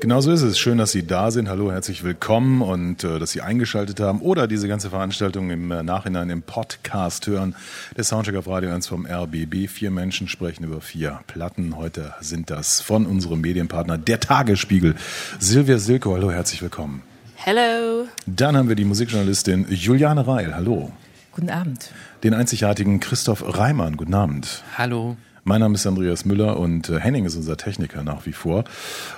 Genau 0.00 0.20
so 0.20 0.30
ist 0.30 0.42
es. 0.42 0.60
Schön, 0.60 0.78
dass 0.78 0.92
Sie 0.92 1.04
da 1.04 1.32
sind. 1.32 1.48
Hallo, 1.48 1.72
herzlich 1.72 2.04
willkommen 2.04 2.62
und 2.62 3.02
äh, 3.02 3.18
dass 3.18 3.32
Sie 3.32 3.40
eingeschaltet 3.40 3.98
haben 3.98 4.20
oder 4.20 4.46
diese 4.46 4.68
ganze 4.68 4.90
Veranstaltung 4.90 5.50
im 5.50 5.72
äh, 5.72 5.82
Nachhinein 5.82 6.30
im 6.30 6.42
Podcast 6.42 7.26
hören. 7.26 7.56
Der 7.96 8.04
Soundcheck 8.04 8.36
auf 8.36 8.46
Radio 8.46 8.70
1 8.70 8.86
vom 8.86 9.06
RBB. 9.06 9.68
Vier 9.68 9.90
Menschen 9.90 10.28
sprechen 10.28 10.62
über 10.62 10.80
vier 10.80 11.18
Platten. 11.26 11.76
Heute 11.76 12.14
sind 12.20 12.48
das 12.48 12.80
von 12.80 13.06
unserem 13.06 13.40
Medienpartner 13.40 13.98
der 13.98 14.20
Tagesspiegel. 14.20 14.94
Silvia 15.40 15.78
Silko, 15.78 16.14
hallo, 16.14 16.30
herzlich 16.30 16.62
willkommen. 16.62 17.02
Hello. 17.34 18.06
Dann 18.26 18.56
haben 18.56 18.68
wir 18.68 18.76
die 18.76 18.84
Musikjournalistin 18.84 19.66
Juliane 19.68 20.24
Reil. 20.28 20.54
Hallo. 20.54 20.92
Guten 21.32 21.50
Abend. 21.50 21.90
Den 22.22 22.34
einzigartigen 22.34 23.00
Christoph 23.00 23.42
Reimann. 23.44 23.96
Guten 23.96 24.14
Abend. 24.14 24.62
Hallo. 24.76 25.16
Mein 25.48 25.60
Name 25.60 25.76
ist 25.76 25.86
Andreas 25.86 26.26
Müller 26.26 26.58
und 26.58 26.90
äh, 26.90 27.00
Henning 27.00 27.24
ist 27.24 27.34
unser 27.34 27.56
Techniker 27.56 28.02
nach 28.04 28.26
wie 28.26 28.34
vor. 28.34 28.64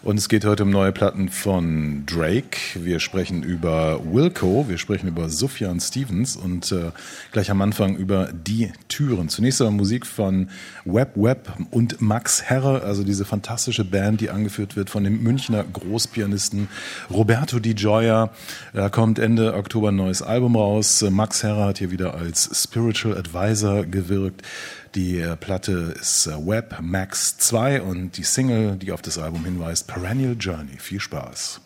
Und 0.04 0.16
es 0.16 0.28
geht 0.28 0.44
heute 0.44 0.62
um 0.62 0.70
neue 0.70 0.92
Platten 0.92 1.28
von 1.28 2.06
Drake. 2.06 2.56
Wir 2.76 3.00
sprechen 3.00 3.42
über 3.42 3.98
Wilco, 4.04 4.66
wir 4.68 4.78
sprechen 4.78 5.08
über 5.08 5.28
Sufjan 5.28 5.80
Stevens 5.80 6.36
und 6.36 6.70
äh, 6.70 6.92
gleich 7.32 7.50
am 7.50 7.60
Anfang 7.62 7.96
über 7.96 8.28
Die 8.32 8.70
Türen. 8.86 9.28
Zunächst 9.28 9.60
aber 9.60 9.72
Musik 9.72 10.06
von 10.06 10.50
Web 10.84 11.16
Web 11.16 11.52
und 11.72 12.00
Max 12.00 12.44
Herre, 12.44 12.82
also 12.82 13.02
diese 13.02 13.24
fantastische 13.24 13.84
Band, 13.84 14.20
die 14.20 14.30
angeführt 14.30 14.76
wird 14.76 14.88
von 14.88 15.02
dem 15.02 15.24
Münchner 15.24 15.64
Großpianisten 15.64 16.68
Roberto 17.10 17.58
Di 17.58 17.74
Gioia. 17.74 18.30
Da 18.72 18.88
kommt 18.88 19.18
Ende 19.18 19.54
Oktober 19.54 19.88
ein 19.88 19.96
neues 19.96 20.22
Album 20.22 20.54
raus. 20.54 21.04
Max 21.10 21.42
Herre 21.42 21.64
hat 21.64 21.78
hier 21.78 21.90
wieder 21.90 22.14
als 22.14 22.48
Spiritual 22.54 23.18
Advisor 23.18 23.84
gewirkt. 23.84 24.42
Die 24.96 25.20
äh, 25.20 25.36
Platte 25.36 25.94
ist 26.00 26.26
äh, 26.26 26.32
Web 26.32 26.78
Max 26.80 27.38
2 27.38 27.82
und 27.82 28.16
die 28.16 28.24
Single, 28.24 28.76
die 28.76 28.90
auf 28.90 29.02
das 29.02 29.18
Album 29.18 29.44
hinweist, 29.44 29.86
Perennial 29.86 30.36
Journey. 30.38 30.78
Viel 30.78 30.98
Spaß. 30.98 31.60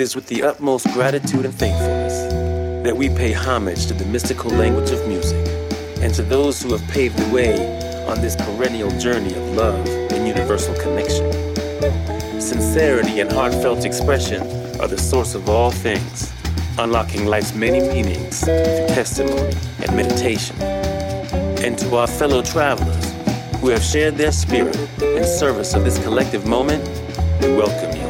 It 0.00 0.04
is 0.04 0.16
with 0.16 0.28
the 0.28 0.44
utmost 0.44 0.86
gratitude 0.94 1.44
and 1.44 1.52
thankfulness 1.52 2.32
that 2.84 2.96
we 2.96 3.10
pay 3.10 3.32
homage 3.32 3.84
to 3.84 3.92
the 3.92 4.06
mystical 4.06 4.50
language 4.50 4.92
of 4.92 5.06
music 5.06 5.46
and 6.00 6.14
to 6.14 6.22
those 6.22 6.62
who 6.62 6.72
have 6.74 6.80
paved 6.88 7.18
the 7.18 7.30
way 7.30 8.06
on 8.06 8.22
this 8.22 8.34
perennial 8.34 8.90
journey 8.98 9.34
of 9.34 9.42
love 9.54 9.86
and 9.86 10.26
universal 10.26 10.74
connection. 10.76 11.30
Sincerity 12.40 13.20
and 13.20 13.30
heartfelt 13.30 13.84
expression 13.84 14.40
are 14.80 14.88
the 14.88 14.96
source 14.96 15.34
of 15.34 15.50
all 15.50 15.70
things, 15.70 16.32
unlocking 16.78 17.26
life's 17.26 17.52
many 17.52 17.80
meanings 17.80 18.40
through 18.40 18.86
testimony 18.96 19.54
and 19.80 19.94
meditation. 19.94 20.56
And 21.62 21.78
to 21.78 21.96
our 21.96 22.06
fellow 22.06 22.40
travelers 22.40 23.12
who 23.60 23.68
have 23.68 23.82
shared 23.82 24.16
their 24.16 24.32
spirit 24.32 24.78
in 25.02 25.26
service 25.26 25.74
of 25.74 25.84
this 25.84 26.02
collective 26.02 26.46
moment, 26.46 26.88
we 27.42 27.52
welcome 27.54 27.94
you. 28.00 28.09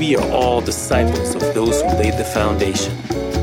We 0.00 0.16
are 0.16 0.30
all 0.30 0.62
disciples 0.62 1.34
of 1.34 1.42
those 1.52 1.82
who 1.82 1.88
laid 1.88 2.14
the 2.14 2.24
foundation, 2.24 2.96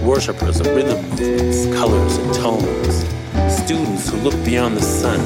worshippers 0.04 0.60
of 0.60 0.66
rhythm 0.66 1.08
movements, 1.08 1.68
colors, 1.78 2.18
and 2.18 2.34
tones, 2.34 3.62
students 3.62 4.10
who 4.10 4.18
look 4.18 4.34
beyond 4.44 4.76
the 4.76 4.82
sun, 4.82 5.20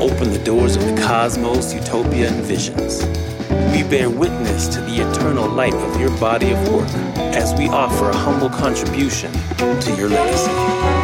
open 0.00 0.32
the 0.32 0.42
doors 0.42 0.76
of 0.76 0.86
the 0.86 0.98
cosmos, 1.02 1.74
utopia, 1.74 2.28
and 2.30 2.42
visions. 2.42 3.04
We 3.70 3.82
bear 3.82 4.08
witness 4.08 4.66
to 4.68 4.80
the 4.80 5.06
eternal 5.06 5.46
light 5.46 5.74
of 5.74 6.00
your 6.00 6.16
body 6.18 6.52
of 6.52 6.68
work 6.72 6.88
as 7.36 7.52
we 7.58 7.68
offer 7.68 8.08
a 8.08 8.16
humble 8.16 8.48
contribution 8.48 9.30
to 9.58 9.94
your 9.94 10.08
legacy. 10.08 10.97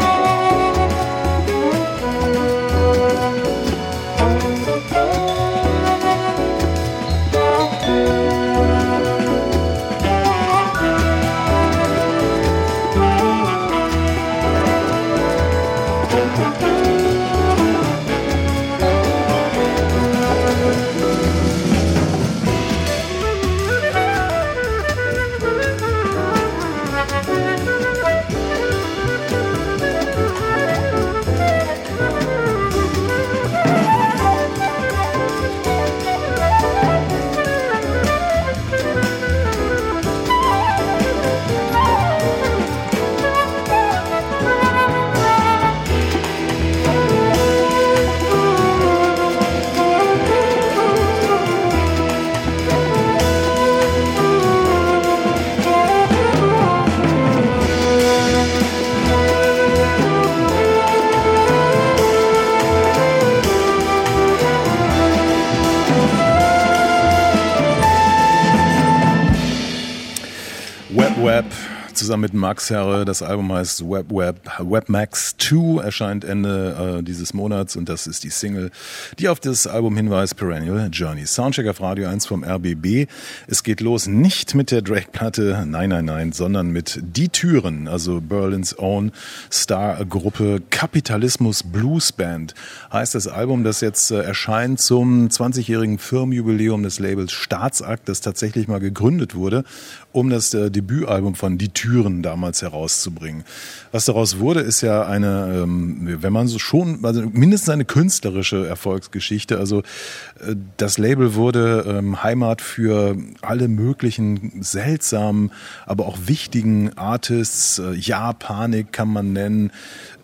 Zusammen 72.05 72.21
mit 72.21 72.35
Max 72.35 72.69
Herre. 72.69 73.07
Das 73.07 73.23
Album 73.23 73.51
heißt 73.51 73.89
Web 73.89 74.11
Web 74.11 74.37
Web 74.59 74.91
Max 74.91 75.37
2, 75.39 75.83
erscheint 75.83 76.23
Ende 76.23 76.99
äh, 76.99 77.03
dieses 77.03 77.33
Monats 77.33 77.77
und 77.77 77.89
das 77.89 78.07
ist 78.07 78.25
die 78.25 78.29
Single, 78.29 78.71
die 79.19 79.31
auf 79.31 79.41
das 79.41 79.67
Album 79.67 79.97
hinweist, 79.97 80.37
Perennial 80.37 80.91
Journey. 80.93 81.25
Soundcheck 81.27 81.67
auf 81.67 81.81
Radio 81.81 82.09
1 82.09 82.27
vom 82.27 82.45
RBB. 82.45 83.09
Es 83.47 83.63
geht 83.63 83.81
los 83.81 84.07
nicht 84.07 84.55
mit 84.55 84.71
der 84.71 84.83
Drake-Platte, 84.83 85.65
nein, 85.67 85.89
nein, 85.89 86.05
nein, 86.05 86.33
sondern 86.33 86.69
mit 86.69 87.01
Die 87.03 87.31
Türen, 87.31 87.89
also 87.89 88.21
Berlins 88.21 88.79
Own 88.79 89.11
Star-Gruppe 89.51 90.61
Kapitalismus 90.69 91.63
Blues 91.63 92.13
Band. 92.13 92.53
Heißt 92.93 93.15
das 93.15 93.29
Album, 93.29 93.65
das 93.65 93.81
jetzt 93.81 94.11
äh, 94.11 94.21
erscheint 94.21 94.79
zum 94.79 95.29
20-jährigen 95.29 95.97
Firmenjubiläum 95.97 96.83
des 96.83 96.99
Labels 96.99 97.33
Staatsakt, 97.33 98.11
das 98.11 98.21
tatsächlich 98.21 98.69
mal 98.69 98.81
gegründet 98.81 99.35
wurde 99.35 99.65
um 100.15 100.31
das 100.31 100.55
äh, 100.55 100.71
Debütalbum 100.71 101.35
von 101.35 101.59
Die 101.59 101.71
Türen 101.71 102.23
damals 102.23 102.63
herauszubringen. 102.63 103.43
Was 103.91 104.05
daraus 104.05 104.39
wurde, 104.39 104.61
ist 104.61 104.81
ja 104.81 105.05
eine, 105.07 105.63
ähm, 105.65 106.19
wenn 106.23 106.33
man 106.33 106.47
so 106.47 106.61
schon, 106.61 107.05
also 107.05 107.23
mindestens 107.33 107.71
eine 107.71 107.85
künstlerische 107.85 108.65
Erfolgsgeschichte. 108.65 109.59
Also 109.59 109.81
äh, 109.81 110.55
das 110.77 110.99
Label 110.99 111.35
wurde 111.35 111.85
ähm, 111.89 112.23
Heimat 112.23 112.61
für 112.61 113.17
alle 113.43 113.67
möglichen 113.67 114.63
seltsamen, 114.63 115.51
aber 115.85 116.07
auch 116.07 116.19
wichtigen 116.27 116.97
Artists. 116.97 117.81
Äh, 117.81 117.95
ja, 117.95 118.33
Panik 118.35 118.93
kann 118.93 119.09
man 119.09 119.33
nennen. 119.33 119.73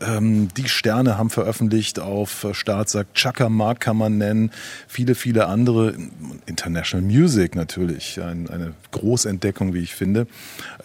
Ähm, 0.01 0.49
die 0.57 0.69
Sterne 0.69 1.19
haben 1.19 1.31
veröffentlicht 1.31 2.01
auf 2.01 2.47
Staatssack. 2.53 3.15
Chaka 3.15 3.49
Mark 3.49 3.81
kann 3.81 3.97
man 3.97 4.19
nennen. 4.19 4.51
Viele, 4.89 5.15
viele 5.15 5.47
andere. 5.47 5.95
International 6.47 7.07
Music 7.07 7.55
natürlich. 7.55 8.21
Ein, 8.21 8.49
eine 8.49 8.75
Großentdeckung, 8.93 9.75
wie 9.75 9.81
ich 9.81 9.95
finde. 9.95 10.27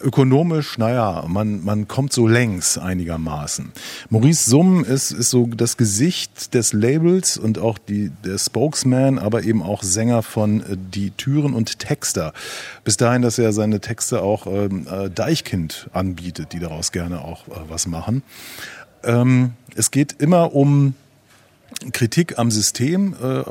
Ökonomisch, 0.00 0.78
naja, 0.78 1.24
man, 1.28 1.64
man 1.64 1.88
kommt 1.88 2.12
so 2.12 2.26
längs 2.26 2.78
einigermaßen. 2.78 3.72
Maurice 4.10 4.48
Summ 4.48 4.84
ist, 4.84 5.10
ist 5.10 5.30
so 5.30 5.46
das 5.46 5.76
Gesicht 5.76 6.54
des 6.54 6.72
Labels 6.72 7.38
und 7.38 7.58
auch 7.58 7.78
die, 7.78 8.10
der 8.24 8.38
Spokesman, 8.38 9.18
aber 9.18 9.44
eben 9.44 9.62
auch 9.62 9.82
Sänger 9.82 10.22
von 10.22 10.60
äh, 10.60 10.76
Die 10.76 11.10
Türen 11.10 11.54
und 11.54 11.78
Texter. 11.78 12.32
Bis 12.84 12.96
dahin, 12.96 13.22
dass 13.22 13.38
er 13.38 13.52
seine 13.52 13.80
Texte 13.80 14.22
auch 14.22 14.46
ähm, 14.46 14.86
äh, 14.90 15.10
Deichkind 15.10 15.88
anbietet, 15.92 16.52
die 16.52 16.58
daraus 16.58 16.92
gerne 16.92 17.22
auch 17.22 17.48
äh, 17.48 17.52
was 17.68 17.86
machen. 17.86 18.22
Ähm, 19.04 19.52
es 19.74 19.90
geht 19.90 20.16
immer 20.20 20.54
um 20.54 20.94
Kritik 21.92 22.38
am 22.38 22.50
System 22.50 23.14
äh, 23.20 23.42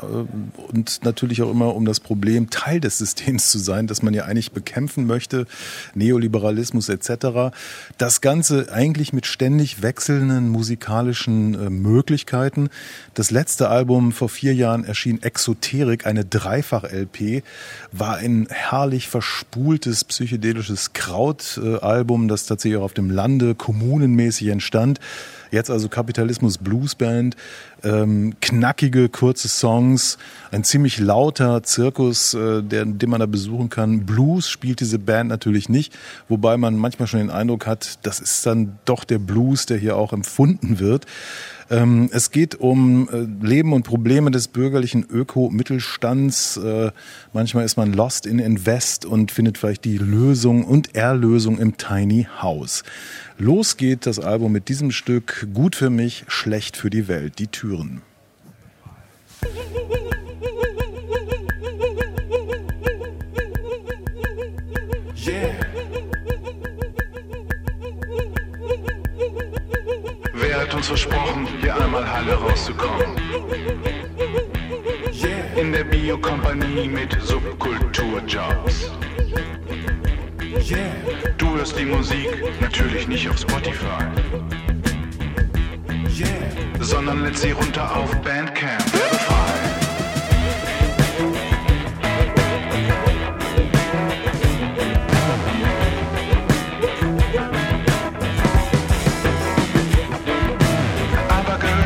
und 0.71 1.03
natürlich 1.03 1.41
auch 1.41 1.51
immer 1.51 1.75
um 1.75 1.85
das 1.85 1.99
Problem, 1.99 2.49
Teil 2.49 2.79
des 2.79 2.97
Systems 2.97 3.51
zu 3.51 3.59
sein, 3.59 3.87
das 3.87 4.01
man 4.01 4.13
ja 4.13 4.25
eigentlich 4.25 4.51
bekämpfen 4.51 5.05
möchte, 5.05 5.45
Neoliberalismus 5.93 6.89
etc. 6.89 7.55
Das 7.97 8.21
Ganze 8.21 8.71
eigentlich 8.71 9.13
mit 9.13 9.25
ständig 9.25 9.81
wechselnden 9.81 10.49
musikalischen 10.49 11.53
äh, 11.53 11.69
Möglichkeiten. 11.69 12.69
Das 13.13 13.31
letzte 13.31 13.69
Album 13.69 14.11
vor 14.11 14.29
vier 14.29 14.55
Jahren 14.55 14.85
erschien 14.85 15.21
Exoterik, 15.21 16.07
eine 16.07 16.25
Dreifach-LP, 16.25 17.43
war 17.91 18.17
ein 18.17 18.47
herrlich 18.49 19.07
verspultes 19.07 20.03
psychedelisches 20.03 20.93
Krautalbum, 20.93 22.27
das 22.27 22.45
tatsächlich 22.45 22.79
auch 22.79 22.85
auf 22.85 22.93
dem 22.93 23.11
Lande 23.11 23.55
kommunenmäßig 23.55 24.47
entstand. 24.47 24.99
Jetzt 25.55 25.69
also 25.71 25.87
Kapitalismus 25.87 26.57
Bluesband, 26.57 27.37
ähm, 27.81 28.33
knackige, 28.41 29.07
kurze 29.07 29.47
Songs, 29.47 30.17
ein 30.51 30.65
ziemlich 30.65 30.99
lauter 30.99 31.63
Zirkus, 31.63 32.33
äh, 32.33 32.61
der, 32.61 32.83
den 32.83 33.09
man 33.09 33.21
da 33.21 33.25
besuchen 33.25 33.69
kann. 33.69 34.05
Blues 34.05 34.49
spielt 34.49 34.81
diese 34.81 34.99
Band 34.99 35.29
natürlich 35.29 35.69
nicht, 35.69 35.97
wobei 36.27 36.57
man 36.57 36.75
manchmal 36.75 37.07
schon 37.07 37.21
den 37.21 37.29
Eindruck 37.29 37.67
hat, 37.67 37.99
das 38.03 38.19
ist 38.19 38.45
dann 38.45 38.79
doch 38.83 39.05
der 39.05 39.19
Blues, 39.19 39.65
der 39.65 39.77
hier 39.77 39.95
auch 39.95 40.11
empfunden 40.11 40.79
wird. 40.79 41.05
Ähm, 41.69 42.09
es 42.11 42.31
geht 42.31 42.55
um 42.55 43.09
äh, 43.09 43.45
Leben 43.45 43.73
und 43.73 43.83
Probleme 43.83 44.31
des 44.31 44.49
bürgerlichen 44.49 45.05
Öko-Mittelstands. 45.09 46.57
Äh, 46.57 46.91
manchmal 47.33 47.65
ist 47.65 47.77
man 47.77 47.93
lost 47.93 48.25
in 48.25 48.39
Invest 48.39 49.05
und 49.05 49.31
findet 49.31 49.57
vielleicht 49.57 49.85
die 49.85 49.97
Lösung 49.97 50.63
und 50.65 50.95
Erlösung 50.95 51.57
im 51.57 51.77
Tiny 51.77 52.27
House. 52.41 52.83
Los 53.37 53.75
geht 53.75 54.05
das 54.05 54.19
Album 54.19 54.53
mit 54.53 54.69
diesem 54.69 54.91
Stück 54.91 55.47
Gut 55.53 55.75
für 55.75 55.89
mich, 55.89 56.23
schlecht 56.29 56.77
für 56.77 56.89
die 56.89 57.09
Welt, 57.09 57.37
die 57.37 57.47
Türen. 57.47 58.01
Wer 70.33 70.61
hat 70.61 70.73
uns 70.73 70.87
versprochen, 70.87 71.45
hier 71.59 71.75
einmal 71.75 72.09
heile 72.09 72.35
rauszukommen? 72.35 73.17
In 75.57 75.73
der 75.73 75.83
Biokompanie 75.83 76.87
mit 76.87 77.17
Subkulturjobs. 77.21 78.91
Du 81.37 81.57
hörst 81.57 81.77
die 81.77 81.85
Musik 81.85 82.29
natürlich 82.61 83.07
nicht 83.09 83.29
auf 83.29 83.37
Spotify, 83.37 84.05
sondern 86.79 87.23
lädst 87.23 87.41
sie 87.41 87.51
runter 87.51 87.93
auf 87.95 88.09
Bandcamp. 88.21 88.93
Werbefrei. 88.93 89.35
Aber 101.27 101.57
gehört 101.59 101.85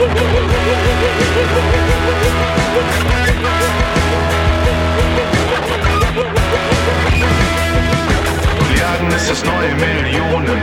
Milliarden 0.00 0.16
ist 9.14 9.30
es 9.30 9.44
neue 9.44 9.74
Millionen. 9.74 10.58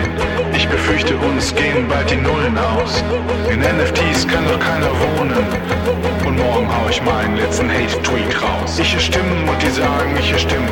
Ich 0.55 0.67
befürchte, 0.67 1.15
uns 1.17 1.53
gehen 1.53 1.87
bald 1.87 2.09
die 2.09 2.15
Nullen 2.15 2.57
aus. 2.57 3.03
In 3.51 3.59
NFTs 3.59 4.27
kann 4.27 4.47
doch 4.47 4.59
keiner 4.59 4.89
wohnen. 4.89 5.45
Und 6.25 6.37
morgen 6.37 6.67
hau 6.67 6.89
ich 6.89 6.99
meinen 7.03 7.37
letzten 7.37 7.69
Hate-Tweet 7.69 8.41
raus. 8.41 8.79
Ich 8.79 8.91
höre 8.91 9.01
Stimmen 9.01 9.47
und 9.47 9.61
die 9.61 9.69
sagen, 9.69 10.17
ich 10.19 10.31
höre 10.31 10.39
Stimmen. 10.39 10.67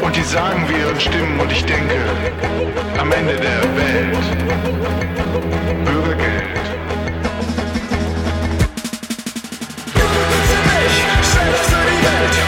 Und 0.00 0.16
die 0.16 0.22
sagen 0.22 0.66
wir 0.68 0.88
und 0.88 1.02
stimmen 1.02 1.38
und 1.38 1.52
ich 1.52 1.66
denke, 1.66 1.96
am 2.98 3.12
Ende 3.12 3.34
der 3.34 3.60
Welt, 3.76 4.16
Bürgergeld. 5.84 6.33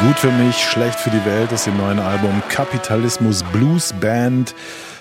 gut 0.00 0.18
für 0.18 0.30
mich, 0.30 0.56
schlecht 0.56 0.98
für 0.98 1.10
die 1.10 1.24
Welt, 1.24 1.52
aus 1.52 1.64
dem 1.64 1.76
neuen 1.76 1.98
Album 1.98 2.42
Kapitalismus 2.48 3.42
Blues 3.52 3.92
Band. 4.00 4.54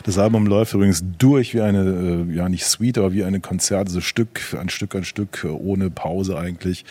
Das 0.04 0.18
Album 0.18 0.46
läuft 0.46 0.74
übrigens 0.74 1.04
durch 1.18 1.54
wie 1.54 1.62
eine, 1.62 2.26
äh, 2.30 2.36
ja 2.36 2.50
nicht 2.50 2.66
Suite, 2.66 2.98
aber 2.98 3.14
wie 3.14 3.24
eine 3.24 3.40
Konzert, 3.40 3.90
so 3.90 4.02
Stück 4.02 4.56
an 4.60 4.70
Stück 4.70 4.96
an 4.96 5.04
Stück, 5.04 5.48
ohne 5.50 5.90
Pause 5.90 6.38
eigentlich. 6.38 6.86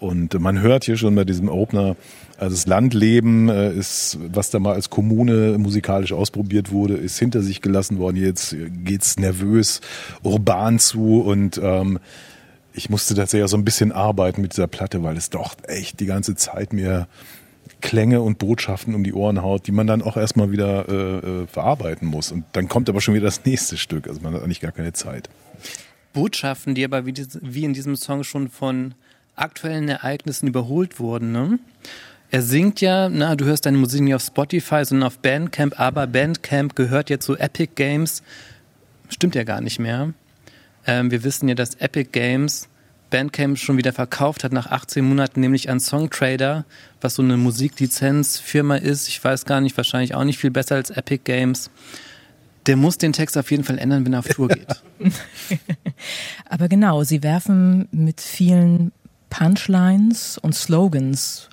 Und 0.00 0.38
man 0.40 0.60
hört 0.60 0.84
hier 0.84 0.96
schon 0.96 1.14
bei 1.14 1.24
diesem 1.24 1.48
Opener, 1.48 1.96
also 2.38 2.54
das 2.54 2.66
Landleben 2.66 3.48
äh, 3.48 3.72
ist, 3.72 4.18
was 4.32 4.50
da 4.50 4.58
mal 4.58 4.74
als 4.74 4.90
Kommune 4.90 5.58
musikalisch 5.58 6.12
ausprobiert 6.12 6.70
wurde, 6.70 6.94
ist 6.94 7.18
hinter 7.18 7.42
sich 7.42 7.62
gelassen 7.62 7.98
worden. 7.98 8.16
Jetzt 8.16 8.56
geht's 8.84 9.18
nervös, 9.18 9.80
urban 10.22 10.78
zu 10.78 11.20
und 11.20 11.60
ähm, 11.62 11.98
ich 12.78 12.90
musste 12.90 13.14
tatsächlich 13.14 13.50
so 13.50 13.56
ein 13.56 13.64
bisschen 13.64 13.90
arbeiten 13.90 14.40
mit 14.40 14.52
dieser 14.52 14.68
Platte, 14.68 15.02
weil 15.02 15.16
es 15.16 15.30
doch 15.30 15.56
echt 15.66 15.98
die 15.98 16.06
ganze 16.06 16.36
Zeit 16.36 16.72
mir 16.72 17.08
Klänge 17.80 18.20
und 18.20 18.38
Botschaften 18.38 18.94
um 18.94 19.04
die 19.04 19.12
Ohren 19.12 19.42
haut, 19.42 19.66
die 19.66 19.72
man 19.72 19.86
dann 19.86 20.02
auch 20.02 20.16
erstmal 20.16 20.50
wieder 20.50 20.88
äh, 20.88 21.42
äh, 21.42 21.46
verarbeiten 21.46 22.08
muss. 22.08 22.32
Und 22.32 22.44
dann 22.52 22.68
kommt 22.68 22.88
aber 22.88 23.00
schon 23.00 23.14
wieder 23.14 23.26
das 23.26 23.44
nächste 23.44 23.76
Stück. 23.76 24.08
Also 24.08 24.20
man 24.20 24.34
hat 24.34 24.42
eigentlich 24.42 24.60
gar 24.60 24.72
keine 24.72 24.92
Zeit. 24.92 25.28
Botschaften, 26.12 26.74
die 26.74 26.84
aber 26.84 27.06
wie, 27.06 27.64
in 27.64 27.74
diesem 27.74 27.96
Song 27.96 28.24
schon 28.24 28.48
von 28.48 28.94
aktuellen 29.36 29.88
Ereignissen 29.88 30.48
überholt 30.48 30.98
wurden. 30.98 31.32
Ne? 31.32 31.58
Er 32.30 32.42
singt 32.42 32.80
ja, 32.80 33.08
na, 33.08 33.36
du 33.36 33.44
hörst 33.44 33.66
deine 33.66 33.78
Musik 33.78 34.02
nicht 34.02 34.14
auf 34.14 34.22
Spotify, 34.22 34.84
sondern 34.84 35.06
auf 35.06 35.18
Bandcamp, 35.20 35.78
aber 35.78 36.06
Bandcamp 36.06 36.74
gehört 36.74 37.10
jetzt 37.10 37.24
zu 37.24 37.36
Epic 37.36 37.72
Games. 37.76 38.22
Stimmt 39.08 39.34
ja 39.34 39.44
gar 39.44 39.60
nicht 39.60 39.78
mehr. 39.78 40.12
Ähm, 40.86 41.10
wir 41.10 41.22
wissen 41.24 41.48
ja, 41.48 41.54
dass 41.54 41.76
Epic 41.76 42.10
Games 42.12 42.68
Bandcamp 43.10 43.58
schon 43.58 43.76
wieder 43.76 43.92
verkauft 43.92 44.44
hat 44.44 44.52
nach 44.52 44.66
18 44.66 45.04
Monaten, 45.04 45.40
nämlich 45.40 45.70
an 45.70 45.80
Songtrader, 45.80 46.64
was 47.00 47.14
so 47.14 47.22
eine 47.22 47.36
Musiklizenzfirma 47.36 48.76
ist. 48.76 49.08
Ich 49.08 49.22
weiß 49.22 49.44
gar 49.44 49.60
nicht, 49.60 49.76
wahrscheinlich 49.76 50.14
auch 50.14 50.24
nicht 50.24 50.38
viel 50.38 50.50
besser 50.50 50.76
als 50.76 50.90
Epic 50.90 51.22
Games. 51.24 51.70
Der 52.66 52.76
muss 52.76 52.98
den 52.98 53.12
Text 53.12 53.38
auf 53.38 53.50
jeden 53.50 53.64
Fall 53.64 53.78
ändern, 53.78 54.04
wenn 54.04 54.12
er 54.12 54.18
auf 54.18 54.28
Tour 54.28 54.48
geht. 54.48 54.82
Aber 56.48 56.68
genau, 56.68 57.02
sie 57.02 57.22
werfen 57.22 57.88
mit 57.92 58.20
vielen 58.20 58.92
Punchlines 59.30 60.38
und 60.38 60.54
Slogans 60.54 61.48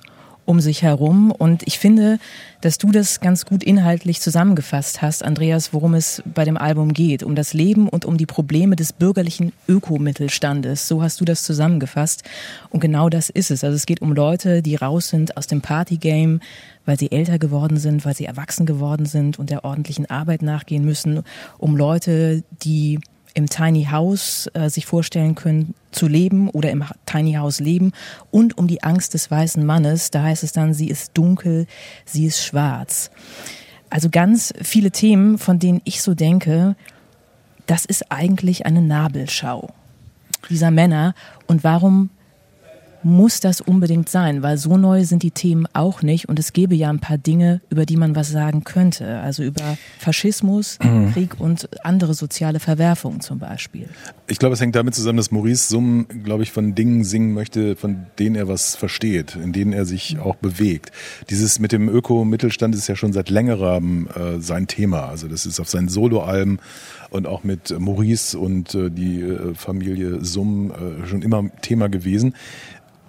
um 0.46 0.60
sich 0.60 0.82
herum. 0.82 1.30
Und 1.30 1.62
ich 1.66 1.78
finde, 1.78 2.18
dass 2.62 2.78
du 2.78 2.90
das 2.90 3.20
ganz 3.20 3.44
gut 3.44 3.62
inhaltlich 3.62 4.20
zusammengefasst 4.20 5.02
hast, 5.02 5.22
Andreas, 5.22 5.74
worum 5.74 5.94
es 5.94 6.22
bei 6.24 6.44
dem 6.44 6.56
Album 6.56 6.94
geht. 6.94 7.22
Um 7.22 7.34
das 7.34 7.52
Leben 7.52 7.88
und 7.88 8.04
um 8.06 8.16
die 8.16 8.26
Probleme 8.26 8.76
des 8.76 8.92
bürgerlichen 8.92 9.52
Ökomittelstandes. 9.68 10.88
So 10.88 11.02
hast 11.02 11.20
du 11.20 11.24
das 11.24 11.42
zusammengefasst. 11.42 12.22
Und 12.70 12.80
genau 12.80 13.08
das 13.10 13.28
ist 13.28 13.50
es. 13.50 13.62
Also 13.62 13.76
es 13.76 13.84
geht 13.84 14.00
um 14.00 14.12
Leute, 14.12 14.62
die 14.62 14.76
raus 14.76 15.08
sind 15.08 15.36
aus 15.36 15.46
dem 15.46 15.60
Partygame, 15.60 16.40
weil 16.86 16.98
sie 16.98 17.10
älter 17.10 17.38
geworden 17.38 17.76
sind, 17.76 18.04
weil 18.04 18.16
sie 18.16 18.24
erwachsen 18.24 18.64
geworden 18.64 19.06
sind 19.06 19.38
und 19.38 19.50
der 19.50 19.64
ordentlichen 19.64 20.08
Arbeit 20.08 20.42
nachgehen 20.42 20.84
müssen. 20.84 21.22
Um 21.58 21.76
Leute, 21.76 22.44
die 22.62 23.00
im 23.36 23.50
Tiny 23.50 23.84
House 23.90 24.48
äh, 24.54 24.70
sich 24.70 24.86
vorstellen 24.86 25.34
können 25.34 25.74
zu 25.92 26.08
leben 26.08 26.48
oder 26.48 26.70
im 26.70 26.84
Tiny 27.04 27.34
House 27.34 27.60
leben 27.60 27.92
und 28.30 28.56
um 28.56 28.66
die 28.66 28.82
Angst 28.82 29.12
des 29.12 29.30
weißen 29.30 29.64
Mannes. 29.64 30.10
Da 30.10 30.22
heißt 30.22 30.42
es 30.42 30.52
dann, 30.52 30.72
sie 30.72 30.88
ist 30.88 31.12
dunkel, 31.12 31.66
sie 32.06 32.24
ist 32.24 32.42
schwarz. 32.42 33.10
Also 33.90 34.08
ganz 34.08 34.54
viele 34.62 34.90
Themen, 34.90 35.36
von 35.36 35.58
denen 35.58 35.82
ich 35.84 36.00
so 36.00 36.14
denke, 36.14 36.76
das 37.66 37.84
ist 37.84 38.10
eigentlich 38.10 38.64
eine 38.64 38.80
Nabelschau 38.80 39.68
dieser 40.48 40.70
Männer. 40.70 41.14
Und 41.46 41.62
warum 41.62 42.08
muss 43.06 43.38
das 43.38 43.60
unbedingt 43.60 44.08
sein, 44.08 44.42
weil 44.42 44.58
so 44.58 44.76
neu 44.76 45.04
sind 45.04 45.22
die 45.22 45.30
Themen 45.30 45.66
auch 45.72 46.02
nicht 46.02 46.28
und 46.28 46.40
es 46.40 46.52
gäbe 46.52 46.74
ja 46.74 46.90
ein 46.90 46.98
paar 46.98 47.18
Dinge, 47.18 47.60
über 47.70 47.86
die 47.86 47.96
man 47.96 48.16
was 48.16 48.30
sagen 48.30 48.64
könnte, 48.64 49.20
also 49.20 49.44
über 49.44 49.78
Faschismus, 50.00 50.78
mhm. 50.82 51.12
Krieg 51.12 51.38
und 51.38 51.68
andere 51.84 52.14
soziale 52.14 52.58
Verwerfungen 52.58 53.20
zum 53.20 53.38
Beispiel. 53.38 53.88
Ich 54.26 54.38
glaube, 54.38 54.54
es 54.54 54.60
hängt 54.60 54.74
damit 54.74 54.96
zusammen, 54.96 55.18
dass 55.18 55.30
Maurice 55.30 55.68
Summ, 55.68 56.06
glaube 56.24 56.42
ich, 56.42 56.50
von 56.50 56.74
Dingen 56.74 57.04
singen 57.04 57.32
möchte, 57.32 57.76
von 57.76 58.06
denen 58.18 58.34
er 58.34 58.48
was 58.48 58.74
versteht, 58.74 59.36
in 59.36 59.52
denen 59.52 59.72
er 59.72 59.84
sich 59.84 60.18
auch 60.18 60.34
bewegt. 60.34 60.90
Dieses 61.30 61.60
mit 61.60 61.70
dem 61.70 61.88
Öko-Mittelstand 61.88 62.74
ist 62.74 62.88
ja 62.88 62.96
schon 62.96 63.12
seit 63.12 63.30
längerem 63.30 64.08
äh, 64.08 64.40
sein 64.40 64.66
Thema. 64.66 65.06
Also 65.06 65.28
das 65.28 65.46
ist 65.46 65.60
auf 65.60 65.68
seinen 65.68 65.88
Soloalben 65.88 66.58
und 67.10 67.26
auch 67.26 67.44
mit 67.44 67.78
Maurice 67.78 68.36
und 68.36 68.74
äh, 68.74 68.90
die 68.90 69.20
äh, 69.20 69.54
Familie 69.54 70.24
Summ 70.24 70.72
äh, 70.72 71.06
schon 71.06 71.22
immer 71.22 71.48
Thema 71.62 71.88
gewesen. 71.88 72.34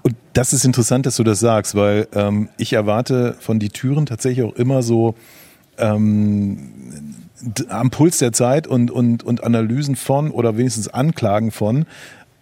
Und 0.07 0.15
das 0.31 0.53
ist 0.53 0.63
interessant, 0.63 1.05
dass 1.05 1.17
du 1.17 1.25
das 1.25 1.41
sagst, 1.41 1.75
weil 1.75 2.07
ähm, 2.13 2.47
ich 2.55 2.71
erwarte 2.71 3.35
von 3.41 3.59
die 3.59 3.67
Türen 3.67 4.05
tatsächlich 4.05 4.45
auch 4.45 4.55
immer 4.55 4.81
so 4.81 5.15
ähm, 5.77 6.69
am 7.67 7.89
Puls 7.89 8.19
der 8.19 8.31
Zeit 8.31 8.67
und, 8.67 8.89
und, 8.89 9.23
und 9.23 9.43
Analysen 9.43 9.97
von 9.97 10.31
oder 10.31 10.55
wenigstens 10.55 10.87
Anklagen 10.87 11.51
von. 11.51 11.85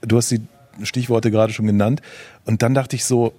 Du 0.01 0.17
hast 0.17 0.29
die 0.29 0.41
Stichworte 0.84 1.31
gerade 1.31 1.53
schon 1.53 1.65
genannt. 1.65 2.03
Und 2.45 2.62
dann 2.62 2.75
dachte 2.75 2.95
ich 2.95 3.03
so, 3.03 3.34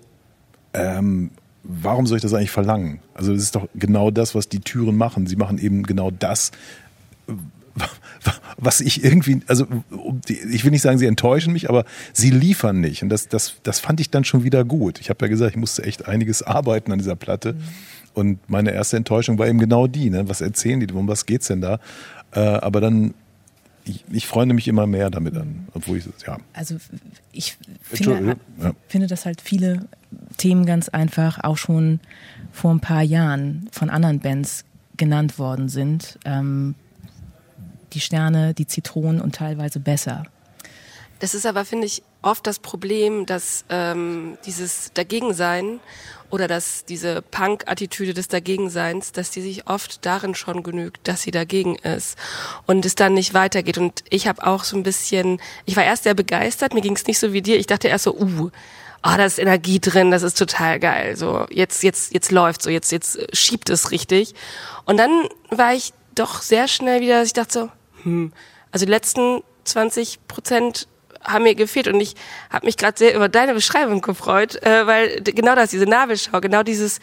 ähm, 0.75 1.31
warum 1.63 2.09
soll 2.09 2.17
ich 2.17 2.23
das 2.23 2.35
eigentlich 2.35 2.51
verlangen? 2.51 2.99
Also 3.15 3.33
das 3.33 3.43
ist 3.43 3.55
doch 3.55 3.69
genau 3.77 4.11
das, 4.11 4.35
was 4.35 4.49
die 4.49 4.59
Türen 4.59 4.97
machen. 4.97 5.29
Sie 5.29 5.37
machen 5.37 5.59
eben 5.59 5.85
genau 5.85 6.11
das, 6.11 6.51
was 8.57 8.81
ich 8.81 9.05
irgendwie, 9.05 9.41
also 9.47 9.67
ich 10.27 10.65
will 10.65 10.71
nicht 10.71 10.83
sagen, 10.83 10.99
sie 10.99 11.07
enttäuschen 11.07 11.53
mich, 11.53 11.69
aber 11.69 11.85
sie 12.13 12.31
liefern 12.31 12.81
nicht. 12.81 13.03
Und 13.03 13.09
das, 13.09 13.29
das, 13.29 13.57
das 13.63 13.81
fand 13.81 14.01
ich 14.01 14.11
dann 14.11 14.25
schon 14.25 14.45
wieder 14.45 14.65
gut. 14.65 15.01
Ich 15.01 15.11
habe 15.11 15.25
ja 15.25 15.29
gesagt, 15.29 15.53
ich 15.53 15.57
musste 15.57 15.85
echt 15.85 16.07
einiges 16.07 16.43
arbeiten 16.43 16.93
an 16.93 16.99
dieser 16.99 17.17
Platte. 17.17 17.55
Mhm. 17.55 17.59
Und 18.15 18.49
meine 18.49 18.71
erste 18.73 18.97
Enttäuschung 18.97 19.39
war 19.39 19.47
eben 19.47 19.59
genau 19.59 19.87
die, 19.87 20.09
ne? 20.09 20.27
Was 20.27 20.41
erzählen 20.41 20.81
die, 20.81 20.91
um 20.93 21.07
was 21.07 21.27
geht's 21.27 21.49
denn 21.49 21.61
da? 21.61 21.79
Äh, 22.33 22.41
aber 22.41 22.81
dann 22.81 23.13
ich, 23.87 24.05
ich 24.11 24.27
freue 24.27 24.47
mich 24.47 24.67
immer 24.69 24.87
mehr 24.87 25.11
damit 25.11 25.37
an, 25.37 25.69
obwohl 25.73 25.99
ich 25.99 26.07
ja. 26.27 26.39
Also 26.53 26.77
ich 27.33 27.57
finde, 27.83 28.37
ja. 28.61 28.73
finde, 28.89 29.07
dass 29.07 29.27
halt 29.27 29.41
viele 29.41 29.87
Themen 30.37 30.67
ganz 30.67 30.89
einfach 30.89 31.45
auch 31.45 31.57
schon 31.57 32.01
vor 32.53 32.73
ein 32.73 32.81
paar 32.81 33.03
Jahren 33.03 33.69
von 33.71 33.91
anderen 33.91 34.21
Bands 34.21 34.65
genannt 34.97 35.39
worden 35.39 35.69
sind. 35.69 36.19
Ähm, 36.25 36.75
die 37.93 38.01
Sterne, 38.01 38.55
die 38.55 38.67
Zitronen 38.67 39.21
und 39.21 39.35
teilweise 39.35 39.81
besser. 39.81 40.25
Das 41.19 41.35
ist 41.35 41.47
aber, 41.47 41.65
finde 41.65 41.87
ich, 41.87 42.03
oft 42.21 42.47
das 42.47 42.59
Problem, 42.59 43.25
dass 43.25 43.65
ähm, 43.71 44.37
dieses 44.45 44.93
Dagegensein 44.93 45.81
oder 46.31 46.49
dass 46.49 46.85
diese 46.85 47.23
Punk-Attitüde 47.23 48.13
des 48.13 48.29
Dagegenseins, 48.29 49.13
dass 49.13 49.31
die 49.31 49.41
sich 49.41 49.67
oft 49.69 50.05
darin 50.05 50.35
schon 50.35 50.63
genügt, 50.63 51.09
dass 51.09 51.23
sie 51.23 51.31
dagegen 51.31 51.77
ist 51.77 52.19
und 52.67 52.85
es 52.85 52.97
dann 52.97 53.15
nicht 53.15 53.33
weitergeht. 53.33 53.79
Und 53.79 54.05
ich 54.11 54.27
habe 54.27 54.47
auch 54.47 54.65
so 54.65 54.77
ein 54.77 54.83
bisschen, 54.83 55.41
ich 55.65 55.77
war 55.77 55.85
erst 55.85 56.03
sehr 56.03 56.15
begeistert, 56.15 56.75
mir 56.75 56.81
ging 56.83 56.97
es 56.97 57.07
nicht 57.07 57.19
so 57.19 57.33
wie 57.33 57.43
dir. 57.43 57.59
Ich 57.59 57.67
dachte 57.67 57.89
erst 57.89 58.05
so, 58.05 58.15
uh, 58.15 58.51
ah, 59.03 59.15
oh, 59.15 59.17
da 59.17 59.25
ist 59.25 59.39
Energie 59.39 59.81
drin, 59.81 60.11
das 60.11 60.23
ist 60.23 60.37
total 60.37 60.81
geil. 60.81 61.17
So 61.17 61.47
jetzt, 61.51 61.83
jetzt, 61.83 62.13
jetzt 62.13 62.33
läuft 62.33 62.61
so, 62.61 62.71
jetzt, 62.71 62.93
jetzt 62.93 63.19
schiebt 63.35 63.71
es 63.71 63.91
richtig. 63.91 64.35
Und 64.85 64.99
dann 64.99 65.11
war 65.51 65.75
ich 65.75 65.93
doch 66.19 66.43
sehr 66.43 66.69
schnell 66.69 67.01
wieder, 67.01 67.21
dass 67.21 67.29
ich 67.29 67.33
dachte 67.33 67.53
so, 67.53 67.71
hm, 68.03 68.33
also 68.73 68.85
die 68.85 68.91
letzten 68.91 69.43
20 69.65 70.27
Prozent 70.29 70.89
haben 71.23 71.45
mir 71.45 71.55
gefehlt 71.55 71.89
und 71.89 72.01
ich 72.01 72.15
habe 72.51 72.67
mich 72.67 72.77
gerade 72.77 72.99
sehr 72.99 73.15
über 73.15 73.29
deine 73.29 73.55
Beschreibung 73.55 74.01
gefreut, 74.01 74.63
äh, 74.63 74.87
weil 74.87 75.23
genau 75.23 75.55
das, 75.55 75.71
diese 75.71 75.87
Nabelschau, 75.87 76.41
genau 76.41 76.63
dieses, 76.63 77.01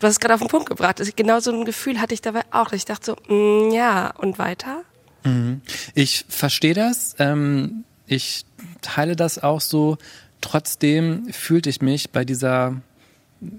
du 0.00 0.06
hast 0.06 0.20
gerade 0.20 0.34
auf 0.34 0.40
den 0.40 0.48
Punkt 0.48 0.68
gebracht, 0.68 1.00
genau 1.16 1.40
so 1.40 1.52
ein 1.52 1.64
Gefühl 1.64 2.00
hatte 2.00 2.14
ich 2.14 2.20
dabei 2.20 2.42
auch, 2.50 2.68
dass 2.68 2.78
ich 2.78 2.84
dachte 2.84 3.06
so, 3.06 3.34
mh, 3.34 3.64
hm, 3.66 3.70
ja, 3.72 4.10
und 4.16 4.38
weiter? 4.38 4.82
Mhm. 5.24 5.62
Ich 5.94 6.24
verstehe 6.28 6.74
das, 6.74 7.14
ähm, 7.18 7.84
ich 8.06 8.44
teile 8.82 9.16
das 9.16 9.42
auch 9.42 9.60
so, 9.60 9.98
trotzdem 10.40 11.28
fühlte 11.32 11.70
ich 11.70 11.80
mich 11.80 12.10
bei 12.10 12.24
dieser 12.24 12.82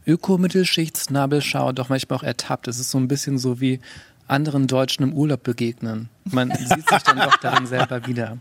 Ökomittelschichtsnabelschau 0.05 1.71
doch 1.71 1.89
manchmal 1.89 2.19
auch 2.19 2.23
ertappt. 2.23 2.67
Es 2.67 2.79
ist 2.79 2.91
so 2.91 2.97
ein 2.97 3.07
bisschen 3.07 3.37
so 3.37 3.59
wie 3.59 3.79
anderen 4.27 4.67
Deutschen 4.67 5.03
im 5.03 5.13
Urlaub 5.13 5.43
begegnen. 5.43 6.09
Man 6.25 6.51
sieht 6.57 6.89
sich 6.89 7.03
dann 7.03 7.17
doch 7.17 7.37
darin 7.37 7.65
selber 7.65 8.05
wieder. 8.07 8.37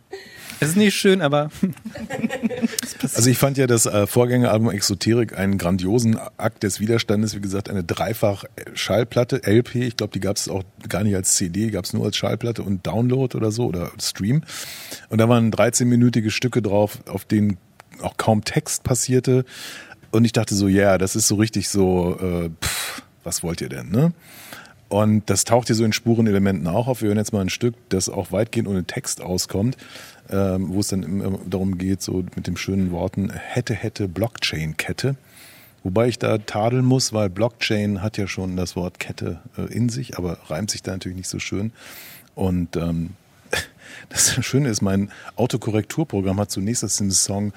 Es 0.60 0.70
ist 0.70 0.76
nicht 0.76 0.94
schön, 0.94 1.22
aber. 1.22 1.50
also 3.02 3.28
ich 3.28 3.36
fand 3.36 3.58
ja 3.58 3.66
das 3.66 3.86
äh, 3.86 4.06
Vorgängeralbum 4.06 4.70
Exoterik 4.70 5.36
einen 5.36 5.58
grandiosen 5.58 6.16
Akt 6.36 6.62
des 6.62 6.78
Widerstandes. 6.78 7.34
Wie 7.34 7.40
gesagt, 7.40 7.68
eine 7.68 7.82
dreifach 7.82 8.44
Schallplatte, 8.74 9.42
LP. 9.44 9.74
Ich 9.76 9.96
glaube, 9.96 10.12
die 10.12 10.20
gab 10.20 10.36
es 10.36 10.48
auch 10.48 10.62
gar 10.88 11.02
nicht 11.02 11.16
als 11.16 11.34
CD, 11.34 11.70
gab 11.70 11.84
es 11.84 11.92
nur 11.94 12.04
als 12.04 12.16
Schallplatte 12.16 12.62
und 12.62 12.86
Download 12.86 13.36
oder 13.36 13.50
so 13.50 13.66
oder 13.66 13.90
Stream. 14.00 14.42
Und 15.08 15.18
da 15.18 15.28
waren 15.28 15.50
13-minütige 15.50 16.30
Stücke 16.30 16.62
drauf, 16.62 16.98
auf 17.06 17.24
denen 17.24 17.56
auch 18.00 18.16
kaum 18.16 18.44
Text 18.44 18.84
passierte. 18.84 19.44
Und 20.12 20.24
ich 20.24 20.32
dachte 20.32 20.54
so, 20.54 20.68
ja, 20.68 20.90
yeah, 20.90 20.98
das 20.98 21.16
ist 21.16 21.26
so 21.26 21.36
richtig 21.36 21.70
so, 21.70 22.16
äh, 22.20 22.50
pff, 22.64 23.02
was 23.24 23.42
wollt 23.42 23.60
ihr 23.60 23.68
denn, 23.68 23.90
ne? 23.90 24.12
Und 24.92 25.30
das 25.30 25.44
taucht 25.44 25.68
hier 25.68 25.76
so 25.76 25.86
in 25.86 25.94
Spurenelementen 25.94 26.66
auch 26.66 26.86
auf. 26.86 27.00
Wir 27.00 27.08
hören 27.08 27.16
jetzt 27.16 27.32
mal 27.32 27.40
ein 27.40 27.48
Stück, 27.48 27.74
das 27.88 28.10
auch 28.10 28.30
weitgehend 28.30 28.68
ohne 28.68 28.84
Text 28.84 29.22
auskommt, 29.22 29.78
ähm, 30.28 30.68
wo 30.68 30.80
es 30.80 30.88
dann 30.88 31.02
immer 31.02 31.38
darum 31.46 31.78
geht, 31.78 32.02
so 32.02 32.22
mit 32.36 32.46
den 32.46 32.58
schönen 32.58 32.90
Worten 32.90 33.30
hätte, 33.30 33.72
hätte, 33.72 34.06
Blockchain-Kette. 34.06 35.16
Wobei 35.82 36.08
ich 36.08 36.18
da 36.18 36.36
tadeln 36.36 36.84
muss, 36.84 37.14
weil 37.14 37.30
Blockchain 37.30 38.02
hat 38.02 38.18
ja 38.18 38.26
schon 38.26 38.54
das 38.58 38.76
Wort 38.76 39.00
Kette 39.00 39.40
äh, 39.56 39.62
in 39.72 39.88
sich, 39.88 40.18
aber 40.18 40.36
reimt 40.48 40.70
sich 40.70 40.82
da 40.82 40.92
natürlich 40.92 41.16
nicht 41.16 41.30
so 41.30 41.38
schön. 41.38 41.72
Und 42.34 42.76
ähm, 42.76 43.12
das 44.10 44.44
Schöne 44.44 44.68
ist, 44.68 44.82
mein 44.82 45.10
Autokorrekturprogramm 45.36 46.38
hat 46.38 46.50
zunächst 46.50 46.84
aus 46.84 46.98
dem 46.98 47.10
Song 47.10 47.54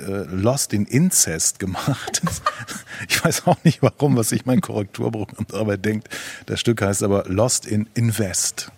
äh, 0.00 0.24
Lost 0.34 0.72
in 0.72 0.86
Incest 0.86 1.58
gemacht. 1.58 2.22
ich 3.08 3.24
weiß 3.24 3.46
auch 3.46 3.62
nicht 3.64 3.82
warum, 3.82 4.16
was 4.16 4.30
sich 4.30 4.46
mein 4.46 4.60
Korrekturprogramm 4.60 5.46
dabei 5.48 5.76
denkt. 5.76 6.08
Das 6.46 6.60
Stück 6.60 6.82
heißt 6.82 7.02
aber 7.02 7.24
Lost 7.26 7.66
in 7.66 7.88
Invest. 7.94 8.72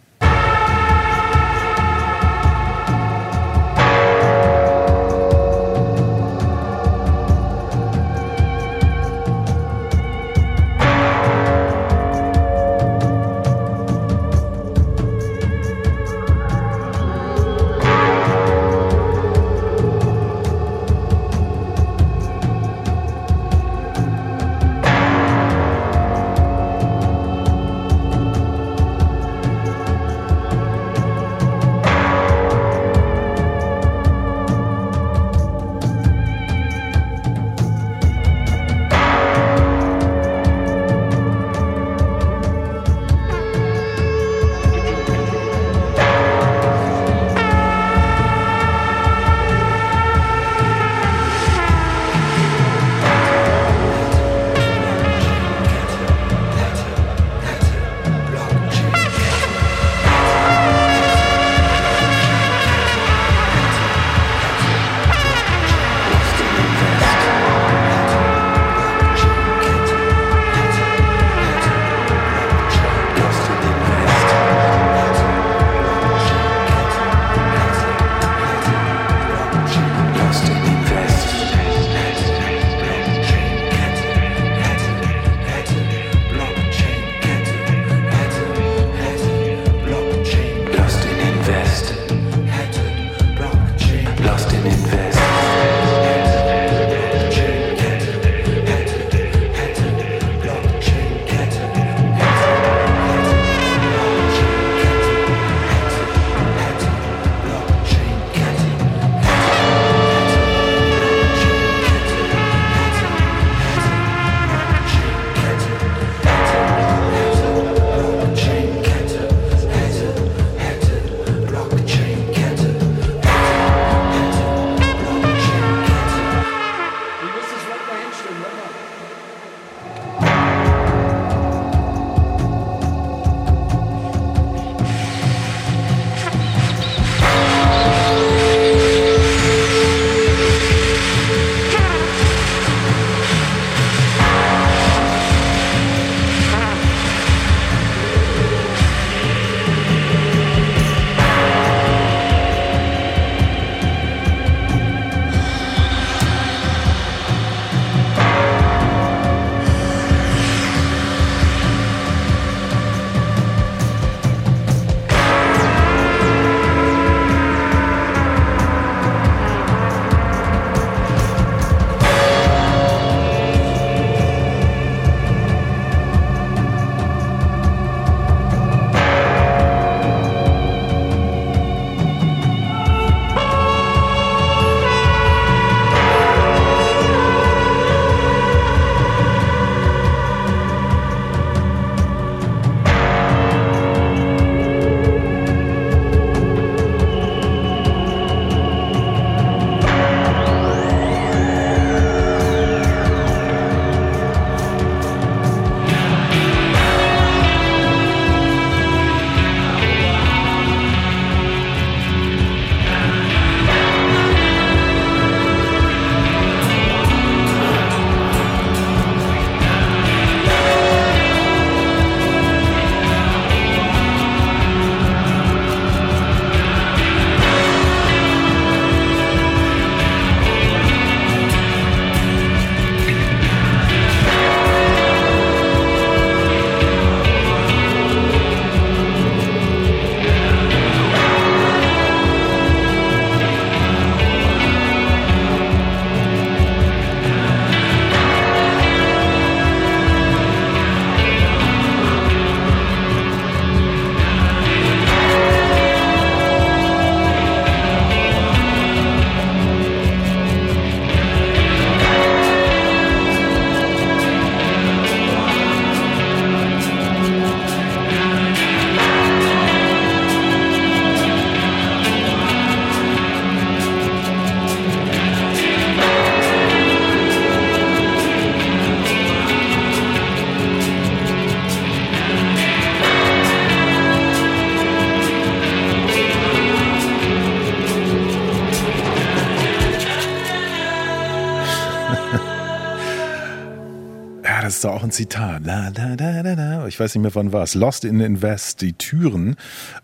Doch 294.85 294.95
auch 294.95 295.05
ein 295.05 295.13
Zitat. 295.13 295.65
La, 295.65 295.89
la, 295.89 296.15
la, 296.19 296.41
la, 296.41 296.55
la. 296.55 296.87
Ich 296.89 296.99
weiß 296.99 297.15
nicht 297.15 297.23
mehr, 297.23 297.53
war 297.53 297.63
es. 297.63 297.75
Lost 297.75 298.05
in 298.05 298.21
Invest, 298.21 298.81
die 298.81 298.95
Türen. 298.95 299.57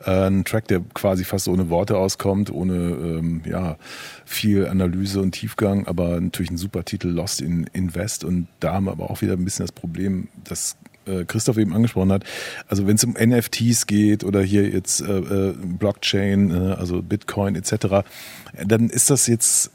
Äh, 0.04 0.28
ein 0.28 0.44
Track, 0.44 0.68
der 0.68 0.80
quasi 0.94 1.24
fast 1.24 1.48
ohne 1.48 1.68
Worte 1.68 1.96
auskommt, 1.96 2.52
ohne 2.52 2.74
ähm, 2.74 3.42
ja, 3.44 3.76
viel 4.24 4.68
Analyse 4.68 5.20
und 5.20 5.32
Tiefgang, 5.32 5.86
aber 5.86 6.20
natürlich 6.20 6.50
ein 6.50 6.58
super 6.58 6.84
Titel, 6.84 7.08
Lost 7.08 7.40
in 7.40 7.68
Invest. 7.72 8.24
Und 8.24 8.46
da 8.60 8.74
haben 8.74 8.84
wir 8.84 8.92
aber 8.92 9.10
auch 9.10 9.20
wieder 9.20 9.32
ein 9.32 9.44
bisschen 9.44 9.64
das 9.64 9.72
Problem, 9.72 10.28
dass 10.44 10.76
äh, 11.06 11.24
Christoph 11.24 11.58
eben 11.58 11.74
angesprochen 11.74 12.12
hat. 12.12 12.24
Also 12.68 12.86
wenn 12.86 12.96
es 12.96 13.04
um 13.04 13.14
NFTs 13.14 13.86
geht 13.86 14.22
oder 14.22 14.42
hier 14.42 14.68
jetzt 14.68 15.00
äh, 15.00 15.18
äh, 15.18 15.54
Blockchain, 15.56 16.50
äh, 16.50 16.74
also 16.74 17.02
Bitcoin 17.02 17.56
etc., 17.56 18.06
dann 18.64 18.90
ist 18.90 19.10
das 19.10 19.26
jetzt 19.26 19.72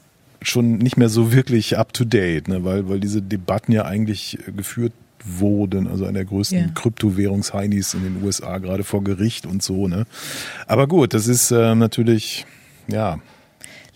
schon 0.48 0.78
nicht 0.78 0.96
mehr 0.96 1.08
so 1.08 1.32
wirklich 1.32 1.78
up 1.78 1.92
to 1.92 2.04
date, 2.04 2.48
ne? 2.48 2.64
weil, 2.64 2.88
weil 2.88 3.00
diese 3.00 3.22
Debatten 3.22 3.72
ja 3.72 3.84
eigentlich 3.84 4.38
äh, 4.46 4.52
geführt 4.52 4.92
wurden, 5.24 5.86
also 5.86 6.04
einer 6.04 6.12
der 6.14 6.24
größten 6.26 6.58
Ja. 6.58 6.66
Kryptowährungsheinis 6.74 7.94
in 7.94 8.02
den 8.02 8.22
USA, 8.22 8.58
gerade 8.58 8.84
vor 8.84 9.02
Gericht 9.02 9.46
und 9.46 9.62
so. 9.62 9.88
Ne? 9.88 10.04
Aber 10.66 10.86
gut, 10.86 11.14
das 11.14 11.26
ist 11.28 11.50
äh, 11.50 11.74
natürlich, 11.74 12.44
ja, 12.88 13.18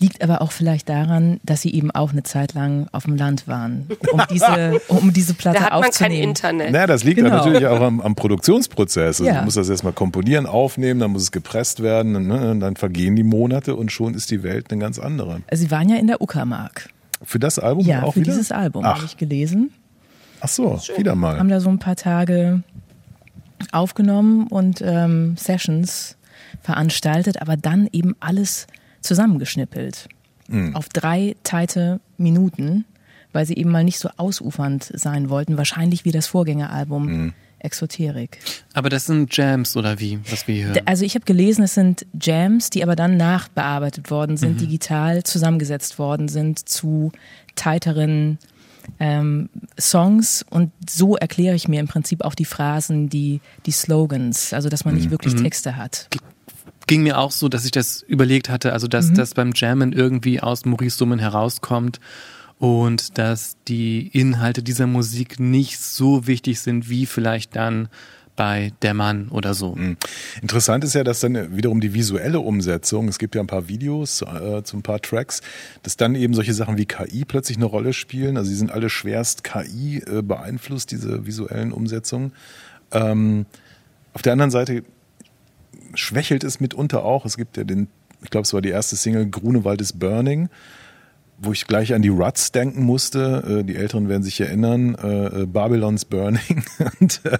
Liegt 0.01 0.23
aber 0.23 0.43
auch 0.43 0.53
vielleicht 0.53 0.89
daran, 0.89 1.41
dass 1.43 1.63
sie 1.63 1.75
eben 1.75 1.91
auch 1.91 2.13
eine 2.13 2.23
Zeit 2.23 2.55
lang 2.55 2.87
auf 2.93 3.05
dem 3.05 3.17
Land 3.17 3.49
waren, 3.49 3.89
um 4.13 4.23
diese, 4.31 4.81
um 4.87 5.13
diese 5.13 5.35
Platte 5.35 5.59
Da 5.59 5.65
hat 5.65 5.73
man 5.73 5.81
kein 5.83 5.89
aufzunehmen. 5.91 6.23
Internet. 6.29 6.71
naja, 6.71 6.87
das 6.87 7.03
liegt 7.03 7.17
Genau. 7.19 7.31
natürlich 7.37 7.67
auch 7.67 7.81
am, 7.81 8.01
am 8.01 8.15
Produktionsprozess. 8.15 9.21
Also 9.21 9.25
Ja. 9.25 9.39
Du 9.41 9.45
musst 9.47 9.57
das 9.57 9.69
erstmal 9.69 9.93
komponieren, 9.93 10.47
aufnehmen, 10.47 11.01
dann 11.01 11.11
muss 11.11 11.23
es 11.23 11.33
gepresst 11.33 11.83
werden, 11.83 12.29
ne? 12.29 12.53
und 12.53 12.61
dann 12.61 12.77
vergehen 12.77 13.17
die 13.17 13.25
Monate 13.25 13.75
und 13.75 13.91
schon 13.91 14.15
ist 14.15 14.31
die 14.31 14.45
Welt 14.45 14.71
eine 14.71 14.81
ganz 14.81 15.01
andere. 15.01 15.43
Also 15.51 15.65
Sie 15.65 15.71
waren 15.73 15.89
ja 15.89 15.97
in 15.97 16.07
der 16.07 16.21
Uckermark. 16.23 16.91
Für 17.25 17.41
das 17.41 17.59
Album 17.59 17.85
Ja, 17.85 18.05
auch 18.05 18.15
für 18.15 18.21
wieder? 18.21 18.31
dieses 18.31 18.53
Album 18.53 18.85
habe 18.85 19.05
ich 19.05 19.17
gelesen. 19.17 19.73
ach 20.41 20.49
so, 20.49 20.81
wieder 20.97 21.11
Haben 21.13 21.21
mal. 21.21 21.49
da 21.49 21.59
so 21.59 21.71
ein 21.71 21.81
paar 21.81 21.97
Tage 21.97 22.63
aufgenommen 23.73 24.47
und 24.47 24.81
ähm, 24.85 25.37
Sessions 25.37 26.17
veranstaltet, 26.63 27.43
aber 27.43 27.57
dann 27.57 27.89
eben 27.93 28.15
alles 28.21 28.67
zusammengeschnippelt. 29.01 30.09
Hm. 30.49 30.75
Auf 30.75 30.89
drei 30.89 31.37
teite 31.43 32.01
Minuten, 32.17 32.85
weil 33.33 33.47
sie 33.47 33.55
eben 33.55 33.71
mal 33.71 33.85
nicht 33.85 33.99
so 33.99 34.09
ausufernd 34.17 34.91
sein 34.95 35.31
wollten. 35.31 35.59
Wahrscheinlich 35.59 36.05
wie 36.05 36.13
das 36.13 36.27
Vorgängeralbum 36.27 37.09
Hm. 37.09 37.33
Exoterik. 37.61 38.39
Aber 38.73 38.89
das 38.89 39.07
sind 39.07 39.37
Jams 39.37 39.77
oder 39.77 39.99
wie, 39.99 40.21
was 40.31 40.47
wir 40.47 40.55
hier 40.55 40.83
Also 40.87 41.05
ich 41.05 41.15
habe 41.15 41.25
gelesen, 41.25 41.65
es 41.65 41.75
sind 41.75 42.07
Jams, 42.21 42.71
die 42.71 42.83
aber 42.83 42.95
dann 42.95 43.17
nachbearbeitet 43.17 44.11
worden 44.11 44.37
sind, 44.37 44.61
digital 44.61 45.25
zusammengesetzt 45.25 45.99
worden 45.99 46.29
sind 46.29 46.69
zu 46.69 47.11
tighteren 47.57 48.39
ähm, 49.01 49.51
Songs 49.79 50.45
und 50.49 50.73
so 50.89 51.17
erkläre 51.17 51.55
ich 51.55 51.69
mir 51.69 51.81
im 51.81 51.89
Prinzip 51.89 52.25
auch 52.25 52.35
die 52.35 52.45
Phrasen, 52.45 53.09
die, 53.09 53.41
die 53.67 53.73
Slogans, 53.73 54.53
also 54.53 54.69
dass 54.69 54.85
man 54.85 54.95
nicht 54.95 55.11
wirklich 55.11 55.35
Texte 55.35 55.77
hat. 55.77 56.09
Ging 56.89 57.05
mir 57.05 57.19
auch 57.19 57.31
so, 57.31 57.49
dass 57.49 57.65
ich 57.65 57.71
das 57.71 58.03
überlegt 58.03 58.49
hatte, 58.49 58.73
also 58.73 58.89
dass 58.89 59.13
das 59.13 59.35
beim 59.35 59.53
Jammen 59.55 59.93
irgendwie 59.93 60.41
aus 60.41 60.65
Maurice 60.65 60.97
Summen 60.97 61.21
herauskommt 61.21 62.01
und 62.59 63.19
dass 63.19 63.57
die 63.69 64.09
Inhalte 64.09 64.63
dieser 64.63 64.89
Musik 64.89 65.39
nicht 65.39 65.79
so 65.79 66.27
wichtig 66.27 66.59
sind 66.61 66.91
wie 66.91 67.07
vielleicht 67.07 67.55
dann 67.55 67.89
bei 68.35 68.73
Der 68.83 68.95
Mann 68.95 69.29
oder 69.31 69.53
so. 69.53 69.77
Interessant 70.41 70.85
ist 70.85 70.95
ja, 70.95 71.03
dass 71.03 71.19
dann 71.19 71.57
wiederum 71.57 71.81
die 71.81 71.93
visuelle 71.93 72.39
Umsetzung, 72.39 73.09
es 73.09 73.19
gibt 73.19 73.35
ja 73.35 73.41
ein 73.41 73.49
paar 73.49 73.67
Videos 73.67 74.23
äh, 74.23 74.63
zu 74.63 74.77
ein 74.77 74.83
paar 74.83 75.01
Tracks, 75.01 75.43
dass 75.83 75.97
dann 75.97 76.15
eben 76.15 76.35
solche 76.35 76.55
Sachen 76.55 76.79
wie 76.79 76.87
KI 76.87 77.25
plötzlich 77.25 77.57
eine 77.57 77.67
Rolle 77.67 77.93
spielen. 77.93 78.37
Also 78.37 78.51
die 78.51 78.57
sind 78.57 78.71
alle 78.71 78.91
schwerst 78.91 79.43
KI 79.43 80.05
äh, 80.07 80.23
beeinflusst, 80.23 80.93
diese 80.93 81.27
visuellen 81.27 81.73
Umsetzungen. 81.73 82.33
Ähm, 82.93 83.45
auf 84.15 84.23
der 84.23 84.35
anderen 84.35 84.53
Seite 84.53 84.85
schwächelt 85.95 86.45
es 86.45 86.61
mitunter 86.61 87.05
auch. 87.05 87.25
Es 87.25 87.37
gibt 87.37 87.57
ja 87.57 87.65
den, 87.65 87.89
ich 88.23 88.31
glaube, 88.31 88.45
es 88.45 88.53
war 88.53 88.63
die 88.63 88.71
erste 88.71 88.97
Single 88.97 89.29
Grunewald 89.29 89.81
is 89.81 89.93
Burning, 89.93 90.49
wo 91.39 91.53
ich 91.53 91.67
gleich 91.67 91.95
an 91.95 92.03
die 92.03 92.09
Ruts 92.09 92.53
denken 92.53 92.85
musste. 92.85 93.61
Äh, 93.61 93.65
die 93.65 93.77
Älteren 93.77 94.09
werden 94.09 94.23
sich 94.23 94.41
erinnern. 94.41 94.95
Äh, 94.97 95.43
äh, 95.43 95.47
Babylon's 95.47 96.05
Burning. 96.05 96.65
Und 97.01 97.21
äh, 97.25 97.39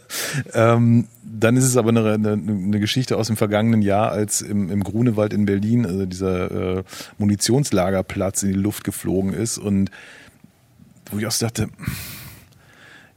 ähm, 0.55 1.09
dann 1.23 1.57
ist 1.57 1.65
es 1.65 1.77
aber 1.77 1.91
eine, 1.91 2.15
eine, 2.15 2.33
eine 2.33 2.81
Geschichte 2.81 3.17
aus 3.17 3.29
dem 3.29 3.37
vergangenen 3.37 3.83
Jahr, 3.83 4.11
als 4.11 4.41
im, 4.41 4.71
im 4.71 4.83
Grunewald 4.83 5.33
in 5.33 5.47
Berlin 5.47 5.87
also 5.87 6.07
dieser 6.07 6.79
äh, 6.79 6.83
Munitionslagerplatz 7.19 8.43
in 8.43 8.53
die 8.53 8.59
Luft 8.59 8.85
geflogen 8.85 9.33
ist 9.33 9.59
und 9.59 9.91
wo 11.11 11.19
ich 11.19 11.27
auch 11.27 11.37
dachte, 11.37 11.69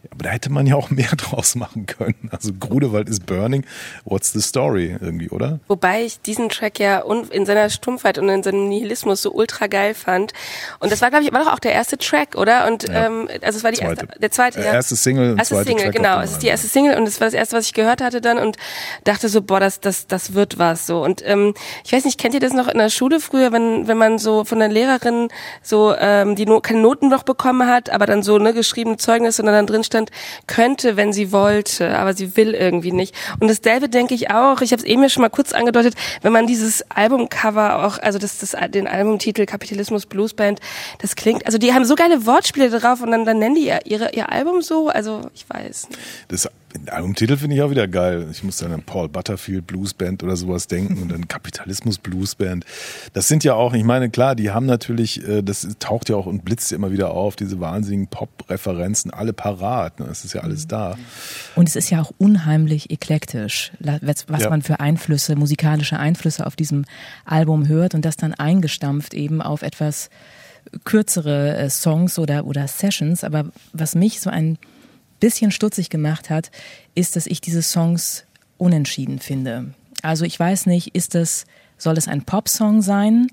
aber 0.09 0.23
da 0.23 0.29
hätte 0.31 0.51
man 0.51 0.65
ja 0.65 0.75
auch 0.75 0.89
mehr 0.89 1.09
draus 1.17 1.55
machen 1.55 1.85
können. 1.85 2.29
Also 2.31 2.51
Grunewald 2.59 3.07
is 3.09 3.19
Burning. 3.19 3.65
What's 4.05 4.33
the 4.33 4.41
story 4.41 4.97
irgendwie, 4.99 5.29
oder? 5.29 5.59
Wobei 5.67 6.03
ich 6.03 6.19
diesen 6.21 6.49
Track 6.49 6.79
ja 6.79 7.03
in 7.31 7.45
seiner 7.45 7.69
Stumpfheit 7.69 8.17
und 8.17 8.27
in 8.29 8.41
seinem 8.43 8.67
Nihilismus 8.69 9.21
so 9.21 9.31
ultra 9.31 9.67
geil 9.67 9.93
fand. 9.93 10.33
Und 10.79 10.91
das 10.91 11.01
war, 11.01 11.09
glaube 11.09 11.23
ich, 11.25 11.31
war 11.33 11.43
doch 11.43 11.53
auch 11.53 11.59
der 11.59 11.73
erste 11.73 11.97
Track, 11.97 12.35
oder? 12.35 12.67
Und 12.67 12.87
Ja. 12.87 13.05
ähm, 13.07 13.27
also 13.41 13.57
es 13.57 13.63
war 13.63 13.71
die 13.71 13.77
Zweite. 13.77 14.01
erste, 14.05 14.19
der 14.19 14.31
zweite, 14.31 14.59
Äh, 14.59 14.65
ja. 14.65 14.73
erste 14.73 14.95
Single 14.95 15.35
erste 15.37 15.55
zweite 15.55 15.69
Single, 15.69 15.83
Track 15.85 15.95
genau. 15.95 16.19
Es 16.21 16.31
ist 16.31 16.43
die 16.43 16.47
erste 16.47 16.67
Single 16.67 16.97
und 16.97 17.05
das 17.05 17.19
war 17.21 17.27
das 17.27 17.33
erste, 17.33 17.55
was 17.57 17.65
ich 17.65 17.73
gehört 17.73 18.01
hatte 18.01 18.21
dann 18.21 18.37
und 18.39 18.57
dachte 19.03 19.29
so, 19.29 19.41
boah, 19.41 19.59
das, 19.59 19.79
das, 19.79 20.07
das 20.07 20.33
wird 20.33 20.57
was 20.57 20.87
so. 20.87 21.03
Und 21.03 21.21
ähm, 21.25 21.53
ich 21.85 21.93
weiß 21.93 22.05
nicht, 22.05 22.19
kennt 22.19 22.33
ihr 22.33 22.39
das 22.39 22.53
noch 22.53 22.67
in 22.67 22.77
der 22.77 22.89
Schule 22.89 23.19
früher, 23.19 23.51
wenn, 23.51 23.87
wenn 23.87 23.97
man 23.97 24.17
so 24.19 24.43
von 24.45 24.59
der 24.59 24.67
Lehrerin 24.69 25.29
so 25.61 25.93
ähm, 25.97 26.35
die 26.35 26.45
no 26.45 26.59
keine 26.61 26.79
Noten 26.81 27.09
noch 27.09 27.23
bekommen 27.23 27.67
hat, 27.67 27.89
aber 27.89 28.05
dann 28.05 28.23
so 28.23 28.37
ne 28.37 28.53
geschriebene 28.53 28.97
Zeugnis 28.97 29.39
und 29.39 29.45
dann 29.45 29.67
drin 29.67 29.83
stand, 29.91 30.09
könnte, 30.47 30.97
wenn 30.97 31.13
sie 31.13 31.31
wollte, 31.31 31.97
aber 31.97 32.13
sie 32.13 32.35
will 32.35 32.53
irgendwie 32.53 32.91
nicht. 32.91 33.15
Und 33.39 33.49
dasselbe 33.49 33.89
denke 33.89 34.15
ich 34.15 34.31
auch. 34.31 34.61
Ich 34.61 34.71
habe 34.71 34.81
es 34.81 34.87
eben 34.87 35.07
schon 35.09 35.21
mal 35.21 35.29
kurz 35.29 35.53
angedeutet, 35.53 35.95
wenn 36.21 36.31
man 36.31 36.47
dieses 36.47 36.83
Albumcover 36.89 37.85
auch, 37.85 37.99
also 37.99 38.17
das, 38.19 38.39
das 38.39 38.55
den 38.71 38.87
Albumtitel 38.87 39.45
Kapitalismus 39.45 40.05
Bluesband, 40.05 40.59
das 40.99 41.15
klingt, 41.15 41.45
also 41.45 41.57
die 41.57 41.73
haben 41.73 41.85
so 41.85 41.95
geile 41.95 42.25
Wortspiele 42.25 42.69
drauf 42.69 43.01
und 43.01 43.11
dann, 43.11 43.25
dann 43.25 43.39
nennen 43.39 43.55
die 43.55 43.67
ihr, 43.67 43.79
ihre, 43.85 44.13
ihr 44.13 44.31
Album 44.31 44.61
so. 44.61 44.89
Also 44.89 45.29
ich 45.33 45.45
weiß. 45.49 45.87
Das 46.27 46.49
den 46.73 46.89
Albumtitel 46.89 47.37
finde 47.37 47.55
ich 47.55 47.61
auch 47.61 47.69
wieder 47.69 47.87
geil. 47.87 48.27
Ich 48.31 48.43
muss 48.43 48.57
dann 48.57 48.71
an 48.71 48.83
Paul 48.83 49.09
Butterfield 49.09 49.67
Bluesband 49.67 50.23
oder 50.23 50.35
sowas 50.35 50.67
denken 50.67 51.01
und 51.01 51.11
dann 51.11 51.27
Kapitalismus 51.27 51.97
Bluesband. 51.97 52.65
Das 53.13 53.27
sind 53.27 53.43
ja 53.43 53.53
auch, 53.53 53.73
ich 53.73 53.83
meine, 53.83 54.09
klar, 54.09 54.35
die 54.35 54.51
haben 54.51 54.65
natürlich, 54.65 55.27
äh, 55.27 55.41
das 55.41 55.67
taucht 55.79 56.09
ja 56.09 56.15
auch 56.15 56.25
und 56.25 56.45
blitzt 56.45 56.71
ja 56.71 56.77
immer 56.77 56.91
wieder 56.91 57.11
auf, 57.11 57.35
diese 57.35 57.59
wahnsinnigen 57.59 58.07
Pop-Referenzen, 58.07 59.11
alle 59.11 59.33
parat. 59.33 59.99
Ne? 59.99 60.05
Das 60.07 60.25
ist 60.25 60.33
ja 60.33 60.41
alles 60.41 60.67
da. 60.67 60.97
Und 61.55 61.67
es 61.67 61.75
ist 61.75 61.89
ja 61.89 62.01
auch 62.01 62.11
unheimlich 62.17 62.89
eklektisch, 62.89 63.71
was 63.79 64.41
Ja. 64.41 64.49
man 64.49 64.61
für 64.61 64.79
Einflüsse, 64.79 65.35
musikalische 65.35 65.97
Einflüsse 65.99 66.45
auf 66.45 66.55
diesem 66.55 66.85
Album 67.25 67.67
hört 67.67 67.95
und 67.95 68.05
das 68.05 68.17
dann 68.17 68.33
eingestampft 68.33 69.13
eben 69.13 69.41
auf 69.41 69.61
etwas 69.61 70.09
kürzere 70.83 71.57
äh, 71.57 71.69
Songs 71.69 72.19
oder, 72.19 72.45
oder 72.45 72.67
Sessions. 72.67 73.23
Aber 73.23 73.45
was 73.73 73.95
mich 73.95 74.21
so 74.21 74.29
ein 74.29 74.57
bisschen 75.21 75.51
stutzig 75.51 75.89
gemacht 75.89 76.29
hat, 76.29 76.51
ist, 76.95 77.15
dass 77.15 77.25
ich 77.27 77.39
diese 77.39 77.61
Songs 77.61 78.25
unentschieden 78.57 79.19
finde. 79.19 79.73
Also 80.01 80.25
ich 80.25 80.37
weiß 80.37 80.65
nicht, 80.65 80.93
ist 80.95 81.15
das, 81.15 81.45
soll 81.77 81.97
es 81.97 82.09
ein 82.09 82.23
Popsong 82.23 82.81
sein? 82.81 83.27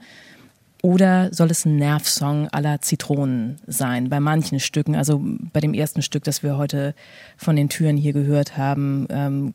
Oder 0.80 1.34
soll 1.34 1.50
es 1.50 1.64
ein 1.64 1.74
Nervsong 1.74 2.46
aller 2.50 2.80
Zitronen 2.80 3.58
sein? 3.66 4.08
Bei 4.10 4.20
manchen 4.20 4.60
Stücken, 4.60 4.94
also 4.94 5.20
bei 5.52 5.58
dem 5.58 5.74
ersten 5.74 6.02
Stück, 6.02 6.22
das 6.22 6.44
wir 6.44 6.56
heute 6.56 6.94
von 7.36 7.56
den 7.56 7.68
Türen 7.68 7.96
hier 7.96 8.12
gehört 8.12 8.56
haben, 8.56 9.08
ähm, 9.10 9.54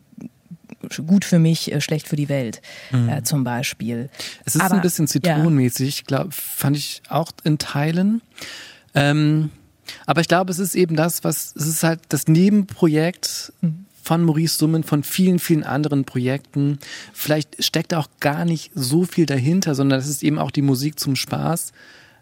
gut 1.08 1.24
für 1.24 1.40
mich, 1.40 1.72
äh, 1.72 1.80
schlecht 1.80 2.10
für 2.10 2.18
die 2.18 2.28
Welt 2.28 2.62
äh, 2.92 3.22
zum 3.22 3.46
Beispiel. 3.46 4.10
Es 4.44 4.56
ist 4.56 4.62
Aber- 4.62 4.76
ein 4.76 4.82
bisschen 4.82 5.08
zitronenmäßig, 5.08 6.04
glaub, 6.06 6.34
fand 6.34 6.76
ich 6.76 7.02
auch 7.08 7.32
in 7.46 7.58
Teilen. 7.58 8.22
Ähm, 8.94 9.50
aber 10.06 10.22
ich 10.22 10.28
glaube, 10.28 10.52
es 10.52 10.60
ist 10.60 10.76
eben 10.76 10.96
das, 10.96 11.24
was, 11.24 11.54
es 11.56 11.68
ist 11.68 11.84
halt 11.84 12.02
das 12.10 12.28
Nebenprojekt 12.28 13.54
von 14.04 14.24
Maurice 14.24 14.58
Summen, 14.58 14.84
von 14.84 15.04
vielen, 15.04 15.40
vielen 15.40 15.64
anderen 15.64 16.04
Projekten. 16.06 16.80
Vielleicht 17.14 17.64
steckt 17.64 17.94
auch 17.94 18.08
gar 18.20 18.44
nicht 18.46 18.72
so 18.76 19.06
viel 19.06 19.26
dahinter, 19.26 19.76
sondern 19.76 20.00
es 20.00 20.08
ist 20.08 20.24
eben 20.24 20.40
auch 20.40 20.52
die 20.52 20.62
Musik 20.62 21.00
zum 21.00 21.16
Spaß. 21.16 21.72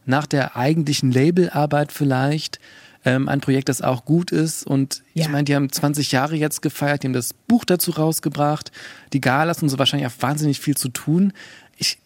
Nach 0.05 0.27
der 0.27 0.55
eigentlichen 0.55 1.12
Labelarbeit 1.12 1.91
vielleicht. 1.91 2.60
Ähm, 3.03 3.27
ein 3.27 3.41
Projekt, 3.41 3.67
das 3.69 3.81
auch 3.81 4.05
gut 4.05 4.29
ist. 4.31 4.63
Und 4.63 5.01
ich 5.15 5.23
Ja. 5.23 5.29
meine, 5.29 5.45
die 5.45 5.55
haben 5.55 5.71
20 5.71 6.12
Jahre 6.12 6.36
jetzt 6.36 6.62
gefeiert, 6.62 7.01
die 7.01 7.07
haben 7.07 7.13
das 7.13 7.34
Buch 7.34 7.65
dazu 7.65 7.89
rausgebracht, 7.89 8.71
die 9.12 9.21
Galas 9.21 9.63
und 9.63 9.69
so 9.69 9.79
wahrscheinlich 9.79 10.07
auch 10.07 10.21
wahnsinnig 10.21 10.60
viel 10.60 10.77
zu 10.77 10.89
tun. 10.89 11.34
Ich, 11.77 11.97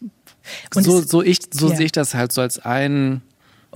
Und 0.74 0.84
so, 0.84 1.02
so 1.02 1.22
ich, 1.22 1.40
so 1.52 1.68
ja. 1.68 1.76
sehe 1.76 1.84
ich 1.84 1.92
das 1.92 2.14
halt 2.14 2.32
so 2.32 2.40
als 2.40 2.58
ein, 2.58 3.20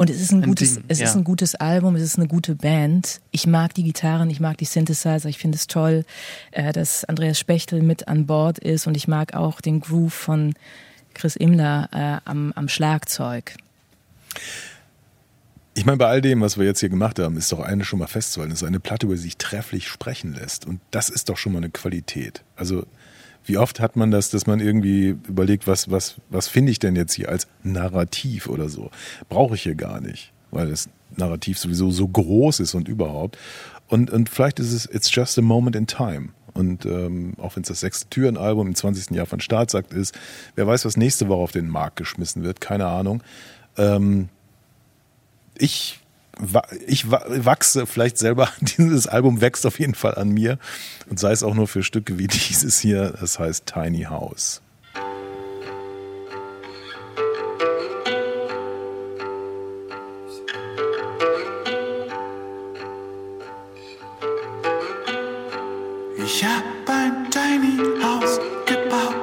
Und 0.01 0.09
es 0.09 0.19
ist 0.19 0.33
ein 0.33 0.43
Ein 0.43 0.49
gutes, 0.49 0.77
Ding, 0.77 0.85
es 0.89 0.99
ja. 0.99 1.05
ist 1.05 1.15
ein 1.15 1.25
gutes 1.25 1.55
Album, 1.57 1.95
es 1.95 2.01
ist 2.01 2.17
eine 2.17 2.27
gute 2.27 2.55
Band. 2.55 3.21
Ich 3.33 3.47
mag 3.47 3.75
die 3.75 3.83
Gitarren, 3.83 4.31
ich 4.31 4.41
mag 4.41 4.57
die 4.57 4.65
Synthesizer, 4.65 5.29
ich 5.29 5.37
finde 5.37 5.57
es 5.57 5.67
toll, 5.67 6.07
äh, 6.53 6.73
dass 6.73 7.05
Andreas 7.05 7.39
Spechtel 7.39 7.83
mit 7.83 8.09
an 8.09 8.25
Bord 8.25 8.59
ist 8.59 8.87
und 8.87 8.97
ich 8.97 9.09
mag 9.09 9.35
auch 9.35 9.61
den 9.61 9.81
Groove 9.81 10.15
von 10.15 10.55
Chris 11.13 11.37
Imler 11.37 11.91
äh, 11.93 12.27
am, 12.27 12.51
am 12.53 12.71
Schlagzeug. 12.71 13.53
ich 15.75 15.85
meine, 15.85 15.99
bei 15.99 16.07
all 16.07 16.23
dem, 16.23 16.41
was 16.41 16.57
wir 16.57 16.65
jetzt 16.65 16.81
hier 16.81 16.89
gemacht 16.89 17.19
haben, 17.19 17.37
ist 17.37 17.53
doch 17.53 17.61
eine 17.61 17.85
schon 17.85 17.99
mal 17.99 18.07
festzuhalten. 18.07 18.53
Das 18.53 18.63
ist 18.63 18.67
eine 18.67 18.81
Platte, 18.81 19.07
wo 19.07 19.15
sie 19.15 19.25
sich 19.25 19.37
trefflich 19.37 19.87
sprechen 19.87 20.33
lässt. 20.33 20.65
Und 20.65 20.81
das 20.93 21.11
ist 21.11 21.29
doch 21.29 21.37
schon 21.37 21.53
mal 21.53 21.59
eine 21.59 21.69
Qualität. 21.69 22.43
Also, 22.57 22.87
wie 23.45 23.59
oft 23.59 23.81
hat 23.81 23.97
man 23.97 24.11
das, 24.11 24.31
dass 24.31 24.47
man 24.47 24.61
irgendwie 24.61 25.09
überlegt, 25.09 25.67
was, 25.67 25.91
was, 25.91 26.17
was 26.29 26.49
finde 26.49 26.73
ich 26.73 26.79
denn 26.79 26.97
jetzt 26.97 27.15
hier 27.15 27.29
als 27.29 27.47
Narrativ 27.63 28.49
oder 28.49 28.69
so? 28.69 28.91
Brauche 29.29 29.55
ich 29.55 29.63
hier 29.63 29.75
gar 29.75 30.01
nicht, 30.01 30.33
weil 30.51 30.69
das 30.69 30.89
Narrativ 31.17 31.59
sowieso 31.59 31.91
so 31.91 32.07
groß 32.07 32.61
ist 32.61 32.75
und 32.75 32.89
überhaupt. 32.89 33.39
Und, 33.89 34.11
und 34.11 34.29
vielleicht 34.29 34.61
ist 34.61 34.73
es, 34.73 34.87
it's 34.87 35.15
just 35.15 35.39
a 35.39 35.43
moment 35.43 35.75
in 35.75 35.87
time. 35.87 36.29
Und 36.55 36.85
ähm, 36.85 37.35
auch 37.39 37.57
wenn 37.57 37.63
es 37.63 37.69
das 37.69 37.81
sechste 37.81 38.09
Türenalbum 38.11 38.69
im 38.69 38.75
20. 38.75 39.17
Jahr 39.17 39.27
von 39.27 39.41
Staatsakt 39.41 39.93
ist, 39.93 40.19
wer 40.55 40.67
weiß, 40.67 40.85
was 40.85 40.97
nächste 40.97 41.29
Woche 41.29 41.43
auf 41.43 41.53
den 41.53 41.69
Markt 41.69 41.97
geschmissen 41.97 42.43
wird, 42.43 42.61
keine 42.61 42.87
Ahnung. 42.87 43.23
Ähm, 43.77 44.29
ich 45.57 46.00
ich 46.87 47.11
wachse 47.11 47.87
vielleicht 47.87 48.19
selber, 48.19 48.49
dieses 48.61 49.07
Album 49.07 49.41
wächst 49.41 49.67
auf 49.67 49.79
jeden 49.79 49.95
Fall 49.95 50.15
an 50.15 50.31
mir 50.31 50.59
und 51.09 51.19
sei 51.19 51.33
es 51.33 51.43
auch 51.43 51.55
nur 51.55 51.69
für 51.69 51.83
Stücke 51.83 52.19
wie 52.19 52.27
dieses 52.29 52.79
hier, 52.81 53.15
das 53.21 53.39
heißt 53.39 53.67
Tiny 53.67 54.05
House. 54.05 54.63
Ich 66.23 66.45
hab 66.45 66.89
ein 66.89 67.31
Tiny 67.31 67.79
House 68.03 68.39
gebaut, 68.67 69.17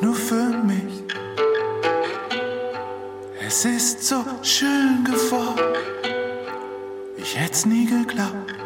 nur 0.00 0.14
für 0.14 0.48
mich. 0.64 1.02
Es 3.46 3.64
ist 3.64 4.04
so 4.04 4.24
schön 4.42 5.02
geworden, 5.04 5.74
ich 7.30 7.38
hätt's 7.38 7.64
nie 7.64 7.86
geglaubt. 7.86 8.59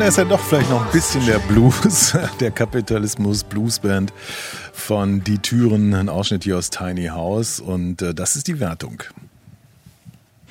Da 0.00 0.06
ist 0.06 0.16
ja 0.16 0.24
doch 0.24 0.40
vielleicht 0.40 0.70
noch 0.70 0.86
ein 0.86 0.92
bisschen 0.92 1.26
der 1.26 1.38
Blues, 1.38 2.16
der 2.40 2.50
Kapitalismus 2.50 3.44
Bluesband 3.44 4.12
von 4.72 5.22
Die 5.22 5.38
Türen, 5.38 5.92
ein 5.92 6.08
Ausschnitt 6.08 6.44
hier 6.44 6.56
aus 6.56 6.70
Tiny 6.70 7.08
House 7.08 7.60
und 7.60 8.00
äh, 8.00 8.14
das 8.14 8.36
ist 8.36 8.48
die 8.48 8.58
Wertung. 8.58 9.02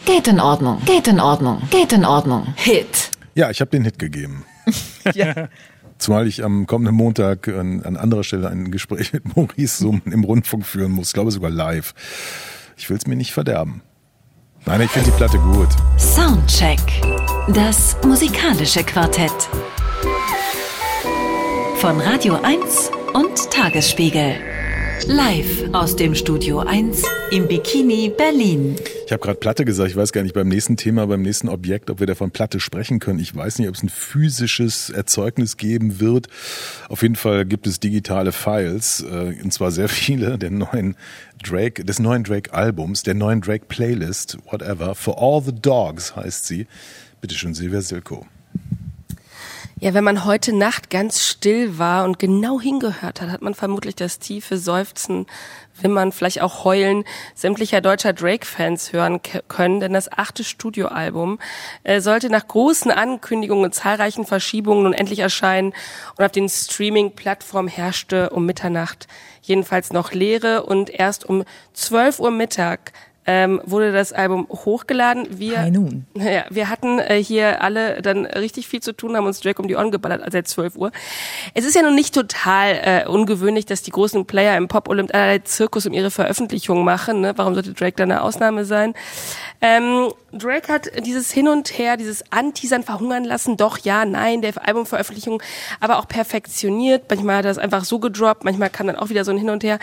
Geht 0.05 0.27
in 0.27 0.39
Ordnung, 0.39 0.81
geht 0.85 1.07
in 1.07 1.19
Ordnung, 1.19 1.61
geht 1.71 1.91
in 1.91 2.05
Ordnung. 2.05 2.53
Hit. 2.55 3.11
Ja, 3.33 3.49
ich 3.49 3.61
habe 3.61 3.71
den 3.71 3.83
Hit 3.83 3.99
gegeben. 3.99 4.45
Ja. 5.15 5.49
Zumal 5.97 6.27
ich 6.27 6.43
am 6.43 6.67
kommenden 6.67 6.95
Montag 6.95 7.47
an, 7.47 7.83
an 7.83 7.97
anderer 7.97 8.23
Stelle 8.23 8.49
ein 8.49 8.69
Gespräch 8.69 9.13
mit 9.13 9.35
Maurice 9.35 9.79
Summen 9.79 10.03
im 10.05 10.23
Rundfunk 10.23 10.65
führen 10.65 10.91
muss, 10.91 11.07
ich 11.07 11.13
glaube 11.13 11.31
sogar 11.31 11.49
live. 11.49 11.95
Ich 12.77 12.89
will 12.89 12.97
es 12.97 13.07
mir 13.07 13.15
nicht 13.15 13.33
verderben. 13.33 13.81
Nein, 14.65 14.81
ich 14.81 14.91
finde 14.91 15.09
die 15.09 15.17
Platte 15.17 15.39
gut. 15.39 15.69
Soundcheck. 15.97 16.79
Das 17.49 17.97
musikalische 18.05 18.83
Quartett. 18.83 19.33
Von 21.77 21.99
Radio 21.99 22.35
1 22.35 22.91
und 23.13 23.49
Tagesspiegel. 23.49 24.35
Live 25.07 25.73
aus 25.73 25.95
dem 25.95 26.13
Studio 26.13 26.59
1 26.59 27.03
im 27.31 27.47
Bikini 27.47 28.13
Berlin. 28.15 28.75
Ich 29.07 29.11
habe 29.11 29.21
gerade 29.21 29.39
Platte 29.39 29.65
gesagt, 29.65 29.89
ich 29.89 29.95
weiß 29.95 30.11
gar 30.11 30.21
nicht 30.21 30.35
beim 30.35 30.47
nächsten 30.47 30.77
Thema, 30.77 31.07
beim 31.07 31.23
nächsten 31.23 31.49
Objekt, 31.49 31.89
ob 31.89 31.99
wir 31.99 32.05
davon 32.05 32.29
Platte 32.29 32.59
sprechen 32.59 32.99
können. 32.99 33.17
Ich 33.17 33.35
weiß 33.35 33.57
nicht, 33.57 33.67
ob 33.67 33.73
es 33.73 33.81
ein 33.81 33.89
physisches 33.89 34.91
Erzeugnis 34.91 35.57
geben 35.57 35.99
wird. 35.99 36.27
Auf 36.89 37.01
jeden 37.01 37.15
Fall 37.15 37.45
gibt 37.45 37.65
es 37.65 37.79
digitale 37.79 38.31
Files, 38.31 39.01
äh, 39.01 39.35
und 39.43 39.51
zwar 39.51 39.71
sehr 39.71 39.89
viele 39.89 40.37
der 40.37 40.51
neuen 40.51 40.95
Drake, 41.43 41.83
des 41.83 41.97
neuen 41.97 42.23
Drake-Albums, 42.23 43.01
der 43.01 43.15
neuen 43.15 43.41
Drake-Playlist, 43.41 44.37
whatever. 44.51 44.93
For 44.93 45.17
All 45.19 45.41
the 45.41 45.59
Dogs 45.59 46.15
heißt 46.15 46.45
sie. 46.45 46.67
Bitte 47.21 47.35
schön, 47.35 47.53
Silvia 47.53 47.81
Silko. 47.81 48.25
Ja, 49.79 49.93
wenn 49.93 50.03
man 50.03 50.25
heute 50.25 50.53
Nacht 50.53 50.89
ganz 50.89 51.23
still 51.23 51.77
war 51.77 52.03
und 52.05 52.17
genau 52.17 52.59
hingehört 52.59 53.21
hat, 53.21 53.29
hat 53.29 53.41
man 53.43 53.53
vermutlich 53.53 53.95
das 53.95 54.17
tiefe 54.17 54.57
Seufzen, 54.57 55.27
Wimmern, 55.79 56.11
vielleicht 56.11 56.41
auch 56.41 56.63
Heulen 56.65 57.03
sämtlicher 57.35 57.79
deutscher 57.79 58.13
Drake-Fans 58.13 58.91
hören 58.93 59.21
können, 59.47 59.79
denn 59.79 59.93
das 59.93 60.11
achte 60.11 60.43
Studioalbum 60.43 61.39
äh, 61.83 62.01
sollte 62.01 62.29
nach 62.29 62.47
großen 62.47 62.91
Ankündigungen 62.91 63.65
und 63.65 63.75
zahlreichen 63.75 64.25
Verschiebungen 64.25 64.83
nun 64.83 64.93
endlich 64.93 65.19
erscheinen 65.19 65.73
und 66.17 66.25
auf 66.25 66.31
den 66.31 66.49
Streaming-Plattformen 66.49 67.67
herrschte 67.67 68.31
um 68.31 68.45
Mitternacht 68.45 69.07
jedenfalls 69.41 69.93
noch 69.93 70.11
Leere 70.11 70.63
und 70.63 70.89
erst 70.89 71.25
um 71.25 71.43
12 71.73 72.19
Uhr 72.19 72.31
Mittag 72.31 72.93
ähm, 73.31 73.61
wurde 73.63 73.93
das 73.93 74.11
Album 74.11 74.45
hochgeladen. 74.49 75.25
Wir, 75.39 75.71
ja, 76.15 76.43
wir 76.49 76.69
hatten 76.69 76.99
äh, 76.99 77.23
hier 77.23 77.61
alle 77.61 78.01
dann 78.01 78.25
richtig 78.25 78.67
viel 78.67 78.81
zu 78.81 78.91
tun, 78.93 79.15
haben 79.15 79.25
uns 79.25 79.39
Drake 79.39 79.61
um 79.61 79.69
die 79.69 79.75
Ohren 79.77 79.89
geballert, 79.89 80.29
seit 80.29 80.49
12 80.49 80.75
Uhr. 80.75 80.91
Es 81.53 81.63
ist 81.63 81.73
ja 81.73 81.81
nun 81.81 81.95
nicht 81.95 82.13
total 82.13 82.79
äh, 82.83 83.07
ungewöhnlich, 83.07 83.65
dass 83.65 83.83
die 83.83 83.91
großen 83.91 84.25
Player 84.25 84.57
im 84.57 84.67
Pop-Olymp 84.67 85.13
allerlei 85.13 85.39
Zirkus 85.39 85.85
um 85.85 85.93
ihre 85.93 86.11
Veröffentlichungen 86.11 86.83
machen. 86.83 87.21
Ne? 87.21 87.31
Warum 87.37 87.53
sollte 87.53 87.73
Drake 87.73 87.95
da 87.95 88.03
eine 88.03 88.21
Ausnahme 88.21 88.65
sein? 88.65 88.95
Ähm, 89.61 90.11
Drake 90.33 90.71
hat 90.71 90.89
dieses 91.05 91.31
Hin 91.31 91.47
und 91.47 91.77
Her, 91.77 91.97
dieses 91.97 92.23
Anteasern 92.31 92.83
verhungern 92.83 93.23
lassen, 93.23 93.57
doch, 93.57 93.77
ja, 93.79 94.05
nein, 94.05 94.41
der 94.41 94.53
Albumveröffentlichung, 94.65 95.41
aber 95.79 95.99
auch 95.99 96.07
perfektioniert. 96.07 97.03
Manchmal 97.09 97.37
hat 97.37 97.45
er 97.45 97.51
es 97.51 97.57
einfach 97.57 97.83
so 97.83 97.99
gedroppt, 97.99 98.43
manchmal 98.43 98.69
kam 98.69 98.87
dann 98.87 98.95
auch 98.95 99.09
wieder 99.09 99.23
so 99.23 99.31
ein 99.31 99.37
Hin 99.37 99.49
und 99.49 99.63
Her. 99.63 99.79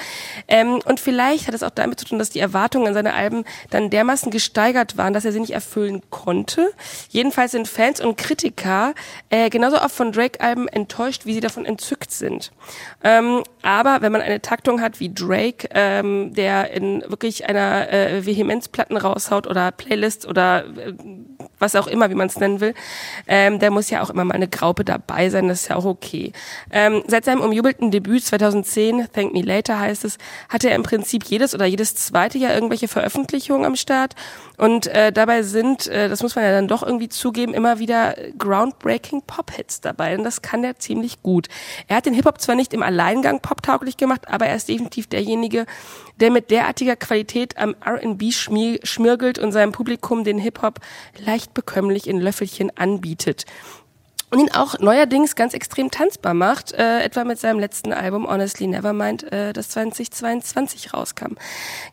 Ähm, 0.48 0.80
und 0.84 1.00
vielleicht 1.00 1.46
hat 1.46 1.54
es 1.54 1.62
auch 1.62 1.70
damit 1.70 2.00
zu 2.00 2.06
tun, 2.06 2.18
dass 2.18 2.30
die 2.30 2.40
Erwartungen 2.40 2.88
an 2.88 2.94
seine 2.94 3.14
Alben 3.14 3.37
Erwartungen 3.38 3.44
dann 3.70 3.90
dermaßen 3.90 4.30
gesteigert 4.30 4.96
waren, 4.96 5.12
dass 5.12 5.24
er 5.24 5.32
sie 5.32 5.40
nicht 5.40 5.52
erfüllen 5.52 6.02
konnte. 6.10 6.70
Jedenfalls 7.10 7.52
sind 7.52 7.68
Fans 7.68 8.00
und 8.00 8.16
Kritiker 8.16 8.94
äh, 9.30 9.50
genauso 9.50 9.80
oft 9.80 9.94
von 9.94 10.12
Drake-Alben 10.12 10.68
enttäuscht, 10.68 11.26
wie 11.26 11.34
sie 11.34 11.40
davon 11.40 11.64
entzückt 11.64 12.10
sind. 12.10 12.52
Ähm, 13.04 13.42
aber 13.62 14.00
wenn 14.00 14.12
man 14.12 14.20
eine 14.20 14.40
Taktung 14.40 14.80
hat 14.80 15.00
wie 15.00 15.12
Drake, 15.12 15.68
ähm, 15.72 16.32
der 16.34 16.70
in 16.70 17.02
wirklich 17.06 17.48
einer 17.48 17.92
äh, 17.92 18.24
Vehemenz 18.24 18.68
Platten 18.68 18.96
raushaut 18.96 19.46
oder 19.46 19.70
Playlists 19.72 20.26
oder 20.26 20.64
äh, 20.66 20.94
was 21.58 21.74
auch 21.74 21.88
immer, 21.88 22.08
wie 22.10 22.14
man 22.14 22.28
es 22.28 22.38
nennen 22.38 22.60
will, 22.60 22.74
ähm, 23.26 23.58
der 23.58 23.70
muss 23.70 23.90
ja 23.90 24.02
auch 24.02 24.10
immer 24.10 24.24
mal 24.24 24.34
eine 24.34 24.48
Graupe 24.48 24.84
dabei 24.84 25.28
sein, 25.28 25.48
das 25.48 25.62
ist 25.62 25.68
ja 25.68 25.76
auch 25.76 25.84
okay. 25.84 26.32
Ähm, 26.70 27.02
seit 27.06 27.24
seinem 27.24 27.40
umjubelten 27.40 27.90
Debüt 27.90 28.24
2010, 28.24 29.08
Thank 29.12 29.32
Me 29.32 29.42
Later 29.42 29.80
heißt 29.80 30.04
es, 30.04 30.18
hatte 30.48 30.70
er 30.70 30.76
im 30.76 30.82
Prinzip 30.82 31.24
jedes 31.24 31.54
oder 31.54 31.66
jedes 31.66 31.94
zweite 31.96 32.38
Jahr 32.38 32.54
irgendwelche 32.54 32.86
Veröffentlichungen 32.88 33.17
am 33.64 33.76
Start. 33.76 34.14
Und 34.56 34.86
äh, 34.88 35.12
dabei 35.12 35.42
sind, 35.42 35.86
äh, 35.86 36.08
das 36.08 36.22
muss 36.22 36.36
man 36.36 36.44
ja 36.44 36.50
dann 36.50 36.68
doch 36.68 36.82
irgendwie 36.82 37.08
zugeben, 37.08 37.54
immer 37.54 37.78
wieder 37.78 38.16
groundbreaking 38.36 39.22
Pop-Hits 39.22 39.80
dabei. 39.80 40.16
Und 40.16 40.24
das 40.24 40.42
kann 40.42 40.62
der 40.62 40.78
ziemlich 40.78 41.22
gut. 41.22 41.48
Er 41.86 41.96
hat 41.96 42.06
den 42.06 42.14
Hip-Hop 42.14 42.40
zwar 42.40 42.54
nicht 42.54 42.74
im 42.74 42.82
Alleingang 42.82 43.40
poptauglich 43.40 43.96
gemacht, 43.96 44.28
aber 44.28 44.46
er 44.46 44.56
ist 44.56 44.68
definitiv 44.68 45.06
derjenige, 45.06 45.66
der 46.20 46.30
mit 46.30 46.50
derartiger 46.50 46.96
Qualität 46.96 47.56
am 47.56 47.76
R&B 47.84 48.32
schmirgelt 48.32 49.38
und 49.38 49.52
seinem 49.52 49.72
Publikum 49.72 50.24
den 50.24 50.38
Hip-Hop 50.38 50.80
leicht 51.18 51.54
bekömmlich 51.54 52.08
in 52.08 52.20
Löffelchen 52.20 52.76
anbietet 52.76 53.44
und 54.30 54.40
ihn 54.40 54.50
auch 54.52 54.78
neuerdings 54.78 55.36
ganz 55.36 55.54
extrem 55.54 55.90
tanzbar 55.90 56.34
macht, 56.34 56.72
äh, 56.72 57.02
etwa 57.02 57.24
mit 57.24 57.38
seinem 57.38 57.58
letzten 57.58 57.92
Album 57.92 58.28
Honestly 58.28 58.66
Nevermind, 58.66 59.32
äh, 59.32 59.52
das 59.52 59.70
2022 59.70 60.92
rauskam. 60.92 61.34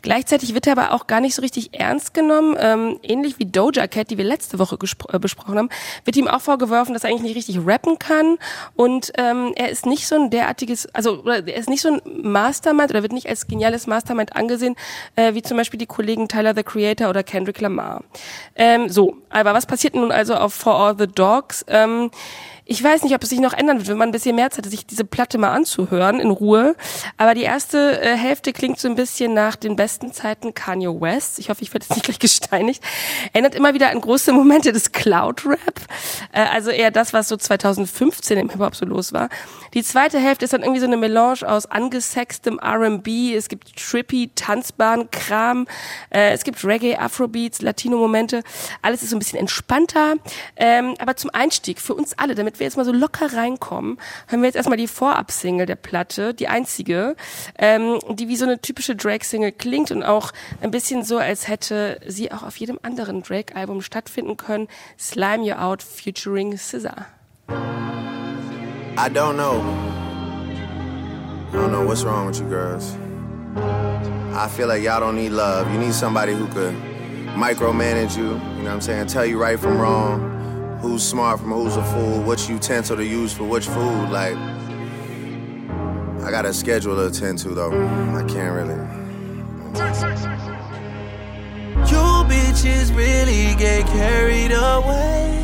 Gleichzeitig 0.02 0.54
wird 0.54 0.68
er 0.68 0.74
aber 0.74 0.94
auch 0.94 1.08
gar 1.08 1.22
nicht 1.22 1.36
so 1.36 1.42
richtig 1.42 1.74
ernst 1.74 2.14
genommen, 2.14 2.56
ähm, 2.60 3.00
ähnlich 3.04 3.40
wie 3.40 3.46
Doja 3.46 3.88
Cat, 3.88 4.10
die 4.10 4.18
wir 4.18 4.26
letzte 4.26 4.60
Woche 4.60 4.78
äh, 5.12 5.20
besprochen 5.20 5.58
haben, 5.58 5.70
wird 6.04 6.18
ihm 6.18 6.28
auch 6.28 6.42
vorgeworfen, 6.42 6.94
dass 6.94 7.04
er 7.04 7.10
eigentlich 7.10 7.24
nicht 7.24 7.38
richtig 7.38 7.66
rappen 7.66 8.00
kann 8.00 8.38
und 8.76 9.14
ähm, 9.18 9.54
er 9.56 9.70
ist 9.70 9.86
nicht 9.86 10.08
so 10.08 10.16
ein 10.16 10.30
derartiges, 10.30 10.88
also 10.94 11.24
er 11.26 11.56
ist 11.56 11.70
nicht 11.70 11.82
so 11.82 11.90
ein 11.90 12.02
Mastermind 12.22 12.90
oder 12.90 13.02
wird 13.02 13.14
nicht 13.14 13.30
als 13.30 13.48
geniales 13.48 13.88
Mastermind 13.88 14.36
angesehen, 14.36 14.76
äh, 15.16 15.34
wie 15.34 15.42
zum 15.42 15.58
Beispiel 15.58 15.78
die 15.78 15.86
Kollegen 15.86 16.28
Tyler 16.28 16.54
the 16.54 16.64
Creator 16.64 17.10
oder 17.10 17.24
Kendrick 17.24 17.62
Lamar. 17.62 18.04
Ähm, 18.56 18.90
so, 18.90 19.18
aber 19.30 19.54
was 19.54 19.66
passiert 19.66 19.96
nun 19.96 20.12
also 20.12 20.36
auf 20.36 20.54
For 20.54 20.76
All 20.76 20.96
the 20.98 21.08
Dogs? 21.08 21.64
Ähm, 21.68 22.12
ich 22.68 22.84
weiß 22.84 23.04
nicht, 23.04 23.14
ob 23.14 23.22
es 23.22 23.30
sich 23.30 23.40
noch 23.40 23.54
ändern 23.54 23.78
wird, 23.78 23.88
wenn 23.90 23.98
man 23.98 24.10
ein 24.10 24.12
bisschen 24.12 24.36
mehr 24.36 24.50
Zeit 24.50 24.66
hat, 24.66 24.72
sich 24.72 24.88
diese 24.88 25.06
Platte 25.06 25.38
mal 25.38 25.52
anzuhören 25.52 26.20
in 26.20 26.32
Ruhe. 26.32 26.76
Aber 27.18 27.36
die 27.36 27.44
erste 27.44 28.02
äh, 28.02 28.18
Hälfte 28.18 28.54
klingt 28.54 28.80
so 28.80 28.88
ein 28.88 28.96
bisschen 28.96 29.36
nach 29.36 29.56
den 29.56 29.76
besten 29.76 30.12
Zeiten 30.14 30.56
Kanye 30.56 30.90
West. 31.00 31.38
Ich 31.38 31.50
hoffe, 31.50 31.62
ich 31.62 31.72
werde 31.74 31.86
jetzt 31.88 31.96
nicht 31.96 32.06
gleich 32.06 32.20
gesteinigt. 32.26 32.84
Erinnert 33.34 33.54
immer 33.54 33.76
wieder 33.76 33.92
an 33.92 34.02
große 34.02 34.34
Momente 34.34 34.72
des 34.72 34.92
Cloud-Rap. 34.92 35.82
Äh, 36.32 36.42
also 36.42 36.72
eher 36.72 36.90
das, 36.90 37.14
was 37.14 37.28
so 37.28 37.38
2015 37.38 38.38
im 38.40 38.50
Hip-Hop 38.50 38.76
so 38.76 38.86
los 38.86 39.14
war. 39.14 39.30
Die 39.76 39.84
zweite 39.84 40.18
Hälfte 40.18 40.46
ist 40.46 40.54
dann 40.54 40.64
irgendwie 40.64 40.80
so 40.80 40.88
eine 40.88 40.98
Melange 40.98 41.48
aus 41.48 41.68
angesextem 41.68 42.58
R&B. 42.58 43.36
Es 43.36 43.48
gibt 43.48 43.76
trippy, 43.76 44.32
tanzbaren 44.34 45.12
Kram. 45.12 45.68
Äh, 46.10 46.32
es 46.32 46.44
gibt 46.44 46.64
Reggae, 46.66 46.96
Afrobeats, 46.96 47.62
Latino-Momente. 47.62 48.42
Alles 48.82 49.04
ist 49.04 49.12
so 49.12 49.16
ein 49.16 49.20
bisschen 49.20 49.38
entspannter. 49.38 50.16
Ähm, 50.56 50.96
aber 50.98 51.16
zum 51.16 51.30
Einstieg 51.32 51.80
für 51.80 51.94
uns 51.94 52.18
alle, 52.18 52.34
damit 52.34 52.55
damit 52.56 52.60
wir 52.60 52.66
jetzt 52.66 52.78
mal 52.78 52.86
so 52.86 52.92
locker 52.92 53.34
reinkommen, 53.34 53.98
hören 54.28 54.42
wir 54.42 54.48
jetzt 54.48 54.56
erstmal 54.56 54.78
die 54.78 54.88
Vorab-Single 54.88 55.66
der 55.66 55.76
Platte, 55.76 56.34
die 56.34 56.48
einzige, 56.48 57.16
ähm, 57.58 58.00
die 58.10 58.28
wie 58.30 58.38
so 58.38 58.46
eine 58.46 58.62
typische 58.62 58.96
Drake-Single 58.96 59.52
klingt 59.52 59.92
und 59.92 60.04
auch 60.04 60.32
ein 60.62 60.72
bisschen 60.72 61.04
so, 61.04 61.18
als 61.18 61.48
hätte 61.48 62.00
sie 62.08 62.32
auch 62.32 62.44
auf 62.44 62.56
jedem 62.58 62.80
anderen 62.82 63.24
Drake-Album 63.24 63.82
stattfinden 63.82 64.38
können. 64.38 64.68
Slime 64.98 65.46
You 65.46 65.56
Out 65.56 65.84
featuring 65.84 66.58
Scissor. 66.58 67.06
I 68.98 69.10
don't 69.10 69.36
know. 69.36 69.62
I 71.52 71.58
don't 71.58 71.72
know 71.72 71.86
what's 71.86 72.06
wrong 72.06 72.28
with 72.28 72.40
you 72.40 72.48
girls. 72.48 72.96
I 74.34 74.48
feel 74.48 74.68
like 74.68 74.82
y'all 74.82 75.02
don't 75.02 75.16
need 75.16 75.32
love. 75.32 75.72
You 75.74 75.80
need 75.80 75.94
somebody 75.94 76.34
who 76.34 76.48
could 76.48 76.74
micromanage 77.36 78.18
you, 78.18 78.24
you 78.24 78.64
know 78.64 78.64
what 78.64 78.74
I'm 78.74 78.82
saying? 78.82 79.08
Tell 79.08 79.26
you 79.26 79.38
right 79.42 79.60
from 79.60 79.78
wrong. 79.78 80.32
Who's 80.86 81.04
smart 81.04 81.40
from 81.40 81.52
who's 81.52 81.76
a 81.76 81.84
fool, 81.84 82.22
which 82.22 82.48
utensil 82.48 82.96
to 82.96 83.04
use 83.04 83.34
for 83.34 83.44
which 83.44 83.66
food. 83.66 84.10
Like, 84.10 84.38
I 86.24 86.30
got 86.30 86.46
a 86.46 86.54
schedule 86.54 86.96
to 86.96 87.08
attend 87.08 87.40
to 87.40 87.50
though. 87.50 87.72
I 88.16 88.24
can't 88.24 88.54
really. 88.54 88.80
You 91.90 92.06
bitches 92.30 92.96
really 92.96 93.56
get 93.56 93.88
carried 93.88 94.52
away. 94.52 95.42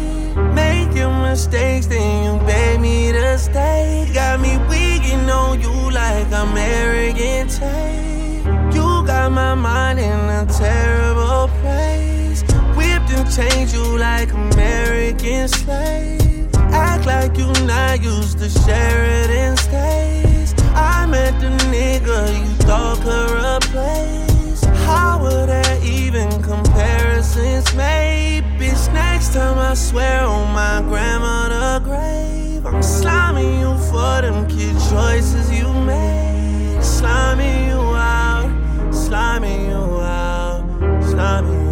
Making 0.54 1.22
mistakes, 1.24 1.88
then 1.88 2.24
you 2.24 2.46
beg 2.46 2.80
me 2.80 3.12
to 3.12 3.38
stay. 3.38 4.10
Got 4.14 4.40
me 4.40 4.58
weaking 4.70 5.30
on 5.30 5.60
you 5.60 5.74
like 5.92 6.32
I'm 6.32 6.56
arrogant. 6.56 7.52
You 8.76 9.06
got 9.06 9.32
my 9.32 9.56
mind 9.56 10.00
in 10.00 10.20
a 10.30 10.46
terrible 10.46 11.48
place 11.62 12.11
change 13.30 13.74
you 13.74 13.98
like 13.98 14.32
American 14.32 15.48
slaves. 15.48 16.56
Act 16.74 17.06
like 17.06 17.38
you 17.38 17.52
not 17.66 18.02
used 18.02 18.40
to 18.40 18.50
Sheridan 18.50 19.58
stays. 19.58 20.54
I 20.74 21.06
met 21.06 21.40
the 21.40 21.50
nigga 21.66 22.20
you 22.40 22.54
thought 22.66 22.98
could 23.02 23.32
replace. 23.56 24.64
How 24.86 25.22
would 25.22 25.50
that 25.50 25.84
even 25.84 26.30
comparisons 26.42 27.74
made? 27.76 28.44
Bitch, 28.58 28.94
next 28.94 29.34
time 29.34 29.58
I 29.58 29.74
swear 29.74 30.24
on 30.24 30.54
my 30.54 30.82
grandmother 30.88 31.84
grave, 31.84 32.66
I'm 32.66 32.82
sliming 32.82 33.60
you 33.60 33.78
for 33.90 34.22
them 34.22 34.48
kid 34.48 34.76
choices 34.90 35.52
you 35.52 35.68
made. 35.84 36.80
Sliming 36.80 37.68
you 37.68 37.82
out, 37.96 38.50
sliming 38.92 39.70
you 39.70 40.02
out, 40.02 40.64
sliming 41.04 41.66
you 41.66 41.71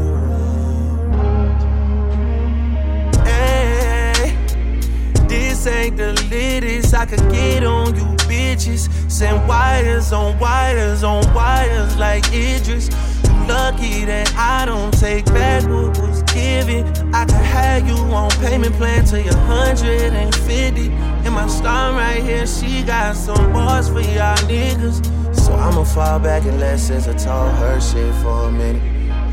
This 5.60 5.67
ain't 5.76 5.98
the 5.98 6.13
latest 6.32 6.93
I 6.93 7.06
could 7.06 7.19
get 7.34 7.65
on 7.65 7.93
you 7.93 8.06
bitches. 8.32 8.88
Send 9.12 9.45
wires 9.45 10.13
on 10.13 10.40
wires 10.40 11.04
on 11.04 11.21
wires 11.33 11.98
like 11.98 12.23
Idris. 12.27 12.88
You 13.25 13.33
lucky 13.46 14.06
that 14.06 14.33
I 14.38 14.65
don't 14.65 14.98
take 14.98 15.25
back 15.25 15.63
what 15.63 16.00
was 16.00 16.23
given. 16.23 16.88
I 17.13 17.25
could 17.25 17.33
have 17.33 17.86
you 17.86 17.96
on 17.96 18.29
payment 18.40 18.73
plan 18.75 19.04
till 19.04 19.19
you're 19.19 19.36
150. 19.36 20.92
And 20.92 21.33
my 21.33 21.48
star 21.48 21.92
right 21.92 22.23
here, 22.23 22.48
she 22.48 22.81
got 22.83 23.17
some 23.17 23.52
bars 23.52 23.90
for 23.90 24.00
y'all 24.00 24.38
niggas. 24.48 25.04
So 25.36 25.52
I'ma 25.52 25.83
fall 25.83 26.19
back 26.19 26.46
and 26.46 26.58
let 26.62 26.79
SZA 26.79 27.21
talk 27.21 27.54
her 27.56 27.81
shit 27.81 28.15
for 28.23 28.48
a 28.48 28.52
minute. 28.54 28.81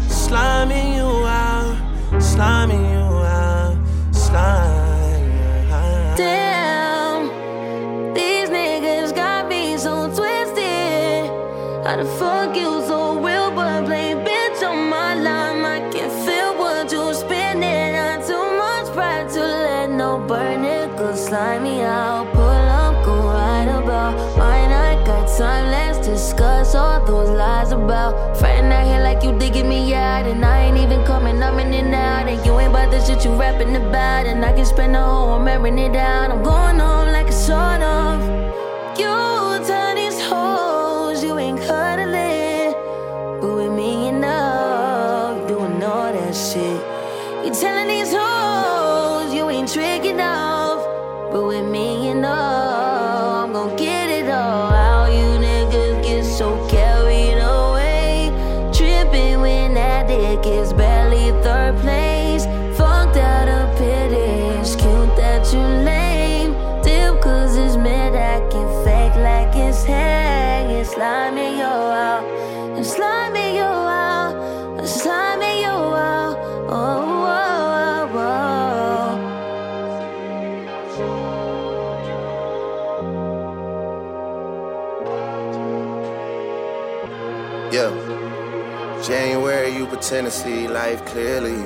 Sliming 0.09 0.97
you 0.97 1.05
ah. 1.05 2.11
out, 2.11 2.21
sliming 2.21 2.83
you 2.83 3.15
out, 3.23 3.79
slime. 4.11 4.86
Damn, 6.17 7.29
these 8.15 8.49
niggas 8.49 9.15
got 9.15 9.49
me 9.49 9.77
so 9.77 10.07
twisted. 10.07 11.27
How 11.85 11.97
the 11.97 12.07
fuck 12.19 12.57
you 12.57 12.81
so 12.87 13.19
real, 13.21 13.51
but 13.51 13.85
play 13.85 14.15
bitch 14.15 14.67
on 14.67 14.89
my 14.89 15.15
line? 15.15 15.63
I 15.63 15.81
can 15.93 16.09
feel 16.25 16.57
what 16.57 16.91
you're 16.91 17.13
spinning. 17.13 17.93
Not 17.93 18.25
too 18.27 18.47
much 18.63 18.87
pride 18.95 19.29
to 19.35 19.41
let 19.41 19.91
no 19.91 20.19
burn 20.19 20.65
it. 20.65 20.87
Slime 21.17 21.63
me 21.63 21.83
out, 21.83 22.33
pull 22.33 22.43
up, 22.45 23.05
go 23.05 23.15
right 23.29 23.69
about. 23.69 24.15
Mine, 24.37 24.73
I 24.73 25.03
got 25.05 25.27
time, 25.39 25.71
let's 25.71 25.86
discuss 26.37 26.75
all 26.75 27.05
those 27.07 27.31
lies 27.31 27.73
about. 27.73 28.37
Friend 28.37 28.73
out 28.73 28.87
here 28.87 29.01
like 29.01 29.23
you 29.23 29.39
digging 29.39 29.69
me 29.69 29.95
out, 29.95 30.27
and 30.27 30.45
I 30.45 30.67
ain't 30.67 30.77
even 30.77 31.05
coming, 31.05 31.43
I'm 31.43 31.59
in 31.59 31.73
and 31.73 31.95
out, 31.95 32.29
and 32.29 32.45
you 32.45 32.59
ain't 32.59 32.71
about 32.71 32.91
the 32.91 33.01
shit 33.01 33.25
you 33.25 33.35
rapping 33.35 33.75
about, 33.75 34.27
and 34.27 34.45
I 34.45 34.53
can 34.53 34.67
spend 34.67 34.95
the 34.95 35.01
whole 35.01 35.35
I'm 35.35 35.49
it 35.49 35.93
down. 35.93 36.33
I'm 36.33 36.43
going 36.43 36.79
home 36.79 37.09
like 37.09 37.29
a 37.29 37.33
sort 37.33 37.81
of. 37.81 38.21
You 38.99 39.65
tell 39.67 39.95
these 39.95 40.21
hoes 40.21 41.25
you 41.25 41.39
ain't 41.39 41.61
cuddling, 41.61 42.73
but 43.41 43.55
with 43.57 43.73
me 43.73 44.09
enough, 44.09 45.49
doing 45.49 45.83
all 45.83 46.13
that 46.13 46.35
shit. 46.35 46.81
You 47.45 47.53
telling 47.55 47.89
these 47.89 48.13
hoes 48.13 49.33
you 49.33 49.49
ain't 49.49 49.73
tricking 49.73 50.21
off, 50.21 50.85
but 51.33 51.47
with 51.47 51.67
me 51.67 52.09
enough, 52.11 52.66
pretend 90.07 90.27
to 90.27 90.31
see 90.31 90.69
life 90.69 91.05
clearly, 91.05 91.65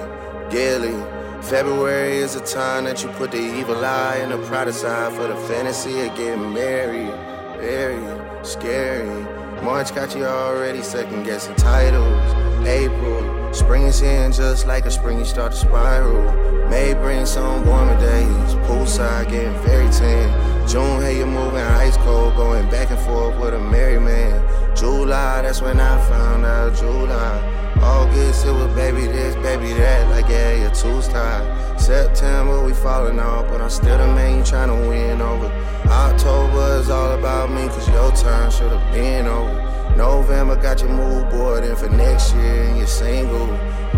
yearly. 0.51 0.97
February 1.43 2.17
is 2.17 2.37
a 2.37 2.41
time 2.41 2.85
that 2.85 3.03
you 3.03 3.09
put 3.11 3.31
the 3.31 3.59
evil 3.59 3.85
eye 3.85 4.17
and 4.17 4.33
the 4.33 4.39
pride 4.49 4.67
aside 4.67 5.13
for 5.13 5.27
the 5.29 5.37
fantasy 5.47 6.01
of 6.01 6.17
getting 6.17 6.55
married. 6.55 7.13
Very 7.61 8.01
scary. 8.43 9.27
March 9.63 9.95
got 9.95 10.17
you 10.17 10.25
already 10.25 10.81
second 10.81 11.25
guessing 11.25 11.55
titles. 11.57 12.67
April, 12.67 13.53
spring 13.53 13.83
is 13.83 14.01
and 14.01 14.33
just 14.33 14.67
like 14.67 14.87
a 14.87 14.91
spring 14.91 15.19
you 15.19 15.27
start 15.27 15.53
to 15.53 15.59
spiral. 15.59 16.33
May 16.71 16.95
bring 16.95 17.27
some 17.27 17.67
warmer 17.67 18.01
days. 18.01 18.55
Poolside 18.65 19.29
getting 19.29 19.53
very 19.61 19.91
tan. 19.91 20.67
June, 20.67 21.03
hey, 21.03 21.19
you're 21.19 21.27
moving 21.27 21.61
ice 21.61 21.99
cold, 21.99 22.35
going 22.37 22.71
back 22.71 22.91
and 22.91 23.01
forth 23.01 23.39
with 23.39 23.53
a 23.53 23.61
merry 23.61 24.01
man. 24.01 24.41
July, 24.75 25.43
that's 25.43 25.61
when 25.61 25.79
I 25.79 26.09
found 26.09 26.47
out 26.47 26.75
July. 26.75 27.60
August, 27.83 28.47
it 28.47 28.53
was 28.53 28.75
baby 28.75 29.07
this, 29.07 29.35
baby 29.37 29.73
that, 29.75 30.09
like 30.11 30.29
yeah, 30.29 30.55
your 30.55 30.71
two's 30.71 31.09
tied. 31.09 31.81
September, 31.81 32.63
we 32.65 32.73
falling 32.73 33.19
off, 33.19 33.49
but 33.49 33.61
I'm 33.61 33.71
still 33.71 33.99
the 33.99 34.07
man 34.07 34.39
you 34.39 34.43
tryna 34.43 34.89
win 34.89 35.21
over. 35.21 35.47
October 35.87 36.79
is 36.81 36.91
all 36.91 37.19
about 37.19 37.51
me, 37.51 37.67
cause 37.69 37.89
your 37.89 38.13
time 38.13 38.51
should've 38.51 38.93
been 38.93 39.27
over. 39.27 39.95
November 39.97 40.57
got 40.57 40.81
your 40.81 40.91
mood 40.91 41.31
board 41.31 41.65
in 41.65 41.75
for 41.75 41.89
next 41.89 42.35
year, 42.35 42.65
and 42.65 42.79
you're 42.79 42.87
single. 42.87 43.47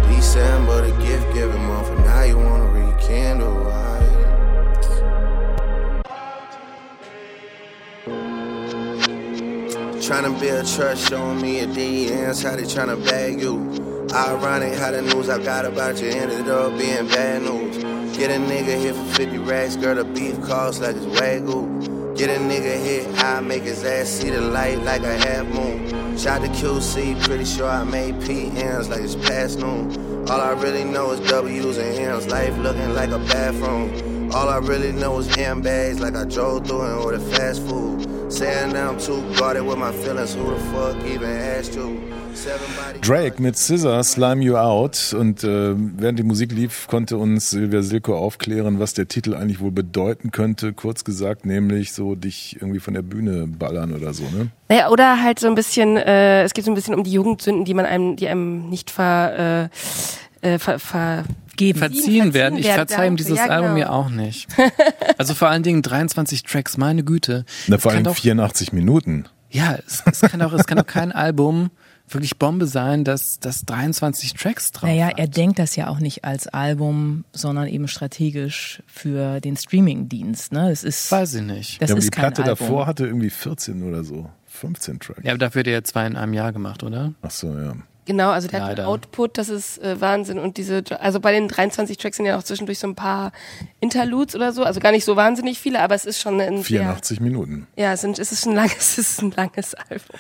December, 0.09 0.89
the 0.89 1.03
gift 1.03 1.33
giving 1.35 1.65
month, 1.65 1.89
and 1.89 2.05
now 2.05 2.23
you 2.23 2.39
wanna 2.39 2.67
rekindle. 2.67 3.72
Tryna 10.03 10.41
build 10.41 10.67
trust, 10.67 11.09
showing 11.09 11.41
me 11.41 11.61
a 11.61 11.67
DMs, 11.69 12.43
how 12.43 12.57
they 12.57 12.65
tryna 12.65 13.05
bag 13.05 13.41
you. 13.41 13.57
Ironic 14.13 14.75
how 14.75 14.91
the 14.91 15.01
news 15.01 15.29
I 15.29 15.41
got 15.41 15.65
about 15.65 16.03
you 16.03 16.09
ended 16.09 16.49
up 16.49 16.77
being 16.77 17.07
bad 17.07 17.43
news. 17.43 17.77
Get 18.19 18.33
a 18.33 18.35
nigga 18.35 18.83
hit 18.83 18.97
for 18.97 19.05
50 19.15 19.39
racks, 19.39 19.77
girl, 19.77 19.95
the 19.95 20.03
beef 20.03 20.43
cost 20.43 20.81
like 20.81 20.97
it's 20.97 21.07
wagyu. 21.07 22.19
Get 22.19 22.31
a 22.31 22.41
nigga 22.41 22.83
hit, 22.83 23.17
I 23.23 23.41
make 23.43 23.63
his 23.63 23.85
ass 23.85 24.09
see 24.09 24.31
the 24.31 24.41
light 24.41 24.83
like 24.83 25.05
a 25.05 25.17
half 25.19 25.47
moon. 25.47 26.19
Shot 26.19 26.41
to 26.41 26.49
QC, 26.49 27.23
pretty 27.23 27.45
sure 27.45 27.69
I 27.69 27.85
made 27.85 28.17
PMs 28.17 28.89
like 28.89 29.03
it's 29.03 29.15
past 29.15 29.61
noon. 29.61 30.29
All 30.29 30.41
I 30.41 30.51
really 30.51 30.83
know 30.83 31.13
is 31.13 31.21
W's 31.31 31.79
and 31.79 31.97
M's, 31.97 32.27
life 32.27 32.59
looking 32.59 32.93
like 32.93 33.11
a 33.11 33.21
bathroom. 33.21 34.33
All 34.33 34.49
I 34.49 34.57
really 34.57 34.91
know 34.91 35.21
is 35.21 35.39
M 35.39 35.63
bags 35.63 36.01
like 36.01 36.17
I 36.17 36.25
drove 36.25 36.67
through 36.67 36.83
and 36.83 36.99
ordered 36.99 37.23
fast 37.23 37.63
food. 37.63 38.12
Saying 38.33 38.73
that 38.73 38.89
I'm 38.89 38.99
too 38.99 39.23
guarded 39.39 39.63
with 39.63 39.77
my 39.77 39.93
feelings, 39.93 40.35
who 40.35 40.55
the 40.55 40.59
fuck 40.73 40.97
even 41.05 41.29
asked 41.29 41.75
you? 41.75 42.01
Drake 43.03 43.39
mit 43.39 43.59
Scissor, 43.59 44.03
Slime 44.03 44.43
You 44.43 44.57
Out. 44.57 45.13
Und 45.13 45.45
äh, 45.45 45.75
während 45.77 46.19
die 46.19 46.23
Musik 46.23 46.51
lief, 46.51 46.87
konnte 46.89 47.19
uns 47.19 47.51
Silvia 47.51 47.83
Silko 47.83 48.17
aufklären, 48.17 48.79
was 48.79 48.95
der 48.95 49.07
Titel 49.07 49.35
eigentlich 49.35 49.61
wohl 49.61 49.71
bedeuten 49.71 50.31
könnte. 50.31 50.73
Kurz 50.73 51.05
gesagt, 51.05 51.45
nämlich 51.45 51.93
so 51.93 52.15
dich 52.15 52.57
irgendwie 52.59 52.81
von 52.81 52.95
der 52.95 53.03
Bühne 53.03 53.47
ballern 53.47 53.93
oder 53.93 54.15
so, 54.15 54.23
ne? 54.23 54.49
Naja, 54.71 54.89
oder 54.89 55.23
halt 55.23 55.39
so 55.39 55.47
ein 55.47 55.55
bisschen, 55.55 55.99
äh, 55.99 56.43
es 56.45 56.55
geht 56.55 56.65
so 56.65 56.71
ein 56.71 56.75
bisschen 56.75 56.95
um 56.95 57.05
die 57.05 57.13
Jugendsünden, 57.13 57.67
die 57.67 57.75
man 57.75 57.85
einem, 57.85 58.17
die 58.17 58.29
einem 58.29 58.71
nicht 58.71 58.91
ver, 58.91 59.69
äh, 60.43 60.55
äh 60.55 60.59
ver, 60.59 60.79
ver 60.79 61.25
Verziehen, 61.57 61.77
verziehen 61.77 62.35
werden. 62.35 62.59
Ich 62.59 62.69
verzeihe 62.69 63.07
ihm 63.09 63.17
dieses 63.17 63.39
ja, 63.39 63.45
genau. 63.45 63.55
Album 63.57 63.75
mir 63.75 63.93
auch 63.93 64.09
nicht. 64.09 64.49
Also 65.19 65.35
vor 65.35 65.49
allen 65.49 65.63
Dingen 65.63 65.83
23 65.83 66.43
Tracks, 66.43 66.77
meine 66.79 67.05
Güte. 67.05 67.45
Na, 67.69 67.79
vor 67.79 67.93
allem 67.93 68.13
84 68.13 68.73
Minuten. 68.73 69.27
Ja, 69.51 69.79
es, 69.87 70.03
es 70.05 70.21
kann 70.23 70.43
auch, 70.43 70.53
es 70.53 70.67
kann 70.67 70.79
auch 70.81 70.87
kein 70.87 71.13
Album 71.13 71.71
wirklich 72.09 72.39
Bombe 72.39 72.67
sein, 72.67 73.05
dass 73.05 73.39
das 73.39 73.65
23 73.65 74.35
Tracks 74.35 74.73
drauf 74.73 74.89
Naja, 74.89 75.07
hat. 75.07 75.19
er 75.19 75.29
denkt 75.29 75.59
das 75.59 75.77
ja 75.77 75.89
auch 75.89 76.01
nicht 76.01 76.25
als 76.25 76.47
Album, 76.49 77.25
sondern 77.33 77.69
eben 77.69 77.89
strategisch 77.89 78.83
für 78.87 79.41
den 79.41 79.57
Streamingdienst. 79.57 80.53
Ne? 80.53 80.71
Das 80.71 80.85
ist, 80.85 81.11
Weiß 81.11 81.35
ich 81.35 81.43
nicht. 81.43 81.81
Das 81.81 81.91
ja, 81.91 81.95
aber 81.95 81.99
ist 81.99 82.07
die 82.15 82.19
Platte 82.19 82.43
Album. 82.43 82.59
davor 82.59 82.87
hatte 82.87 83.07
irgendwie 83.07 83.31
14 83.31 83.83
oder 83.83 84.05
so. 84.05 84.29
15 84.47 85.01
Tracks. 85.01 85.21
Ja, 85.23 85.31
aber 85.31 85.39
dafür 85.39 85.61
hat 85.61 85.67
er 85.67 85.73
ja 85.73 85.85
zwei 85.85 86.07
in 86.07 86.17
einem 86.17 86.35
Jahr 86.35 86.53
gemacht, 86.53 86.83
oder? 86.83 87.15
Ach 87.23 87.31
so, 87.31 87.57
ja. 87.57 87.75
Genau, 88.05 88.31
also 88.31 88.49
der 88.49 88.61
Leider. 88.61 88.89
Output, 88.89 89.39
das 89.39 89.49
ist 89.49 89.79
äh, 89.79 90.01
Wahnsinn. 90.01 90.39
Und 90.39 90.57
diese, 90.57 90.83
also 91.01 91.21
bei 91.21 91.33
den 91.33 91.47
23 91.47 91.97
Tracks 91.97 92.17
sind 92.17 92.27
ja 92.27 92.37
auch 92.37 92.43
zwischendurch 92.43 92.81
so 92.81 92.89
ein 92.89 92.97
paar 92.97 93.33
Interludes 93.81 94.35
oder 94.35 94.53
so, 94.53 94.65
also 94.65 94.81
gar 94.81 94.91
nicht 94.91 95.05
so 95.05 95.15
wahnsinnig 95.15 95.61
viele, 95.61 95.81
aber 95.81 95.95
es 95.95 96.05
ist 96.05 96.21
schon 96.21 96.41
ein 96.41 96.65
84 96.65 97.19
sehr, 97.19 97.25
Minuten. 97.25 97.69
Ja, 97.77 97.93
es, 97.93 98.01
sind, 98.01 98.19
es 98.19 98.33
ist 98.33 98.47
ein 98.47 98.55
langes, 98.55 98.77
es 98.99 98.99
ist 98.99 99.23
ein 99.23 99.31
langes 99.37 99.75
Album. 99.75 100.17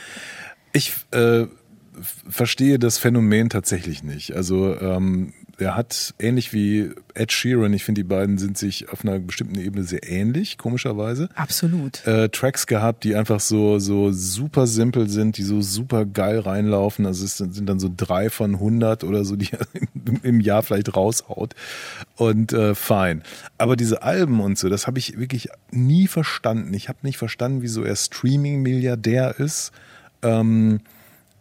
Ich 0.73 0.93
äh, 1.11 1.47
verstehe 2.29 2.79
das 2.79 2.99
Phänomen 2.99 3.51
tatsächlich 3.51 4.05
nicht. 4.05 4.35
Also 4.35 4.79
ähm, 4.79 5.35
er 5.63 5.77
hat 5.77 6.15
ähnlich 6.19 6.53
wie 6.53 6.91
Ed 7.15 7.33
Sheeran, 7.33 7.73
ich 7.73 7.85
finde 7.85 8.01
die 8.01 8.09
beiden 8.09 8.39
sind 8.39 8.59
sich 8.59 8.89
auf 8.91 9.05
einer 9.05 9.19
bestimmten 9.19 9.59
Ebene 9.59 9.85
sehr 9.85 10.09
ähnlich, 10.09 10.59
komischerweise. 10.59 11.29
Absolut. 11.35 12.07
Äh, 12.07 12.29
Tracks 12.29 12.67
gehabt, 12.67 13.05
die 13.05 13.15
einfach 13.15 13.41
so 13.41 13.79
so 13.79 14.13
super 14.13 14.67
simpel 14.67 15.09
sind, 15.09 15.37
die 15.39 15.43
so 15.43 15.61
super 15.61 16.05
geil 16.05 16.41
reinlaufen. 16.41 17.07
Also 17.07 17.25
es 17.25 17.37
sind 17.37 17.69
dann 17.69 17.81
so 17.81 17.91
drei 17.95 18.31
von 18.31 18.55
100 18.55 19.05
oder 19.05 19.25
so, 19.25 19.37
die 19.37 19.51
er 19.53 19.67
im 20.23 20.41
Jahr 20.41 20.63
vielleicht 20.63 20.95
raushaut 20.97 21.55
und 22.17 22.53
äh, 22.53 22.75
fein. 22.75 23.23
Aber 23.59 23.77
diese 23.77 24.03
Alben 24.03 24.41
und 24.41 24.59
so, 24.59 24.69
das 24.69 24.87
habe 24.87 24.99
ich 24.99 25.19
wirklich 25.19 25.49
nie 25.71 26.07
verstanden. 26.09 26.75
Ich 26.75 26.89
habe 26.89 26.99
nicht 27.03 27.19
verstanden, 27.19 27.63
wieso 27.63 27.83
er 27.83 27.97
Streaming-Milliardär 27.97 29.39
ist. 29.39 29.73
Ähm, 30.23 30.81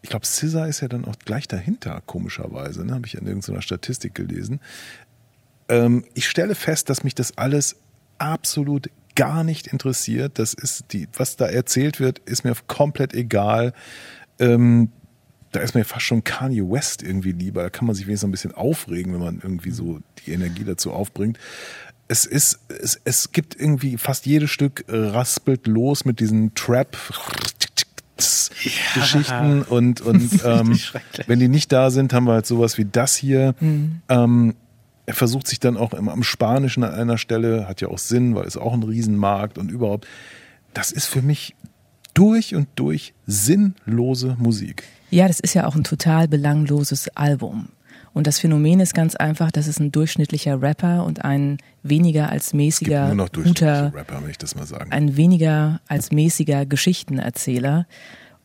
ich 0.02 0.10
glaube, 0.10 0.26
Scissor 0.26 0.68
ist 0.68 0.82
ja 0.82 0.88
dann 0.88 1.06
auch 1.06 1.18
gleich 1.26 1.48
dahinter, 1.48 2.02
komischerweise, 2.06 2.86
ne? 2.86 2.94
habe 2.94 3.06
ich 3.06 3.16
in 3.16 3.28
irgendeiner 3.28 3.62
Statistik 3.62 4.16
gelesen. 4.16 4.60
Ähm, 5.70 6.06
ich 6.14 6.28
stelle 6.28 6.56
fest, 6.56 6.90
dass 6.90 7.04
mich 7.04 7.16
das 7.16 7.38
alles 7.38 7.78
absolut 8.18 8.90
gar 9.16 9.44
nicht 9.44 9.68
interessiert. 9.68 10.40
Das 10.40 10.54
ist 10.54 10.86
die, 10.92 11.08
was 11.14 11.36
da 11.36 11.46
erzählt 11.46 12.00
wird, 12.00 12.20
ist 12.20 12.44
mir 12.44 12.56
komplett 12.68 13.14
egal. 13.14 13.74
Ähm, 14.40 14.92
da 15.52 15.60
ist 15.60 15.76
mir 15.76 15.84
fast 15.84 16.06
schon 16.06 16.24
Kanye 16.24 16.62
West 16.62 17.04
irgendwie 17.04 17.34
lieber. 17.34 17.64
Da 17.64 17.70
kann 17.70 17.86
man 17.86 17.96
sich 17.96 18.08
wenigstens 18.08 18.30
ein 18.30 18.32
bisschen 18.32 18.54
aufregen, 18.54 19.14
wenn 19.14 19.20
man 19.20 19.40
irgendwie 19.44 19.72
so 19.72 20.00
die 20.26 20.32
Energie 20.32 20.64
dazu 20.64 20.92
aufbringt. 20.92 21.38
Es 22.08 22.26
ist, 22.26 22.60
es, 22.70 23.00
es 23.04 23.32
gibt 23.32 23.56
irgendwie 23.56 23.98
fast 23.98 24.26
jedes 24.26 24.50
Stück 24.50 24.86
raspelt 24.88 25.68
los 25.68 26.06
mit 26.06 26.20
diesen 26.20 26.56
Trap 26.56 26.98
Geschichten 28.94 29.60
ja. 29.60 29.66
und, 29.70 30.02
und 30.02 30.40
ähm, 30.46 30.80
wenn 31.28 31.40
die 31.40 31.48
nicht 31.48 31.72
da 31.72 31.90
sind, 31.90 32.14
haben 32.14 32.26
wir 32.26 32.34
halt 32.34 32.46
sowas 32.46 32.78
wie 32.78 32.86
das 32.86 33.16
hier. 33.16 33.56
Mhm. 33.60 34.02
Ähm, 34.10 34.56
er 35.06 35.14
versucht 35.14 35.48
sich 35.48 35.60
dann 35.60 35.78
auch 35.78 35.94
immer 35.94 36.14
am 36.14 36.24
Spanischen 36.24 36.84
an 36.84 36.94
einer 36.94 37.18
Stelle, 37.18 37.68
hat 37.68 37.82
ja 37.82 37.88
auch 37.88 37.98
Sinn, 37.98 38.36
weil 38.36 38.46
es 38.46 38.58
auch 38.58 38.74
ein 38.74 38.84
Riesenmarkt 38.84 39.58
und 39.58 39.72
überhaupt. 39.72 40.08
Das 40.74 40.92
ist 40.92 41.08
für 41.08 41.22
mich 41.22 41.56
durch 42.14 42.56
und 42.56 42.68
durch 42.76 43.14
sinnlose 43.26 44.36
Musik. 44.40 44.84
Ja, 45.10 45.28
das 45.28 45.40
ist 45.40 45.54
ja 45.54 45.68
auch 45.68 45.76
ein 45.76 45.84
total 45.84 46.28
belangloses 46.28 47.10
Album. 47.16 47.70
Und 48.14 48.28
das 48.28 48.40
Phänomen 48.40 48.82
ist 48.82 48.94
ganz 48.94 49.16
einfach, 49.16 49.52
dass 49.52 49.68
es 49.68 49.80
ein 49.80 49.92
durchschnittlicher 49.92 50.62
Rapper 50.62 51.06
und 51.06 51.24
ein 51.24 51.58
weniger 51.82 52.30
als 52.30 52.54
mäßiger 52.54 53.08
nur 53.08 53.16
noch 53.16 53.32
guter 53.32 53.94
Rapper, 53.94 54.22
wenn 54.22 54.30
ich 54.30 54.38
das 54.38 54.56
mal 54.56 54.66
sagen. 54.66 54.92
Ein 54.92 55.16
weniger 55.16 55.80
als 55.88 56.12
mäßiger 56.12 56.66
Geschichtenerzähler 56.66 57.88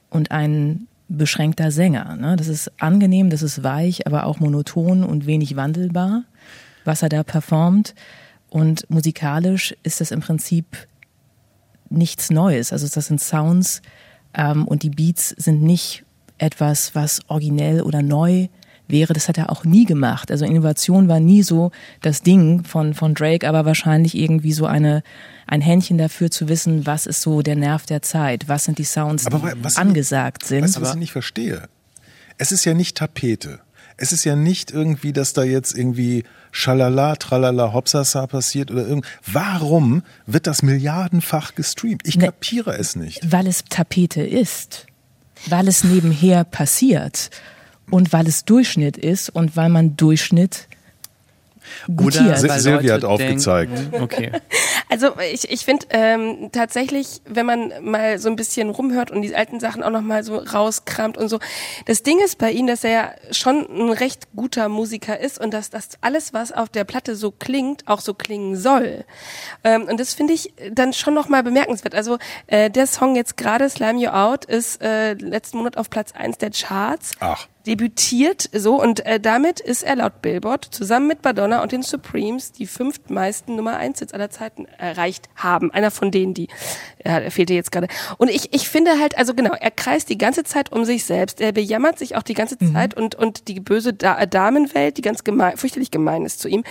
und 0.08 0.30
ein 0.30 0.86
beschränkter 1.08 1.70
Sänger. 1.70 2.16
Ne? 2.16 2.36
Das 2.36 2.48
ist 2.48 2.70
angenehm, 2.80 3.30
das 3.30 3.42
ist 3.42 3.62
weich, 3.62 4.06
aber 4.06 4.26
auch 4.26 4.40
monoton 4.40 5.02
und 5.04 5.26
wenig 5.26 5.56
wandelbar, 5.56 6.24
was 6.84 7.02
er 7.02 7.08
da 7.08 7.22
performt. 7.24 7.94
Und 8.48 8.88
musikalisch 8.88 9.74
ist 9.82 10.00
das 10.00 10.12
im 10.12 10.20
Prinzip 10.20 10.86
nichts 11.90 12.30
Neues. 12.30 12.72
Also 12.72 12.88
das 12.88 13.06
sind 13.06 13.20
Sounds 13.20 13.82
ähm, 14.34 14.66
und 14.66 14.82
die 14.82 14.90
Beats 14.90 15.30
sind 15.30 15.62
nicht 15.62 16.04
etwas, 16.38 16.94
was 16.94 17.20
originell 17.28 17.82
oder 17.82 18.02
neu 18.02 18.48
wäre. 18.88 19.12
Das 19.12 19.28
hat 19.28 19.38
er 19.38 19.50
auch 19.50 19.64
nie 19.64 19.84
gemacht. 19.84 20.30
Also 20.30 20.44
Innovation 20.44 21.08
war 21.08 21.20
nie 21.20 21.42
so 21.42 21.70
das 22.02 22.22
Ding 22.22 22.64
von, 22.64 22.94
von 22.94 23.14
Drake, 23.14 23.48
aber 23.48 23.64
wahrscheinlich 23.64 24.16
irgendwie 24.16 24.52
so 24.52 24.66
eine, 24.66 25.02
ein 25.46 25.60
Händchen 25.60 25.98
dafür 25.98 26.30
zu 26.30 26.48
wissen, 26.48 26.86
was 26.86 27.06
ist 27.06 27.22
so 27.22 27.42
der 27.42 27.56
Nerv 27.56 27.86
der 27.86 28.02
Zeit, 28.02 28.48
was 28.48 28.64
sind 28.64 28.78
die 28.78 28.84
Sounds, 28.84 29.24
die 29.24 29.32
was 29.62 29.76
angesagt 29.76 30.42
ich, 30.42 30.48
sind. 30.48 30.64
Weißt 30.64 30.76
du, 30.76 30.80
was 30.80 30.90
ich 30.90 30.96
nicht 30.96 31.12
verstehe? 31.12 31.62
Es 32.38 32.52
ist 32.52 32.64
ja 32.64 32.74
nicht 32.74 32.96
Tapete. 32.96 33.60
Es 33.98 34.12
ist 34.12 34.24
ja 34.24 34.36
nicht 34.36 34.70
irgendwie, 34.70 35.14
dass 35.14 35.32
da 35.32 35.42
jetzt 35.42 35.76
irgendwie 35.76 36.24
Schalala, 36.52 37.16
Tralala, 37.16 37.72
Hopsasa 37.72 38.26
passiert 38.26 38.70
oder 38.70 38.86
irgend. 38.86 39.06
Warum 39.26 40.02
wird 40.26 40.46
das 40.46 40.62
milliardenfach 40.62 41.54
gestreamt? 41.54 42.02
Ich 42.06 42.18
ne, 42.18 42.26
kapiere 42.26 42.76
es 42.76 42.94
nicht. 42.94 43.32
Weil 43.32 43.46
es 43.46 43.64
Tapete 43.64 44.20
ist. 44.20 44.86
Weil 45.48 45.68
es 45.68 45.82
nebenher 45.82 46.44
passiert 46.44 47.30
und 47.90 48.12
weil 48.12 48.26
es 48.26 48.44
Durchschnitt 48.44 48.96
ist 48.96 49.30
und 49.30 49.56
weil 49.56 49.68
man 49.68 49.96
Durchschnitt 49.96 50.68
gutiert. 51.94 52.42
Oder 52.42 52.58
Silvia 52.58 52.94
hat 52.94 53.04
aufgezeigt. 53.04 53.76
Denken, 53.76 54.02
okay. 54.02 54.32
Also 54.88 55.18
ich, 55.32 55.50
ich 55.50 55.64
finde 55.64 55.86
ähm, 55.90 56.50
tatsächlich, 56.52 57.20
wenn 57.24 57.44
man 57.44 57.72
mal 57.82 58.20
so 58.20 58.28
ein 58.28 58.36
bisschen 58.36 58.70
rumhört 58.70 59.10
und 59.10 59.22
die 59.22 59.34
alten 59.34 59.58
Sachen 59.58 59.82
auch 59.82 59.90
noch 59.90 60.00
mal 60.00 60.22
so 60.22 60.36
rauskramt 60.36 61.18
und 61.18 61.28
so, 61.28 61.40
das 61.86 62.04
Ding 62.04 62.20
ist 62.24 62.38
bei 62.38 62.52
ihm, 62.52 62.68
dass 62.68 62.84
er 62.84 62.90
ja 62.90 63.10
schon 63.32 63.66
ein 63.68 63.90
recht 63.90 64.28
guter 64.36 64.68
Musiker 64.68 65.18
ist 65.18 65.40
und 65.40 65.52
dass 65.52 65.70
das 65.70 65.90
alles, 66.02 66.32
was 66.32 66.52
auf 66.52 66.68
der 66.68 66.84
Platte 66.84 67.16
so 67.16 67.32
klingt, 67.32 67.88
auch 67.88 68.00
so 68.00 68.14
klingen 68.14 68.54
soll. 68.54 69.04
Ähm, 69.64 69.82
und 69.82 69.98
das 69.98 70.14
finde 70.14 70.34
ich 70.34 70.54
dann 70.70 70.92
schon 70.92 71.14
noch 71.14 71.28
mal 71.28 71.42
bemerkenswert. 71.42 71.96
Also 71.96 72.18
äh, 72.46 72.70
der 72.70 72.86
Song 72.86 73.16
jetzt 73.16 73.36
gerade, 73.36 73.68
Slime 73.68 74.00
You 74.00 74.10
Out, 74.10 74.44
ist 74.44 74.80
äh, 74.82 75.14
letzten 75.14 75.58
Monat 75.58 75.76
auf 75.76 75.90
Platz 75.90 76.12
eins 76.12 76.38
der 76.38 76.50
Charts. 76.50 77.10
Ach. 77.18 77.48
Debütiert 77.66 78.48
so 78.52 78.80
und 78.80 79.04
äh, 79.04 79.18
damit 79.18 79.58
ist 79.60 79.82
er 79.82 79.96
laut 79.96 80.22
Billboard 80.22 80.64
zusammen 80.64 81.08
mit 81.08 81.24
Madonna 81.24 81.62
und 81.62 81.72
den 81.72 81.82
Supremes 81.82 82.52
die 82.52 82.66
fünftmeisten 82.66 83.56
Nummer 83.56 83.76
eins 83.76 83.98
Hits 83.98 84.14
aller 84.14 84.30
Zeiten 84.30 84.66
erreicht 84.78 85.28
haben. 85.34 85.72
Einer 85.72 85.90
von 85.90 86.10
denen, 86.10 86.32
die 86.32 86.48
ja, 87.06 87.18
er 87.20 87.30
fehlte 87.30 87.54
jetzt 87.54 87.70
gerade. 87.70 87.86
Und 88.18 88.28
ich, 88.28 88.52
ich 88.52 88.68
finde 88.68 88.98
halt, 89.00 89.16
also 89.16 89.32
genau, 89.34 89.52
er 89.52 89.70
kreist 89.70 90.08
die 90.08 90.18
ganze 90.18 90.42
Zeit 90.42 90.72
um 90.72 90.84
sich 90.84 91.04
selbst. 91.04 91.40
Er 91.40 91.52
bejammert 91.52 91.98
sich 91.98 92.16
auch 92.16 92.22
die 92.22 92.34
ganze 92.34 92.58
Zeit 92.58 92.94
und, 92.94 93.14
und 93.14 93.46
die 93.48 93.60
böse 93.60 93.92
da 93.92 94.26
Damenwelt, 94.26 94.96
die 94.96 95.02
ganz 95.02 95.22
gemein, 95.22 95.56
fürchterlich 95.56 95.90
gemein 95.90 96.24
ist 96.24 96.40
zu 96.40 96.48
ihm. 96.48 96.64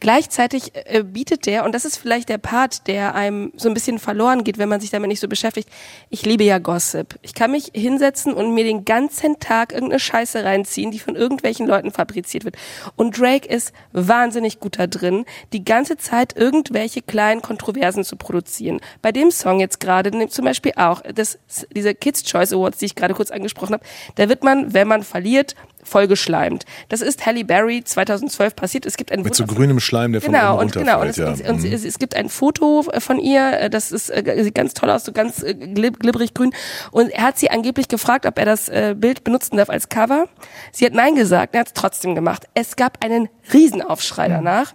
Gleichzeitig 0.00 0.72
äh, 0.74 1.02
bietet 1.02 1.46
der, 1.46 1.64
und 1.64 1.74
das 1.74 1.86
ist 1.86 1.96
vielleicht 1.96 2.28
der 2.28 2.38
Part, 2.38 2.86
der 2.86 3.14
einem 3.14 3.52
so 3.56 3.68
ein 3.68 3.74
bisschen 3.74 3.98
verloren 3.98 4.44
geht, 4.44 4.58
wenn 4.58 4.68
man 4.68 4.80
sich 4.80 4.90
damit 4.90 5.08
nicht 5.08 5.20
so 5.20 5.28
beschäftigt. 5.28 5.70
Ich 6.10 6.26
liebe 6.26 6.44
ja 6.44 6.58
Gossip. 6.58 7.18
Ich 7.22 7.34
kann 7.34 7.50
mich 7.50 7.70
hinsetzen 7.74 8.34
und 8.34 8.52
mir 8.52 8.64
den 8.64 8.84
ganzen 8.84 9.40
Tag 9.40 9.72
irgendeine 9.72 10.00
Scheiße 10.00 10.44
reinziehen, 10.44 10.90
die 10.90 10.98
von 10.98 11.16
irgendwelchen 11.16 11.66
Leuten 11.66 11.92
fabriziert 11.92 12.44
wird. 12.44 12.56
Und 12.96 13.18
Drake 13.18 13.48
ist 13.48 13.72
wahnsinnig 13.92 14.60
gut 14.60 14.78
da 14.78 14.86
drin, 14.86 15.24
die 15.54 15.64
ganze 15.64 15.96
Zeit 15.96 16.36
irgendwelche 16.36 17.00
kleinen 17.00 17.40
Kontroversen 17.40 18.04
zu 18.04 18.16
produzieren. 18.16 18.80
Bei 19.00 19.12
dem 19.12 19.30
Song 19.30 19.60
jetzt 19.60 19.77
gerade, 19.80 20.28
zum 20.28 20.44
Beispiel 20.44 20.72
auch, 20.76 21.02
das, 21.14 21.38
diese 21.74 21.94
Kids 21.94 22.24
Choice 22.24 22.52
Awards, 22.52 22.78
die 22.78 22.86
ich 22.86 22.94
gerade 22.94 23.14
kurz 23.14 23.30
angesprochen 23.30 23.74
habe, 23.74 23.84
da 24.16 24.28
wird 24.28 24.44
man, 24.44 24.74
wenn 24.74 24.88
man 24.88 25.02
verliert, 25.02 25.54
vollgeschleimt. 25.88 26.64
Das 26.88 27.00
ist 27.00 27.26
Halle 27.26 27.44
Berry 27.44 27.82
2012 27.82 28.54
passiert. 28.54 28.86
Es 28.86 28.96
gibt 28.96 29.10
ein 29.10 29.22
Mit 29.22 29.34
so 29.34 29.46
grünem 29.46 29.80
Schleim, 29.80 30.12
der 30.12 30.20
von 30.20 30.32
genau, 30.32 30.54
oben 30.54 30.64
und 30.64 30.72
genau, 30.72 31.00
und, 31.00 31.08
es, 31.08 31.16
ja. 31.16 31.30
und 31.30 31.62
Mhm. 31.62 31.72
es, 31.72 31.84
es 31.84 31.98
gibt 31.98 32.14
ein 32.14 32.28
Foto 32.28 32.84
von 32.98 33.18
ihr, 33.18 33.60
äh, 33.60 33.70
das 33.70 33.90
ist 33.90 34.10
äh, 34.10 34.42
sieht 34.44 34.54
ganz 34.54 34.74
toll 34.74 34.90
aus, 34.90 35.04
so 35.04 35.12
ganz 35.12 35.42
äh, 35.42 35.54
glib, 35.54 35.98
glibberig 36.00 36.34
grün. 36.34 36.52
Und 36.90 37.10
er 37.10 37.22
hat 37.22 37.38
sie 37.38 37.50
angeblich 37.50 37.88
gefragt, 37.88 38.26
ob 38.26 38.38
er 38.38 38.44
das 38.44 38.70
Bild 38.96 39.24
benutzen 39.24 39.56
darf 39.56 39.70
als 39.70 39.88
Cover. 39.88 40.28
Sie 40.72 40.84
hat 40.84 40.92
nein 40.92 41.14
gesagt, 41.14 41.54
er 41.54 41.60
hat 41.60 41.68
es 41.68 41.72
trotzdem 41.72 42.14
gemacht. 42.14 42.46
Es 42.54 42.76
gab 42.76 43.02
einen 43.04 43.28
Riesenaufschrei 43.52 44.28
danach. 44.28 44.74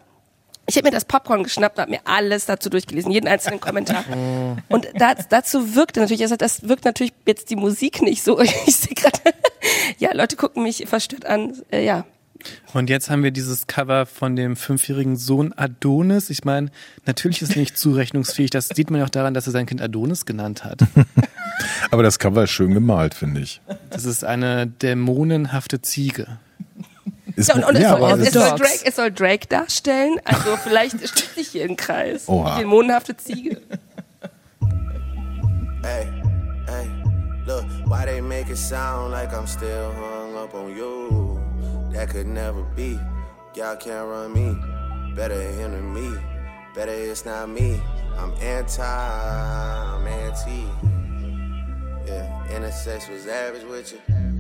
Ich 0.66 0.78
habe 0.78 0.88
mir 0.88 0.92
das 0.92 1.06
Popcorn 1.06 1.44
geschnappt 1.44 1.78
und 1.78 1.82
habe 1.82 1.92
mir 1.92 2.02
alles 2.06 2.46
dazu 2.46 2.70
durchgelesen, 2.70 3.12
jeden 3.12 3.28
einzelnen 3.28 3.60
Kommentar. 3.60 4.06
Und 4.70 4.88
da, 4.98 5.14
dazu 5.16 5.76
wirkte 5.76 6.00
natürlich, 6.00 6.22
also 6.22 6.38
das 6.38 6.68
wirkt 6.68 6.86
natürlich 6.86 7.14
jetzt 7.26 7.50
die 7.50 7.56
Musik 7.56 8.02
nicht 8.02 8.24
so. 8.24 8.40
Ich 8.66 8.78
sehe 8.78 8.96
gerade, 8.96 9.20
ja, 9.98 10.14
Leute 10.14 10.36
gucken 10.38 10.64
mich 10.64 10.88
verstört 10.88 11.26
an. 11.26 11.54
Äh, 11.72 11.86
ja, 11.86 12.06
Und 12.74 12.90
jetzt 12.90 13.10
haben 13.10 13.24
wir 13.24 13.32
dieses 13.32 13.68
Cover 13.68 14.06
von 14.06 14.36
dem 14.36 14.56
fünfjährigen 14.56 15.18
Sohn 15.18 15.54
Adonis. 15.54 16.30
Ich 16.30 16.46
meine, 16.46 16.72
natürlich 17.06 17.42
ist 17.42 17.52
er 17.52 17.60
nicht 17.60 17.78
zurechnungsfähig. 17.78 18.50
Das 18.50 18.70
sieht 18.70 18.90
man 18.90 19.00
ja 19.00 19.06
auch 19.06 19.10
daran, 19.10 19.34
dass 19.34 19.48
er 19.48 19.52
sein 19.52 19.66
Kind 19.66 19.82
Adonis 19.82 20.26
genannt 20.26 20.64
hat. 20.64 20.82
Aber 21.92 22.04
das 22.04 22.20
Cover 22.20 22.44
ist 22.44 22.52
schön 22.52 22.74
gemalt, 22.74 23.14
finde 23.14 23.42
ich. 23.42 23.62
Das 23.90 24.06
ist 24.06 24.24
eine 24.24 24.68
dämonenhafte 24.68 25.82
Ziege. 25.82 26.40
Ist, 27.36 27.50
Ja, 27.50 27.56
und, 27.56 27.64
und 27.66 27.80
ja, 27.80 27.94
es, 27.94 28.00
soll, 28.00 28.22
es, 28.22 28.34
soll 28.34 28.58
Drake, 28.58 28.80
es 28.86 28.96
soll 28.96 29.12
Drake 29.12 29.48
darstellen. 29.48 30.20
Also 30.24 30.56
vielleicht 30.64 30.96
schließt 31.08 31.36
sich 31.36 31.48
hier 31.50 31.66
ein 31.66 31.76
Kreis. 31.76 32.28
Oha. 32.28 32.56
Die 32.56 32.62
dämonenhafte 32.62 33.16
Ziege. 33.18 33.62
Hey, 35.86 36.08
hey, 36.66 36.90
look, 37.46 37.66
why 37.88 38.06
they 38.06 38.22
make 38.22 38.50
it 38.50 38.56
sound 38.58 39.12
like 39.12 39.34
I'm 39.34 39.46
still 39.46 39.92
hung 39.92 40.34
up 40.38 40.54
on 40.56 40.70
you? 40.74 41.42
That 41.92 42.10
could 42.10 42.26
never 42.26 42.64
be. 42.74 42.98
Y'all 43.54 43.76
can't 43.76 44.08
run 44.08 44.32
me. 44.32 44.56
Better 45.14 45.36
him 45.36 45.72
than 45.72 45.94
me. 45.94 46.10
Better 46.74 46.94
it's 46.94 47.26
not 47.26 47.50
me. 47.50 47.82
I'm 48.18 48.32
anti, 48.42 48.82
I'm 48.82 50.08
anti. 50.08 50.64
Yeah, 52.08 52.48
intersex 52.50 53.10
was 53.12 53.28
average 53.28 53.66
with 53.66 53.92
you. 53.92 54.33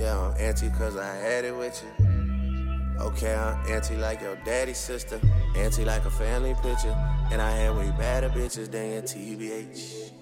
Yeah, 0.00 0.18
I'm 0.18 0.34
anti 0.40 0.70
cause 0.70 0.96
I 0.96 1.14
had 1.14 1.44
it 1.44 1.54
with 1.54 1.84
you. 1.84 3.02
Okay, 3.02 3.34
I'm 3.34 3.70
anti 3.70 3.96
like 3.96 4.22
your 4.22 4.34
daddy's 4.46 4.78
sister. 4.78 5.20
Anti 5.54 5.84
like 5.84 6.06
a 6.06 6.10
family 6.10 6.54
picture. 6.62 6.96
And 7.30 7.42
I 7.42 7.50
had 7.50 7.76
way 7.76 7.92
better 7.98 8.30
bitches 8.30 8.70
than 8.70 9.02
TBH. 9.02 10.12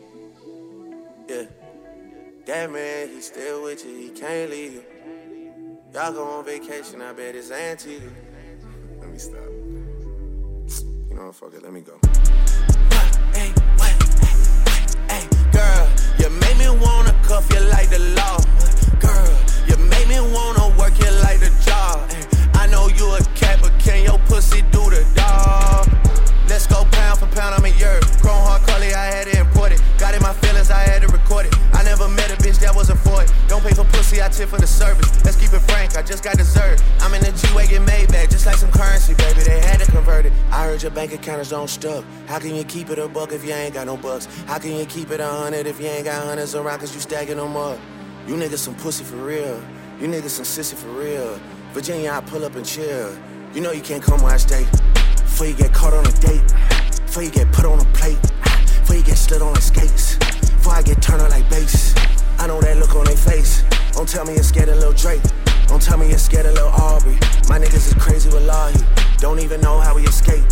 Yeah. 1.28 1.44
That 2.46 2.72
man, 2.72 3.08
he 3.08 3.20
still 3.20 3.62
with 3.62 3.84
you, 3.84 3.94
he 3.94 4.08
can't 4.08 4.50
leave 4.50 4.72
you. 4.72 4.84
Y'all 5.94 6.12
go 6.12 6.24
on 6.24 6.44
vacation, 6.44 7.00
I 7.00 7.12
bet 7.12 7.36
it's 7.36 7.52
Antigua. 7.52 8.10
Let 9.00 9.10
me 9.10 9.18
stop. 9.18 9.44
You 11.08 11.14
know 11.14 11.26
what, 11.26 11.36
fuck 11.36 11.54
it, 11.54 11.62
let 11.62 11.72
me 11.72 11.82
go. 11.82 12.00
Girl, 15.52 15.88
you 16.18 16.30
make 16.30 16.58
me 16.58 16.68
wanna 16.84 17.14
cuff 17.22 17.48
you 17.52 17.60
like 17.60 17.90
the 17.90 18.00
law. 18.16 18.77
Me 20.08 20.18
wanna 20.20 20.74
work 20.78 20.98
you 20.98 21.10
like 21.20 21.38
the 21.38 21.52
job. 21.66 22.08
I 22.54 22.66
know 22.66 22.88
you 22.88 23.04
a 23.12 23.20
cat, 23.36 23.58
but 23.60 23.78
can 23.78 24.04
your 24.04 24.18
pussy 24.20 24.62
do 24.72 24.88
the 24.88 25.04
dog? 25.14 25.86
Let's 26.48 26.66
go 26.66 26.86
pound 26.90 27.18
for 27.18 27.26
pound, 27.26 27.54
I'm 27.54 27.64
a 27.66 27.68
yurt. 27.76 28.06
Chrome 28.22 28.40
hard 28.40 28.62
collie, 28.62 28.94
I 28.94 29.04
had 29.04 29.26
to 29.26 29.38
import 29.38 29.72
it. 29.72 29.82
Got 29.98 30.14
in 30.14 30.22
my 30.22 30.32
feelings, 30.32 30.70
I 30.70 30.80
had 30.80 31.02
to 31.02 31.08
record 31.08 31.44
it. 31.44 31.54
I 31.74 31.82
never 31.82 32.08
met 32.08 32.32
a 32.32 32.36
bitch 32.42 32.58
that 32.60 32.74
wasn't 32.74 33.00
for 33.00 33.22
it. 33.22 33.30
Don't 33.48 33.62
pay 33.62 33.74
for 33.74 33.84
pussy, 33.84 34.22
I 34.22 34.28
tip 34.30 34.48
for 34.48 34.56
the 34.58 34.66
service. 34.66 35.22
Let's 35.26 35.36
keep 35.36 35.52
it 35.52 35.60
frank, 35.70 35.94
I 35.94 36.00
just 36.00 36.24
got 36.24 36.38
dessert. 36.38 36.82
I'm 37.00 37.12
in 37.12 37.20
the 37.20 37.32
G-Wagon 37.32 37.84
Maybach, 37.84 38.30
just 38.30 38.46
like 38.46 38.56
some 38.56 38.72
currency, 38.72 39.12
baby. 39.12 39.42
They 39.42 39.60
had 39.60 39.78
to 39.80 39.92
convert 39.92 40.24
it. 40.24 40.32
I 40.50 40.64
heard 40.64 40.82
your 40.82 40.90
bank 40.90 41.12
account 41.12 41.42
is 41.42 41.52
on 41.52 41.68
stuck. 41.68 42.02
How 42.26 42.38
can 42.38 42.54
you 42.54 42.64
keep 42.64 42.88
it 42.88 42.98
a 42.98 43.08
buck 43.08 43.32
if 43.32 43.44
you 43.44 43.52
ain't 43.52 43.74
got 43.74 43.84
no 43.84 43.98
bucks? 43.98 44.24
How 44.46 44.58
can 44.58 44.72
you 44.72 44.86
keep 44.86 45.10
it 45.10 45.20
a 45.20 45.28
hundred 45.28 45.66
if 45.66 45.78
you 45.78 45.86
ain't 45.86 46.06
got 46.06 46.24
hundreds 46.24 46.54
around 46.54 46.78
cause 46.78 46.94
you 46.94 47.00
stacking 47.02 47.36
them 47.36 47.58
up? 47.58 47.78
You 48.26 48.36
niggas 48.36 48.58
some 48.58 48.74
pussy 48.74 49.04
for 49.04 49.16
real. 49.16 49.62
You 50.00 50.06
niggas 50.06 50.30
some 50.30 50.44
sissy 50.44 50.76
for 50.76 50.90
real. 50.90 51.40
Virginia, 51.72 52.12
I 52.12 52.20
pull 52.20 52.44
up 52.44 52.54
and 52.54 52.64
chill. 52.64 53.18
You 53.52 53.60
know 53.60 53.72
you 53.72 53.80
can't 53.80 54.00
come 54.00 54.22
where 54.22 54.32
I 54.32 54.36
stay. 54.36 54.64
Before 55.16 55.48
you 55.48 55.54
get 55.54 55.74
caught 55.74 55.92
on 55.92 56.06
a 56.06 56.12
date. 56.12 56.46
Before 57.04 57.24
you 57.24 57.30
get 57.30 57.50
put 57.50 57.64
on 57.64 57.80
a 57.80 57.84
plate. 57.86 58.20
Before 58.78 58.94
you 58.94 59.02
get 59.02 59.18
slid 59.18 59.42
on 59.42 59.54
like 59.54 59.60
skates. 59.62 60.14
Before 60.54 60.74
I 60.74 60.82
get 60.82 61.02
turned 61.02 61.20
on 61.22 61.30
like 61.30 61.50
bass. 61.50 61.96
I 62.38 62.46
know 62.46 62.60
that 62.60 62.76
look 62.76 62.94
on 62.94 63.06
their 63.06 63.16
face. 63.16 63.64
Don't 63.90 64.08
tell 64.08 64.24
me 64.24 64.34
you're 64.34 64.44
scared 64.44 64.68
of 64.68 64.78
Lil 64.78 64.92
Drake. 64.92 65.22
Don't 65.66 65.82
tell 65.82 65.98
me 65.98 66.08
you're 66.08 66.18
scared 66.18 66.46
of 66.46 66.54
Lil 66.54 66.68
Aubrey. 66.68 67.18
My 67.48 67.58
niggas 67.58 67.88
is 67.90 67.94
crazy 67.94 68.28
with 68.28 68.46
Lahi. 68.46 68.78
Don't 69.18 69.40
even 69.40 69.60
know 69.60 69.80
how 69.80 69.96
we 69.96 70.06
escape. 70.06 70.44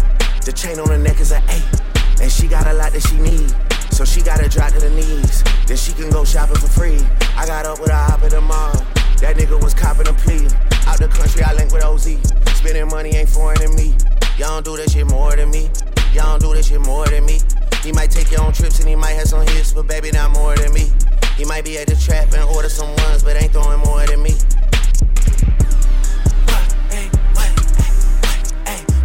The 0.44 0.52
chain 0.52 0.80
on 0.80 0.88
her 0.88 0.98
neck 0.98 1.20
is 1.20 1.30
an 1.30 1.44
eight. 1.50 1.80
And 2.20 2.32
she 2.32 2.48
got 2.48 2.66
a 2.66 2.72
lot 2.72 2.90
that 2.90 3.00
she 3.00 3.16
need. 3.18 3.54
So 3.92 4.04
she 4.04 4.22
gotta 4.22 4.48
drop 4.48 4.72
to 4.72 4.80
the 4.80 4.90
knees. 4.90 5.44
Then 5.68 5.76
she 5.76 5.92
can 5.92 6.10
go 6.10 6.24
shopping 6.24 6.56
for 6.56 6.66
free. 6.66 6.98
I 7.36 7.46
got 7.46 7.64
up 7.64 7.78
with 7.78 7.90
a 7.90 7.94
hop 7.94 8.24
at 8.24 8.32
the 8.32 8.40
mall. 8.40 8.95
That 9.20 9.36
nigga 9.36 9.62
was 9.62 9.72
copping 9.72 10.08
a 10.08 10.12
plea. 10.12 10.46
Out 10.86 10.98
the 10.98 11.08
country, 11.08 11.42
I 11.42 11.54
link 11.54 11.72
with 11.72 11.82
OZ. 11.82 12.16
Spending 12.56 12.88
money 12.88 13.16
ain't 13.16 13.28
foreign 13.28 13.58
to 13.58 13.68
me. 13.68 13.94
Y'all 14.38 14.60
don't 14.60 14.64
do 14.64 14.76
that 14.76 14.90
shit 14.90 15.06
more 15.06 15.34
than 15.34 15.50
me. 15.50 15.70
Y'all 16.12 16.38
don't 16.38 16.42
do 16.42 16.54
that 16.54 16.64
shit 16.66 16.80
more 16.80 17.06
than 17.06 17.24
me. 17.24 17.40
He 17.82 17.92
might 17.92 18.10
take 18.10 18.30
you 18.30 18.38
on 18.38 18.52
trips 18.52 18.78
and 18.80 18.88
he 18.88 18.94
might 18.94 19.12
have 19.12 19.28
some 19.28 19.46
hits, 19.46 19.72
but 19.72 19.86
baby, 19.86 20.10
not 20.10 20.32
more 20.32 20.54
than 20.56 20.72
me. 20.72 20.92
He 21.36 21.44
might 21.44 21.64
be 21.64 21.78
at 21.78 21.86
the 21.86 21.96
trap 21.96 22.32
and 22.34 22.42
order 22.44 22.68
some 22.68 22.94
ones, 23.08 23.22
but 23.22 23.36
ain't 23.40 23.52
throwing 23.52 23.80
more 23.80 24.04
than 24.06 24.22
me. 24.22 24.34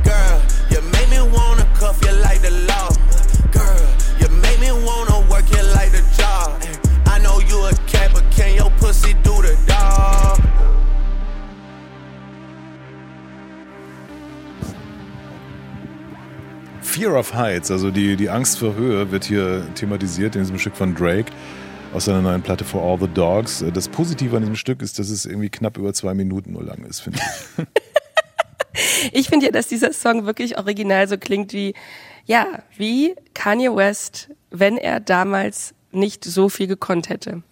Girl, 0.04 0.42
you 0.70 0.82
make 0.92 1.10
me 1.10 1.22
wanna 1.22 1.66
cuff 1.76 2.04
you 2.04 2.12
like 2.12 2.42
the 2.42 2.52
law. 2.68 3.11
Fear 17.12 17.20
of 17.20 17.34
Heights, 17.34 17.70
also 17.70 17.92
die, 17.92 18.16
die 18.16 18.30
Angst 18.30 18.60
vor 18.60 18.74
Höhe, 18.76 19.12
wird 19.12 19.26
hier 19.26 19.68
thematisiert 19.76 20.38
in 20.38 20.44
diesem 20.44 20.58
Stück 20.58 20.78
von 20.78 20.96
Drake 20.96 21.30
aus 21.94 22.06
seiner 22.06 22.22
neuen 22.22 22.42
Platte 22.42 22.64
For 22.64 22.82
All 22.82 22.98
the 23.02 23.14
Dogs. 23.14 23.66
Das 23.74 23.90
Positive 23.90 24.34
an 24.38 24.44
diesem 24.44 24.56
Stück 24.56 24.82
ist, 24.82 24.98
dass 24.98 25.10
es 25.10 25.26
irgendwie 25.26 25.50
knapp 25.50 25.78
über 25.78 25.94
zwei 25.94 26.14
Minuten 26.14 26.54
nur 26.54 26.64
lang 26.64 26.86
ist, 26.86 27.02
finde 27.02 27.20
ich. 27.20 27.66
Ich 29.12 29.28
finde 29.28 29.48
ja, 29.48 29.52
dass 29.52 29.68
dieser 29.68 29.92
Song 29.92 30.26
wirklich 30.26 30.58
original 30.58 31.06
so 31.06 31.18
klingt 31.18 31.52
wie, 31.52 31.74
ja, 32.26 32.64
wie 32.78 33.16
Kanye 33.34 33.76
West, 33.76 34.30
wenn 34.50 34.78
er 34.78 35.02
damals 35.02 35.74
nicht 35.92 36.24
so 36.24 36.48
viel 36.48 36.68
gekonnt 36.68 37.10
hätte. 37.10 37.44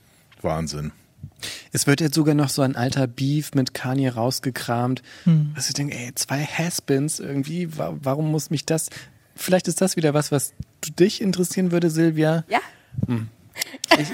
Wahnsinn. 0.42 0.94
Es 1.74 1.88
wird 1.88 2.00
jetzt 2.00 2.16
sogar 2.16 2.36
noch 2.36 2.50
so 2.50 2.62
ein 2.62 2.78
alter 2.78 3.08
Beef 3.08 3.54
mit 3.56 3.74
Kanye 3.74 4.10
rausgekramt. 4.10 5.02
Hm. 5.26 5.52
Was 5.56 5.68
ich 5.68 5.74
denke, 5.74 5.98
ey, 5.98 6.16
zwei 6.16 6.46
Haspins 6.46 7.20
irgendwie, 7.20 7.78
wa 7.78 7.98
warum 8.02 8.32
muss 8.32 8.50
mich 8.50 8.66
das 8.66 8.90
vielleicht 9.40 9.68
ist 9.68 9.82
das 9.82 9.96
wieder 9.96 10.14
was, 10.14 10.32
was 10.32 10.54
dich 11.00 11.22
interessieren 11.22 11.72
würde, 11.72 11.90
Silvia. 11.90 12.44
Ja. 12.50 12.60
Hm. 13.08 13.28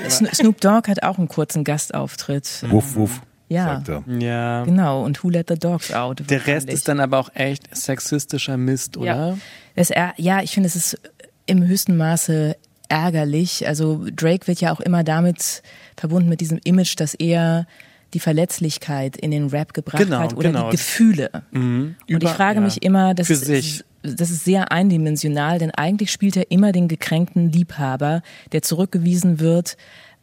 Sno- 0.10 0.34
Snoop 0.34 0.60
Dogg 0.62 0.90
hat 0.90 1.04
auch 1.04 1.18
einen 1.18 1.28
kurzen 1.28 1.64
Gastauftritt. 1.64 2.64
Wuff, 2.70 2.96
wuff. 2.96 3.22
Ja. 3.48 3.76
sagt 3.84 3.90
er. 3.90 4.04
Ja. 4.20 4.64
Genau, 4.64 5.04
und 5.04 5.24
Who 5.24 5.30
Let 5.30 5.50
the 5.50 5.56
Dogs 5.60 5.94
Out. 5.94 6.24
Der 6.30 6.48
Rest 6.48 6.68
ist 6.68 6.88
dann 6.88 7.00
aber 7.00 7.20
auch 7.20 7.30
echt 7.36 7.76
sexistischer 7.76 8.58
Mist, 8.58 8.98
oder? 8.98 9.06
Ja, 9.06 9.38
das, 9.76 9.90
ja 10.18 10.42
ich 10.42 10.52
finde, 10.52 10.68
es 10.68 10.76
ist 10.76 10.98
im 11.46 11.64
höchsten 11.64 11.96
Maße 11.96 12.56
ärgerlich. 12.90 13.68
Also 13.68 14.04
Drake 14.16 14.48
wird 14.48 14.62
ja 14.62 14.74
auch 14.74 14.80
immer 14.80 15.04
damit 15.04 15.62
verbunden 15.96 16.28
mit 16.28 16.42
diesem 16.42 16.60
Image, 16.64 16.96
dass 17.00 17.14
er 17.14 17.68
die 18.16 18.20
Verletzlichkeit 18.20 19.16
in 19.18 19.30
den 19.30 19.48
Rap 19.50 19.74
gebracht 19.74 20.02
Genau, 20.04 20.20
hat 20.20 20.34
oder 20.34 20.50
genau. 20.52 20.66
die 20.72 20.78
Gefühle. 20.78 21.30
Mhm. 21.52 21.96
Und 22.02 22.10
Über- 22.10 22.26
ich 22.26 22.32
frage 22.32 22.60
ja. 22.60 22.66
mich 22.66 22.82
immer, 22.82 23.14
das, 23.14 23.28
Für 23.28 23.36
sich. 23.36 23.84
Das 24.14 24.30
ist 24.30 24.46
sehr 24.46 24.72
eindimensional, 24.72 25.60
denn 25.60 25.72
eigentlich 25.72 26.12
spielt 26.12 26.38
er 26.38 26.52
immer 26.52 26.72
den 26.72 26.88
gekränkten 26.88 27.52
Liebhaber, 27.52 28.22
der 28.52 28.62
zurückgewiesen 28.62 29.40
wird. 29.40 29.78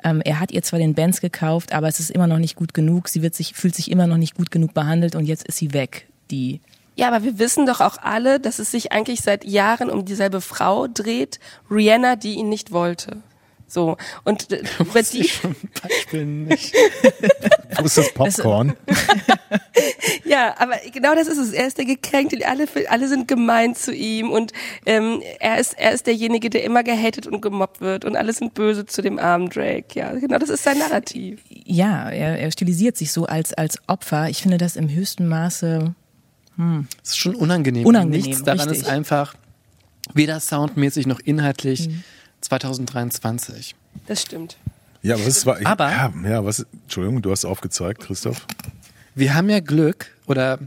Ähm, 0.04 0.20
er 0.24 0.40
hat 0.40 0.50
ihr 0.52 0.62
zwar 0.62 0.78
den 0.78 0.94
Benz 0.94 1.20
gekauft, 1.20 1.72
aber 1.72 1.88
es 1.88 2.00
ist 2.00 2.10
immer 2.10 2.26
noch 2.26 2.38
nicht 2.38 2.56
gut 2.56 2.74
genug. 2.74 3.08
Sie 3.08 3.22
wird 3.22 3.34
sich, 3.34 3.54
fühlt 3.54 3.74
sich 3.74 3.90
immer 3.90 4.06
noch 4.06 4.16
nicht 4.16 4.34
gut 4.34 4.50
genug 4.50 4.74
behandelt 4.74 5.14
und 5.14 5.26
jetzt 5.26 5.46
ist 5.46 5.58
sie 5.58 5.72
weg. 5.72 6.06
Die 6.30 6.60
Ja, 6.96 7.08
aber 7.08 7.22
wir 7.24 7.38
wissen 7.38 7.66
doch 7.66 7.80
auch 7.80 7.98
alle, 7.98 8.40
dass 8.40 8.58
es 8.58 8.70
sich 8.70 8.92
eigentlich 8.92 9.20
seit 9.20 9.44
Jahren 9.44 9.90
um 9.90 10.04
dieselbe 10.04 10.40
Frau 10.40 10.86
dreht, 10.88 11.40
Rihanna, 11.70 12.16
die 12.16 12.34
ihn 12.34 12.48
nicht 12.48 12.72
wollte. 12.72 13.22
So. 13.72 13.96
Und 14.24 14.52
äh, 14.52 14.62
über 14.78 15.02
die, 15.02 15.30
Beispiel 15.82 16.26
nicht. 16.26 16.74
Wo 17.78 17.84
ist 17.84 17.96
das 17.96 18.12
Popcorn? 18.12 18.74
ja, 20.26 20.54
aber 20.58 20.74
genau 20.92 21.14
das 21.14 21.26
ist 21.26 21.38
es. 21.38 21.52
Er 21.52 21.66
ist 21.66 21.78
der 21.78 21.86
Gekränkte, 21.86 22.46
alle, 22.46 22.68
alle 22.90 23.08
sind 23.08 23.28
gemein 23.28 23.74
zu 23.74 23.94
ihm 23.94 24.30
und 24.30 24.52
ähm, 24.84 25.22
er 25.40 25.58
ist 25.58 25.72
er 25.78 25.92
ist 25.92 26.06
derjenige, 26.06 26.50
der 26.50 26.64
immer 26.64 26.82
gehatet 26.82 27.26
und 27.26 27.40
gemobbt 27.40 27.80
wird 27.80 28.04
und 28.04 28.14
alle 28.14 28.34
sind 28.34 28.52
böse 28.52 28.84
zu 28.84 29.00
dem 29.00 29.18
armen 29.18 29.48
Drake. 29.48 29.98
Ja, 29.98 30.12
genau, 30.12 30.36
das 30.36 30.50
ist 30.50 30.64
sein 30.64 30.76
Narrativ. 30.76 31.40
ja, 31.48 32.10
er, 32.10 32.38
er 32.38 32.50
stilisiert 32.52 32.98
sich 32.98 33.10
so 33.10 33.24
als, 33.24 33.54
als 33.54 33.78
Opfer. 33.86 34.28
Ich 34.28 34.42
finde 34.42 34.58
das 34.58 34.76
im 34.76 34.90
höchsten 34.90 35.26
Maße. 35.28 35.94
Hm. 36.56 36.88
Das 37.00 37.12
ist 37.12 37.18
schon 37.18 37.34
unangenehm. 37.34 37.86
Unangenehm, 37.86 38.20
Nichts 38.20 38.42
daran 38.42 38.68
richtig. 38.68 38.86
ist 38.86 38.90
einfach 38.90 39.34
weder 40.12 40.40
soundmäßig 40.40 41.06
noch 41.06 41.20
inhaltlich 41.20 41.88
Mhm. 41.88 42.04
2023. 42.42 43.74
Das 44.06 44.22
stimmt. 44.22 44.56
Ja, 45.02 45.14
aber 45.16 45.26
was 45.26 45.46
war. 45.46 45.60
Ich, 45.60 45.66
Aber- 45.66 45.90
ja, 45.90 46.12
ja, 46.24 46.44
was. 46.44 46.66
Entschuldigung, 46.84 47.22
du 47.22 47.30
hast 47.30 47.44
aufgezeigt, 47.44 48.02
Christoph. 48.02 48.46
Wir 49.14 49.34
haben 49.34 49.48
ja 49.50 49.60
Glück 49.60 50.06
oder 50.26 50.58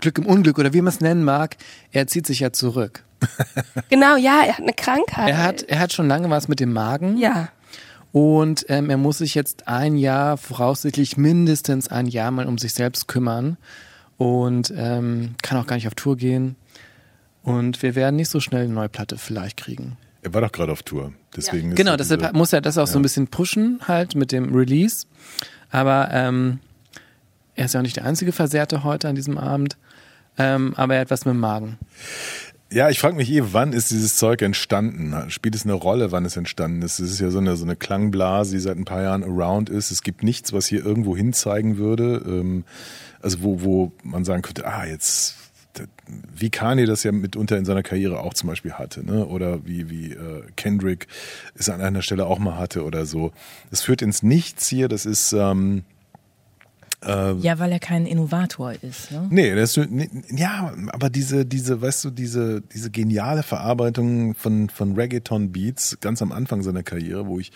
Glück 0.00 0.18
im 0.18 0.26
Unglück 0.26 0.58
oder 0.58 0.72
wie 0.74 0.82
man 0.82 0.92
es 0.92 1.00
nennen 1.00 1.24
mag. 1.24 1.56
Er 1.92 2.06
zieht 2.06 2.26
sich 2.26 2.40
ja 2.40 2.52
zurück. 2.52 3.02
Genau, 3.88 4.16
ja, 4.16 4.42
er 4.44 4.54
hat 4.54 4.60
eine 4.62 4.72
Krankheit. 4.74 5.28
Er 5.30 5.42
hat, 5.42 5.62
er 5.62 5.78
hat 5.78 5.92
schon 5.92 6.06
lange 6.08 6.28
was 6.28 6.48
mit 6.48 6.60
dem 6.60 6.72
Magen. 6.72 7.16
Ja. 7.16 7.48
Und 8.12 8.66
ähm, 8.68 8.90
er 8.90 8.96
muss 8.96 9.18
sich 9.18 9.34
jetzt 9.34 9.68
ein 9.68 9.96
Jahr, 9.96 10.36
voraussichtlich 10.36 11.16
mindestens 11.16 11.88
ein 11.88 12.06
Jahr 12.06 12.30
mal 12.30 12.46
um 12.46 12.58
sich 12.58 12.74
selbst 12.74 13.08
kümmern. 13.08 13.56
Und 14.18 14.72
ähm, 14.76 15.34
kann 15.42 15.58
auch 15.58 15.66
gar 15.66 15.76
nicht 15.76 15.86
auf 15.86 15.94
Tour 15.94 16.16
gehen. 16.16 16.56
Und 17.42 17.82
wir 17.82 17.94
werden 17.94 18.16
nicht 18.16 18.30
so 18.30 18.40
schnell 18.40 18.64
eine 18.64 18.72
neue 18.74 18.88
Platte 18.88 19.18
vielleicht 19.18 19.56
kriegen. 19.58 19.96
Er 20.26 20.34
war 20.34 20.40
doch 20.40 20.50
gerade 20.50 20.72
auf 20.72 20.82
Tour. 20.82 21.12
Deswegen 21.36 21.70
ist 21.70 21.76
Genau, 21.76 21.92
ja 21.92 21.96
deshalb 21.96 22.20
diese- 22.20 22.32
muss 22.32 22.52
er 22.52 22.60
das 22.60 22.76
auch 22.78 22.88
so 22.88 22.94
Ja. 22.94 22.98
ein 22.98 23.02
bisschen 23.02 23.28
pushen, 23.28 23.78
halt 23.86 24.16
mit 24.16 24.32
dem 24.32 24.52
Release. 24.52 25.06
Aber 25.70 26.08
ähm, 26.10 26.58
er 27.54 27.66
ist 27.66 27.74
ja 27.74 27.80
auch 27.80 27.82
nicht 27.84 27.94
der 27.96 28.04
einzige 28.06 28.32
Versehrte 28.32 28.82
heute 28.82 29.08
an 29.08 29.14
diesem 29.14 29.38
Abend. 29.38 29.76
Ähm, 30.36 30.74
aber 30.76 30.96
er 30.96 31.02
hat 31.02 31.10
was 31.12 31.24
mit 31.26 31.34
dem 31.34 31.38
Magen. 31.40 31.78
Ja, 32.72 32.90
ich 32.90 32.98
frage 32.98 33.14
mich 33.14 33.30
eh, 33.30 33.52
wann 33.52 33.72
ist 33.72 33.92
dieses 33.92 34.16
Zeug 34.16 34.42
entstanden? 34.42 35.14
Spielt 35.30 35.54
es 35.54 35.62
eine 35.62 35.74
Rolle, 35.74 36.10
wann 36.10 36.24
es 36.24 36.36
entstanden 36.36 36.82
ist? 36.82 36.98
Es 36.98 37.12
ist 37.12 37.20
ja 37.20 37.30
so 37.30 37.38
eine, 37.38 37.56
so 37.56 37.64
eine 37.64 37.76
Klangblase, 37.76 38.50
die 38.56 38.58
seit 38.60 38.76
ein 38.76 38.84
paar 38.84 39.02
Jahren 39.02 39.22
around 39.22 39.70
ist. 39.70 39.92
Es 39.92 40.02
gibt 40.02 40.24
nichts, 40.24 40.52
was 40.52 40.66
hier 40.66 40.84
irgendwo 40.84 41.16
hinzeigen 41.16 41.76
würde. 41.76 42.20
Ähm, 42.26 42.64
also 43.22 43.42
wo, 43.42 43.62
wo 43.62 43.92
man 44.02 44.24
sagen 44.24 44.42
könnte, 44.42 44.66
ah, 44.66 44.84
jetzt, 44.84 45.36
wie 46.34 46.50
Kanye 46.50 46.86
das 46.86 47.02
ja 47.02 47.12
mitunter 47.12 47.56
in 47.56 47.64
seiner 47.64 47.82
Karriere 47.82 48.20
auch 48.20 48.34
zum 48.34 48.48
Beispiel 48.48 48.72
hatte, 48.72 49.04
ne? 49.04 49.26
Oder 49.26 49.66
wie, 49.66 49.90
wie 49.90 50.12
äh, 50.12 50.42
Kendrick 50.56 51.06
es 51.54 51.68
an 51.68 51.80
einer 51.80 52.02
Stelle 52.02 52.26
auch 52.26 52.38
mal 52.38 52.58
hatte 52.58 52.84
oder 52.84 53.06
so. 53.06 53.32
Das 53.70 53.82
führt 53.82 54.02
ins 54.02 54.22
Nichts 54.22 54.68
hier, 54.68 54.88
das 54.88 55.06
ist 55.06 55.32
ähm, 55.32 55.84
äh, 57.04 57.34
Ja, 57.34 57.58
weil 57.58 57.72
er 57.72 57.78
kein 57.78 58.06
Innovator 58.06 58.72
ist. 58.82 59.10
Ne? 59.10 59.26
Nee, 59.30 59.54
das 59.54 59.76
nee, 59.76 60.08
ja, 60.30 60.72
aber 60.88 61.10
diese, 61.10 61.44
diese, 61.46 61.80
weißt 61.80 62.04
du, 62.04 62.10
diese, 62.10 62.60
diese 62.60 62.90
geniale 62.90 63.42
Verarbeitung 63.42 64.34
von, 64.34 64.68
von 64.68 64.94
Reggaeton-Beats 64.94 65.98
ganz 66.00 66.22
am 66.22 66.32
Anfang 66.32 66.62
seiner 66.62 66.82
Karriere, 66.82 67.26
wo 67.26 67.38
ich 67.38 67.52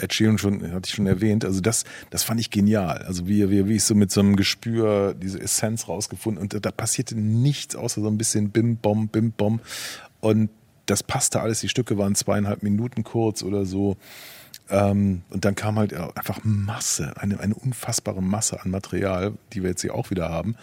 Ed 0.00 0.14
Sheeran 0.14 0.38
schon, 0.38 0.72
hatte 0.72 0.88
ich 0.88 0.94
schon 0.94 1.06
erwähnt, 1.06 1.44
also 1.44 1.60
das, 1.60 1.84
das 2.10 2.22
fand 2.22 2.40
ich 2.40 2.50
genial. 2.50 2.98
Also 2.98 3.26
wie, 3.26 3.50
wie, 3.50 3.68
wie 3.68 3.76
ich 3.76 3.84
so 3.84 3.94
mit 3.94 4.10
so 4.10 4.20
einem 4.20 4.36
Gespür 4.36 5.14
diese 5.14 5.40
Essenz 5.40 5.88
rausgefunden 5.88 6.42
und 6.42 6.64
da, 6.64 6.70
passierte 6.70 7.18
nichts 7.18 7.76
außer 7.76 8.00
so 8.00 8.08
ein 8.08 8.18
bisschen 8.18 8.50
Bim, 8.50 8.76
Bom, 8.76 9.08
Bim, 9.08 9.32
Bom 9.32 9.60
und 10.20 10.50
das 10.86 11.02
passte 11.02 11.40
alles. 11.40 11.60
Die 11.60 11.68
Stücke 11.68 11.98
waren 11.98 12.14
zweieinhalb 12.14 12.62
Minuten 12.62 13.04
kurz 13.04 13.42
oder 13.42 13.64
so. 13.64 13.96
Ähm, 14.68 15.22
und 15.30 15.44
dann 15.44 15.54
kam 15.54 15.78
halt 15.78 15.94
einfach 15.94 16.40
Masse, 16.42 17.16
eine, 17.16 17.40
eine 17.40 17.54
unfassbare 17.54 18.22
Masse 18.22 18.60
an 18.62 18.70
Material, 18.70 19.34
die 19.52 19.62
wir 19.62 19.70
jetzt 19.70 19.82
hier 19.82 19.94
auch 19.94 20.10
wieder 20.10 20.28
haben. 20.28 20.56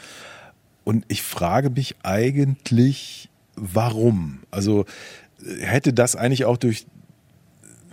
Und 0.84 1.06
ich 1.08 1.22
frage 1.22 1.70
mich 1.70 1.96
eigentlich, 2.04 3.30
warum? 3.56 4.40
Also 4.52 4.86
äh, 5.44 5.62
hätte 5.62 5.94
das 5.94 6.16
eigentlich 6.16 6.46
auch 6.46 6.58
durch 6.58 6.86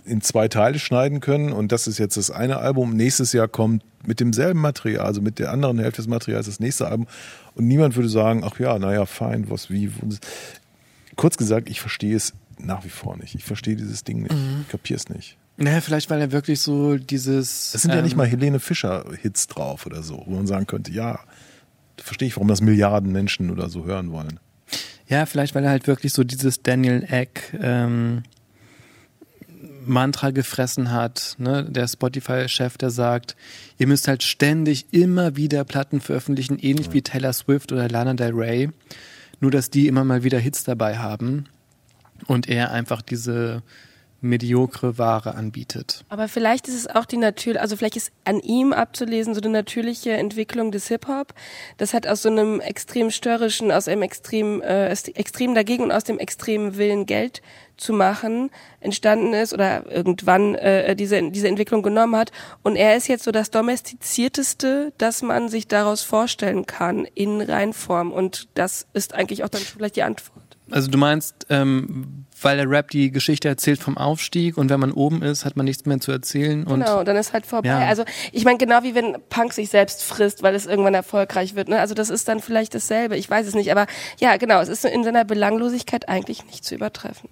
in 0.05 0.21
zwei 0.21 0.47
Teile 0.47 0.79
schneiden 0.79 1.19
können 1.19 1.51
und 1.51 1.71
das 1.71 1.87
ist 1.87 1.97
jetzt 1.97 2.17
das 2.17 2.31
eine 2.31 2.57
Album. 2.57 2.95
Nächstes 2.95 3.33
Jahr 3.33 3.47
kommt 3.47 3.83
mit 4.05 4.19
demselben 4.19 4.61
Material, 4.61 5.05
also 5.05 5.21
mit 5.21 5.39
der 5.39 5.51
anderen 5.51 5.79
Hälfte 5.79 5.97
des 6.01 6.07
Materials 6.07 6.45
das 6.45 6.59
nächste 6.59 6.87
Album 6.87 7.07
und 7.55 7.67
niemand 7.67 7.95
würde 7.95 8.09
sagen, 8.09 8.43
ach 8.45 8.59
ja, 8.59 8.77
naja, 8.79 9.05
fein, 9.05 9.49
was, 9.49 9.69
wie. 9.69 9.91
wo- 9.95 10.15
Kurz 11.15 11.37
gesagt, 11.37 11.69
ich 11.69 11.79
verstehe 11.79 12.15
es 12.15 12.33
nach 12.59 12.83
wie 12.83 12.89
vor 12.89 13.17
nicht. 13.17 13.35
Ich 13.35 13.45
verstehe 13.45 13.75
dieses 13.77 14.03
Ding 14.03 14.21
nicht. 14.23 14.33
Mhm. 14.33 14.61
Ich 14.63 14.69
kapiere 14.69 14.97
es 14.97 15.07
nicht. 15.09 15.37
Naja, 15.57 15.79
vielleicht 15.79 16.09
weil 16.09 16.19
er 16.19 16.31
wirklich 16.33 16.59
so 16.59 16.97
dieses. 16.97 17.73
Es 17.73 17.81
sind 17.83 17.91
ja 17.91 17.99
ähm, 17.99 18.03
nicht 18.03 18.17
mal 18.17 18.27
Helene 18.27 18.59
Fischer-Hits 18.59 19.47
drauf 19.47 19.85
oder 19.85 20.03
so, 20.03 20.21
wo 20.25 20.35
man 20.35 20.45
sagen 20.45 20.67
könnte, 20.67 20.91
ja, 20.91 21.19
verstehe 21.97 22.27
ich, 22.27 22.35
warum 22.35 22.49
das 22.49 22.59
Milliarden 22.61 23.11
Menschen 23.13 23.49
oder 23.49 23.69
so 23.69 23.85
hören 23.85 24.11
wollen. 24.11 24.39
Ja, 25.07 25.25
vielleicht 25.25 25.55
weil 25.55 25.63
er 25.63 25.69
halt 25.69 25.87
wirklich 25.87 26.11
so 26.11 26.23
dieses 26.25 26.61
Daniel 26.61 27.05
Eck 27.09 27.57
ähm, 27.61 28.23
Mantra 29.87 30.31
gefressen 30.31 30.91
hat, 30.91 31.35
ne? 31.37 31.65
Der 31.69 31.87
Spotify-Chef, 31.87 32.77
der 32.77 32.89
sagt, 32.89 33.35
ihr 33.77 33.87
müsst 33.87 34.07
halt 34.07 34.23
ständig 34.23 34.87
immer 34.91 35.35
wieder 35.35 35.63
Platten 35.63 36.01
veröffentlichen, 36.01 36.59
ähnlich 36.59 36.93
wie 36.93 37.01
Taylor 37.01 37.33
Swift 37.33 37.71
oder 37.71 37.89
Lana 37.89 38.13
Del 38.13 38.33
Rey. 38.33 38.69
Nur 39.39 39.51
dass 39.51 39.69
die 39.69 39.87
immer 39.87 40.03
mal 40.03 40.23
wieder 40.23 40.39
Hits 40.39 40.63
dabei 40.63 40.97
haben 40.97 41.45
und 42.27 42.47
er 42.47 42.71
einfach 42.71 43.01
diese 43.01 43.63
mediokre 44.21 44.97
Ware 44.97 45.35
anbietet. 45.35 46.03
Aber 46.09 46.27
vielleicht 46.27 46.67
ist 46.67 46.75
es 46.75 46.87
auch 46.87 47.05
die 47.05 47.17
natürlich, 47.17 47.61
also 47.61 47.77
vielleicht 47.77 47.95
ist 47.95 48.11
an 48.23 48.39
ihm 48.39 48.73
abzulesen 48.73 49.33
so 49.33 49.41
eine 49.41 49.51
natürliche 49.51 50.11
Entwicklung 50.11 50.71
des 50.71 50.87
Hip-Hop. 50.87 51.33
Das 51.77 51.93
hat 51.93 52.07
aus 52.07 52.23
so 52.23 52.29
einem 52.29 52.59
extrem 52.59 53.11
störrischen, 53.11 53.71
aus 53.71 53.87
einem 53.87 54.01
extrem, 54.01 54.61
äh, 54.61 54.87
extrem 54.89 55.53
dagegen 55.53 55.83
und 55.83 55.91
aus 55.91 56.03
dem 56.03 56.19
extremen 56.19 56.77
Willen 56.77 57.05
Geld 57.05 57.41
zu 57.77 57.93
machen 57.93 58.49
entstanden 58.79 59.33
ist 59.33 59.53
oder 59.53 59.89
irgendwann 59.91 60.55
äh, 60.55 60.95
diese 60.95 61.31
diese 61.31 61.47
Entwicklung 61.47 61.83
genommen 61.83 62.15
hat 62.15 62.31
und 62.63 62.75
er 62.75 62.95
ist 62.95 63.07
jetzt 63.07 63.23
so 63.23 63.31
das 63.31 63.51
domestizierteste, 63.51 64.93
das 64.97 65.21
man 65.21 65.49
sich 65.49 65.67
daraus 65.67 66.01
vorstellen 66.01 66.65
kann 66.65 67.05
in 67.13 67.41
Reinform 67.41 68.11
und 68.11 68.47
das 68.53 68.87
ist 68.93 69.13
eigentlich 69.13 69.43
auch 69.43 69.49
dann 69.49 69.61
vielleicht 69.61 69.95
die 69.95 70.03
Antwort. 70.03 70.45
Also 70.71 70.89
du 70.89 70.97
meinst, 70.97 71.45
ähm, 71.49 72.25
weil 72.41 72.57
der 72.57 72.69
Rap 72.69 72.89
die 72.89 73.11
Geschichte 73.11 73.47
erzählt 73.47 73.79
vom 73.79 73.97
Aufstieg 73.97 74.57
und 74.57 74.69
wenn 74.69 74.79
man 74.79 74.91
oben 74.91 75.21
ist, 75.21 75.45
hat 75.45 75.55
man 75.55 75.65
nichts 75.65 75.85
mehr 75.85 75.99
zu 75.99 76.11
erzählen 76.11 76.65
und 76.65 76.79
Genau, 76.79 77.03
dann 77.03 77.15
ist 77.15 77.33
halt 77.33 77.45
vorbei. 77.45 77.69
Ja. 77.69 77.87
Also 77.87 78.03
ich 78.31 78.45
meine, 78.45 78.57
genau 78.57 78.83
wie 78.83 78.95
wenn 78.95 79.17
Punk 79.29 79.53
sich 79.53 79.69
selbst 79.69 80.03
frisst, 80.03 80.41
weil 80.41 80.55
es 80.55 80.65
irgendwann 80.65 80.95
erfolgreich 80.95 81.55
wird. 81.55 81.69
Ne? 81.69 81.79
Also 81.79 81.93
das 81.93 82.09
ist 82.09 82.27
dann 82.27 82.39
vielleicht 82.39 82.73
dasselbe, 82.73 83.15
ich 83.15 83.29
weiß 83.29 83.47
es 83.47 83.53
nicht. 83.53 83.71
Aber 83.71 83.85
ja, 84.19 84.37
genau, 84.37 84.59
es 84.59 84.69
ist 84.69 84.85
in 84.85 85.03
seiner 85.03 85.23
Belanglosigkeit 85.23 86.09
eigentlich 86.09 86.45
nicht 86.45 86.65
zu 86.65 86.75
übertreffen. 86.75 87.29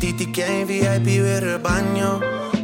Titi 0.00 0.32
Kane, 0.32 0.64
VIP 0.66 1.22
with 1.22 1.44
el. 1.44 2.20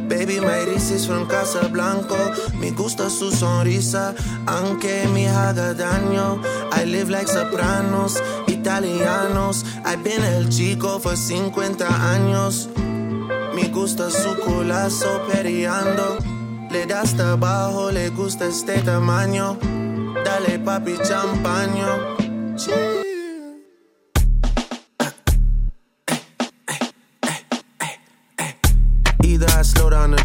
Baby, 0.09 0.39
my 0.39 0.65
is 0.91 1.05
from 1.05 1.25
Casablanco. 1.27 2.17
Me 2.59 2.71
gusta 2.71 3.09
su 3.09 3.31
sonrisa, 3.31 4.13
aunque 4.45 5.07
me 5.13 5.29
haga 5.29 5.73
daño. 5.73 6.41
I 6.73 6.83
live 6.83 7.09
like 7.09 7.27
sopranos, 7.27 8.21
italianos. 8.47 9.63
I've 9.85 10.03
been 10.03 10.23
el 10.23 10.49
chico 10.49 10.99
for 10.99 11.15
50 11.15 11.87
años. 11.87 12.67
Me 13.55 13.69
gusta 13.69 14.11
su 14.11 14.35
culazo 14.35 15.21
periando. 15.31 16.36
Le 16.69 16.85
das 16.85 17.15
trabajo, 17.15 17.91
le 17.91 18.09
gusta 18.09 18.47
este 18.47 18.81
tamaño. 18.81 19.57
Dale 20.23 20.59
papi 20.59 20.97
champaño. 21.03 22.17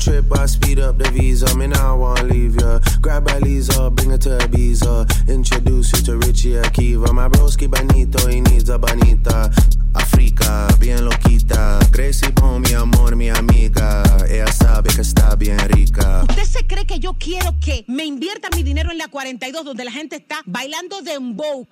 Trip 0.03 0.25
I 0.37 0.47
speed 0.47 0.81
up 0.81 0.99
the 0.99 1.09
visa. 1.11 1.55
Me 1.57 1.67
now 1.67 1.95
I 1.95 1.97
wanna 1.97 2.25
leave 2.25 2.57
ya. 2.61 2.81
Grab 3.01 3.29
a 3.29 3.39
Lisa, 3.39 3.91
bring 3.91 4.11
her 4.11 4.19
to 4.19 4.39
Ibiza. 4.39 5.29
Introduce 5.29 5.93
you 5.93 6.03
to 6.07 6.17
Richie 6.27 6.55
Akiva. 6.59 7.13
My 7.13 7.29
broski 7.29 7.71
bonito, 7.71 8.27
he 8.29 8.41
needs 8.41 8.69
a 8.69 8.79
bonita. 8.79 9.51
Africa, 9.95 10.69
bien 10.81 11.05
loquita. 11.05 11.79
Gracie 11.93 12.31
Bone, 12.33 12.61
mi 12.61 12.75
amor, 12.75 13.15
mi 13.15 13.29
amiga. 13.29 14.03
Ella 14.29 14.51
sabe 14.51 14.91
que 14.91 15.03
está 15.03 15.37
bien 15.37 15.59
rica. 15.69 16.25
¿Usted 16.29 16.45
se 16.45 16.67
cree 16.67 16.87
que 16.87 16.99
yo 16.99 17.15
quiero 17.15 17.55
que 17.61 17.85
me 17.87 18.05
invierta 18.05 18.49
mi 18.57 18.63
dinero 18.63 18.91
en 18.91 18.99
la 18.99 19.09
42 19.09 19.65
donde 19.65 19.85
la 19.85 19.93
gente 19.93 20.17
está 20.17 20.43
bailando 20.47 21.03
dembow? 21.03 21.69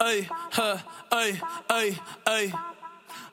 Eh, 0.00 0.28
ey, 1.12 1.40
ey, 1.70 1.98
ey. 2.26 2.52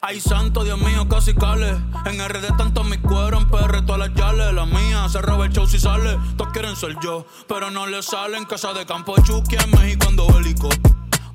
Ay, 0.07 0.21
santo, 0.21 0.63
Dios 0.63 0.79
mío, 0.79 1.07
casi 1.09 1.33
cale. 1.33 1.71
En 2.05 2.19
RD 2.23 2.55
tanto 2.57 2.83
mi 2.83 2.97
cuero, 2.99 3.39
en 3.39 3.49
PR 3.49 3.81
todas 3.87 3.97
las 4.07 4.13
yales. 4.13 4.53
La 4.53 4.65
mía 4.67 5.09
se 5.09 5.19
roba 5.19 5.45
el 5.47 5.51
show 5.51 5.65
si 5.65 5.79
sale. 5.79 6.19
Todos 6.37 6.51
quieren 6.53 6.75
ser 6.75 6.95
yo, 7.01 7.25
pero 7.47 7.71
no 7.71 7.87
le 7.87 8.03
salen. 8.03 8.45
Casa 8.45 8.71
de 8.73 8.85
campo 8.85 9.15
Chucky 9.23 9.55
en 9.55 9.71
México 9.71 10.05
ando 10.07 10.27
bélico. 10.27 10.69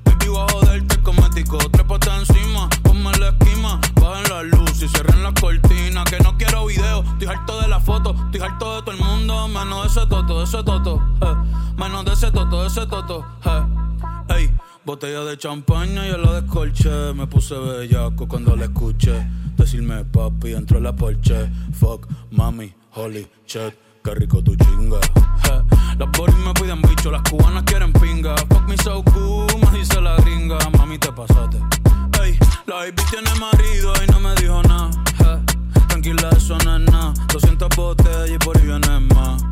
Baby, 0.05 0.27
a 0.37 0.49
joderte 0.53 1.01
cosmético. 1.01 1.57
Trépate 1.57 2.09
encima, 2.15 2.69
ponme 2.81 3.11
la 3.17 3.29
esquima. 3.29 3.77
Bajen 3.99 4.29
la 4.29 4.43
luz 4.43 4.81
y 4.81 4.87
cierren 4.87 5.21
la 5.21 5.33
cortina. 5.33 6.05
Que 6.05 6.19
no 6.19 6.37
quiero 6.37 6.65
video, 6.65 7.03
estoy 7.03 7.27
harto 7.27 7.59
de 7.59 7.67
la 7.67 7.79
foto. 7.81 8.15
Estoy 8.27 8.39
harto 8.39 8.75
de 8.75 8.81
todo 8.83 8.91
el 8.91 8.99
mundo, 9.03 9.49
menos 9.49 9.81
de 9.83 9.87
ese 9.99 10.07
toto, 10.07 10.37
de 10.39 10.45
ese 10.45 10.63
toto. 10.63 11.01
eh. 11.21 11.35
Menos 11.75 12.05
de 12.05 12.13
ese 12.13 12.31
toto, 12.31 12.61
de 12.61 12.67
ese 12.67 12.85
toto. 12.87 13.25
eh. 13.43 13.63
Ey, 14.29 14.55
botella 14.85 15.23
de 15.23 15.37
champaña 15.37 16.07
y 16.07 16.11
la 16.11 16.41
descolché. 16.41 17.13
Me 17.13 17.27
puse 17.27 17.55
bellaco 17.55 18.27
cuando 18.27 18.55
la 18.55 18.65
escuché. 18.65 19.27
Decirme 19.55 20.05
papi 20.05 20.49
dentro 20.49 20.77
de 20.77 20.83
la 20.83 20.93
porche. 20.93 21.49
Fuck, 21.73 22.07
mami, 22.31 22.73
holy 22.95 23.27
shit, 23.45 23.73
qué 24.03 24.15
rico 24.15 24.41
tu 24.43 24.55
chinga. 24.55 24.99
Las 25.97 26.09
boris 26.17 26.35
me 26.37 26.53
piden 26.53 26.81
bicho, 26.81 27.11
las 27.11 27.21
cubanas 27.29 27.63
quieren 27.63 27.93
pinga. 27.93 28.35
Fuck 28.49 28.67
me 28.67 28.75
so 28.77 29.03
cool, 29.03 29.45
me 29.71 29.77
dice 29.77 30.01
la 30.01 30.15
gringa. 30.15 30.57
Mami, 30.77 30.97
te 30.97 31.11
pasaste. 31.11 31.57
Ey, 32.23 32.39
la 32.65 32.75
baby 32.77 33.03
tiene 33.11 33.29
marido 33.39 33.93
y 34.03 34.11
no 34.11 34.19
me 34.19 34.33
dijo 34.35 34.63
nada. 34.63 34.89
Tranquila, 35.89 36.29
eso 36.35 36.57
no 36.65 36.77
es 36.77 36.91
nada. 36.91 37.13
200 37.31 37.69
botellas 37.75 38.31
y 38.31 38.37
por 38.39 38.57
ahí 38.57 38.65
viene 38.65 38.99
más. 39.13 39.43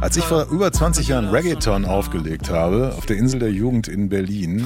Als 0.00 0.16
ich 0.16 0.24
vor 0.24 0.46
über 0.50 0.70
20 0.70 1.08
Jahren 1.08 1.30
Reggaeton 1.30 1.84
aufgelegt 1.84 2.48
habe, 2.48 2.94
auf 2.96 3.06
der 3.06 3.16
Insel 3.16 3.40
der 3.40 3.50
Jugend 3.50 3.88
in 3.88 4.08
Berlin, 4.08 4.64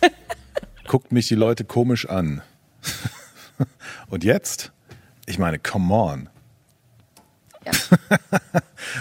guckt 0.88 1.12
mich 1.12 1.28
die 1.28 1.36
Leute 1.36 1.64
komisch 1.64 2.08
an. 2.08 2.42
Und 4.08 4.24
jetzt? 4.24 4.72
Ich 5.26 5.38
meine, 5.38 5.58
come 5.58 5.94
on. 5.94 6.28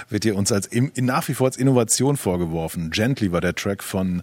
Wird 0.10 0.26
hier 0.26 0.36
uns 0.36 0.52
als 0.52 0.70
nach 0.96 1.28
wie 1.28 1.34
vor 1.34 1.48
als 1.48 1.58
Innovation 1.58 2.18
vorgeworfen. 2.18 2.92
Gently 2.92 3.32
war 3.32 3.42
der 3.42 3.56
Track 3.56 3.84
von 3.84 4.22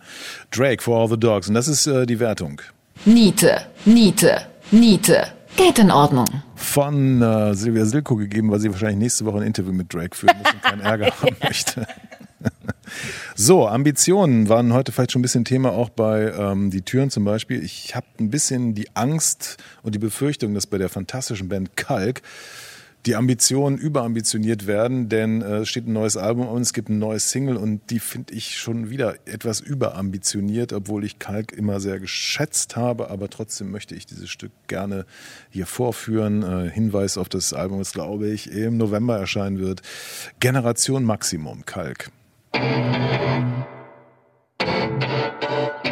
Drake, 0.50 0.82
For 0.82 1.00
All 1.00 1.08
the 1.08 1.18
Dogs. 1.18 1.48
Und 1.48 1.54
das 1.54 1.66
ist 1.66 1.86
äh, 1.86 2.06
die 2.06 2.20
Wertung. 2.20 2.60
Niete, 3.06 3.66
Niete, 3.84 4.46
Niete. 4.70 5.32
Geht 5.56 5.78
in 5.78 5.90
Ordnung. 5.90 6.26
Von 6.56 7.22
äh, 7.22 7.54
Silvia 7.54 7.84
Silko 7.84 8.16
gegeben, 8.16 8.50
weil 8.50 8.58
sie 8.58 8.70
wahrscheinlich 8.70 8.98
nächste 8.98 9.24
Woche 9.24 9.38
ein 9.38 9.42
Interview 9.44 9.72
mit 9.72 9.92
Drake 9.92 10.16
führen 10.16 10.36
muss 10.38 10.52
und 10.52 10.62
keinen 10.62 10.80
Ärger 10.80 11.06
haben 11.22 11.36
möchte. 11.42 11.86
So, 13.36 13.66
Ambitionen 13.68 14.48
waren 14.48 14.72
heute 14.72 14.92
vielleicht 14.92 15.12
schon 15.12 15.20
ein 15.20 15.22
bisschen 15.22 15.44
Thema, 15.44 15.72
auch 15.72 15.90
bei 15.90 16.32
ähm, 16.32 16.70
Die 16.70 16.82
Türen 16.82 17.10
zum 17.10 17.24
Beispiel. 17.24 17.62
Ich 17.62 17.94
habe 17.94 18.06
ein 18.20 18.30
bisschen 18.30 18.74
die 18.74 18.94
Angst 18.94 19.56
und 19.82 19.94
die 19.94 19.98
Befürchtung, 19.98 20.54
dass 20.54 20.66
bei 20.66 20.78
der 20.78 20.88
fantastischen 20.88 21.48
Band 21.48 21.76
Kalk 21.76 22.22
die 23.06 23.16
Ambitionen 23.16 23.76
überambitioniert 23.76 24.66
werden, 24.66 25.08
denn 25.08 25.42
äh, 25.42 25.58
es 25.58 25.68
steht 25.68 25.86
ein 25.86 25.92
neues 25.92 26.16
Album 26.16 26.48
und 26.48 26.62
es 26.62 26.72
gibt 26.72 26.88
ein 26.88 26.98
neues 26.98 27.30
Single 27.30 27.56
und 27.56 27.90
die 27.90 27.98
finde 27.98 28.32
ich 28.32 28.58
schon 28.58 28.88
wieder 28.88 29.16
etwas 29.26 29.60
überambitioniert, 29.60 30.72
obwohl 30.72 31.04
ich 31.04 31.18
Kalk 31.18 31.52
immer 31.52 31.80
sehr 31.80 32.00
geschätzt 32.00 32.76
habe, 32.76 33.10
aber 33.10 33.28
trotzdem 33.28 33.70
möchte 33.70 33.94
ich 33.94 34.06
dieses 34.06 34.30
Stück 34.30 34.52
gerne 34.68 35.04
hier 35.50 35.66
vorführen. 35.66 36.42
Äh, 36.42 36.70
Hinweis 36.70 37.18
auf 37.18 37.28
das 37.28 37.52
Album, 37.52 37.78
das 37.78 37.92
glaube 37.92 38.28
ich 38.28 38.50
im 38.50 38.78
November 38.78 39.18
erscheinen 39.18 39.58
wird. 39.58 39.82
Generation 40.40 41.04
Maximum 41.04 41.66
Kalk. 41.66 42.10
Wir 45.82 45.83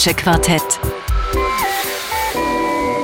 musikalische 0.00 0.14
Quartett. 0.14 0.80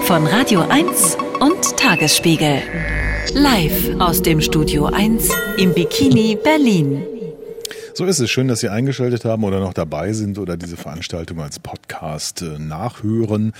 Von 0.05 0.26
Radio 0.26 0.61
1 0.62 1.18
und 1.40 1.76
Tagesspiegel. 1.76 2.62
Live 3.34 4.01
aus 4.01 4.22
dem 4.22 4.40
Studio 4.40 4.86
1 4.86 5.28
im 5.59 5.74
Bikini 5.74 6.38
Berlin. 6.42 7.03
So 7.92 8.07
ist 8.07 8.20
es. 8.20 8.30
Schön, 8.30 8.49
dass 8.49 8.61
Sie 8.61 8.70
eingeschaltet 8.70 9.26
haben 9.26 9.44
oder 9.44 9.61
noch 9.61 9.74
dabei 9.74 10.12
sind 10.14 10.38
oder 10.38 10.57
diese 10.57 10.76
Veranstaltung 10.76 11.40
als 11.40 11.59
Podcast 11.59 12.40
äh, 12.42 12.59
nachhören. 12.59 13.53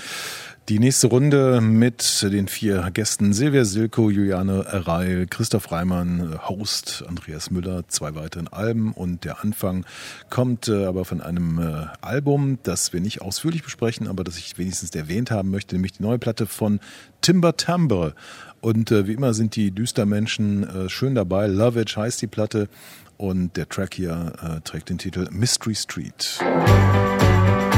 Die 0.69 0.79
nächste 0.79 1.07
Runde 1.07 1.61
mit 1.61 2.21
den 2.23 2.49
vier 2.49 2.91
Gästen 2.91 3.31
Silvia 3.31 3.63
Silko, 3.63 4.09
Juliane 4.09 4.65
Reil, 4.67 5.25
Christoph 5.25 5.71
Reimann, 5.71 6.37
Host 6.49 7.05
Andreas 7.07 7.51
Müller, 7.51 7.87
zwei 7.87 8.15
weiteren 8.15 8.49
Alben 8.49 8.91
und 8.91 9.23
der 9.23 9.41
Anfang 9.45 9.85
kommt 10.29 10.67
äh, 10.67 10.83
aber 10.83 11.05
von 11.05 11.21
einem 11.21 11.57
äh, 11.59 11.85
Album, 12.01 12.59
das 12.63 12.91
wir 12.91 12.99
nicht 12.99 13.21
ausführlich 13.21 13.63
besprechen, 13.63 14.09
aber 14.09 14.25
das 14.25 14.37
ich 14.37 14.57
wenigstens 14.57 14.93
erwähnt 14.93 15.31
haben 15.31 15.51
möchte, 15.51 15.73
nämlich 15.73 15.93
die 15.93 16.03
neue 16.03 16.19
Platte 16.19 16.45
von 16.45 16.81
Timber 17.21 17.55
Timbre. 17.55 18.13
Und 18.59 18.91
äh, 18.91 19.07
wie 19.07 19.13
immer 19.13 19.33
sind 19.33 19.55
die 19.55 19.71
Düstermenschen 19.71 20.89
schön 20.89 21.15
dabei. 21.15 21.47
Love 21.47 21.79
It 21.79 21.95
heißt 21.95 22.21
die 22.21 22.27
Platte 22.27 22.67
und 23.15 23.55
der 23.55 23.69
Track 23.69 23.93
hier 23.93 24.61
trägt 24.65 24.89
den 24.89 24.97
Titel 24.97 25.29
Mystery 25.31 25.75
Street. 25.75 26.39
There 26.39 27.76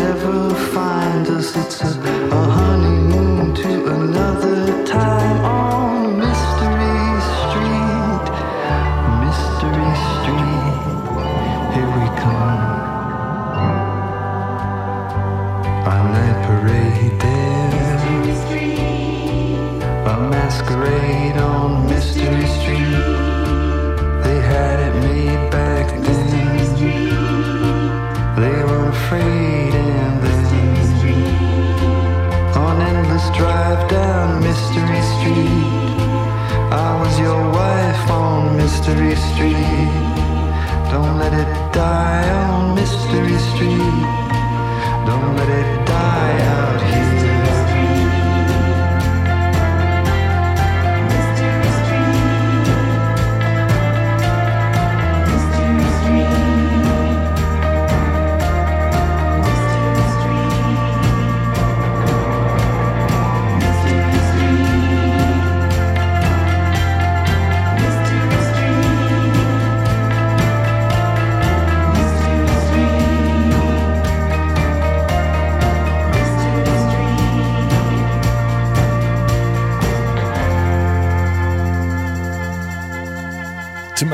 never 0.00 0.54
find 0.72 1.28
us. 1.28 1.54
It's 1.56 1.82
a, 1.82 2.19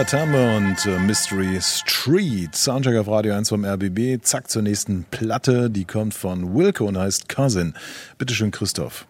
Timber 0.07 0.57
und 0.57 0.87
äh, 0.87 1.01
Mystery 1.01 1.59
Street. 1.61 2.55
Soundcheck 2.55 2.97
auf 2.97 3.09
Radio 3.09 3.35
1 3.35 3.49
vom 3.49 3.65
RBB. 3.65 4.23
Zack 4.23 4.49
zur 4.49 4.63
nächsten 4.63 5.05
Platte. 5.11 5.69
Die 5.69 5.85
kommt 5.85 6.15
von 6.15 6.55
Wilco 6.55 6.87
und 6.87 6.97
heißt 6.97 7.29
Cousin. 7.29 7.75
Bitteschön, 8.17 8.53
Christoph. 8.53 9.09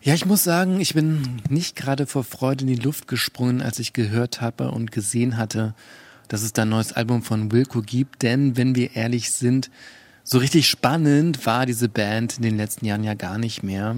Ja, 0.00 0.14
ich 0.14 0.24
muss 0.24 0.42
sagen, 0.42 0.80
ich 0.80 0.94
bin 0.94 1.42
nicht 1.50 1.76
gerade 1.76 2.06
vor 2.06 2.24
Freude 2.24 2.62
in 2.62 2.68
die 2.68 2.82
Luft 2.82 3.08
gesprungen, 3.08 3.60
als 3.60 3.78
ich 3.78 3.92
gehört 3.92 4.40
habe 4.40 4.70
und 4.70 4.90
gesehen 4.90 5.36
hatte, 5.36 5.74
dass 6.28 6.42
es 6.42 6.54
da 6.54 6.62
ein 6.62 6.70
neues 6.70 6.94
Album 6.94 7.22
von 7.22 7.52
Wilco 7.52 7.82
gibt. 7.82 8.22
Denn 8.22 8.56
wenn 8.56 8.74
wir 8.74 8.96
ehrlich 8.96 9.30
sind, 9.32 9.70
so 10.24 10.38
richtig 10.38 10.66
spannend 10.66 11.44
war 11.44 11.66
diese 11.66 11.90
Band 11.90 12.38
in 12.38 12.42
den 12.42 12.56
letzten 12.56 12.86
Jahren 12.86 13.04
ja 13.04 13.12
gar 13.12 13.36
nicht 13.36 13.62
mehr. 13.62 13.96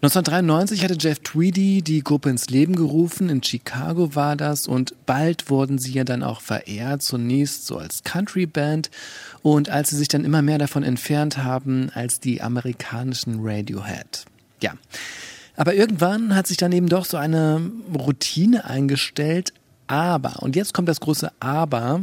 1993 0.00 0.84
hatte 0.84 0.96
Jeff 0.96 1.18
Tweedy 1.18 1.82
die 1.82 2.04
Gruppe 2.04 2.30
ins 2.30 2.50
Leben 2.50 2.76
gerufen, 2.76 3.28
in 3.28 3.42
Chicago 3.42 4.14
war 4.14 4.36
das 4.36 4.68
und 4.68 4.94
bald 5.06 5.50
wurden 5.50 5.78
sie 5.78 5.90
ja 5.90 6.04
dann 6.04 6.22
auch 6.22 6.40
verehrt, 6.40 7.02
zunächst 7.02 7.66
so 7.66 7.78
als 7.78 8.04
Country-Band 8.04 8.90
und 9.42 9.70
als 9.70 9.90
sie 9.90 9.96
sich 9.96 10.06
dann 10.06 10.24
immer 10.24 10.40
mehr 10.40 10.58
davon 10.58 10.84
entfernt 10.84 11.38
haben 11.38 11.90
als 11.94 12.20
die 12.20 12.40
amerikanischen 12.40 13.38
Radiohead. 13.40 14.24
Ja. 14.62 14.74
Aber 15.56 15.74
irgendwann 15.74 16.36
hat 16.36 16.46
sich 16.46 16.58
dann 16.58 16.70
eben 16.70 16.88
doch 16.88 17.04
so 17.04 17.16
eine 17.16 17.68
Routine 17.92 18.66
eingestellt. 18.66 19.52
Aber, 19.88 20.44
und 20.44 20.54
jetzt 20.54 20.74
kommt 20.74 20.88
das 20.88 21.00
große 21.00 21.32
Aber, 21.40 22.02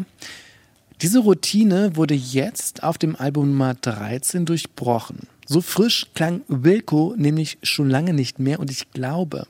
diese 1.02 1.20
Routine 1.20 1.96
wurde 1.96 2.14
jetzt 2.14 2.84
auf 2.84 2.98
dem 2.98 3.16
Album 3.16 3.52
Nummer 3.52 3.74
13 3.74 4.46
durchbrochen. 4.46 5.28
So 5.46 5.62
frisch 5.62 6.08
klang 6.16 6.42
Wilco 6.48 7.14
nämlich 7.18 7.60
schon 7.62 7.90
lange 7.90 8.14
nicht 8.14 8.40
mehr 8.40 8.60
und 8.60 8.72
ich 8.72 8.92
glaube, 8.92 9.48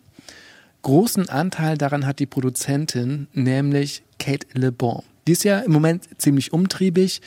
großen 0.82 1.30
Anteil 1.30 1.78
daran 1.78 2.06
hat 2.06 2.20
die 2.20 2.26
Produzentin, 2.26 3.28
nämlich 3.34 4.04
Kate 4.20 4.46
Le 4.54 4.72
Bon. 4.72 5.04
Die 5.28 5.32
ist 5.32 5.44
ja 5.44 5.60
im 5.60 5.72
Moment 5.72 6.08
ziemlich 6.22 6.54
umtriebig. 6.54 7.22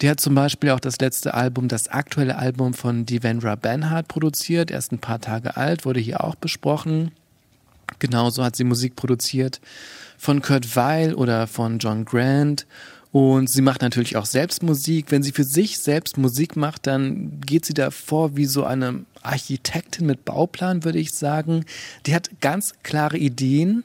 Die 0.00 0.10
hat 0.10 0.18
zum 0.18 0.34
Beispiel 0.34 0.70
auch 0.70 0.80
das 0.80 0.98
letzte 0.98 1.34
Album, 1.34 1.68
das 1.68 1.88
aktuelle 1.88 2.36
Album 2.38 2.74
von 2.74 3.06
Devendra 3.06 3.54
Banhart 3.54 4.08
produziert. 4.08 4.72
Erst 4.72 4.92
ein 4.92 4.98
paar 4.98 5.20
Tage 5.20 5.56
alt, 5.56 5.84
wurde 5.84 6.00
hier 6.00 6.24
auch 6.24 6.34
besprochen. 6.34 7.12
Genauso 8.00 8.42
hat 8.42 8.56
sie 8.56 8.64
Musik 8.64 8.96
produziert 8.96 9.60
von 10.18 10.42
Kurt 10.42 10.74
Weil 10.74 11.14
oder 11.14 11.46
von 11.46 11.78
John 11.78 12.04
Grant. 12.04 12.66
Und 13.16 13.48
sie 13.48 13.62
macht 13.62 13.80
natürlich 13.80 14.18
auch 14.18 14.26
selbst 14.26 14.62
Musik. 14.62 15.06
Wenn 15.08 15.22
sie 15.22 15.32
für 15.32 15.44
sich 15.44 15.78
selbst 15.78 16.18
Musik 16.18 16.54
macht, 16.54 16.86
dann 16.86 17.40
geht 17.40 17.64
sie 17.64 17.72
da 17.72 17.90
vor 17.90 18.36
wie 18.36 18.44
so 18.44 18.64
eine 18.64 19.06
Architektin 19.22 20.04
mit 20.04 20.26
Bauplan, 20.26 20.84
würde 20.84 20.98
ich 20.98 21.14
sagen. 21.14 21.64
Die 22.04 22.14
hat 22.14 22.28
ganz 22.42 22.74
klare 22.82 23.16
Ideen. 23.16 23.84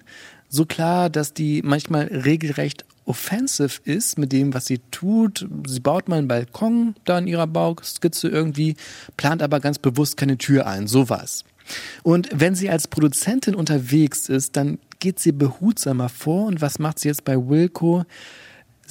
So 0.50 0.66
klar, 0.66 1.10
dass 1.10 1.34
die 1.34 1.62
manchmal 1.64 2.08
regelrecht 2.08 2.84
offensive 3.06 3.80
ist 3.86 4.18
mit 4.18 4.34
dem, 4.34 4.54
was 4.54 4.66
sie 4.66 4.82
tut. 4.92 5.48
Sie 5.66 5.80
baut 5.80 6.10
mal 6.10 6.18
einen 6.18 6.28
Balkon 6.28 6.96
da 7.06 7.18
in 7.18 7.28
ihrer 7.28 7.48
Bauskizze 7.48 8.28
irgendwie, 8.28 8.76
plant 9.16 9.42
aber 9.42 9.62
ganz 9.62 9.80
bewusst 9.80 10.18
keine 10.18 10.40
Tür 10.40 10.68
ein. 10.68 10.88
Sowas. 10.88 11.46
Und 12.04 12.28
wenn 12.34 12.54
sie 12.54 12.70
als 12.70 12.90
Produzentin 12.90 13.56
unterwegs 13.56 14.28
ist, 14.28 14.58
dann 14.58 14.78
geht 15.00 15.20
sie 15.20 15.32
behutsamer 15.32 16.10
vor. 16.10 16.48
Und 16.48 16.60
was 16.60 16.80
macht 16.80 17.00
sie 17.00 17.08
jetzt 17.08 17.24
bei 17.24 17.38
Wilco? 17.38 18.04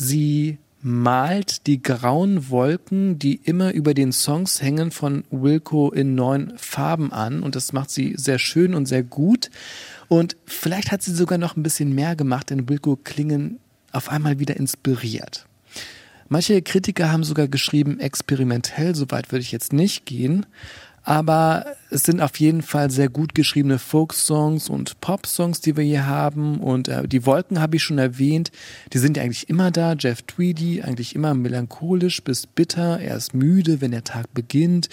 Sie 0.03 0.57
malt 0.81 1.67
die 1.67 1.83
grauen 1.83 2.49
Wolken, 2.49 3.19
die 3.19 3.35
immer 3.35 3.75
über 3.75 3.93
den 3.93 4.13
Songs 4.13 4.63
hängen, 4.63 4.93
von 4.93 5.25
Wilco 5.31 5.91
in 5.91 6.15
neun 6.15 6.55
Farben 6.57 7.13
an. 7.13 7.43
Und 7.43 7.55
das 7.55 7.75
macht 7.75 7.91
sie 7.91 8.15
sehr 8.17 8.39
schön 8.39 8.75
und 8.75 8.87
sehr 8.87 9.03
gut. 9.03 9.51
Und 10.09 10.39
vielleicht 10.47 10.91
hat 10.91 11.03
sie 11.03 11.15
sogar 11.15 11.37
noch 11.37 11.55
ein 11.55 11.63
bisschen 11.63 11.95
mehr 11.95 12.17
gemacht, 12.17 12.49
denn 12.49 12.67
Wilco 12.67 12.97
klingen 12.97 13.59
auf 13.93 14.09
einmal 14.09 14.39
wieder 14.39 14.57
inspiriert. 14.57 15.47
Manche 16.31 16.63
Kritiker 16.63 17.13
haben 17.13 17.25
sogar 17.25 17.47
geschrieben, 17.47 18.01
experimentell, 18.01 18.95
soweit 18.95 19.33
würde 19.33 19.43
ich 19.43 19.53
jetzt 19.53 19.75
nicht 19.75 20.07
gehen, 20.07 20.47
aber 21.03 21.65
es 21.89 22.03
sind 22.03 22.21
auf 22.21 22.39
jeden 22.39 22.63
Fall 22.63 22.91
sehr 22.91 23.09
gut 23.09 23.35
geschriebene 23.35 23.79
Folk-Songs 23.79 24.69
und 24.69 25.01
Pop-Songs, 25.01 25.61
die 25.61 25.77
wir 25.77 25.83
hier 25.83 26.07
haben. 26.07 26.61
Und 26.61 26.89
äh, 26.89 27.09
die 27.09 27.25
Wolken 27.25 27.61
habe 27.61 27.77
ich 27.77 27.83
schon 27.83 27.99
erwähnt. 27.99 28.53
Die 28.93 28.99
sind 28.99 29.17
ja 29.17 29.23
eigentlich 29.23 29.49
immer 29.49 29.71
da. 29.71 29.95
Jeff 29.95 30.23
Tweedy, 30.23 30.83
eigentlich 30.83 31.15
immer 31.15 31.35
melancholisch 31.35 32.23
bis 32.23 32.47
bitter. 32.47 33.01
Er 33.01 33.17
ist 33.17 33.35
müde, 33.35 33.81
wenn 33.81 33.93
der 33.93 34.05
Tag 34.05 34.33
beginnt. 34.35 34.89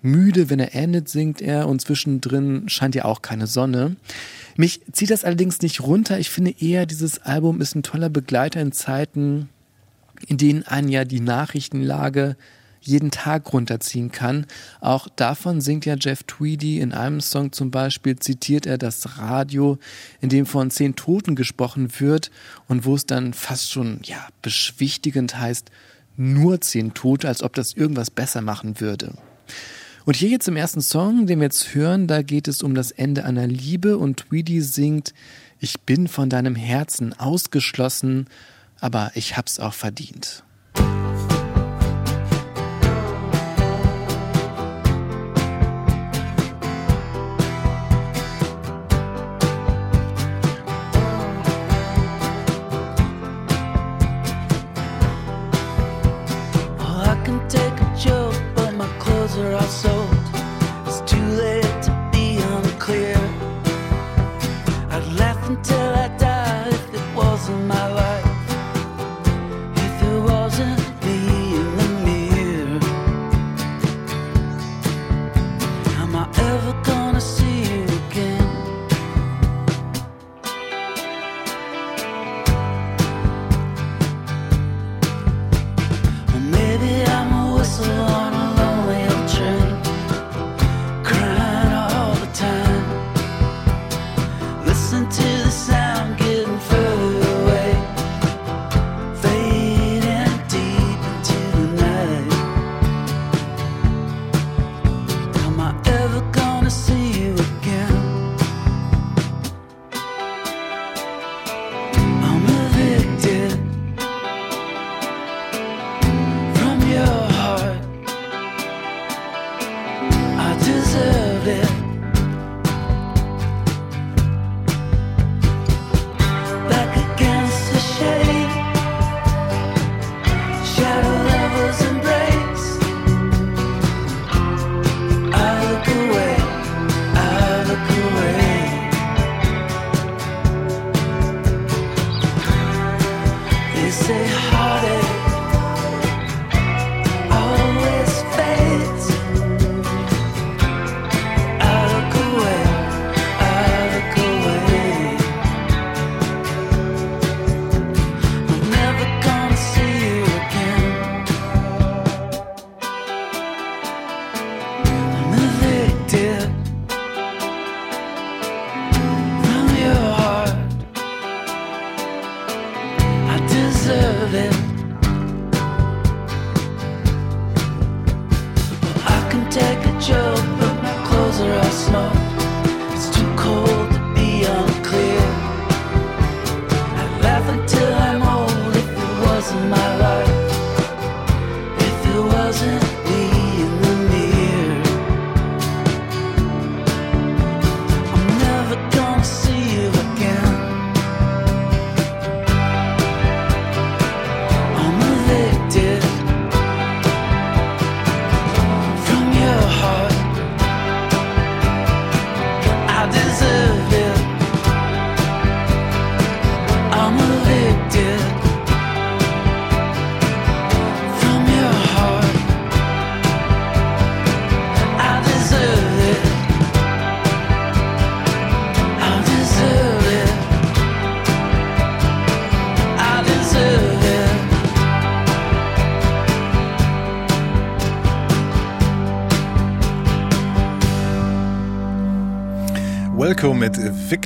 Müde, 0.00 0.48
wenn 0.48 0.60
er 0.60 0.74
endet, 0.74 1.08
singt 1.08 1.42
er. 1.42 1.68
Und 1.68 1.80
zwischendrin 1.80 2.68
scheint 2.68 2.94
ja 2.94 3.04
auch 3.04 3.20
keine 3.20 3.46
Sonne. 3.46 3.96
Mich 4.56 4.80
zieht 4.92 5.10
das 5.10 5.24
allerdings 5.24 5.60
nicht 5.60 5.80
runter. 5.82 6.18
Ich 6.18 6.30
finde 6.30 6.54
eher, 6.58 6.86
dieses 6.86 7.18
Album 7.18 7.60
ist 7.60 7.74
ein 7.74 7.82
toller 7.82 8.08
Begleiter 8.08 8.60
in 8.60 8.72
Zeiten, 8.72 9.50
in 10.26 10.38
denen 10.38 10.62
einen 10.64 10.88
ja 10.88 11.04
die 11.04 11.20
Nachrichtenlage 11.20 12.36
jeden 12.80 13.10
Tag 13.10 13.52
runterziehen 13.52 14.10
kann. 14.10 14.46
Auch 14.80 15.08
davon 15.08 15.60
singt 15.60 15.86
ja 15.86 15.96
Jeff 15.98 16.22
Tweedy 16.24 16.80
in 16.80 16.92
einem 16.92 17.20
Song 17.20 17.52
zum 17.52 17.70
Beispiel, 17.70 18.16
zitiert 18.16 18.66
er 18.66 18.78
das 18.78 19.18
Radio, 19.18 19.78
in 20.20 20.28
dem 20.28 20.46
von 20.46 20.70
zehn 20.70 20.96
Toten 20.96 21.34
gesprochen 21.34 21.88
wird 21.98 22.30
und 22.68 22.84
wo 22.84 22.94
es 22.94 23.06
dann 23.06 23.34
fast 23.34 23.70
schon, 23.70 24.00
ja, 24.04 24.26
beschwichtigend 24.42 25.38
heißt, 25.38 25.70
nur 26.16 26.60
zehn 26.60 26.94
Tote, 26.94 27.28
als 27.28 27.42
ob 27.42 27.54
das 27.54 27.72
irgendwas 27.74 28.10
besser 28.10 28.40
machen 28.40 28.80
würde. 28.80 29.14
Und 30.04 30.16
hier 30.16 30.30
jetzt 30.30 30.48
im 30.48 30.56
ersten 30.56 30.80
Song, 30.80 31.26
den 31.26 31.40
wir 31.40 31.44
jetzt 31.44 31.74
hören, 31.74 32.06
da 32.06 32.22
geht 32.22 32.48
es 32.48 32.62
um 32.62 32.74
das 32.74 32.90
Ende 32.90 33.24
einer 33.24 33.46
Liebe 33.46 33.98
und 33.98 34.28
Tweedy 34.28 34.60
singt, 34.62 35.14
ich 35.60 35.80
bin 35.82 36.08
von 36.08 36.30
deinem 36.30 36.56
Herzen 36.56 37.12
ausgeschlossen, 37.18 38.26
aber 38.80 39.12
ich 39.14 39.36
hab's 39.36 39.60
auch 39.60 39.74
verdient. 39.74 40.42
Are 59.42 59.54
all 59.54 59.68
sold. 59.68 59.99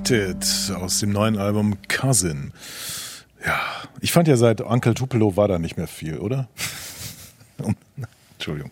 Evicted 0.05 0.76
aus 0.76 1.00
dem 1.00 1.12
neuen 1.12 1.38
Album 1.38 1.78
Cousin. 1.88 2.52
Ja, 3.44 3.61
ich 4.00 4.12
fand 4.12 4.28
ja 4.28 4.36
seit 4.36 4.61
Uncle 4.61 4.94
Tupelo 4.94 5.36
war 5.36 5.48
da 5.48 5.59
nicht 5.59 5.76
mehr 5.78 5.86
viel, 5.86 6.18
oder? 6.18 6.48
Entschuldigung. 8.34 8.70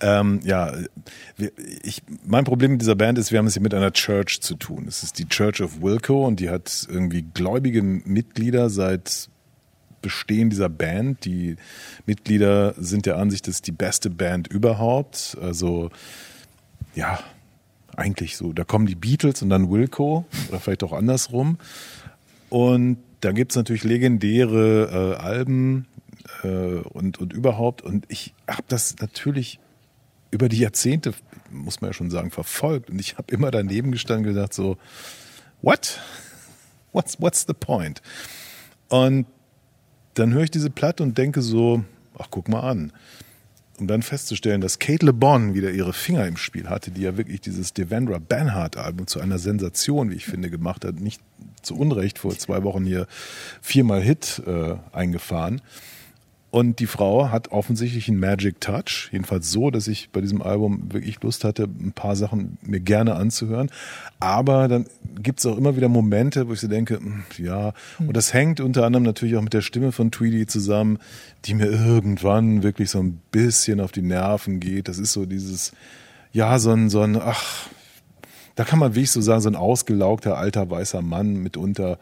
Ähm, 0.00 0.40
ja, 0.42 0.72
ich, 1.82 2.02
mein 2.24 2.44
Problem 2.44 2.72
mit 2.72 2.80
dieser 2.80 2.96
Band 2.96 3.16
ist, 3.18 3.30
wir 3.30 3.38
haben 3.38 3.46
es 3.46 3.54
hier 3.54 3.62
mit 3.62 3.74
einer 3.74 3.92
Church 3.92 4.40
zu 4.40 4.56
tun. 4.56 4.86
Es 4.88 5.04
ist 5.04 5.18
die 5.18 5.28
Church 5.28 5.60
of 5.60 5.82
Wilco 5.82 6.26
und 6.26 6.40
die 6.40 6.50
hat 6.50 6.86
irgendwie 6.88 7.22
gläubige 7.22 7.82
Mitglieder 7.82 8.68
seit 8.68 9.28
Bestehen 10.02 10.50
dieser 10.50 10.68
Band. 10.68 11.24
Die 11.24 11.56
Mitglieder 12.06 12.74
sind 12.76 13.06
der 13.06 13.18
Ansicht, 13.18 13.46
das 13.46 13.56
ist 13.56 13.66
die 13.68 13.72
beste 13.72 14.10
Band 14.10 14.48
überhaupt. 14.48 15.36
Also, 15.40 15.90
ja, 16.94 17.20
eigentlich 17.96 18.36
so. 18.36 18.52
Da 18.52 18.64
kommen 18.64 18.86
die 18.86 18.94
Beatles 18.94 19.42
und 19.42 19.50
dann 19.50 19.70
Wilco 19.70 20.26
oder 20.48 20.60
vielleicht 20.60 20.84
auch 20.84 20.92
andersrum. 20.92 21.58
Und 22.48 22.98
da 23.20 23.32
gibt's 23.32 23.56
natürlich 23.56 23.84
legendäre 23.84 25.16
äh, 25.18 25.22
Alben 25.22 25.86
äh, 26.42 26.48
und, 26.48 27.18
und 27.18 27.32
überhaupt. 27.32 27.82
Und 27.82 28.04
ich 28.08 28.34
habe 28.48 28.64
das 28.68 28.96
natürlich 29.00 29.58
über 30.30 30.48
die 30.48 30.58
Jahrzehnte, 30.58 31.14
muss 31.50 31.80
man 31.80 31.90
ja 31.90 31.94
schon 31.94 32.10
sagen, 32.10 32.30
verfolgt. 32.30 32.90
Und 32.90 33.00
ich 33.00 33.16
habe 33.16 33.32
immer 33.32 33.50
daneben 33.50 33.92
gestanden 33.92 34.26
und 34.28 34.34
gedacht 34.34 34.54
so, 34.54 34.76
what? 35.62 36.00
What's, 36.92 37.20
what's 37.20 37.44
the 37.46 37.52
point? 37.52 38.00
Und 38.88 39.26
dann 40.14 40.32
höre 40.32 40.44
ich 40.44 40.50
diese 40.50 40.70
Platte 40.70 41.02
und 41.02 41.18
denke 41.18 41.42
so, 41.42 41.84
ach 42.18 42.28
guck 42.30 42.48
mal 42.48 42.60
an. 42.60 42.90
Um 43.78 43.86
dann 43.86 44.02
festzustellen, 44.02 44.60
dass 44.60 44.78
Kate 44.78 45.04
Le 45.04 45.12
Bon 45.12 45.54
wieder 45.54 45.70
ihre 45.70 45.92
Finger 45.92 46.26
im 46.26 46.36
Spiel 46.36 46.68
hatte, 46.68 46.90
die 46.90 47.02
ja 47.02 47.16
wirklich 47.16 47.40
dieses 47.40 47.74
Devendra 47.74 48.18
Banhart 48.18 48.76
Album 48.76 49.06
zu 49.06 49.20
einer 49.20 49.38
Sensation, 49.38 50.10
wie 50.10 50.14
ich 50.14 50.24
finde, 50.24 50.50
gemacht 50.50 50.84
hat. 50.84 51.00
Nicht 51.00 51.20
zu 51.62 51.76
Unrecht 51.76 52.18
vor 52.18 52.36
zwei 52.38 52.62
Wochen 52.62 52.84
hier 52.84 53.06
viermal 53.60 54.00
Hit 54.00 54.42
äh, 54.46 54.76
eingefahren. 54.92 55.60
Und 56.56 56.78
die 56.80 56.86
Frau 56.86 57.30
hat 57.30 57.48
offensichtlich 57.48 58.08
einen 58.08 58.18
Magic 58.18 58.62
Touch, 58.62 59.10
jedenfalls 59.12 59.50
so, 59.50 59.70
dass 59.70 59.88
ich 59.88 60.08
bei 60.08 60.22
diesem 60.22 60.40
Album 60.40 60.90
wirklich 60.90 61.22
Lust 61.22 61.44
hatte, 61.44 61.64
ein 61.64 61.92
paar 61.92 62.16
Sachen 62.16 62.56
mir 62.62 62.80
gerne 62.80 63.16
anzuhören. 63.16 63.70
Aber 64.20 64.66
dann 64.66 64.86
gibt 65.22 65.40
es 65.40 65.44
auch 65.44 65.58
immer 65.58 65.76
wieder 65.76 65.90
Momente, 65.90 66.48
wo 66.48 66.54
ich 66.54 66.60
so 66.60 66.66
denke, 66.66 66.96
hm, 66.96 67.24
ja, 67.36 67.74
und 67.98 68.16
das 68.16 68.32
hängt 68.32 68.60
unter 68.60 68.86
anderem 68.86 69.02
natürlich 69.02 69.36
auch 69.36 69.42
mit 69.42 69.52
der 69.52 69.60
Stimme 69.60 69.92
von 69.92 70.10
Tweedy 70.10 70.46
zusammen, 70.46 70.96
die 71.44 71.52
mir 71.52 71.66
irgendwann 71.66 72.62
wirklich 72.62 72.88
so 72.88 73.00
ein 73.00 73.20
bisschen 73.30 73.78
auf 73.78 73.92
die 73.92 74.00
Nerven 74.00 74.58
geht. 74.58 74.88
Das 74.88 74.96
ist 74.96 75.12
so 75.12 75.26
dieses, 75.26 75.72
ja, 76.32 76.58
so 76.58 76.70
ein, 76.70 76.88
so 76.88 77.02
ein, 77.02 77.20
ach, 77.20 77.68
da 78.54 78.64
kann 78.64 78.78
man, 78.78 78.94
wie 78.94 79.02
ich 79.02 79.10
so 79.10 79.20
sagen, 79.20 79.42
so 79.42 79.50
ein 79.50 79.56
ausgelaugter 79.56 80.38
alter 80.38 80.70
weißer 80.70 81.02
Mann 81.02 81.34
mitunter. 81.34 81.98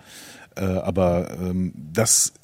Äh, 0.54 0.64
aber 0.64 1.36
ähm, 1.40 1.72
das 1.92 2.34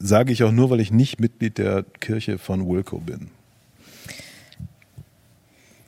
sage 0.00 0.32
ich 0.32 0.42
auch 0.42 0.50
nur, 0.50 0.70
weil 0.70 0.80
ich 0.80 0.90
nicht 0.90 1.20
Mitglied 1.20 1.58
der 1.58 1.84
Kirche 2.00 2.38
von 2.38 2.66
Wilco 2.66 2.98
bin. 2.98 3.28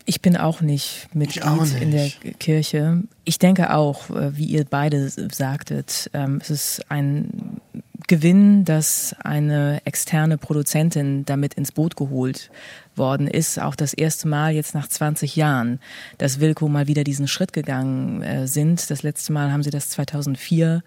Ich 0.05 0.21
bin 0.21 0.37
auch 0.37 0.61
nicht 0.61 1.09
Mitglied 1.15 1.45
auch 1.45 1.63
nicht. 1.63 1.81
in 1.81 1.91
der 1.91 2.11
Kirche. 2.39 3.03
Ich 3.25 3.39
denke 3.39 3.75
auch, 3.75 4.11
äh, 4.11 4.37
wie 4.37 4.47
ihr 4.47 4.65
beide 4.65 5.09
sagtet, 5.09 6.11
ähm, 6.13 6.39
es 6.43 6.51
ist 6.51 6.91
ein 6.91 7.61
Gewinn, 8.09 8.65
dass 8.65 9.15
eine 9.23 9.81
externe 9.85 10.39
Produzentin 10.39 11.25
damit 11.25 11.55
ins 11.55 11.73
Boot 11.73 11.97
geholt 11.97 12.51
worden 12.97 13.29
ist. 13.29 13.61
Auch 13.61 13.77
das 13.77 13.95
erste 13.95 14.29
Mal 14.29 14.53
jetzt 14.53 14.75
nach 14.75 14.89
20 14.89 15.37
Jahren, 15.37 15.81
dass 16.19 16.41
Wilco 16.41 16.69
mal 16.69 16.89
wieder 16.89 17.05
diesen 17.05 17.29
Schritt 17.29 17.53
gegangen 17.53 18.23
äh, 18.23 18.47
sind. 18.49 18.91
Das 18.91 19.03
letzte 19.03 19.33
Mal 19.33 19.53
haben 19.53 19.63
sie 19.63 19.71
das 19.71 19.89
2004 19.91 20.83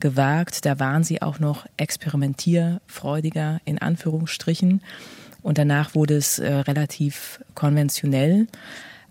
gewagt. 0.00 0.64
Da 0.64 0.78
waren 0.78 1.04
sie 1.04 1.22
auch 1.22 1.38
noch 1.38 1.66
experimentierfreudiger 1.76 3.60
in 3.64 3.78
Anführungsstrichen. 3.78 4.82
Und 5.42 5.58
danach 5.58 5.94
wurde 5.94 6.16
es 6.16 6.38
äh, 6.38 6.52
relativ 6.52 7.40
konventionell. 7.54 8.46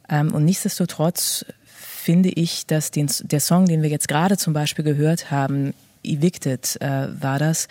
Ähm, 0.10 0.34
und 0.34 0.46
nichtsdestotrotz 0.46 1.46
finde 1.66 2.30
ich, 2.30 2.66
dass 2.68 2.92
den, 2.92 3.10
der 3.24 3.40
Song, 3.40 3.66
den 3.66 3.82
wir 3.82 3.90
jetzt 3.90 4.08
gerade 4.08 4.38
zum 4.38 4.54
Beispiel 4.54 4.86
gehört 4.86 5.32
haben, 5.32 5.74
Evicted 6.04 6.78
äh, 6.82 7.08
war 7.20 7.40
das, 7.40 7.68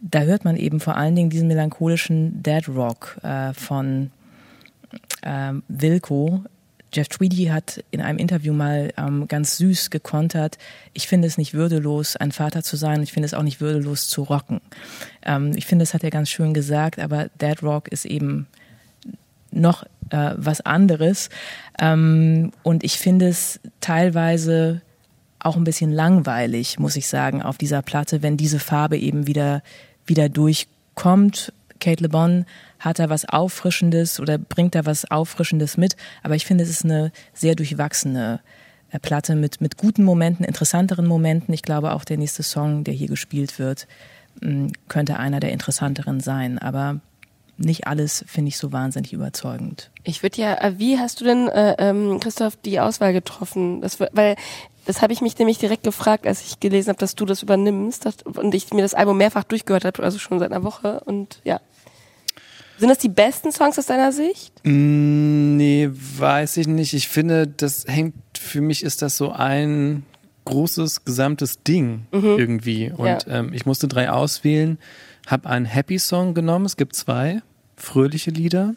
da 0.00 0.20
hört 0.20 0.44
man 0.44 0.56
eben 0.56 0.80
vor 0.80 0.96
allen 0.96 1.16
Dingen 1.16 1.30
diesen 1.30 1.48
melancholischen 1.48 2.42
Dead 2.42 2.68
Rock 2.68 3.18
äh, 3.22 3.52
von 3.54 4.10
ähm, 5.22 5.62
Wilco. 5.68 6.44
Jeff 6.92 7.08
Tweedy 7.08 7.46
hat 7.46 7.84
in 7.90 8.00
einem 8.00 8.18
Interview 8.18 8.52
mal 8.52 8.92
ähm, 8.96 9.28
ganz 9.28 9.56
süß 9.58 9.90
gekontert, 9.90 10.58
ich 10.94 11.06
finde 11.06 11.28
es 11.28 11.38
nicht 11.38 11.54
würdelos, 11.54 12.16
ein 12.16 12.32
Vater 12.32 12.62
zu 12.62 12.76
sein, 12.76 13.02
ich 13.02 13.12
finde 13.12 13.26
es 13.26 13.34
auch 13.34 13.42
nicht 13.42 13.60
würdelos 13.60 14.08
zu 14.08 14.22
rocken. 14.22 14.60
Ähm, 15.22 15.52
ich 15.54 15.66
finde, 15.66 15.82
das 15.82 15.94
hat 15.94 16.04
er 16.04 16.10
ganz 16.10 16.30
schön 16.30 16.54
gesagt, 16.54 16.98
aber 16.98 17.28
Dead 17.40 17.62
Rock 17.62 17.88
ist 17.88 18.04
eben 18.04 18.46
noch 19.50 19.84
äh, 20.10 20.32
was 20.36 20.60
anderes. 20.60 21.28
Ähm, 21.78 22.52
und 22.62 22.84
ich 22.84 22.98
finde 22.98 23.28
es 23.28 23.60
teilweise 23.80 24.82
auch 25.40 25.56
ein 25.56 25.64
bisschen 25.64 25.92
langweilig, 25.92 26.78
muss 26.78 26.96
ich 26.96 27.06
sagen, 27.06 27.42
auf 27.42 27.58
dieser 27.58 27.82
Platte, 27.82 28.22
wenn 28.22 28.36
diese 28.36 28.58
Farbe 28.58 28.98
eben 28.98 29.26
wieder, 29.26 29.62
wieder 30.06 30.28
durchkommt. 30.28 31.52
Kate 31.80 32.02
Le 32.02 32.08
Bon 32.08 32.44
hat 32.78 32.98
da 32.98 33.08
was 33.08 33.28
Auffrischendes 33.28 34.20
oder 34.20 34.38
bringt 34.38 34.74
da 34.74 34.86
was 34.86 35.10
Auffrischendes 35.10 35.76
mit, 35.76 35.96
aber 36.22 36.34
ich 36.34 36.46
finde, 36.46 36.64
es 36.64 36.70
ist 36.70 36.84
eine 36.84 37.12
sehr 37.34 37.54
durchwachsene 37.54 38.40
äh, 38.90 38.98
Platte 38.98 39.34
mit, 39.34 39.60
mit 39.60 39.76
guten 39.76 40.04
Momenten, 40.04 40.44
interessanteren 40.44 41.06
Momenten. 41.06 41.52
Ich 41.52 41.62
glaube 41.62 41.92
auch 41.92 42.04
der 42.04 42.18
nächste 42.18 42.42
Song, 42.42 42.84
der 42.84 42.94
hier 42.94 43.08
gespielt 43.08 43.58
wird, 43.58 43.86
mh, 44.40 44.72
könnte 44.88 45.18
einer 45.18 45.40
der 45.40 45.52
interessanteren 45.52 46.20
sein, 46.20 46.58
aber 46.58 47.00
nicht 47.58 47.88
alles 47.88 48.24
finde 48.28 48.50
ich 48.50 48.56
so 48.56 48.72
wahnsinnig 48.72 49.12
überzeugend. 49.12 49.90
Ich 50.04 50.22
würde 50.22 50.40
ja, 50.40 50.54
äh, 50.62 50.78
wie 50.78 50.98
hast 50.98 51.20
du 51.20 51.24
denn, 51.24 51.48
äh, 51.48 51.74
ähm, 51.78 52.20
Christoph, 52.20 52.56
die 52.56 52.78
Auswahl 52.78 53.12
getroffen? 53.12 53.80
Das, 53.80 53.98
weil 54.00 54.36
das 54.88 55.02
habe 55.02 55.12
ich 55.12 55.20
mich 55.20 55.38
nämlich 55.38 55.58
direkt 55.58 55.82
gefragt, 55.82 56.26
als 56.26 56.42
ich 56.46 56.60
gelesen 56.60 56.88
habe, 56.88 56.98
dass 56.98 57.14
du 57.14 57.26
das 57.26 57.42
übernimmst 57.42 58.06
und 58.24 58.54
ich 58.54 58.72
mir 58.72 58.80
das 58.80 58.94
Album 58.94 59.18
mehrfach 59.18 59.44
durchgehört 59.44 59.84
habe, 59.84 60.02
also 60.02 60.18
schon 60.18 60.38
seit 60.38 60.50
einer 60.50 60.64
Woche. 60.64 61.00
Und 61.04 61.40
ja. 61.44 61.60
Sind 62.78 62.88
das 62.88 62.96
die 62.98 63.08
besten 63.10 63.52
Songs 63.52 63.78
aus 63.78 63.86
deiner 63.86 64.12
Sicht? 64.12 64.52
Mm, 64.64 65.56
Nee, 65.58 65.90
weiß 65.92 66.56
ich 66.56 66.66
nicht. 66.68 66.94
Ich 66.94 67.08
finde, 67.08 67.46
das 67.46 67.84
hängt, 67.86 68.14
für 68.38 68.60
mich 68.62 68.82
ist 68.82 69.02
das 69.02 69.16
so 69.18 69.30
ein 69.30 70.04
großes, 70.46 71.04
gesamtes 71.04 71.62
Ding 71.64 72.06
Mhm. 72.12 72.38
irgendwie. 72.38 72.90
Und 72.96 73.06
Ja. 73.06 73.18
ähm, 73.28 73.52
ich 73.52 73.66
musste 73.66 73.88
drei 73.88 74.10
auswählen, 74.10 74.78
habe 75.26 75.50
einen 75.50 75.66
Happy-Song 75.66 76.32
genommen, 76.32 76.64
es 76.64 76.78
gibt 76.78 76.96
zwei 76.96 77.42
fröhliche 77.76 78.30
Lieder 78.30 78.74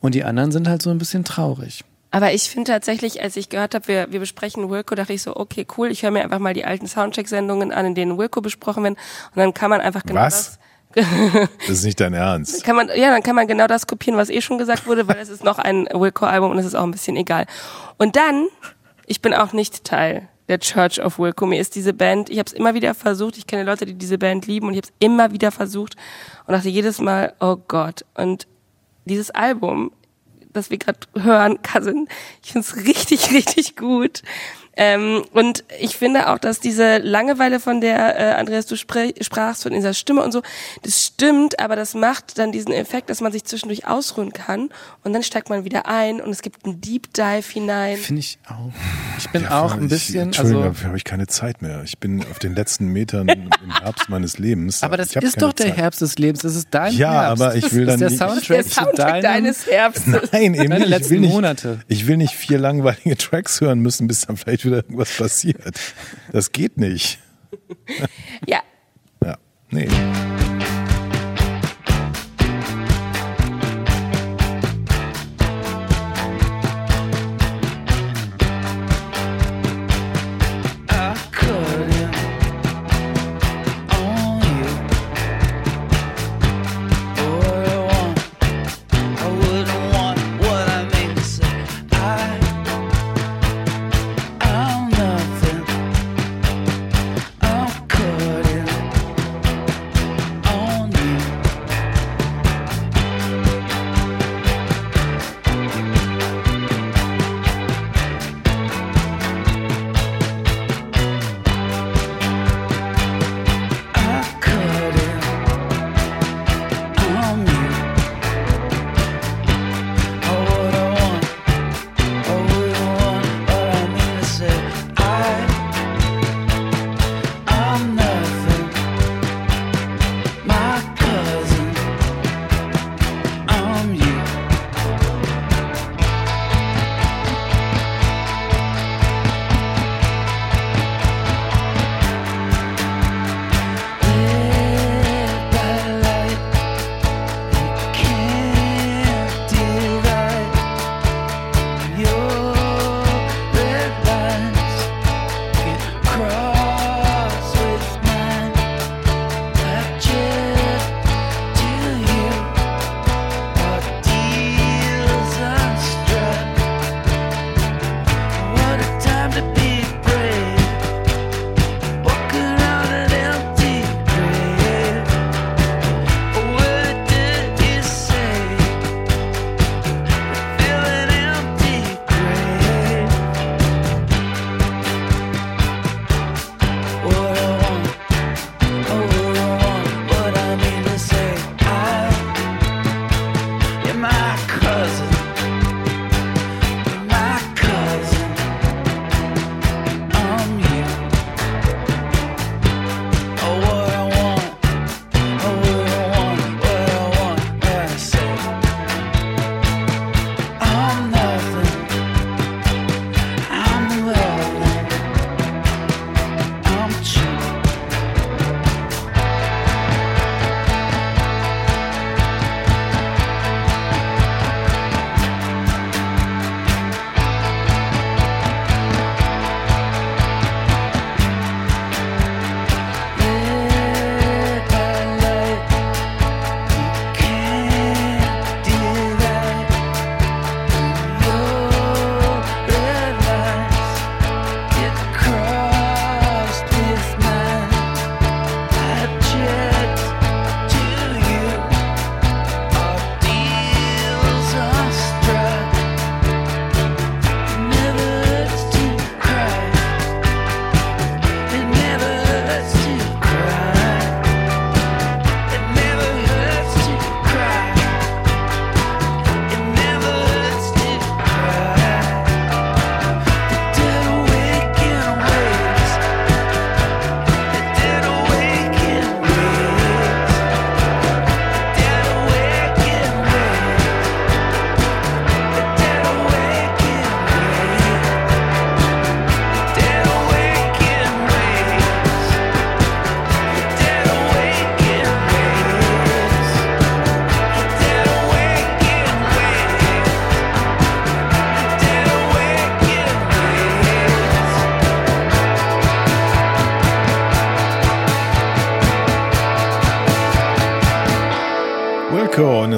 und 0.00 0.14
die 0.14 0.22
anderen 0.22 0.52
sind 0.52 0.68
halt 0.68 0.82
so 0.82 0.90
ein 0.90 0.98
bisschen 0.98 1.24
traurig. 1.24 1.82
Aber 2.14 2.32
ich 2.32 2.48
finde 2.48 2.70
tatsächlich, 2.70 3.20
als 3.20 3.36
ich 3.36 3.48
gehört 3.48 3.74
habe, 3.74 3.88
wir, 3.88 4.12
wir 4.12 4.20
besprechen 4.20 4.70
Wilco, 4.70 4.94
dachte 4.94 5.12
ich 5.12 5.22
so, 5.22 5.34
okay, 5.34 5.66
cool, 5.76 5.90
ich 5.90 6.04
höre 6.04 6.12
mir 6.12 6.22
einfach 6.22 6.38
mal 6.38 6.54
die 6.54 6.64
alten 6.64 6.86
Soundcheck-Sendungen 6.86 7.72
an, 7.72 7.86
in 7.86 7.96
denen 7.96 8.16
Wilco 8.16 8.40
besprochen 8.40 8.84
wird. 8.84 8.94
Und 8.94 9.36
dann 9.36 9.52
kann 9.52 9.68
man 9.68 9.80
einfach 9.80 10.04
genau 10.04 10.20
Was? 10.20 10.60
das. 10.94 11.08
Das 11.66 11.70
ist 11.70 11.84
nicht 11.84 11.98
dein 11.98 12.14
Ernst. 12.14 12.62
kann 12.62 12.76
man, 12.76 12.86
ja, 12.94 13.10
dann 13.10 13.24
kann 13.24 13.34
man 13.34 13.48
genau 13.48 13.66
das 13.66 13.88
kopieren, 13.88 14.16
was 14.16 14.30
eh 14.30 14.40
schon 14.40 14.58
gesagt 14.58 14.86
wurde, 14.86 15.08
weil 15.08 15.16
es 15.16 15.28
ist 15.28 15.42
noch 15.42 15.58
ein 15.58 15.88
Wilco-Album 15.92 16.52
und 16.52 16.58
es 16.58 16.66
ist 16.66 16.76
auch 16.76 16.84
ein 16.84 16.92
bisschen 16.92 17.16
egal. 17.16 17.46
Und 17.98 18.14
dann, 18.14 18.46
ich 19.06 19.20
bin 19.20 19.34
auch 19.34 19.52
nicht 19.52 19.82
Teil 19.82 20.28
der 20.48 20.60
Church 20.60 21.02
of 21.02 21.18
Wilco. 21.18 21.46
Mir 21.46 21.60
ist 21.60 21.74
diese 21.74 21.94
Band, 21.94 22.30
ich 22.30 22.38
habe 22.38 22.46
es 22.46 22.52
immer 22.52 22.74
wieder 22.74 22.94
versucht, 22.94 23.38
ich 23.38 23.48
kenne 23.48 23.64
Leute, 23.64 23.86
die 23.86 23.94
diese 23.94 24.18
Band 24.18 24.46
lieben 24.46 24.68
und 24.68 24.74
ich 24.74 24.78
habe 24.78 24.86
es 24.86 24.94
immer 25.00 25.32
wieder 25.32 25.50
versucht 25.50 25.96
und 26.46 26.52
dachte 26.52 26.68
jedes 26.68 27.00
Mal, 27.00 27.32
oh 27.40 27.56
Gott. 27.66 28.04
Und 28.14 28.46
dieses 29.04 29.32
Album, 29.32 29.90
das 30.54 30.70
wir 30.70 30.78
gerade 30.78 31.00
hören, 31.14 31.60
Cousin, 31.62 32.08
ich 32.42 32.52
finde 32.52 32.66
es 32.66 32.76
richtig, 32.86 33.30
richtig 33.32 33.76
gut. 33.76 34.22
Ähm, 34.76 35.22
und 35.32 35.64
ich 35.80 35.96
finde 35.96 36.28
auch, 36.30 36.38
dass 36.38 36.60
diese 36.60 36.98
Langeweile, 36.98 37.60
von 37.60 37.80
der 37.80 38.18
äh, 38.18 38.32
Andreas 38.34 38.66
du 38.66 38.76
sprachst, 38.76 39.62
von 39.62 39.72
dieser 39.72 39.94
Stimme 39.94 40.22
und 40.22 40.32
so, 40.32 40.42
das 40.82 41.04
stimmt, 41.04 41.60
aber 41.60 41.76
das 41.76 41.94
macht 41.94 42.38
dann 42.38 42.50
diesen 42.52 42.72
Effekt, 42.72 43.08
dass 43.10 43.20
man 43.20 43.30
sich 43.32 43.44
zwischendurch 43.44 43.86
ausruhen 43.86 44.32
kann 44.32 44.70
und 45.04 45.12
dann 45.12 45.22
steigt 45.22 45.48
man 45.48 45.64
wieder 45.64 45.86
ein 45.86 46.20
und 46.20 46.30
es 46.30 46.42
gibt 46.42 46.64
einen 46.64 46.80
Deep 46.80 47.12
Dive 47.14 47.44
hinein. 47.52 47.96
Finde 47.98 48.20
ich 48.20 48.38
auch. 48.48 48.72
Ich 49.18 49.28
bin 49.30 49.42
Ja, 49.42 49.62
auch 49.62 49.74
ein 49.74 49.84
ich- 49.84 49.88
bisschen, 49.90 50.22
Entschuldigung, 50.22 50.62
also, 50.62 50.72
dafür 50.74 50.88
habe 50.88 50.96
ich 50.98 51.04
keine 51.04 51.26
Zeit 51.26 51.62
mehr. 51.62 51.82
Ich 51.84 51.98
bin 51.98 52.24
auf 52.30 52.38
den 52.38 52.54
letzten 52.54 52.88
Metern 52.88 53.28
im 53.28 53.50
Herbst 53.80 54.08
meines 54.08 54.38
Lebens. 54.38 54.82
aber 54.82 54.96
das 54.96 55.14
ist 55.14 55.40
doch 55.40 55.52
der 55.52 55.66
Zeit. 55.66 55.76
Herbst 55.76 56.00
des 56.00 56.18
Lebens, 56.18 56.40
das 56.42 56.56
ist 56.56 56.68
dein 56.72 56.92
Ja, 56.94 57.12
Herbst. 57.28 57.42
aber 57.42 57.54
ich 57.54 57.72
will 57.72 57.86
das 57.86 57.98
dann 58.00 58.08
ist 58.12 58.20
der 58.20 58.26
nicht- 58.28 58.44
Soundtrack, 58.46 58.56
Der 58.64 58.64
Soundtrack 58.64 58.96
deinem, 58.96 59.22
deines 59.22 59.66
Herbstes. 59.66 60.32
Nein, 60.32 60.54
eben 60.54 60.56
Deine 60.56 60.74
nicht. 60.74 60.82
Ich 60.84 60.88
letzten 60.90 61.10
will 61.10 61.20
nicht, 61.20 61.32
Monate. 61.32 61.80
ich 61.88 62.06
will 62.06 62.16
nicht 62.16 62.34
vier 62.34 62.58
langweilige 62.58 63.16
Tracks 63.18 63.60
hören 63.60 63.78
müssen, 63.80 64.06
bis 64.08 64.22
dann 64.22 64.36
vielleicht 64.36 64.63
wieder 64.64 64.76
irgendwas 64.76 65.16
passiert. 65.16 65.78
Das 66.32 66.52
geht 66.52 66.76
nicht. 66.76 67.18
Ja, 68.46 68.62
Ja, 69.22 69.36
nee. 69.70 69.88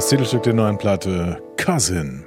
Das 0.07 0.11
Titelstück 0.11 0.45
der 0.45 0.53
neuen 0.53 0.79
Platte 0.79 1.43
Cousin. 1.57 2.25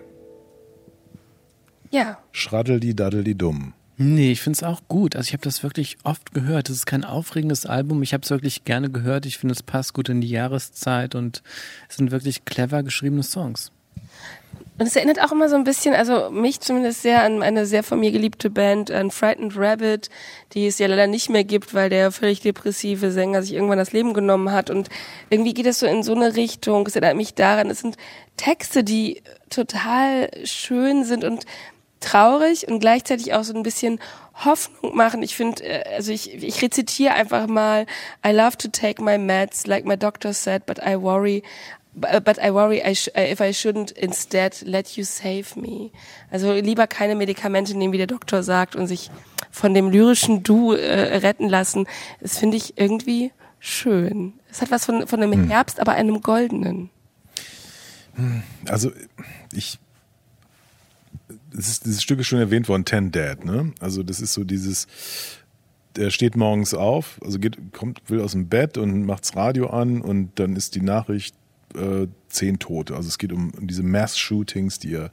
Ja. 1.92 2.18
Schraddel 2.34 2.82
die 2.82 2.94
Daddel 2.94 3.24
die 3.24 3.38
Dumm. 3.38 3.74
Nee, 3.96 4.34
ich 4.34 4.42
finde 4.42 4.58
es 4.58 4.64
auch 4.64 4.82
gut. 4.90 5.16
Also 5.16 5.30
ich 5.30 5.34
habe 5.34 5.46
das 5.46 5.64
wirklich 5.64 5.98
oft 6.04 6.34
gehört. 6.34 6.70
Es 6.70 6.76
ist 6.76 6.86
kein 6.88 7.06
aufregendes 7.06 7.66
Album. 7.66 8.04
Ich 8.04 8.14
habe 8.14 8.26
es 8.26 8.30
wirklich 8.32 8.66
gerne 8.66 8.90
gehört. 8.90 9.26
Ich 9.26 9.38
finde, 9.38 9.54
es 9.54 9.64
passt 9.64 9.94
gut 9.94 10.10
in 10.10 10.20
die 10.20 10.28
Jahreszeit 10.28 11.16
und 11.16 11.42
es 11.88 11.96
sind 11.96 12.12
wirklich 12.12 12.44
clever 12.44 12.84
geschriebene 12.84 13.24
Songs. 13.24 13.72
Und 14.80 14.88
es 14.88 14.96
erinnert 14.96 15.22
auch 15.22 15.34
immer 15.34 15.50
so 15.50 15.58
ein 15.58 15.66
bisschen, 15.66 15.94
also 15.94 16.30
mich 16.32 16.62
zumindest 16.62 17.02
sehr 17.02 17.24
an 17.24 17.44
eine 17.44 17.66
sehr 17.66 17.84
von 17.84 18.00
mir 18.00 18.12
geliebte 18.12 18.50
Band, 18.50 18.90
an 18.92 19.12
Frightened 19.12 19.58
Rabbit, 19.58 20.10
die 20.54 20.68
es 20.68 20.80
ja 20.80 20.88
leider 20.88 21.06
nicht 21.06 21.30
mehr 21.30 21.44
gibt, 21.44 21.74
weil 21.74 21.90
der 21.90 22.14
völlig 22.14 22.40
depressive 22.40 23.12
Sänger 23.12 23.44
sich 23.44 23.54
irgendwann 23.54 23.78
das 23.78 23.92
Leben 23.92 24.14
genommen 24.14 24.54
hat. 24.54 24.70
Und 24.70 24.88
irgendwie 25.30 25.54
geht 25.54 25.66
es 25.66 25.80
so 25.80 25.86
in 25.86 26.02
so 26.02 26.16
eine 26.16 26.38
Richtung. 26.38 26.88
Es 26.88 26.96
erinnert 26.96 27.18
mich 27.18 27.34
daran, 27.34 27.70
es 27.70 27.82
sind 27.82 27.98
Texte, 28.38 28.86
die 28.86 29.22
total 29.50 30.30
schön 30.46 31.04
sind 31.04 31.26
und 31.26 31.46
traurig 32.00 32.66
und 32.70 32.80
gleichzeitig 32.80 33.34
auch 33.34 33.44
so 33.44 33.54
ein 33.54 33.64
bisschen 33.64 34.00
Hoffnung 34.46 34.96
machen. 34.96 35.22
Ich 35.22 35.36
finde, 35.36 35.64
äh, 35.64 35.96
also 35.96 36.12
ich, 36.12 36.34
ich 36.34 36.62
rezitiere 36.62 37.14
einfach 37.14 37.48
mal, 37.48 37.86
I 38.26 38.32
love 38.32 38.58
to 38.58 38.70
take 38.70 39.04
my 39.04 39.18
meds, 39.18 39.68
like 39.68 39.86
my 39.86 39.98
doctor 39.98 40.34
said, 40.34 40.66
but 40.66 40.80
I 40.80 40.96
worry, 40.96 41.44
but 42.00 42.38
I 42.38 42.52
worry 42.52 42.82
I 42.84 42.96
sh 42.96 43.10
if 43.16 43.42
I 43.42 43.52
shouldn't 43.52 43.92
instead 43.92 44.56
let 44.64 44.98
you 44.98 45.04
save 45.04 45.56
me. 45.56 45.92
Also 46.32 46.54
lieber 46.54 46.88
keine 46.88 47.16
Medikamente 47.16 47.78
nehmen, 47.78 47.94
wie 47.94 47.98
der 47.98 48.08
Doktor 48.08 48.44
sagt, 48.44 48.76
und 48.76 48.88
sich 48.88 49.12
von 49.52 49.74
dem 49.74 49.90
lyrischen 49.90 50.44
Du 50.44 50.74
äh, 50.74 51.18
retten 51.18 51.50
lassen. 51.50 51.88
Das 52.22 52.38
finde 52.38 52.58
ich 52.58 52.78
irgendwie 52.78 53.32
schön. 53.60 54.34
Es 54.52 54.62
hat 54.62 54.72
was 54.72 54.86
von, 54.86 55.08
von 55.08 55.22
einem 55.22 55.34
Hm. 55.34 55.50
Herbst, 55.50 55.80
aber 55.80 55.94
einem 55.94 56.22
goldenen. 56.22 56.90
Also 58.68 58.92
ich 59.54 59.80
das 61.52 61.68
ist, 61.68 61.86
dieses 61.86 62.02
Stück 62.02 62.20
ist 62.20 62.28
schon 62.28 62.40
erwähnt 62.40 62.70
worden, 62.70 62.86
Ten 62.86 63.12
Dad, 63.12 63.46
ne? 63.46 63.74
Also 63.80 64.04
das 64.04 64.22
ist 64.22 64.34
so 64.34 64.44
dieses, 64.44 64.88
der 65.96 66.10
steht 66.10 66.36
morgens 66.36 66.74
auf, 66.74 67.20
also 67.24 67.40
geht, 67.40 67.58
kommt, 67.74 68.02
will 68.10 68.22
aus 68.22 68.32
dem 68.32 68.48
Bett 68.48 68.78
und 68.78 69.06
macht's 69.06 69.36
Radio 69.36 69.68
an 69.68 70.02
und 70.02 70.32
dann 70.36 70.56
ist 70.56 70.76
die 70.76 70.82
Nachricht 70.82 71.36
äh, 71.76 72.08
zehn 72.30 72.60
Tote. 72.60 72.96
Also 72.96 73.08
es 73.08 73.18
geht 73.18 73.32
um, 73.32 73.52
um 73.52 73.68
diese 73.68 73.84
Mass-Shootings, 73.84 74.80
die 74.80 74.92
ja 74.92 75.10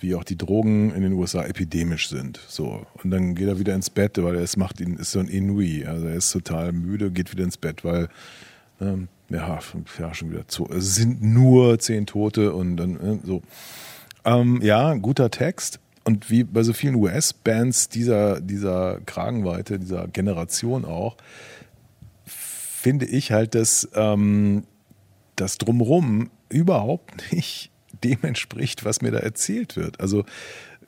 wie 0.00 0.14
auch 0.14 0.24
die 0.24 0.38
Drogen 0.38 0.92
in 0.94 1.02
den 1.02 1.12
USA 1.12 1.44
epidemisch 1.44 2.08
sind. 2.08 2.40
So. 2.48 2.86
Und 3.02 3.10
dann 3.10 3.34
geht 3.34 3.48
er 3.48 3.58
wieder 3.58 3.74
ins 3.74 3.90
Bett, 3.90 4.22
weil 4.22 4.36
er 4.36 4.42
es 4.42 4.56
macht 4.56 4.80
ihn, 4.80 4.96
ist 4.96 5.12
so 5.12 5.18
ein 5.18 5.28
Inui. 5.28 5.84
Also 5.84 6.06
er 6.06 6.14
ist 6.14 6.30
total 6.30 6.72
müde, 6.72 7.10
geht 7.10 7.32
wieder 7.32 7.44
ins 7.44 7.56
Bett, 7.56 7.84
weil 7.84 8.08
ähm, 8.80 9.08
ja, 9.28 9.60
schon 9.60 10.30
wieder 10.30 10.48
zu. 10.48 10.68
Es 10.70 10.94
sind 10.94 11.22
nur 11.22 11.78
zehn 11.78 12.06
Tote 12.06 12.52
und 12.52 12.76
dann 12.76 12.96
äh, 12.96 13.18
so. 13.24 13.42
Ähm, 14.24 14.60
ja, 14.62 14.94
guter 14.94 15.30
Text. 15.30 15.80
Und 16.04 16.30
wie 16.30 16.44
bei 16.44 16.62
so 16.62 16.72
vielen 16.72 16.94
US-Bands 16.94 17.90
dieser, 17.90 18.40
dieser 18.40 19.00
Kragenweite, 19.04 19.78
dieser 19.78 20.08
Generation 20.08 20.84
auch, 20.84 21.16
finde 22.24 23.04
ich 23.04 23.32
halt, 23.32 23.54
dass 23.54 23.88
ähm, 23.94 24.64
das 25.40 25.58
Drumrum 25.58 26.30
überhaupt 26.48 27.32
nicht 27.32 27.70
dem 28.04 28.18
entspricht, 28.22 28.84
was 28.84 29.00
mir 29.00 29.10
da 29.10 29.18
erzählt 29.18 29.76
wird. 29.76 30.00
Also 30.00 30.24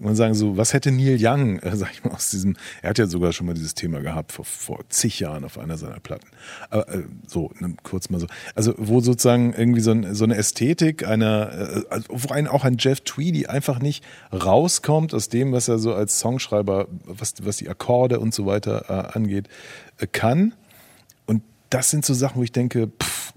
man 0.01 0.17
sagen 0.17 0.35
so, 0.35 0.57
was 0.57 0.73
hätte 0.73 0.91
Neil 0.91 1.19
Young, 1.21 1.59
äh, 1.63 1.77
sag 1.77 1.93
ich 1.93 2.05
mal, 2.05 2.13
aus 2.13 2.31
diesem, 2.31 2.57
er 2.83 2.91
hat 2.91 2.99
ja 2.99 3.07
sogar 3.07 3.33
schon 3.33 3.47
mal 3.47 3.55
dieses 3.55 3.75
Thema 3.75 4.01
gehabt 4.01 4.33
vor, 4.33 4.45
vor 4.45 4.81
zig 4.89 5.21
Jahren 5.21 5.45
auf 5.45 5.59
einer 5.59 5.77
seiner 5.77 6.01
Platten. 6.01 6.29
Aber 6.71 6.89
äh, 6.89 7.03
so, 7.27 7.51
ne, 7.59 7.75
kurz 7.83 8.11
mal 8.11 8.21
so. 8.21 8.27
Also 8.55 8.75
wo 8.79 9.01
sozusagen 9.01 9.53
irgendwie 9.53 9.81
so, 9.81 9.91
ein, 9.91 10.15
so 10.15 10.25
eine 10.25 10.37
Ästhetik 10.37 11.07
einer, 11.07 11.53
äh, 11.53 11.83
also 11.91 12.07
wo 12.09 12.33
ein, 12.33 12.47
auch 12.47 12.65
ein 12.65 12.77
Jeff 12.79 13.01
Tweedy 13.03 13.47
einfach 13.47 13.79
nicht 13.81 14.05
rauskommt 14.33 15.15
aus 15.15 15.29
dem, 15.29 15.53
was 15.53 15.69
er 15.69 15.79
so 15.79 15.95
als 15.95 16.19
Songschreiber, 16.19 16.89
was, 17.05 17.35
was 17.43 17.59
die 17.59 17.69
Akkorde 17.69 18.21
und 18.21 18.35
so 18.35 18.47
weiter 18.47 18.87
äh, 18.89 19.17
angeht, 19.17 19.49
äh, 19.99 20.07
kann. 20.07 20.55
Und 21.27 21.43
das 21.69 21.91
sind 21.91 22.05
so 22.05 22.15
Sachen, 22.15 22.39
wo 22.39 22.43
ich 22.43 22.53
denke, 22.53 22.89
pff, 22.89 23.33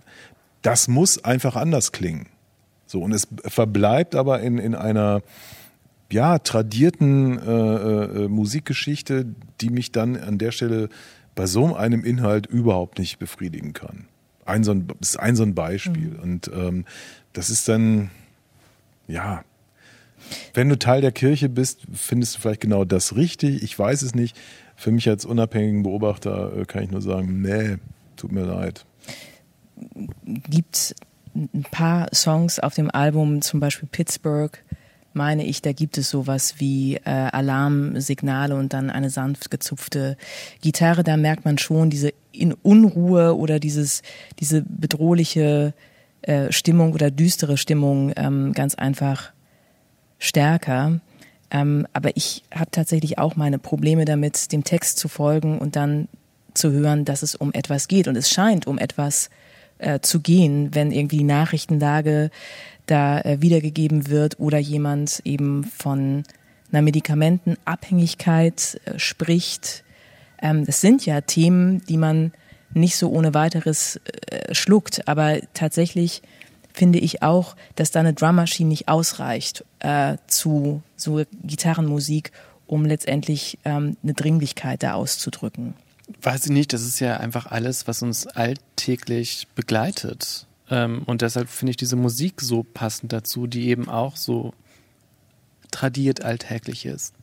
das 0.63 0.87
muss 0.87 1.23
einfach 1.23 1.55
anders 1.55 1.91
klingen. 1.91 2.27
So, 2.87 3.01
und 3.01 3.11
es 3.11 3.27
verbleibt 3.45 4.15
aber 4.15 4.41
in, 4.41 4.57
in 4.57 4.75
einer 4.75 5.21
ja, 6.11 6.39
tradierten 6.39 7.39
äh, 7.39 7.51
äh, 7.51 8.27
Musikgeschichte, 8.27 9.25
die 9.61 9.69
mich 9.69 9.91
dann 9.91 10.15
an 10.15 10.37
der 10.37 10.51
Stelle 10.51 10.89
bei 11.35 11.47
so 11.47 11.75
einem 11.75 12.03
Inhalt 12.03 12.45
überhaupt 12.45 12.99
nicht 12.99 13.19
befriedigen 13.19 13.73
kann. 13.73 14.05
Ein 14.45 14.63
so 14.63 14.71
ein, 14.71 14.87
das 14.99 15.09
ist 15.09 15.19
ein 15.19 15.35
so 15.35 15.43
ein 15.43 15.55
Beispiel. 15.55 16.17
Und 16.21 16.51
ähm, 16.53 16.85
das 17.33 17.49
ist 17.49 17.67
dann, 17.67 18.11
ja, 19.07 19.43
wenn 20.53 20.69
du 20.69 20.77
Teil 20.77 21.01
der 21.01 21.11
Kirche 21.11 21.49
bist, 21.49 21.81
findest 21.91 22.35
du 22.35 22.41
vielleicht 22.41 22.61
genau 22.61 22.85
das 22.85 23.15
richtig. 23.15 23.63
Ich 23.63 23.77
weiß 23.77 24.03
es 24.03 24.13
nicht. 24.13 24.37
Für 24.75 24.91
mich 24.91 25.09
als 25.09 25.25
unabhängigen 25.25 25.83
Beobachter 25.83 26.55
äh, 26.55 26.65
kann 26.65 26.83
ich 26.83 26.91
nur 26.91 27.01
sagen, 27.01 27.41
nee, 27.41 27.77
tut 28.15 28.31
mir 28.31 28.45
leid. 28.45 28.85
Gibt 30.23 30.95
ein 31.35 31.65
paar 31.71 32.07
Songs 32.13 32.59
auf 32.59 32.75
dem 32.75 32.91
Album, 32.91 33.41
zum 33.41 33.59
Beispiel 33.59 33.89
Pittsburgh, 33.91 34.57
meine 35.13 35.45
ich, 35.45 35.61
da 35.61 35.71
gibt 35.73 35.97
es 35.97 36.09
sowas 36.09 36.55
wie 36.57 36.95
äh, 36.95 37.09
Alarmsignale 37.09 38.55
und 38.55 38.73
dann 38.73 38.89
eine 38.89 39.09
sanft 39.09 39.51
gezupfte 39.51 40.17
Gitarre. 40.61 41.03
Da 41.03 41.17
merkt 41.17 41.45
man 41.45 41.57
schon 41.57 41.89
diese 41.89 42.13
in 42.31 42.53
Unruhe 42.53 43.37
oder 43.37 43.59
dieses, 43.59 44.01
diese 44.39 44.63
bedrohliche 44.63 45.73
äh, 46.23 46.51
Stimmung 46.51 46.93
oder 46.93 47.11
düstere 47.11 47.57
Stimmung 47.57 48.11
ähm, 48.15 48.53
ganz 48.53 48.75
einfach 48.75 49.31
stärker. 50.17 50.99
Ähm, 51.51 51.87
aber 51.93 52.15
ich 52.17 52.43
habe 52.53 52.71
tatsächlich 52.71 53.19
auch 53.19 53.35
meine 53.35 53.59
Probleme 53.59 54.05
damit, 54.05 54.51
dem 54.51 54.63
Text 54.63 54.97
zu 54.97 55.07
folgen 55.07 55.59
und 55.59 55.75
dann 55.75 56.07
zu 56.55 56.71
hören, 56.71 57.05
dass 57.05 57.21
es 57.21 57.35
um 57.35 57.53
etwas 57.53 57.87
geht. 57.87 58.07
Und 58.07 58.15
es 58.15 58.29
scheint 58.29 58.65
um 58.65 58.79
etwas 58.79 59.29
äh, 59.83 59.99
zu 60.01 60.19
gehen, 60.19 60.73
wenn 60.73 60.91
irgendwie 60.91 61.17
die 61.17 61.23
Nachrichtenlage 61.23 62.31
da 62.85 63.21
äh, 63.21 63.41
wiedergegeben 63.41 64.09
wird 64.09 64.39
oder 64.39 64.57
jemand 64.57 65.21
eben 65.23 65.63
von 65.63 66.23
einer 66.71 66.81
Medikamentenabhängigkeit 66.81 68.81
äh, 68.85 68.99
spricht. 68.99 69.83
Ähm, 70.41 70.65
das 70.65 70.81
sind 70.81 71.05
ja 71.05 71.21
Themen, 71.21 71.83
die 71.87 71.97
man 71.97 72.33
nicht 72.73 72.95
so 72.95 73.11
ohne 73.11 73.33
weiteres 73.33 73.99
äh, 74.29 74.53
schluckt, 74.53 75.07
aber 75.07 75.39
tatsächlich 75.53 76.21
finde 76.73 76.99
ich 76.99 77.21
auch, 77.21 77.55
dass 77.75 77.91
da 77.91 77.99
eine 77.99 78.13
Drummaschine 78.13 78.69
nicht 78.69 78.87
ausreicht 78.87 79.63
äh, 79.79 80.17
zu 80.27 80.81
so 80.95 81.23
Gitarrenmusik, 81.43 82.31
um 82.65 82.85
letztendlich 82.85 83.59
ähm, 83.63 83.95
eine 84.01 84.13
Dringlichkeit 84.13 84.81
da 84.81 84.93
auszudrücken. 84.93 85.75
Weiß 86.21 86.45
ich 86.45 86.51
nicht, 86.51 86.73
das 86.73 86.81
ist 86.81 86.99
ja 86.99 87.17
einfach 87.17 87.47
alles, 87.47 87.87
was 87.87 88.01
uns 88.01 88.27
alltäglich 88.27 89.47
begleitet. 89.55 90.47
Ähm, 90.69 91.03
und 91.05 91.21
deshalb 91.21 91.49
finde 91.49 91.71
ich 91.71 91.77
diese 91.77 91.95
Musik 91.95 92.41
so 92.41 92.63
passend 92.63 93.13
dazu, 93.13 93.47
die 93.47 93.69
eben 93.69 93.89
auch 93.89 94.15
so 94.15 94.53
tradiert 95.71 96.23
alltäglich 96.23 96.85
ist. 96.85 97.13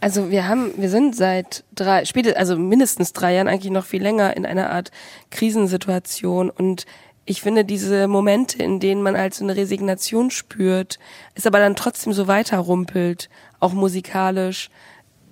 Also 0.00 0.30
wir 0.30 0.48
haben, 0.48 0.72
wir 0.76 0.90
sind 0.90 1.16
seit 1.16 1.64
drei, 1.74 2.04
spätestens, 2.04 2.38
also 2.38 2.58
mindestens 2.58 3.14
drei 3.14 3.34
Jahren 3.34 3.48
eigentlich 3.48 3.72
noch 3.72 3.86
viel 3.86 4.02
länger 4.02 4.36
in 4.36 4.44
einer 4.44 4.70
Art 4.70 4.90
Krisensituation 5.30 6.50
und 6.50 6.84
ich 7.26 7.40
finde 7.40 7.64
diese 7.64 8.06
Momente, 8.06 8.62
in 8.62 8.80
denen 8.80 9.00
man 9.02 9.16
halt 9.16 9.32
so 9.34 9.44
eine 9.44 9.56
Resignation 9.56 10.30
spürt, 10.30 10.98
es 11.34 11.46
aber 11.46 11.58
dann 11.58 11.74
trotzdem 11.74 12.12
so 12.12 12.26
weiterrumpelt, 12.26 13.30
auch 13.60 13.72
musikalisch. 13.72 14.68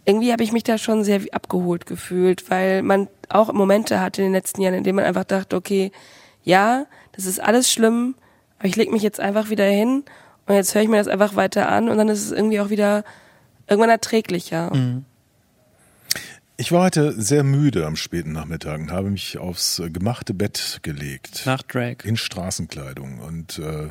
Irgendwie 0.05 0.33
habe 0.33 0.43
ich 0.43 0.53
mich 0.53 0.65
da 0.65 0.79
schon 0.79 1.05
sehr 1.05 1.21
abgeholt 1.33 1.87
gefühlt, 1.87 2.51
weil 2.51 2.83
man 2.83 3.09
auch 3.29 3.53
Momente 3.53 4.01
hatte 4.01 4.23
in 4.23 4.29
den 4.29 4.35
letzten 4.35 4.61
Jahren, 4.61 4.75
in 4.75 4.85
denen 4.85 4.97
man 4.97 5.05
einfach 5.05 5.25
dachte, 5.25 5.57
okay, 5.57 5.93
ja, 6.43 6.87
das 7.13 7.27
ist 7.27 7.41
alles 7.41 7.71
schlimm, 7.73 8.17
aber 8.59 8.69
ich 8.69 8.77
leg 8.77 8.91
mich 8.91 9.03
jetzt 9.03 9.21
einfach 9.21 9.49
wieder 9.49 9.65
hin 9.65 10.05
und 10.47 10.55
jetzt 10.55 10.75
höre 10.75 10.83
ich 10.83 10.89
mir 10.89 10.97
das 10.97 11.09
einfach 11.09 11.37
weiter 11.37 11.69
an 11.69 11.89
und 11.89 11.99
dann 11.99 12.09
ist 12.09 12.25
es 12.25 12.33
irgendwie 12.33 12.61
auch 12.61 12.71
wieder 12.71 13.05
irgendwann 13.69 13.91
erträglicher. 13.91 14.73
Ich 16.57 16.71
war 16.71 16.85
heute 16.85 17.13
sehr 17.21 17.45
müde 17.45 17.87
am 17.87 17.97
späten 17.97 18.33
Nachmittag 18.33 18.81
und 18.81 18.93
habe 18.93 19.11
mich 19.11 19.39
aufs 19.39 19.83
gemachte 19.93 20.35
Bett 20.35 20.81
gelegt. 20.83 21.43
Nach 21.47 21.63
Drake. 21.63 22.07
In 22.07 22.17
Straßenkleidung. 22.17 23.19
Und 23.21 23.59
äh, 23.59 23.89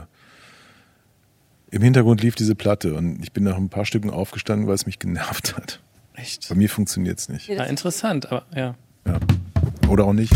im 1.71 1.81
Hintergrund 1.81 2.21
lief 2.21 2.35
diese 2.35 2.55
Platte 2.55 2.93
und 2.93 3.21
ich 3.23 3.31
bin 3.31 3.43
nach 3.43 3.57
ein 3.57 3.69
paar 3.69 3.85
Stücken 3.85 4.09
aufgestanden, 4.09 4.67
weil 4.67 4.75
es 4.75 4.85
mich 4.85 4.99
genervt 4.99 5.57
hat. 5.57 5.81
Echt? 6.21 6.49
Bei 6.49 6.55
mir 6.55 6.69
funktioniert 6.69 7.19
es 7.19 7.29
nicht. 7.29 7.47
Ja, 7.47 7.63
interessant, 7.63 8.31
aber 8.31 8.45
ja. 8.55 8.75
Ja. 9.05 9.19
Oder 9.89 10.05
auch 10.05 10.13
nicht. 10.13 10.33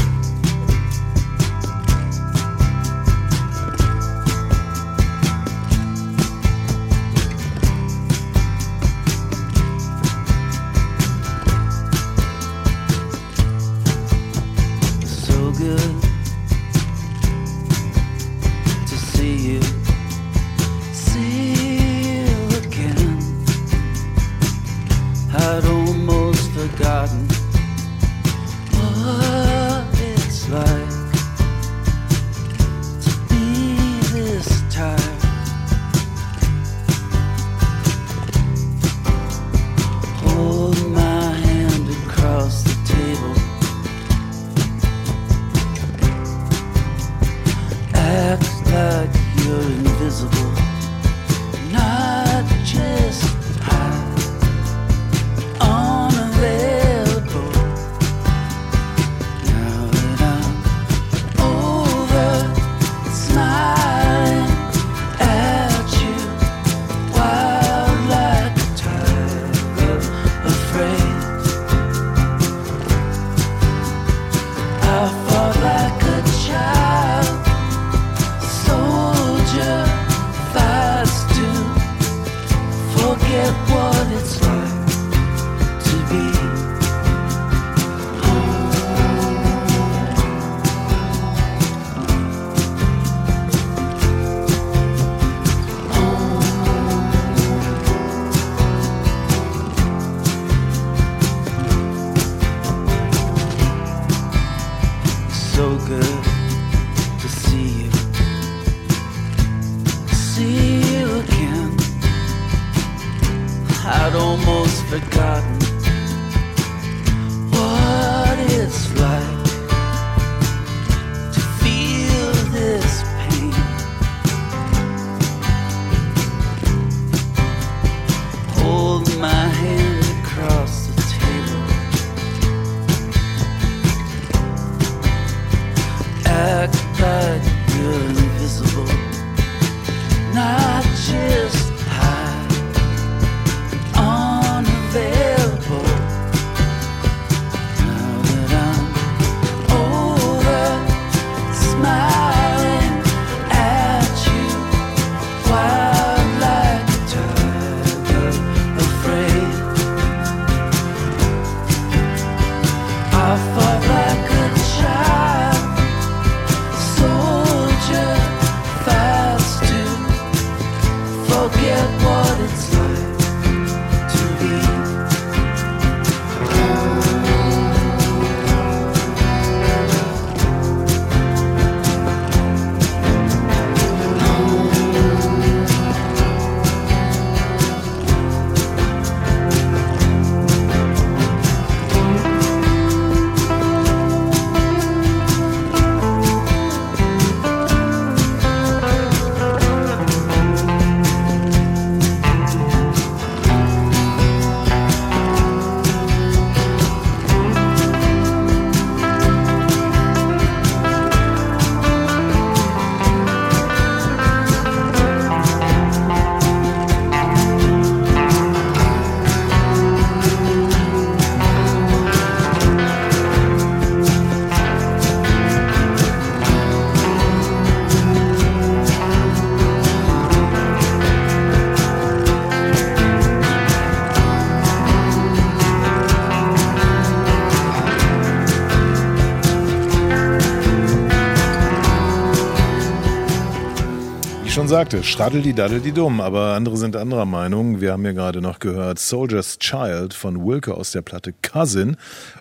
Sagte, 244.75 245.05
straddel 245.05 245.41
die 245.41 245.93
dumm, 245.93 246.19
aber 246.19 246.53
andere 246.53 246.75
sind 246.75 246.97
anderer 246.97 247.23
Meinung. 247.23 247.79
Wir 247.79 247.93
haben 247.93 248.03
hier 248.03 248.11
gerade 248.11 248.41
noch 248.41 248.59
gehört 248.59 248.99
Soldier's 248.99 249.57
Child 249.57 250.13
von 250.13 250.45
Wilke 250.45 250.73
aus 250.73 250.91
der 250.91 251.01
Platte 251.01 251.33
Cousin 251.41 251.95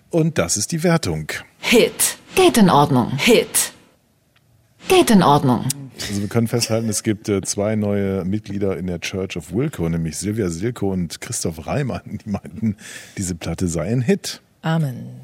und 0.09 0.37
das 0.37 0.57
ist 0.57 0.73
die 0.73 0.83
Wertung. 0.83 1.31
Hit. 1.59 2.17
Geht 2.35 2.57
in 2.57 2.69
Ordnung. 2.69 3.13
Hit. 3.15 3.71
Geht 4.89 5.11
in 5.11 5.23
Ordnung. 5.23 5.63
Also 6.09 6.19
wir 6.19 6.27
können 6.27 6.49
festhalten, 6.49 6.89
es 6.89 7.03
gibt 7.03 7.29
äh, 7.29 7.41
zwei 7.41 7.77
neue 7.77 8.25
Mitglieder 8.25 8.75
in 8.75 8.87
der 8.87 8.99
Church 8.99 9.37
of 9.37 9.53
Wilco, 9.53 9.87
nämlich 9.87 10.17
Silvia 10.17 10.49
Silko 10.49 10.91
und 10.91 11.21
Christoph 11.21 11.65
Reimann. 11.65 12.19
Die 12.25 12.29
meinten, 12.29 12.75
diese 13.17 13.35
Platte 13.35 13.69
sei 13.69 13.83
ein 13.83 14.01
Hit. 14.01 14.41
Amen. 14.61 15.21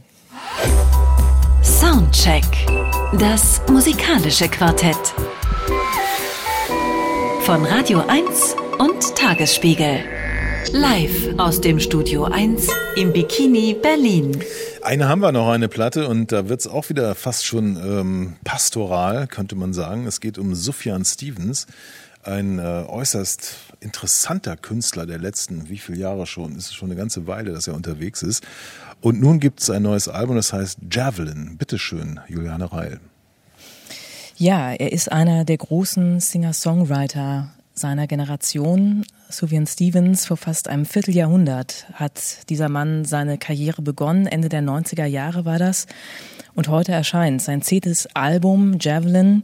Soundcheck. 1.61 2.45
Das 3.19 3.61
musikalische 3.67 4.47
Quartett. 4.47 5.13
Von 7.45 7.65
Radio 7.65 8.03
1 8.07 8.55
und 8.77 9.15
Tagesspiegel. 9.15 10.03
Live 10.73 11.39
aus 11.39 11.59
dem 11.59 11.79
Studio 11.79 12.25
1 12.25 12.67
im 12.95 13.11
Bikini 13.11 13.75
Berlin. 13.81 14.43
Eine 14.83 15.09
haben 15.09 15.21
wir 15.21 15.31
noch, 15.31 15.49
eine 15.49 15.67
Platte, 15.67 16.07
und 16.07 16.31
da 16.31 16.49
wird's 16.49 16.67
auch 16.67 16.89
wieder 16.89 17.15
fast 17.15 17.45
schon 17.45 17.77
ähm, 17.77 18.35
pastoral, 18.43 19.25
könnte 19.25 19.55
man 19.55 19.73
sagen. 19.73 20.05
Es 20.05 20.21
geht 20.21 20.37
um 20.37 20.53
Sufjan 20.53 21.03
Stevens, 21.03 21.65
ein 22.23 22.59
äh, 22.59 22.85
äußerst 22.87 23.55
interessanter 23.79 24.55
Künstler 24.55 25.07
der 25.07 25.17
letzten, 25.17 25.67
wie 25.67 25.79
viele 25.79 25.97
Jahre 25.97 26.27
schon, 26.27 26.55
ist 26.55 26.75
schon 26.75 26.89
eine 26.91 26.97
ganze 26.97 27.25
Weile, 27.25 27.53
dass 27.53 27.67
er 27.67 27.73
unterwegs 27.73 28.21
ist. 28.21 28.43
Und 29.01 29.19
nun 29.19 29.39
gibt's 29.39 29.71
ein 29.71 29.81
neues 29.81 30.07
Album, 30.07 30.35
das 30.35 30.53
heißt 30.53 30.77
Javelin. 30.91 31.57
Bitteschön, 31.57 32.19
Juliane 32.27 32.71
Reil. 32.71 32.99
Ja, 34.41 34.73
er 34.73 34.91
ist 34.91 35.11
einer 35.11 35.45
der 35.45 35.57
großen 35.57 36.19
Singer-Songwriter 36.19 37.51
seiner 37.75 38.07
Generation. 38.07 39.05
Sufjan 39.29 39.67
Stevens, 39.67 40.25
vor 40.25 40.35
fast 40.35 40.67
einem 40.67 40.87
Vierteljahrhundert 40.87 41.85
hat 41.93 42.49
dieser 42.49 42.67
Mann 42.67 43.05
seine 43.05 43.37
Karriere 43.37 43.83
begonnen. 43.83 44.25
Ende 44.25 44.49
der 44.49 44.63
90er 44.63 45.05
Jahre 45.05 45.45
war 45.45 45.59
das. 45.59 45.85
Und 46.55 46.69
heute 46.69 46.91
erscheint 46.91 47.43
sein 47.43 47.61
zehntes 47.61 48.07
Album, 48.15 48.77
Javelin. 48.79 49.43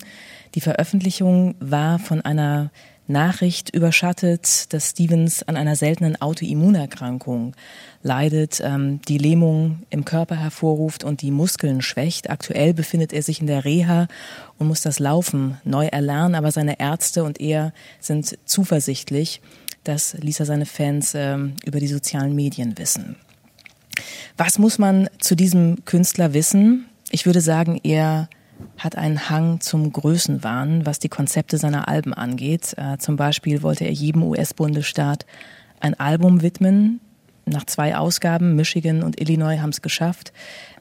Die 0.56 0.61
Veröffentlichung 0.61 1.53
war 1.60 1.99
von 1.99 2.22
einer 2.22 2.72
Nachricht 3.07 3.73
überschattet, 3.73 4.71
dass 4.73 4.91
Stevens 4.91 5.43
an 5.43 5.55
einer 5.55 5.75
seltenen 5.75 6.21
Autoimmunerkrankung 6.21 7.55
leidet, 8.03 8.61
ähm, 8.63 9.01
die 9.07 9.17
Lähmung 9.17 9.84
im 9.89 10.05
Körper 10.05 10.35
hervorruft 10.35 11.03
und 11.03 11.21
die 11.21 11.31
Muskeln 11.31 11.81
schwächt. 11.81 12.29
Aktuell 12.29 12.73
befindet 12.73 13.13
er 13.13 13.23
sich 13.23 13.39
in 13.41 13.47
der 13.47 13.65
Reha 13.65 14.07
und 14.57 14.67
muss 14.67 14.81
das 14.81 14.99
Laufen 14.99 15.57
neu 15.63 15.88
erlernen, 15.88 16.35
aber 16.35 16.51
seine 16.51 16.79
Ärzte 16.79 17.23
und 17.23 17.39
er 17.39 17.73
sind 17.99 18.38
zuversichtlich. 18.45 19.41
Das 19.84 20.13
ließ 20.13 20.41
er 20.41 20.45
seine 20.45 20.65
Fans 20.65 21.13
ähm, 21.15 21.55
über 21.65 21.79
die 21.79 21.88
sozialen 21.88 22.35
Medien 22.35 22.77
wissen. 22.77 23.15
Was 24.35 24.59
muss 24.59 24.77
man 24.77 25.09
zu 25.19 25.35
diesem 25.35 25.85
Künstler 25.85 26.34
wissen? 26.34 26.85
Ich 27.09 27.25
würde 27.25 27.41
sagen, 27.41 27.79
er 27.84 28.29
hat 28.77 28.95
einen 28.95 29.29
Hang 29.29 29.59
zum 29.59 29.91
Größenwahn, 29.91 30.85
was 30.85 30.99
die 30.99 31.09
Konzepte 31.09 31.57
seiner 31.57 31.88
Alben 31.88 32.13
angeht. 32.13 32.75
Äh, 32.77 32.97
zum 32.97 33.15
Beispiel 33.15 33.61
wollte 33.63 33.85
er 33.85 33.91
jedem 33.91 34.23
US-Bundesstaat 34.23 35.25
ein 35.79 35.99
Album 35.99 36.41
widmen. 36.41 36.99
Nach 37.45 37.65
zwei 37.65 37.95
Ausgaben, 37.95 38.57
Michigan 38.57 39.03
und 39.03 39.21
Illinois 39.21 39.59
haben 39.59 39.69
es 39.69 39.81
geschafft, 39.81 40.34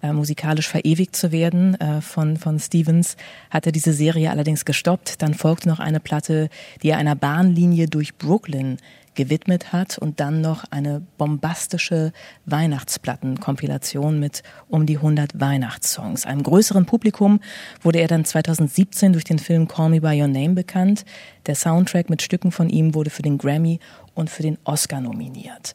äh, 0.02 0.12
musikalisch 0.12 0.68
verewigt 0.68 1.14
zu 1.14 1.30
werden 1.30 1.80
äh, 1.80 2.00
von, 2.00 2.36
von 2.36 2.58
Stevens, 2.58 3.16
hat 3.50 3.66
er 3.66 3.72
diese 3.72 3.92
Serie 3.92 4.30
allerdings 4.30 4.64
gestoppt. 4.64 5.22
Dann 5.22 5.34
folgte 5.34 5.68
noch 5.68 5.78
eine 5.78 6.00
Platte, 6.00 6.48
die 6.82 6.90
er 6.90 6.98
einer 6.98 7.14
Bahnlinie 7.14 7.86
durch 7.86 8.16
Brooklyn 8.16 8.78
gewidmet 9.16 9.72
hat 9.72 9.98
und 9.98 10.20
dann 10.20 10.40
noch 10.40 10.64
eine 10.70 11.02
bombastische 11.18 12.12
Weihnachtsplattenkompilation 12.44 14.20
mit 14.20 14.42
um 14.68 14.86
die 14.86 14.96
100 14.96 15.40
Weihnachtssongs. 15.40 16.26
Einem 16.26 16.42
größeren 16.42 16.86
Publikum 16.86 17.40
wurde 17.82 17.98
er 17.98 18.08
dann 18.08 18.24
2017 18.24 19.12
durch 19.12 19.24
den 19.24 19.38
Film 19.38 19.66
Call 19.66 19.90
Me 19.90 20.00
By 20.00 20.20
Your 20.20 20.28
Name 20.28 20.54
bekannt. 20.54 21.04
Der 21.46 21.54
Soundtrack 21.54 22.08
mit 22.10 22.22
Stücken 22.22 22.52
von 22.52 22.70
ihm 22.70 22.94
wurde 22.94 23.10
für 23.10 23.22
den 23.22 23.38
Grammy 23.38 23.80
und 24.14 24.30
für 24.30 24.42
den 24.42 24.58
Oscar 24.64 25.00
nominiert. 25.00 25.74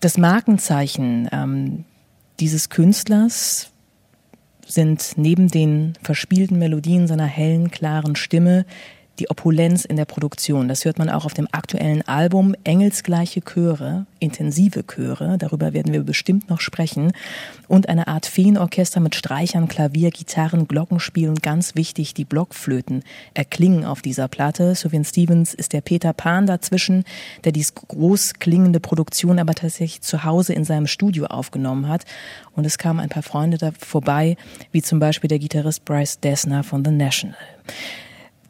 Das 0.00 0.18
Markenzeichen 0.18 1.28
ähm, 1.30 1.84
dieses 2.40 2.68
Künstlers 2.70 3.70
sind 4.66 5.12
neben 5.16 5.48
den 5.48 5.94
verspielten 6.02 6.58
Melodien 6.58 7.06
seiner 7.06 7.26
hellen, 7.26 7.70
klaren 7.70 8.16
Stimme 8.16 8.64
die 9.22 9.30
Opulenz 9.30 9.84
in 9.84 9.96
der 9.96 10.04
Produktion. 10.04 10.66
Das 10.66 10.84
hört 10.84 10.98
man 10.98 11.08
auch 11.08 11.24
auf 11.24 11.32
dem 11.32 11.46
aktuellen 11.52 12.02
Album. 12.08 12.56
Engelsgleiche 12.64 13.40
Chöre, 13.40 14.06
intensive 14.18 14.84
Chöre, 14.84 15.38
darüber 15.38 15.72
werden 15.72 15.92
wir 15.92 16.02
bestimmt 16.02 16.50
noch 16.50 16.60
sprechen. 16.60 17.12
Und 17.68 17.88
eine 17.88 18.08
Art 18.08 18.26
Feenorchester 18.26 18.98
mit 18.98 19.14
Streichern, 19.14 19.68
Klavier, 19.68 20.10
Gitarren, 20.10 20.66
Glockenspiel 20.66 21.28
und 21.28 21.40
ganz 21.40 21.76
wichtig, 21.76 22.14
die 22.14 22.24
Blockflöten 22.24 23.04
erklingen 23.32 23.84
auf 23.84 24.02
dieser 24.02 24.26
Platte. 24.26 24.74
Sylvian 24.74 25.04
Stevens 25.04 25.54
ist 25.54 25.72
der 25.72 25.82
Peter 25.82 26.12
Pan 26.12 26.46
dazwischen, 26.46 27.04
der 27.44 27.52
dies 27.52 27.76
groß 27.76 28.34
klingende 28.40 28.80
Produktion 28.80 29.38
aber 29.38 29.54
tatsächlich 29.54 30.00
zu 30.00 30.24
Hause 30.24 30.52
in 30.52 30.64
seinem 30.64 30.88
Studio 30.88 31.26
aufgenommen 31.26 31.86
hat. 31.86 32.06
Und 32.56 32.66
es 32.66 32.76
kamen 32.76 32.98
ein 32.98 33.08
paar 33.08 33.22
Freunde 33.22 33.56
da 33.56 33.70
vorbei, 33.78 34.36
wie 34.72 34.82
zum 34.82 34.98
Beispiel 34.98 35.28
der 35.28 35.38
Gitarrist 35.38 35.84
Bryce 35.84 36.18
Dessner 36.18 36.64
von 36.64 36.84
The 36.84 36.90
National. 36.90 37.36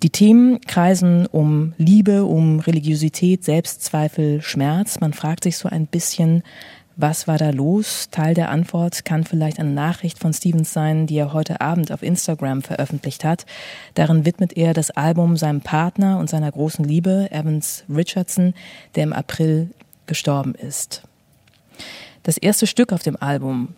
Die 0.02 0.10
Themen 0.10 0.60
kreisen 0.62 1.26
um 1.26 1.74
Liebe, 1.78 2.24
um 2.24 2.58
Religiosität, 2.58 3.44
Selbstzweifel, 3.44 4.42
Schmerz. 4.42 4.98
Man 4.98 5.12
fragt 5.12 5.44
sich 5.44 5.56
so 5.56 5.68
ein 5.68 5.86
bisschen, 5.86 6.42
was 6.96 7.28
war 7.28 7.38
da 7.38 7.50
los? 7.50 8.08
Teil 8.10 8.34
der 8.34 8.50
Antwort 8.50 9.04
kann 9.04 9.22
vielleicht 9.22 9.60
eine 9.60 9.70
Nachricht 9.70 10.18
von 10.18 10.32
Stevens 10.32 10.72
sein, 10.72 11.06
die 11.06 11.16
er 11.18 11.32
heute 11.32 11.60
Abend 11.60 11.92
auf 11.92 12.02
Instagram 12.02 12.62
veröffentlicht 12.62 13.22
hat. 13.22 13.46
Darin 13.94 14.26
widmet 14.26 14.56
er 14.56 14.74
das 14.74 14.90
Album 14.90 15.36
seinem 15.36 15.60
Partner 15.60 16.18
und 16.18 16.28
seiner 16.28 16.50
großen 16.50 16.84
Liebe, 16.84 17.28
Evans 17.30 17.84
Richardson, 17.88 18.54
der 18.96 19.04
im 19.04 19.12
April 19.12 19.70
gestorben 20.06 20.56
ist. 20.56 21.02
Das 22.24 22.38
erste 22.38 22.66
Stück 22.66 22.92
auf 22.92 23.04
dem 23.04 23.16
Album 23.22 23.68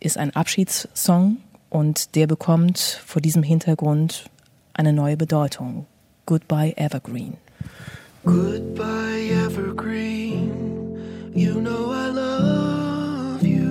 ist 0.00 0.18
ein 0.18 0.34
Abschiedssong 0.34 1.36
und 1.68 2.16
der 2.16 2.26
bekommt 2.26 3.00
vor 3.06 3.22
diesem 3.22 3.44
Hintergrund 3.44 4.28
eine 4.80 4.94
neue 4.94 5.16
Bedeutung. 5.18 5.86
Goodbye 6.24 6.72
Evergreen. 6.76 7.36
Goodbye, 8.24 9.28
Evergreen. 9.44 11.32
You 11.34 11.60
know 11.60 11.92
I 11.92 12.06
love 12.08 13.42
you. 13.42 13.68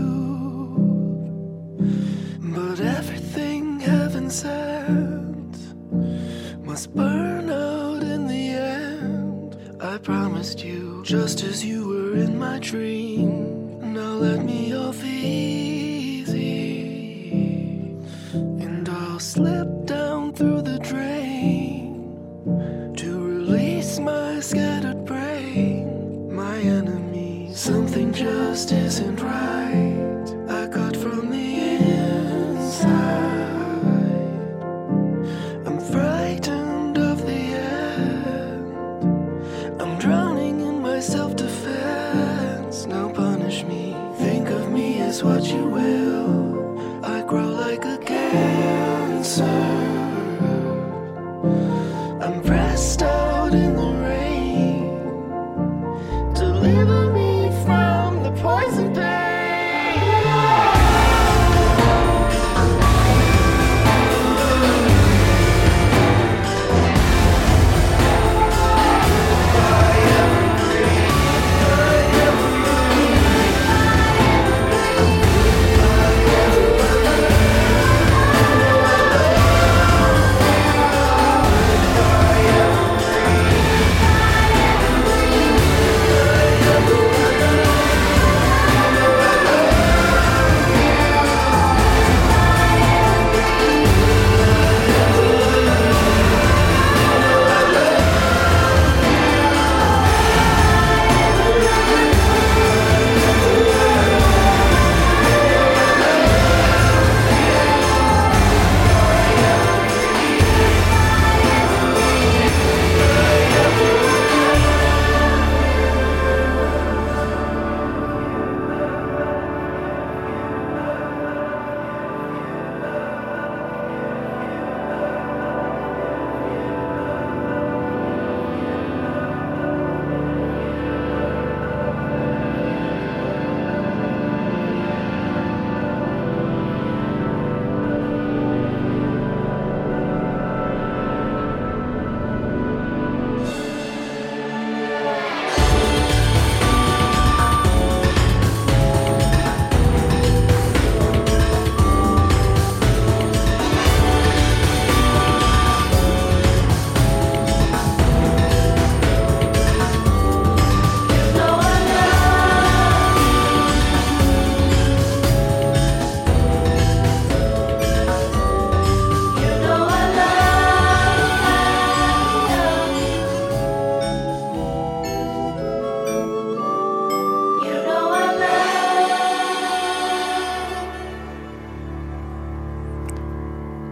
But 2.55 2.79
everything 2.79 3.79
heaven 3.79 4.29
sent 4.29 5.57
must 6.63 6.93
burn 6.93 7.49
out 7.49 8.03
in 8.03 8.27
the 8.27 8.49
end. 8.49 9.57
I 9.81 9.97
promised 9.97 10.63
you, 10.63 11.01
just 11.03 11.43
as 11.43 11.65
you 11.65 11.87
were 11.87 12.13
in 12.17 12.37
my 12.37 12.59
dream. 12.59 13.93
Now 13.93 14.13
let 14.13 14.43
me 14.45 14.75
off 14.75 15.03
easy. 15.03 16.35
And 18.33 18.87
I'll 18.87 19.19
slip 19.19 19.88
through 20.33 20.61
the 20.61 20.79
drain 20.79 22.93
to 22.95 23.19
release 23.19 23.99
my 23.99 24.39
scattered 24.39 25.05
brain. 25.05 26.33
My 26.33 26.57
enemy, 26.59 27.49
something 27.53 28.13
just 28.13 28.71
isn't 28.71 29.21
right. 29.21 29.68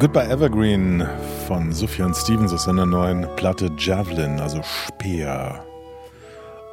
Goodbye 0.08 0.30
Evergreen 0.30 1.06
von 1.48 1.74
Sufjan 1.74 2.14
Stevens 2.14 2.54
aus 2.54 2.64
seiner 2.64 2.86
neuen 2.86 3.28
Platte 3.36 3.70
Javelin, 3.78 4.40
also 4.40 4.62
Speer. 4.64 5.66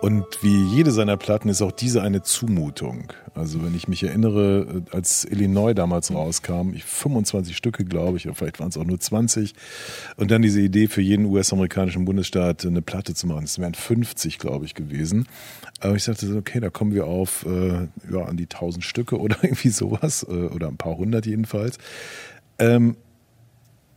Und 0.01 0.25
wie 0.43 0.63
jede 0.67 0.93
seiner 0.93 1.17
Platten 1.17 1.49
ist 1.49 1.61
auch 1.61 1.73
diese 1.73 2.01
eine 2.01 2.23
Zumutung. 2.23 3.13
Also 3.35 3.65
wenn 3.65 3.75
ich 3.75 3.89
mich 3.89 4.05
erinnere, 4.05 4.85
als 4.93 5.25
Illinois 5.25 5.75
damals 5.75 6.15
rauskam, 6.15 6.75
ich 6.75 6.85
25 6.85 7.57
Stücke, 7.57 7.85
glaube 7.85 8.19
ich, 8.19 8.27
oder 8.27 8.37
vielleicht 8.37 8.61
waren 8.61 8.69
es 8.69 8.77
auch 8.77 8.85
nur 8.85 9.01
20. 9.01 9.55
Und 10.17 10.31
dann 10.31 10.41
diese 10.41 10.61
Idee 10.61 10.87
für 10.87 11.03
jeden 11.03 11.25
US-amerikanischen 11.25 12.05
Bundesstaat 12.05 12.65
eine 12.65 12.83
Platte 12.83 13.15
zu 13.15 13.27
machen. 13.27 13.43
Es 13.43 13.59
wären 13.59 13.75
50, 13.75 14.39
glaube 14.39 14.65
ich, 14.65 14.77
gewesen. 14.77 15.27
Aber 15.81 15.97
ich 15.97 16.05
dachte, 16.05 16.37
okay, 16.37 16.61
da 16.61 16.71
kommen 16.71 16.95
wir 16.95 17.09
auf 17.09 17.45
äh, 17.47 17.89
ja, 18.13 18.27
an 18.27 18.37
die 18.37 18.45
1000 18.45 18.85
Stücke 18.85 19.19
oder 19.19 19.39
irgendwie 19.43 19.71
sowas. 19.71 20.23
Äh, 20.23 20.35
oder 20.35 20.69
ein 20.69 20.77
paar 20.77 20.97
hundert 20.97 21.27
jedenfalls. 21.27 21.79
Ähm, 22.61 22.97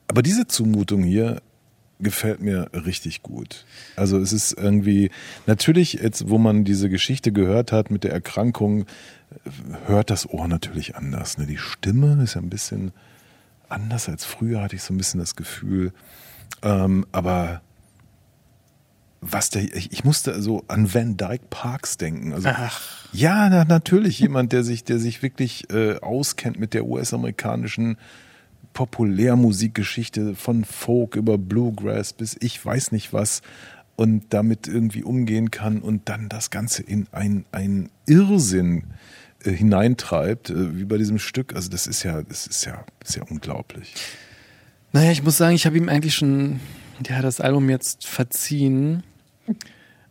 aber 0.08 0.22
diese 0.22 0.48
Zumutung 0.48 1.04
hier 1.04 1.42
gefällt 2.00 2.42
mir 2.42 2.70
richtig 2.74 3.24
gut. 3.24 3.66
Also 3.96 4.20
es 4.20 4.32
ist 4.32 4.54
irgendwie, 4.54 5.10
natürlich 5.48 5.94
jetzt, 5.94 6.30
wo 6.30 6.38
man 6.38 6.64
diese 6.64 6.90
Geschichte 6.90 7.32
gehört 7.32 7.72
hat 7.72 7.90
mit 7.90 8.04
der 8.04 8.12
Erkrankung, 8.12 8.86
hört 9.88 10.10
das 10.10 10.30
Ohr 10.30 10.48
natürlich 10.48 10.96
anders. 10.96 11.38
Ne? 11.38 11.48
Die 11.48 11.58
Stimme 11.58 12.22
ist 12.24 12.36
ja 12.36 12.42
ein 12.42 12.50
bisschen 12.50 12.92
anders 13.68 14.08
als 14.10 14.26
früher, 14.26 14.62
hatte 14.62 14.76
ich 14.76 14.84
so 14.84 14.94
ein 14.94 14.98
bisschen 14.98 15.20
das 15.20 15.36
Gefühl. 15.36 15.92
Ähm, 16.62 17.06
aber 17.12 17.62
was 19.20 19.50
der, 19.50 19.64
ich, 19.64 19.92
ich 19.92 20.04
musste 20.04 20.42
so 20.42 20.64
an 20.68 20.94
Van 20.94 21.18
Dyke 21.18 21.46
Parks 21.50 21.98
denken. 21.98 22.34
Also, 22.34 22.50
Ach. 22.50 23.08
Ja, 23.14 23.50
na, 23.50 23.66
natürlich 23.66 24.20
jemand, 24.20 24.54
der 24.54 24.64
sich, 24.64 24.84
der 24.84 25.00
sich 25.00 25.24
wirklich 25.24 25.72
äh, 25.72 25.98
auskennt 26.00 26.60
mit 26.60 26.74
der 26.74 26.86
US-amerikanischen 26.86 27.98
Populärmusikgeschichte 28.78 30.36
von 30.36 30.64
Folk 30.64 31.16
über 31.16 31.40
Bluegrass 31.40 32.14
bis 32.14 32.38
ich 32.40 32.64
weiß 32.64 32.91
nicht 32.91 33.12
was 33.12 33.41
und 33.95 34.26
damit 34.30 34.68
irgendwie 34.68 35.02
umgehen 35.02 35.49
kann 35.49 35.80
und 35.80 36.08
dann 36.10 36.30
das 36.30 36.52
Ganze 36.52 36.84
in 36.84 37.08
ein, 37.12 37.45
ein 37.52 37.90
Irrsinn 38.06 38.84
äh, 39.44 39.49
hineintreibt, 39.49 40.52
äh, 40.52 40.78
wie 40.78 40.86
bei 40.86 40.99
diesem 40.99 41.18
Stück. 41.18 41.56
Also 41.56 41.72
das 41.72 41.88
ist 41.88 42.04
ja, 42.04 42.22
das 42.22 42.45
ist 42.45 42.66
ja, 42.66 42.86
das 42.99 43.16
ja 43.16 43.24
unglaublich. 43.28 43.95
Naja, 44.94 45.10
ich 45.12 45.24
muss 45.24 45.38
sagen, 45.38 45.56
ich 45.56 45.66
habe 45.66 45.76
ihm 45.76 45.90
eigentlich 45.90 46.14
schon 46.14 46.60
ja, 47.10 47.24
das 47.24 47.41
Album 47.41 47.72
jetzt 47.72 48.06
verziehen 48.06 49.02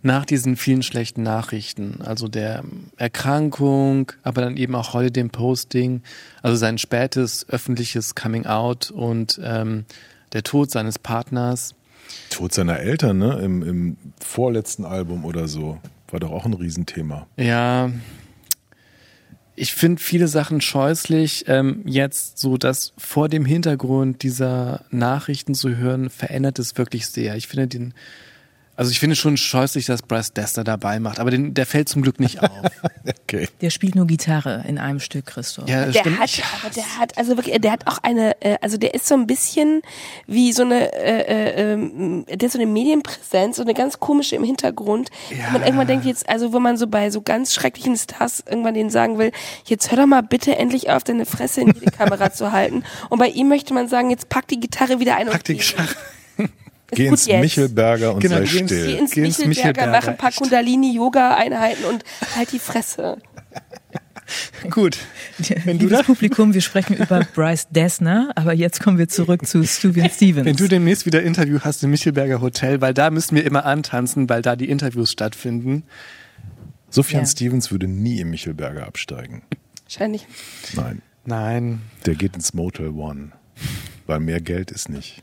nach 0.07 0.25
diesen 0.25 0.57
vielen 0.57 0.83
schlechten 0.83 1.23
Nachrichten, 1.23 2.01
also 2.03 2.29
der 2.29 2.65
Erkrankung, 2.97 4.13
aber 4.23 4.41
dann 4.41 4.57
eben 4.57 4.75
auch 4.75 4.95
heute 4.95 5.11
dem 5.11 5.31
Posting, 5.31 6.03
also 6.43 6.57
sein 6.57 6.79
spätes 6.79 7.47
öffentliches 7.49 8.15
Coming 8.15 8.47
Out 8.47 8.91
und 8.91 9.39
ähm, 9.43 9.85
der 10.33 10.43
Tod 10.43 10.71
seines 10.71 10.99
Partners. 10.99 11.75
Tod 12.31 12.55
seiner 12.55 12.79
Eltern, 12.79 13.19
ne? 13.19 13.39
Im, 13.43 13.63
Im 13.63 13.97
vorletzten 14.25 14.85
Album 14.85 15.25
oder 15.25 15.49
so. 15.49 15.79
War 16.09 16.21
doch 16.21 16.31
auch 16.31 16.47
ein 16.47 16.55
Riesenthema. 16.55 17.27
Ja, 17.37 17.91
ich 19.57 19.73
finde 19.75 20.01
viele 20.01 20.29
Sachen 20.29 20.61
scheußlich. 20.61 21.47
Ähm, 21.49 21.83
jetzt 21.85 22.39
so 22.39 22.57
das 22.57 22.93
vor 22.97 23.29
dem 23.29 23.45
Hintergrund 23.45 24.23
dieser 24.23 24.85
Nachrichten 24.91 25.55
zu 25.55 25.77
hören, 25.77 26.11
verändert 26.11 26.59
es 26.59 26.77
wirklich 26.79 27.07
sehr. 27.07 27.35
Ich 27.37 27.49
finde 27.49 27.67
den 27.67 27.95
also 28.77 28.91
ich 28.91 29.01
finde 29.01 29.17
schon 29.17 29.39
scheußlich, 29.39 29.87
dass 29.87 30.03
Bryce 30.03 30.35
Dester 30.35 30.63
dabei 30.63 31.01
macht, 31.01 31.19
aber 31.19 31.31
den, 31.31 31.55
der 31.55 31.65
fällt 31.65 31.89
zum 31.89 32.03
Glück 32.03 32.21
nicht 32.21 32.43
auf. 32.43 32.51
okay. 33.23 33.49
Der 33.63 33.71
spielt 33.71 33.95
nur 33.95 34.07
Gitarre 34.07 34.65
in 34.69 34.79
einem 34.79 35.01
Stück, 35.01 35.27
Christoph. 35.27 35.67
Ja, 35.67 35.87
der 35.87 36.19
hat, 36.19 36.31
aber 36.61 36.75
der 36.75 36.99
hat, 36.99 37.17
also 37.17 37.37
wirklich, 37.37 37.59
der 37.59 37.73
hat 37.73 37.87
auch 37.87 37.99
eine, 38.03 38.41
äh, 38.43 38.59
also 38.61 38.77
der 38.77 38.93
ist 38.93 39.07
so 39.07 39.15
ein 39.15 39.27
bisschen 39.27 39.81
wie 40.27 40.53
so 40.53 40.63
eine, 40.63 40.93
äh, 40.93 41.21
äh, 41.23 41.73
ähm, 41.73 42.27
der 42.27 42.43
ist 42.43 42.53
so 42.53 42.59
eine 42.59 42.71
Medienpräsenz, 42.71 43.57
so 43.57 43.63
eine 43.63 43.73
ganz 43.73 43.99
komische 43.99 44.37
im 44.37 44.45
Hintergrund. 44.45 45.09
Ja. 45.31 45.47
Wo 45.49 45.53
man 45.53 45.63
irgendwann 45.63 45.87
denkt 45.87 46.05
jetzt, 46.05 46.29
also 46.29 46.53
wo 46.53 46.61
man 46.61 46.77
so 46.77 46.87
bei 46.87 47.11
so 47.11 47.23
ganz 47.23 47.55
schrecklichen 47.55 47.97
Stars 47.97 48.45
irgendwann 48.47 48.75
denen 48.75 48.91
sagen 48.91 49.19
will, 49.19 49.33
jetzt 49.65 49.91
hör 49.91 49.99
doch 49.99 50.07
mal 50.07 50.23
bitte 50.23 50.57
endlich 50.57 50.91
auf, 50.91 51.03
deine 51.03 51.25
Fresse 51.25 51.63
in 51.63 51.69
jede 51.69 51.91
Kamera 51.91 52.31
zu 52.33 52.53
halten. 52.53 52.85
Und 53.09 53.19
bei 53.19 53.29
ihm 53.29 53.49
möchte 53.49 53.73
man 53.73 53.89
sagen, 53.89 54.11
jetzt 54.11 54.29
pack 54.29 54.47
die 54.49 54.61
Gitarre 54.61 55.01
wieder 55.01 55.17
ein. 55.17 55.29
Pack 55.29 55.45
die 55.45 55.57
Gitarre. 55.57 55.89
Geh 56.91 57.07
ins 57.07 57.27
jetzt. 57.27 57.41
Michelberger 57.41 58.15
und 58.15 58.21
Genau, 58.21 58.37
sei 58.37 58.47
still. 58.47 58.67
Geh 58.69 58.97
ins 58.99 59.11
Geh 59.13 59.25
ins 59.25 59.39
Michelberger, 59.39 59.49
Michelberger, 59.49 59.91
mach 59.93 60.09
ein 60.09 60.17
paar. 60.17 60.33
Kundalini-Yoga-Einheiten 60.33 61.85
und 61.85 62.05
halt 62.37 62.53
die 62.53 62.59
Fresse. 62.59 63.19
Gut. 64.71 64.99
Wenn 65.65 65.79
du, 65.79 65.87
Liebes 65.87 66.03
Publikum, 66.05 66.53
wir 66.53 66.61
sprechen 66.61 66.97
über 66.97 67.21
Bryce 67.35 67.69
Dessner, 67.71 68.33
aber 68.35 68.53
jetzt 68.55 68.83
kommen 68.83 68.99
wir 68.99 69.09
zurück 69.09 69.47
zu 69.47 69.63
Steven 69.65 70.11
Stevens. 70.11 70.47
wenn 70.47 70.57
du 70.57 70.67
demnächst 70.69 71.07
wieder 71.07 71.23
Interview 71.23 71.61
hast 71.61 71.83
im 71.85 71.91
Michelberger 71.91 72.41
Hotel, 72.41 72.81
weil 72.81 72.93
da 72.95 73.11
müssen 73.11 73.37
wir 73.37 73.45
immer 73.45 73.65
antanzen, 73.65 74.29
weil 74.29 74.43
da 74.43 74.57
die 74.57 74.69
Interviews 74.69 75.13
stattfinden. 75.13 75.85
Sufjan 76.91 77.23
Ja. 77.23 77.27
Stevens 77.27 77.71
würde 77.71 77.87
nie 77.89 78.21
im 78.21 78.31
Michelberger 78.31 78.87
absteigen. 78.87 79.43
Wahrscheinlich. 79.85 80.27
Nein, 80.75 81.03
Nein. 81.25 81.83
der 82.05 82.15
geht 82.15 82.35
ins 82.35 82.53
Motel 82.55 82.89
One. 82.91 83.31
Weil 84.07 84.21
mehr 84.21 84.41
Geld 84.41 84.71
ist 84.71 84.89
nicht. 84.89 85.23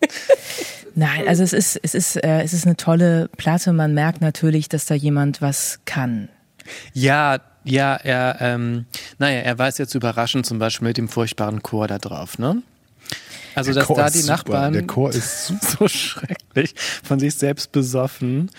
Nein, 0.98 1.28
also 1.28 1.44
es 1.44 1.52
ist, 1.52 1.78
es 1.80 1.94
ist, 1.94 2.16
äh, 2.16 2.42
es 2.42 2.52
ist 2.52 2.66
eine 2.66 2.76
tolle 2.76 3.30
Platte. 3.36 3.72
Man 3.72 3.94
merkt 3.94 4.20
natürlich, 4.20 4.68
dass 4.68 4.84
da 4.86 4.96
jemand 4.96 5.40
was 5.40 5.78
kann. 5.84 6.28
Ja, 6.92 7.38
ja, 7.62 7.94
er, 7.94 8.38
ähm, 8.40 8.86
naja, 9.20 9.38
er 9.42 9.56
weiß 9.56 9.78
jetzt 9.78 9.94
überraschend 9.94 10.44
zum 10.44 10.58
Beispiel 10.58 10.88
mit 10.88 10.98
dem 10.98 11.08
furchtbaren 11.08 11.62
Chor 11.62 11.86
da 11.86 11.98
drauf, 11.98 12.40
ne? 12.40 12.64
Also, 13.54 13.72
Der 13.72 13.82
dass 13.82 13.86
Chor 13.86 13.96
da 13.96 14.06
ist 14.06 14.16
die 14.16 14.18
super. 14.22 14.32
Nachbarn 14.32 14.72
Der 14.72 14.86
Chor 14.88 15.10
ist 15.10 15.46
so 15.78 15.86
schrecklich 15.86 16.74
von 17.04 17.20
sich 17.20 17.36
selbst 17.36 17.70
besoffen. 17.70 18.50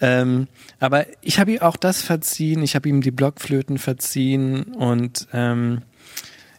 Ähm, 0.00 0.48
aber 0.80 1.04
ich 1.20 1.38
habe 1.38 1.52
ihm 1.52 1.60
auch 1.60 1.76
das 1.76 2.00
verziehen, 2.00 2.62
ich 2.62 2.74
habe 2.74 2.88
ihm 2.88 3.02
die 3.02 3.10
Blockflöten 3.10 3.76
verziehen 3.76 4.62
und 4.62 5.28
ähm, 5.34 5.82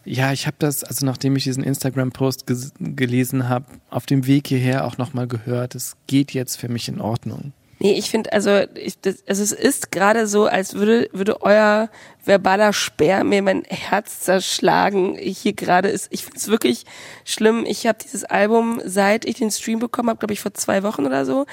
ja, 0.04 0.32
ich 0.32 0.46
habe 0.46 0.56
das, 0.58 0.84
also 0.84 1.06
nachdem 1.06 1.36
ich 1.36 1.44
diesen 1.44 1.64
Instagram-Post 1.64 2.44
gelesen 2.78 3.48
habe, 3.48 3.66
auf 3.90 4.06
dem 4.06 4.26
Weg 4.26 4.48
hierher 4.48 4.86
auch 4.86 4.98
nochmal 4.98 5.26
gehört, 5.26 5.74
es 5.74 5.96
geht 6.06 6.32
jetzt 6.32 6.56
für 6.56 6.68
mich 6.68 6.88
in 6.88 7.00
Ordnung. 7.00 7.52
Nee, 7.80 7.94
ich 7.94 8.08
finde, 8.08 8.32
also, 8.32 8.62
ich, 8.74 9.00
das, 9.00 9.24
also 9.26 9.42
es 9.42 9.52
ist 9.52 9.90
gerade 9.90 10.26
so, 10.26 10.46
als 10.46 10.74
würde, 10.74 11.08
würde 11.12 11.42
euer 11.42 11.90
verbaler 12.24 12.72
Speer 12.72 13.24
mir 13.24 13.42
mein 13.42 13.64
Herz 13.64 14.20
zerschlagen. 14.20 15.16
Hier 15.18 15.52
gerade 15.52 15.88
ist, 15.88 16.06
ich 16.10 16.24
finde 16.24 16.38
es 16.38 16.48
wirklich 16.48 16.84
schlimm. 17.24 17.64
Ich 17.66 17.86
habe 17.86 17.98
dieses 18.02 18.24
Album, 18.24 18.80
seit 18.84 19.24
ich 19.24 19.36
den 19.36 19.50
Stream 19.50 19.80
bekommen 19.80 20.08
habe, 20.08 20.18
glaube 20.18 20.32
ich 20.32 20.40
vor 20.40 20.54
zwei 20.54 20.82
Wochen 20.82 21.04
oder 21.04 21.26
so, 21.26 21.46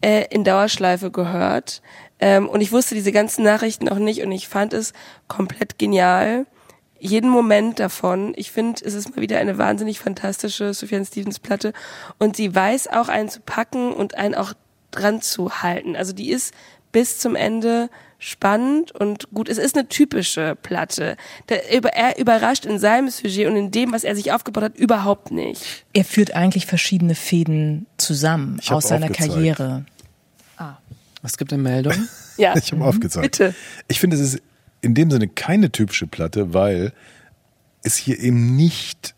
äh, 0.00 0.26
in 0.30 0.44
Dauerschleife 0.44 1.10
gehört. 1.10 1.82
Ähm, 2.18 2.48
und 2.48 2.60
ich 2.60 2.72
wusste 2.72 2.94
diese 2.94 3.12
ganzen 3.12 3.44
Nachrichten 3.44 3.88
auch 3.88 3.98
nicht 3.98 4.22
und 4.22 4.32
ich 4.32 4.48
fand 4.48 4.74
es 4.74 4.92
komplett 5.28 5.78
genial. 5.78 6.46
Jeden 7.00 7.30
Moment 7.30 7.78
davon. 7.80 8.34
Ich 8.36 8.52
finde, 8.52 8.80
es 8.84 8.94
ist 8.94 9.14
mal 9.16 9.22
wieder 9.22 9.38
eine 9.38 9.56
wahnsinnig 9.58 9.98
fantastische 9.98 10.74
Sufjan 10.74 11.04
Stevens 11.04 11.38
Platte 11.38 11.72
und 12.18 12.36
sie 12.36 12.54
weiß 12.54 12.88
auch 12.88 13.08
einen 13.08 13.28
zu 13.28 13.40
packen 13.40 13.92
und 13.92 14.16
einen 14.16 14.34
auch 14.34 14.52
dran 14.90 15.22
zu 15.22 15.62
halten. 15.62 15.96
Also 15.96 16.12
die 16.12 16.30
ist 16.30 16.52
bis 16.92 17.18
zum 17.18 17.36
Ende 17.36 17.88
spannend 18.18 18.92
und 18.92 19.30
gut. 19.32 19.48
Es 19.48 19.56
ist 19.56 19.76
eine 19.78 19.88
typische 19.88 20.56
Platte. 20.62 21.16
Über- 21.72 21.94
er 21.94 22.18
überrascht 22.18 22.66
in 22.66 22.78
seinem 22.78 23.08
Sujet 23.08 23.46
und 23.48 23.56
in 23.56 23.70
dem, 23.70 23.92
was 23.92 24.04
er 24.04 24.14
sich 24.14 24.30
aufgebaut 24.32 24.62
hat, 24.64 24.76
überhaupt 24.76 25.30
nicht. 25.30 25.86
Er 25.94 26.04
führt 26.04 26.34
eigentlich 26.34 26.66
verschiedene 26.66 27.14
Fäden 27.14 27.86
zusammen 27.96 28.60
aus 28.68 28.88
seiner 28.88 29.06
aufgezeigt. 29.06 29.32
Karriere. 29.32 29.84
Was 31.22 31.36
gibt 31.36 31.52
eine 31.52 31.62
Meldung? 31.62 31.94
Ja. 32.38 32.54
Ich 32.58 32.72
habe 32.72 32.84
aufgezeigt. 32.84 33.22
Bitte. 33.38 33.54
Ich 33.88 34.00
finde, 34.00 34.16
es 34.16 34.22
ist 34.22 34.42
in 34.82 34.94
dem 34.94 35.10
Sinne 35.10 35.28
keine 35.28 35.70
typische 35.70 36.06
Platte, 36.06 36.54
weil 36.54 36.92
es 37.82 37.96
hier 37.96 38.18
eben 38.18 38.56
nicht 38.56 39.14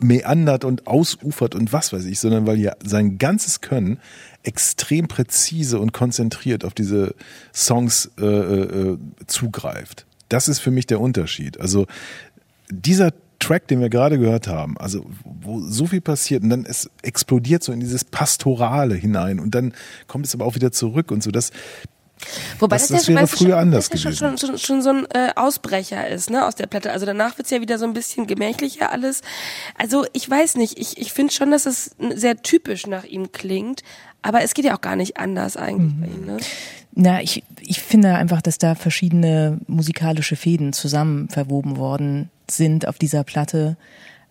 meandert 0.00 0.64
und 0.64 0.86
ausufert 0.86 1.54
und 1.54 1.72
was 1.72 1.92
weiß 1.92 2.04
ich, 2.06 2.18
sondern 2.18 2.46
weil 2.46 2.58
ja 2.58 2.74
sein 2.84 3.18
ganzes 3.18 3.60
Können 3.60 3.98
extrem 4.42 5.06
präzise 5.06 5.78
und 5.78 5.92
konzentriert 5.92 6.64
auf 6.64 6.74
diese 6.74 7.14
Songs 7.54 8.10
äh, 8.18 8.24
äh, 8.24 8.98
zugreift. 9.26 10.06
Das 10.28 10.48
ist 10.48 10.58
für 10.58 10.70
mich 10.70 10.86
der 10.86 11.00
Unterschied. 11.00 11.60
Also 11.60 11.86
dieser 12.68 13.12
Track, 13.38 13.68
den 13.68 13.80
wir 13.80 13.90
gerade 13.90 14.18
gehört 14.18 14.48
haben, 14.48 14.78
also 14.78 15.04
wo 15.24 15.60
so 15.60 15.86
viel 15.86 16.00
passiert 16.00 16.42
und 16.42 16.50
dann 16.50 16.64
es 16.64 16.90
explodiert 17.02 17.62
so 17.62 17.72
in 17.72 17.80
dieses 17.80 18.04
Pastorale 18.04 18.94
hinein 18.94 19.40
und 19.40 19.54
dann 19.54 19.74
kommt 20.06 20.26
es 20.26 20.34
aber 20.34 20.44
auch 20.44 20.54
wieder 20.54 20.72
zurück 20.72 21.10
und 21.10 21.22
so. 21.22 21.30
Das, 21.30 21.50
Wobei 22.58 22.76
Das- 22.76 22.88
das, 22.88 23.06
ja, 23.06 23.14
wäre 23.16 23.26
früher 23.26 23.50
schon, 23.50 23.58
anders 23.58 23.88
das 23.88 24.02
gewesen. 24.02 24.16
schon, 24.16 24.38
schon, 24.38 24.58
schon 24.58 24.82
so 24.82 24.90
ein 24.90 25.06
äh, 25.14 25.30
Ausbrecher 25.36 26.08
ist, 26.08 26.30
ne, 26.30 26.46
aus 26.46 26.54
der 26.54 26.66
Platte. 26.66 26.92
Also 26.92 27.06
danach 27.06 27.38
wird's 27.38 27.50
ja 27.50 27.60
wieder 27.60 27.78
so 27.78 27.84
ein 27.84 27.92
bisschen 27.92 28.26
gemächlicher 28.26 28.90
alles. 28.92 29.22
Also 29.78 30.04
ich 30.12 30.28
weiß 30.28 30.56
nicht, 30.56 30.78
ich, 30.78 30.98
ich 30.98 31.12
finde 31.12 31.32
schon, 31.32 31.50
dass 31.50 31.66
es 31.66 31.94
sehr 32.14 32.36
typisch 32.42 32.86
nach 32.86 33.04
ihm 33.04 33.32
klingt, 33.32 33.82
aber 34.22 34.42
es 34.42 34.54
geht 34.54 34.64
ja 34.64 34.76
auch 34.76 34.80
gar 34.80 34.96
nicht 34.96 35.16
anders 35.16 35.56
eigentlich 35.56 35.92
bei 36.00 36.06
ihm, 36.06 36.26
ne? 36.26 36.36
Na, 36.94 37.22
ich, 37.22 37.42
ich 37.60 37.80
finde 37.80 38.14
einfach, 38.16 38.42
dass 38.42 38.58
da 38.58 38.74
verschiedene 38.74 39.58
musikalische 39.66 40.36
Fäden 40.36 40.72
zusammen 40.74 41.28
verwoben 41.30 41.78
worden 41.78 42.28
sind 42.50 42.86
auf 42.86 42.98
dieser 42.98 43.24
Platte. 43.24 43.76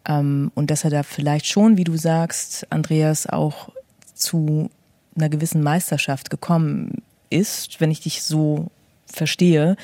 Ähm, 0.08 0.52
und 0.54 0.70
dass 0.70 0.84
er 0.84 0.92
da 0.92 1.02
vielleicht 1.04 1.48
schon, 1.48 1.78
wie 1.78 1.84
du 1.84 1.98
sagst, 1.98 2.68
Andreas, 2.72 3.26
auch 3.28 3.70
zu 4.14 4.70
einer 5.16 5.30
gewissen 5.30 5.64
Meisterschaft 5.64 6.30
gekommen 6.30 7.02
ist, 7.32 7.82
wenn 7.82 7.92
ich 7.92 8.02
dich 8.02 8.24
so 8.24 8.68
verstehe, 9.06 9.76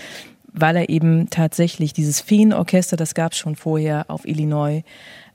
weil 0.54 0.76
er 0.76 0.90
eben 0.90 1.30
tatsächlich 1.30 1.94
dieses 1.94 2.22
Feenorchester, 2.22 2.98
das 2.98 3.14
gab 3.14 3.34
es 3.34 3.38
schon 3.38 3.56
vorher 3.56 4.06
auf 4.10 4.28
Illinois. 4.28 4.84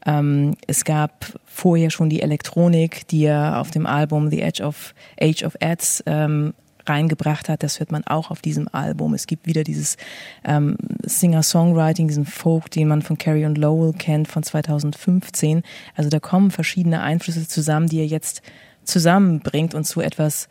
Ähm, 0.04 0.56
es 0.66 0.84
gab 0.84 1.38
vorher 1.46 1.90
schon 1.90 2.10
die 2.10 2.22
Elektronik, 2.22 3.06
die 3.08 3.24
er 3.24 3.60
auf 3.60 3.70
dem 3.70 3.86
Album 3.86 4.30
The 4.30 4.42
Edge 4.42 4.62
of 4.64 4.94
Age 5.20 5.44
of 5.44 5.56
Ads 5.60 6.02
ähm, 6.06 6.54
reingebracht 6.86 7.48
hat. 7.48 7.62
Das 7.62 7.78
hört 7.78 7.92
man 7.92 8.04
auch 8.04 8.30
auf 8.30 8.42
diesem 8.42 8.68
Album. 8.72 9.14
Es 9.14 9.26
gibt 9.26 9.46
wieder 9.46 9.62
dieses 9.62 9.96
ähm, 10.44 10.76
Singer-Songwriting, 11.04 12.08
diesen 12.08 12.26
Folk, 12.26 12.70
den 12.70 12.88
man 12.88 13.02
von 13.02 13.18
Carrie 13.18 13.44
und 13.44 13.58
Lowell 13.58 13.92
kennt 13.92 14.28
von 14.28 14.42
2015. 14.42 15.62
Also 15.94 16.10
da 16.10 16.18
kommen 16.18 16.50
verschiedene 16.50 17.02
Einflüsse 17.02 17.46
zusammen, 17.46 17.88
die 17.88 18.00
er 18.00 18.06
jetzt 18.06 18.42
zusammenbringt 18.84 19.74
und 19.74 19.84
zu 19.84 20.00
etwas 20.00 20.48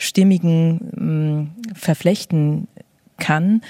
stimmigen 0.00 1.52
mh, 1.68 1.74
verflechten 1.74 2.66
kann. 3.18 3.60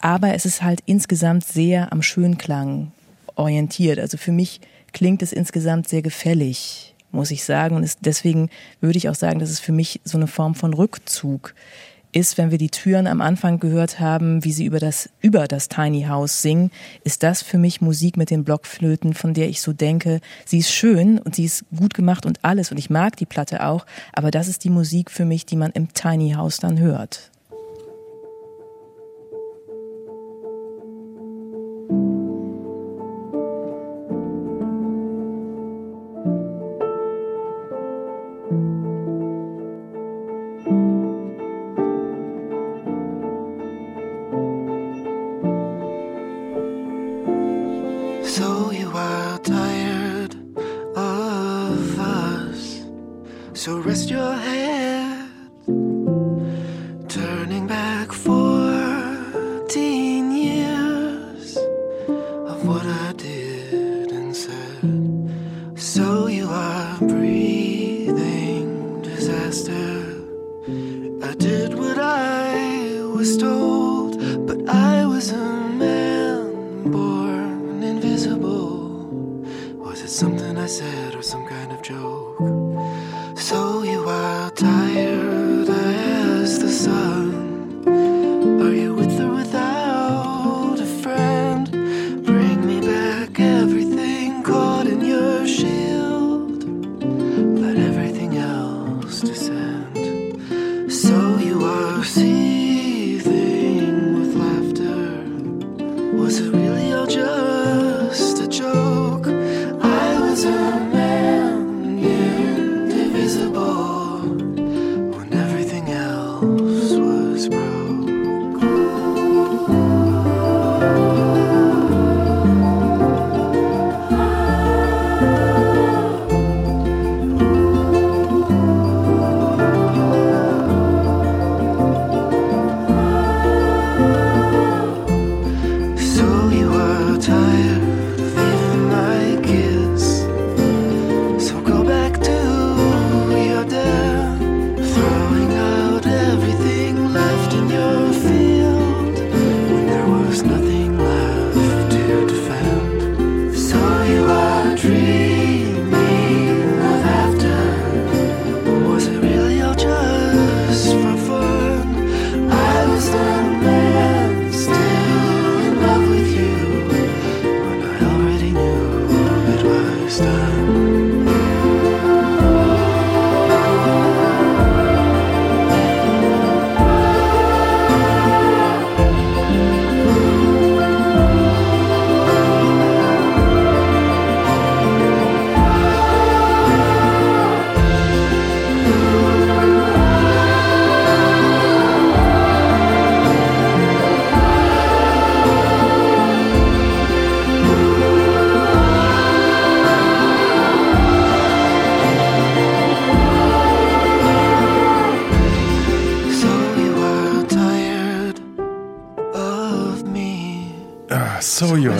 Aber 0.00 0.34
es 0.34 0.44
ist 0.44 0.62
halt 0.62 0.80
insgesamt 0.84 1.44
sehr 1.44 1.92
am 1.92 2.02
Schönklang 2.02 2.92
orientiert. 3.34 3.98
Also 3.98 4.18
für 4.18 4.32
mich 4.32 4.60
klingt 4.92 5.22
es 5.22 5.32
insgesamt 5.32 5.88
sehr 5.88 6.02
gefällig, 6.02 6.94
muss 7.10 7.30
ich 7.30 7.44
sagen. 7.44 7.74
Und 7.74 7.82
es, 7.82 7.98
deswegen 7.98 8.50
würde 8.80 8.98
ich 8.98 9.08
auch 9.08 9.14
sagen, 9.14 9.38
dass 9.38 9.50
es 9.50 9.58
für 9.58 9.72
mich 9.72 10.00
so 10.04 10.18
eine 10.18 10.26
Form 10.26 10.54
von 10.54 10.74
Rückzug 10.74 11.54
ist, 12.16 12.38
wenn 12.38 12.50
wir 12.50 12.56
die 12.56 12.70
Türen 12.70 13.06
am 13.06 13.20
Anfang 13.20 13.60
gehört 13.60 14.00
haben, 14.00 14.42
wie 14.42 14.52
sie 14.52 14.64
über 14.64 14.78
das, 14.78 15.10
über 15.20 15.46
das 15.46 15.68
Tiny 15.68 16.04
House 16.04 16.40
singen, 16.40 16.70
ist 17.04 17.22
das 17.22 17.42
für 17.42 17.58
mich 17.58 17.82
Musik 17.82 18.16
mit 18.16 18.30
den 18.30 18.42
Blockflöten, 18.42 19.12
von 19.12 19.34
der 19.34 19.50
ich 19.50 19.60
so 19.60 19.74
denke, 19.74 20.20
sie 20.46 20.58
ist 20.58 20.72
schön 20.72 21.18
und 21.18 21.34
sie 21.34 21.44
ist 21.44 21.66
gut 21.76 21.92
gemacht 21.92 22.24
und 22.24 22.42
alles 22.42 22.70
und 22.70 22.78
ich 22.78 22.88
mag 22.88 23.16
die 23.16 23.26
Platte 23.26 23.66
auch, 23.66 23.84
aber 24.14 24.30
das 24.30 24.48
ist 24.48 24.64
die 24.64 24.70
Musik 24.70 25.10
für 25.10 25.26
mich, 25.26 25.44
die 25.44 25.56
man 25.56 25.72
im 25.72 25.92
Tiny 25.92 26.32
House 26.32 26.56
dann 26.56 26.78
hört. 26.78 27.30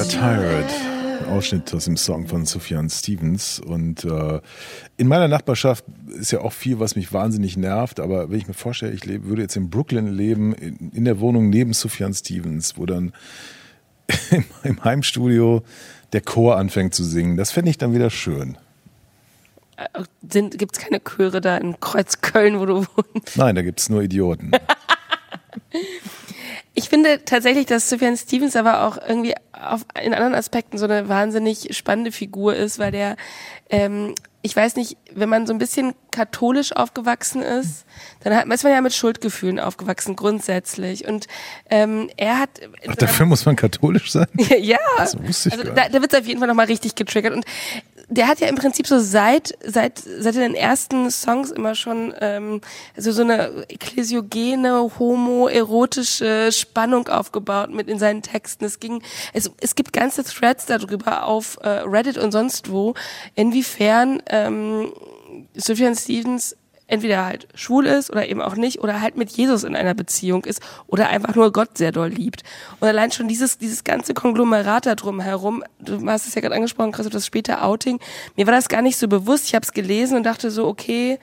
Tired. 0.08 0.70
Ausschnitt 1.28 1.74
aus 1.74 1.86
dem 1.86 1.96
Song 1.96 2.26
von 2.26 2.46
Sufjan 2.46 2.88
Stevens. 2.88 3.58
Und 3.58 4.04
äh, 4.04 4.40
in 4.96 5.08
meiner 5.08 5.26
Nachbarschaft 5.26 5.84
ist 6.18 6.30
ja 6.30 6.40
auch 6.40 6.52
viel, 6.52 6.78
was 6.78 6.96
mich 6.96 7.12
wahnsinnig 7.12 7.56
nervt. 7.56 7.98
Aber 7.98 8.30
wenn 8.30 8.38
ich 8.38 8.46
mir 8.46 8.54
vorstelle, 8.54 8.92
ich 8.92 9.04
lebe, 9.04 9.26
würde 9.26 9.42
jetzt 9.42 9.56
in 9.56 9.70
Brooklyn 9.70 10.06
leben, 10.06 10.54
in, 10.54 10.90
in 10.92 11.04
der 11.04 11.18
Wohnung 11.18 11.50
neben 11.50 11.72
Sufjan 11.72 12.14
Stevens, 12.14 12.78
wo 12.78 12.86
dann 12.86 13.12
im, 14.30 14.44
im 14.62 14.84
Heimstudio 14.84 15.62
der 16.12 16.20
Chor 16.20 16.56
anfängt 16.56 16.94
zu 16.94 17.02
singen, 17.02 17.36
das 17.36 17.50
fände 17.50 17.70
ich 17.70 17.78
dann 17.78 17.92
wieder 17.92 18.10
schön. 18.10 18.56
Gibt 20.30 20.76
es 20.76 20.82
keine 20.82 21.02
Chöre 21.02 21.40
da 21.40 21.56
in 21.56 21.80
Kreuzköln, 21.80 22.60
wo 22.60 22.66
du 22.66 22.86
wohnst? 22.96 23.36
Nein, 23.36 23.54
da 23.54 23.62
gibt 23.62 23.80
es 23.80 23.88
nur 23.88 24.02
Idioten. 24.02 24.52
Ich 26.78 26.90
finde 26.90 27.24
tatsächlich, 27.24 27.64
dass 27.64 27.88
Sufjan 27.88 28.18
Stevens 28.18 28.54
aber 28.54 28.86
auch 28.86 28.98
irgendwie 28.98 29.34
auf, 29.52 29.86
in 30.00 30.12
anderen 30.12 30.34
Aspekten 30.34 30.76
so 30.76 30.84
eine 30.84 31.08
wahnsinnig 31.08 31.74
spannende 31.74 32.12
Figur 32.12 32.54
ist, 32.54 32.78
weil 32.78 32.92
der, 32.92 33.16
ähm, 33.70 34.14
ich 34.42 34.54
weiß 34.54 34.76
nicht, 34.76 34.98
wenn 35.10 35.30
man 35.30 35.46
so 35.46 35.54
ein 35.54 35.58
bisschen 35.58 35.94
katholisch 36.10 36.76
aufgewachsen 36.76 37.40
ist, 37.40 37.86
dann 38.20 38.36
hat, 38.36 38.46
ist 38.46 38.62
man 38.62 38.74
ja 38.74 38.82
mit 38.82 38.92
Schuldgefühlen 38.92 39.58
aufgewachsen 39.58 40.16
grundsätzlich. 40.16 41.08
Und 41.08 41.28
ähm, 41.70 42.10
er 42.18 42.40
hat 42.40 42.50
Ach, 42.86 42.96
dafür 42.96 43.24
muss 43.24 43.46
man 43.46 43.56
katholisch 43.56 44.12
sein? 44.12 44.26
ja, 44.60 44.76
Das 44.98 45.16
wusste 45.18 45.48
ich 45.48 45.54
also 45.54 45.64
gar 45.72 45.74
da, 45.74 45.88
da 45.88 46.02
wird 46.02 46.12
es 46.12 46.20
auf 46.20 46.26
jeden 46.26 46.40
Fall 46.40 46.48
nochmal 46.48 46.66
richtig 46.66 46.94
getriggert. 46.94 47.32
Und 47.32 47.46
der 48.08 48.28
hat 48.28 48.40
ja 48.40 48.46
im 48.46 48.54
Prinzip 48.54 48.86
so 48.86 48.98
seit 49.00 49.58
seit 49.64 49.98
seit 49.98 50.34
den 50.36 50.54
ersten 50.54 51.10
Songs 51.10 51.50
immer 51.50 51.74
schon 51.74 52.14
ähm, 52.20 52.60
so 52.96 53.10
so 53.10 53.22
eine 53.22 53.64
ekklesiogene, 53.68 54.98
homoerotische 54.98 56.52
Spannung 56.52 57.08
aufgebaut 57.08 57.70
mit 57.70 57.88
in 57.88 57.98
seinen 57.98 58.22
Texten. 58.22 58.64
Es 58.64 58.78
ging 58.78 59.02
es 59.32 59.50
es 59.60 59.74
gibt 59.74 59.92
ganze 59.92 60.22
Threads 60.22 60.66
darüber 60.66 61.24
auf 61.24 61.58
äh, 61.62 61.68
Reddit 61.68 62.18
und 62.18 62.30
sonst 62.30 62.70
wo, 62.70 62.94
inwiefern 63.34 64.22
ähm, 64.28 64.92
Sufjan 65.54 65.96
Stevens 65.96 66.56
entweder 66.88 67.24
halt 67.24 67.48
schwul 67.54 67.86
ist 67.86 68.10
oder 68.10 68.28
eben 68.28 68.40
auch 68.40 68.56
nicht 68.56 68.80
oder 68.80 69.00
halt 69.00 69.16
mit 69.16 69.30
Jesus 69.30 69.64
in 69.64 69.74
einer 69.74 69.94
Beziehung 69.94 70.44
ist 70.44 70.60
oder 70.86 71.08
einfach 71.08 71.34
nur 71.34 71.52
Gott 71.52 71.76
sehr 71.78 71.92
doll 71.92 72.10
liebt. 72.10 72.42
Und 72.80 72.88
allein 72.88 73.10
schon 73.10 73.28
dieses, 73.28 73.58
dieses 73.58 73.84
ganze 73.84 74.14
Konglomerat 74.14 74.86
da 74.86 74.94
drum 74.94 75.20
herum, 75.20 75.64
du 75.80 76.06
hast 76.08 76.26
es 76.26 76.34
ja 76.34 76.40
gerade 76.40 76.54
angesprochen, 76.54 76.92
Christoph, 76.92 77.12
das 77.12 77.26
späte 77.26 77.62
Outing, 77.62 77.98
mir 78.36 78.46
war 78.46 78.54
das 78.54 78.68
gar 78.68 78.82
nicht 78.82 78.96
so 78.96 79.08
bewusst. 79.08 79.46
Ich 79.46 79.54
habe 79.54 79.64
es 79.64 79.72
gelesen 79.72 80.16
und 80.16 80.22
dachte 80.24 80.50
so, 80.50 80.66
okay, 80.66 81.18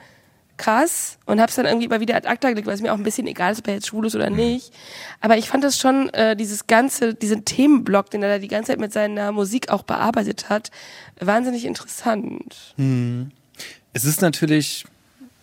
krass 0.56 1.18
und 1.26 1.40
habe 1.40 1.50
es 1.50 1.56
dann 1.56 1.66
irgendwie 1.66 1.88
mal 1.88 2.00
wieder 2.00 2.14
ad 2.14 2.28
acta 2.28 2.48
gelegt, 2.48 2.66
weil 2.66 2.74
es 2.74 2.82
mir 2.82 2.92
auch 2.92 2.98
ein 2.98 3.02
bisschen 3.02 3.26
egal 3.26 3.52
ist, 3.52 3.60
ob 3.60 3.68
er 3.68 3.74
jetzt 3.74 3.88
schwul 3.88 4.06
ist 4.06 4.14
oder 4.14 4.30
nicht. 4.30 4.72
Aber 5.20 5.36
ich 5.36 5.48
fand 5.48 5.64
das 5.64 5.78
schon, 5.78 6.10
äh, 6.10 6.36
dieses 6.36 6.66
ganze, 6.66 7.14
diesen 7.14 7.44
Themenblock, 7.44 8.10
den 8.10 8.22
er 8.22 8.28
da 8.28 8.38
die 8.38 8.48
ganze 8.48 8.72
Zeit 8.72 8.80
mit 8.80 8.92
seiner 8.92 9.32
Musik 9.32 9.70
auch 9.70 9.82
bearbeitet 9.82 10.50
hat, 10.50 10.70
wahnsinnig 11.18 11.64
interessant. 11.64 12.74
Hm. 12.76 13.30
Es 13.92 14.04
ist 14.04 14.20
natürlich 14.22 14.84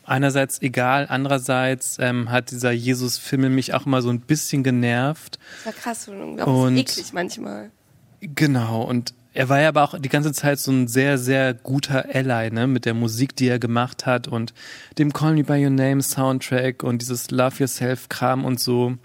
einerseits 0.05 0.61
egal, 0.61 1.07
andererseits 1.09 1.97
ähm, 1.99 2.29
hat 2.31 2.51
dieser 2.51 2.71
Jesus-Film 2.71 3.53
mich 3.53 3.73
auch 3.73 3.85
immer 3.85 4.01
so 4.01 4.09
ein 4.09 4.19
bisschen 4.21 4.63
genervt. 4.63 5.39
Das 5.63 5.73
war 5.75 5.81
krass 5.81 6.07
und, 6.07 6.19
Und- 6.21 6.41
und 6.41 6.77
eklig 6.77 7.13
manchmal. 7.13 7.71
Genau, 8.21 8.83
und 8.83 9.13
er 9.33 9.47
war 9.47 9.61
ja 9.61 9.69
aber 9.69 9.83
auch 9.83 9.97
die 9.97 10.09
ganze 10.09 10.33
Zeit 10.33 10.59
so 10.59 10.71
ein 10.71 10.87
sehr, 10.87 11.17
sehr 11.17 11.53
guter 11.53 12.05
Ally, 12.13 12.51
ne, 12.51 12.67
mit 12.67 12.85
der 12.85 12.93
Musik, 12.93 13.35
die 13.35 13.47
er 13.47 13.59
gemacht 13.59 14.05
hat 14.05 14.27
und 14.27 14.53
dem 14.97 15.13
Call 15.13 15.35
Me 15.35 15.43
By 15.43 15.63
Your 15.63 15.69
Name 15.71 16.01
Soundtrack 16.01 16.83
und 16.83 17.01
dieses 17.01 17.31
Love 17.31 17.55
Yourself 17.59 18.09
Kram 18.09 18.43
und 18.43 18.59
so. 18.59 18.97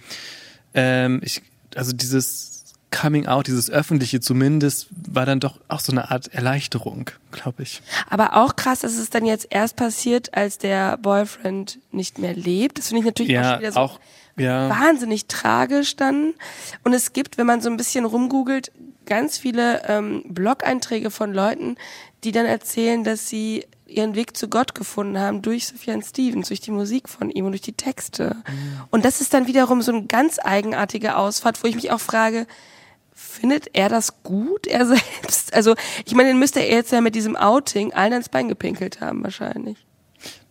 Ähm, 0.75 1.21
ich, 1.23 1.43
also 1.77 1.93
dieses 1.93 2.56
Coming 2.91 3.27
Out, 3.27 3.47
dieses 3.49 3.71
Öffentliche 3.71 4.21
zumindest, 4.21 4.89
war 5.11 5.27
dann 5.27 5.41
doch 5.41 5.59
auch 5.69 5.81
so 5.81 5.93
eine 5.93 6.11
Art 6.11 6.29
Erleichterung, 6.29 7.11
glaube 7.33 7.63
ich. 7.63 7.83
Aber 8.09 8.37
auch 8.37 8.57
krass, 8.57 8.81
dass 8.81 8.97
es 8.97 9.11
dann 9.11 9.27
jetzt 9.27 9.49
erst 9.51 9.77
passiert, 9.77 10.35
als 10.35 10.59
der 10.59 10.97
Boyfriend 10.99 11.79
nicht 11.91 12.19
mehr 12.19 12.35
lebt. 12.35 12.79
Das 12.79 12.89
finde 12.89 13.01
ich 13.01 13.07
natürlich 13.07 13.39
auch 13.39 13.43
Ja, 13.43 13.51
schon 13.53 13.61
wieder 13.61 13.73
so 13.73 13.81
auch, 13.81 14.01
ja. 14.37 14.71
wahnsinnig 14.71 15.27
tragisch 15.27 15.97
dann. 15.97 16.35
Und 16.85 16.93
es 16.95 17.13
gibt, 17.13 17.39
wenn 17.39 17.47
man 17.47 17.61
so 17.61 17.69
ein 17.69 17.77
bisschen 17.77 18.05
rumgoogelt, 18.05 18.73
ganz 19.05 19.39
viele 19.39 19.83
ähm, 19.89 20.23
Blog-Einträge 20.29 21.11
von 21.11 21.33
Leuten, 21.33 21.77
die 22.25 22.33
dann 22.33 22.47
erzählen, 22.47 23.05
dass 23.05 23.29
sie 23.29 23.67
ihren 23.87 24.15
Weg 24.17 24.37
zu 24.37 24.49
Gott 24.49 24.75
gefunden 24.75 25.19
haben 25.19 25.43
durch 25.43 25.69
Sufjan 25.69 26.03
Stevens, 26.03 26.49
durch 26.49 26.61
die 26.61 26.73
Musik 26.73 27.09
von 27.09 27.31
ihm 27.31 27.45
und 27.45 27.53
durch 27.53 27.63
die 27.63 27.73
Texte. 27.73 28.35
Und 28.91 29.05
das 29.05 29.21
ist 29.21 29.33
dann 29.33 29.47
wiederum 29.47 29.81
so 29.81 29.93
eine 29.93 30.07
ganz 30.07 30.41
eigenartige 30.43 31.17
Ausfahrt, 31.17 31.63
wo 31.63 31.69
ich 31.69 31.77
mich 31.77 31.93
auch 31.93 32.01
frage, 32.01 32.49
findet 33.37 33.69
er 33.75 33.89
das 33.89 34.23
gut, 34.23 34.67
er 34.67 34.87
selbst? 34.87 35.55
Also, 35.55 35.75
ich 36.05 36.15
meine, 36.15 36.31
den 36.31 36.39
müsste 36.39 36.61
er 36.61 36.75
jetzt 36.77 36.93
ja 36.93 37.01
mit 37.01 37.15
diesem 37.15 37.37
Outing 37.37 37.93
allen 37.93 38.13
ans 38.13 38.29
Bein 38.29 38.49
gepinkelt 38.49 39.01
haben, 39.01 39.23
wahrscheinlich. 39.23 39.77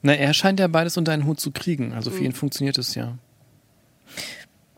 Na, 0.02 0.14
er 0.14 0.34
scheint 0.34 0.60
ja 0.60 0.68
beides 0.68 0.98
unter 0.98 1.12
einen 1.12 1.26
Hut 1.26 1.40
zu 1.40 1.52
kriegen. 1.52 1.94
Also 1.94 2.12
für 2.12 2.20
Mhm. 2.20 2.26
ihn 2.26 2.32
funktioniert 2.34 2.78
es 2.78 2.96
ja. 2.96 3.18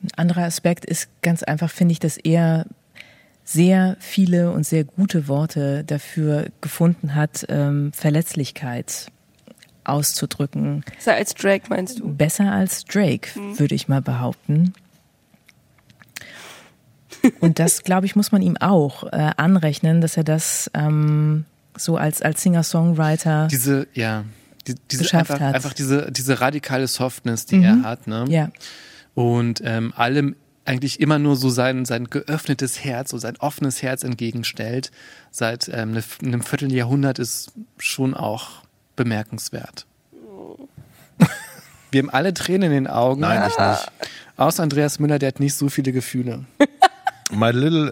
Ein 0.01 0.09
anderer 0.15 0.43
Aspekt 0.43 0.85
ist 0.85 1.09
ganz 1.21 1.43
einfach, 1.43 1.69
finde 1.69 1.91
ich, 1.91 1.99
dass 1.99 2.17
er 2.17 2.65
sehr 3.43 3.97
viele 3.99 4.51
und 4.51 4.65
sehr 4.65 4.83
gute 4.83 5.27
Worte 5.27 5.83
dafür 5.85 6.47
gefunden 6.61 7.15
hat, 7.15 7.45
ähm, 7.49 7.91
Verletzlichkeit 7.93 9.07
auszudrücken. 9.85 10.83
Besser 10.97 11.13
als 11.15 11.33
Drake, 11.33 11.65
meinst 11.69 11.99
du? 11.99 12.13
Besser 12.13 12.51
als 12.51 12.83
Drake, 12.85 13.39
Mhm. 13.39 13.57
würde 13.59 13.75
ich 13.75 13.87
mal 13.87 14.01
behaupten. 14.01 14.73
Und 17.39 17.59
das, 17.59 17.83
glaube 17.83 18.05
ich, 18.05 18.15
muss 18.15 18.31
man 18.31 18.41
ihm 18.41 18.57
auch 18.57 19.03
äh, 19.11 19.31
anrechnen, 19.37 20.01
dass 20.01 20.17
er 20.17 20.23
das 20.23 20.69
ähm, 20.73 21.45
so 21.75 21.97
als, 21.97 22.21
als 22.21 22.41
Singer-Songwriter 22.43 23.47
Diese, 23.49 23.87
ja, 23.93 24.23
die, 24.67 24.75
diese 24.91 25.03
geschafft 25.03 25.31
einfach, 25.31 25.45
hat. 25.45 25.55
einfach 25.55 25.73
diese, 25.73 26.11
diese 26.11 26.39
radikale 26.41 26.87
Softness, 26.87 27.45
die 27.45 27.57
Mhm. 27.57 27.63
er 27.63 27.81
hat, 27.83 28.07
ne? 28.07 28.25
Ja. 28.29 28.49
Und 29.15 29.61
ähm, 29.63 29.93
allem 29.95 30.35
eigentlich 30.65 30.99
immer 30.99 31.17
nur 31.17 31.35
so 31.37 31.49
sein, 31.49 31.85
sein 31.85 32.09
geöffnetes 32.09 32.83
Herz, 32.83 33.11
so 33.11 33.17
sein 33.17 33.37
offenes 33.37 33.81
Herz 33.81 34.03
entgegenstellt, 34.03 34.91
seit 35.31 35.69
ähm, 35.73 35.91
ne, 35.91 36.03
einem 36.21 36.41
Vierteljahrhundert 36.41 37.19
ist 37.19 37.51
schon 37.77 38.13
auch 38.13 38.63
bemerkenswert. 38.95 39.85
Wir 41.91 42.01
haben 42.01 42.09
alle 42.09 42.33
Tränen 42.33 42.63
in 42.71 42.83
den 42.83 42.87
Augen. 42.87 43.21
Nein, 43.21 43.49
ich 43.49 43.57
nicht. 43.57 43.91
Außer 44.35 44.61
Andreas 44.61 44.99
Müller, 44.99 45.19
der 45.19 45.29
hat 45.29 45.39
nicht 45.39 45.55
so 45.55 45.69
viele 45.69 45.91
Gefühle. 45.93 46.45
My 47.31 47.51
little, 47.51 47.91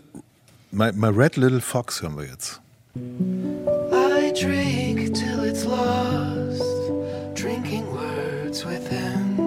my, 0.72 0.92
my 0.92 1.10
red 1.10 1.36
little 1.38 1.60
fox 1.60 2.02
hören 2.02 2.16
wir 2.18 2.26
jetzt. 2.26 2.62
I 2.96 4.32
drink 4.32 5.14
till 5.14 5.44
it's 5.44 5.66
lost, 5.66 6.64
drinking 7.34 7.86
words 7.92 8.66
within 8.66 9.38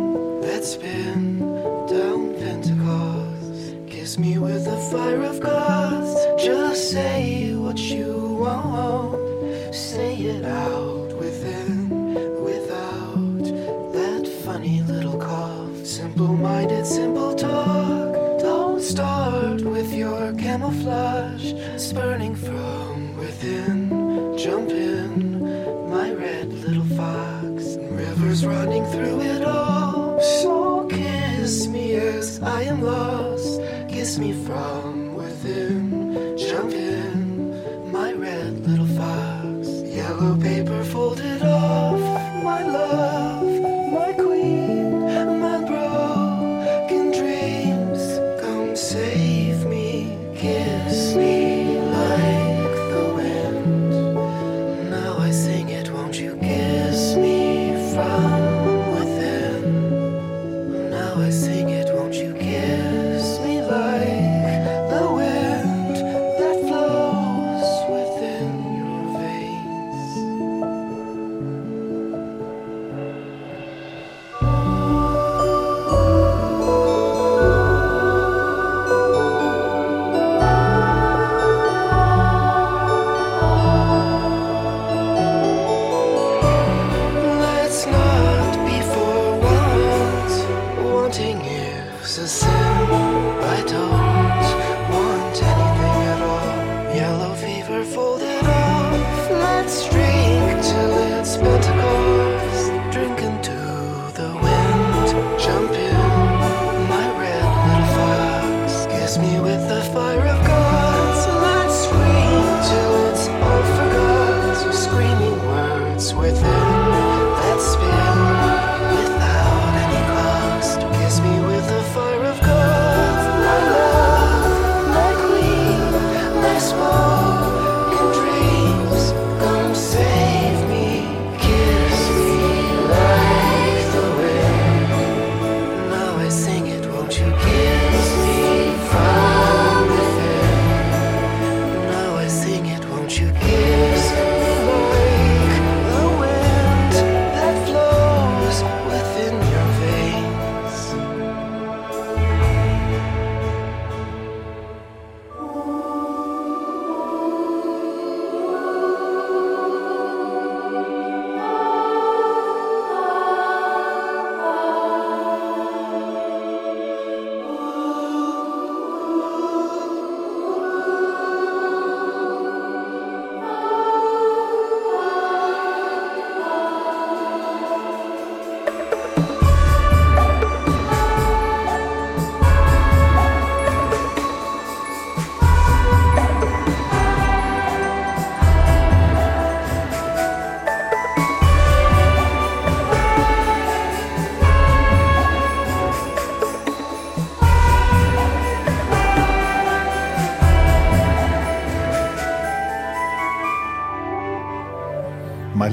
that 0.42 0.62
spin 0.64 1.38
down 1.88 2.34
Pentecost. 2.34 3.76
Kiss 3.86 4.18
me 4.18 4.36
with 4.36 4.66
the 4.66 4.76
fire 4.90 5.22
of 5.22 5.40
God. 5.40 6.38
Just 6.38 6.90
say 6.90 7.54
what 7.54 7.78
you 7.78 8.36
want, 8.40 9.74
say 9.74 10.16
it 10.16 10.44
out 10.44 10.97
spurning 21.98 22.36
from 22.36 23.16
within. 23.16 23.90
Jump 24.38 24.70
in, 24.70 25.42
my 25.90 26.12
red 26.12 26.46
little 26.52 26.88
fox. 26.96 27.76
Rivers 27.90 28.46
running 28.46 28.84
through 28.92 29.20
it 29.22 29.42
all. 29.42 30.20
So 30.20 30.86
kiss 30.86 31.66
me 31.66 31.96
as 31.96 32.40
I 32.40 32.62
am 32.62 32.82
lost. 32.82 33.60
Kiss 33.88 34.16
me 34.16 34.32
from 34.46 34.87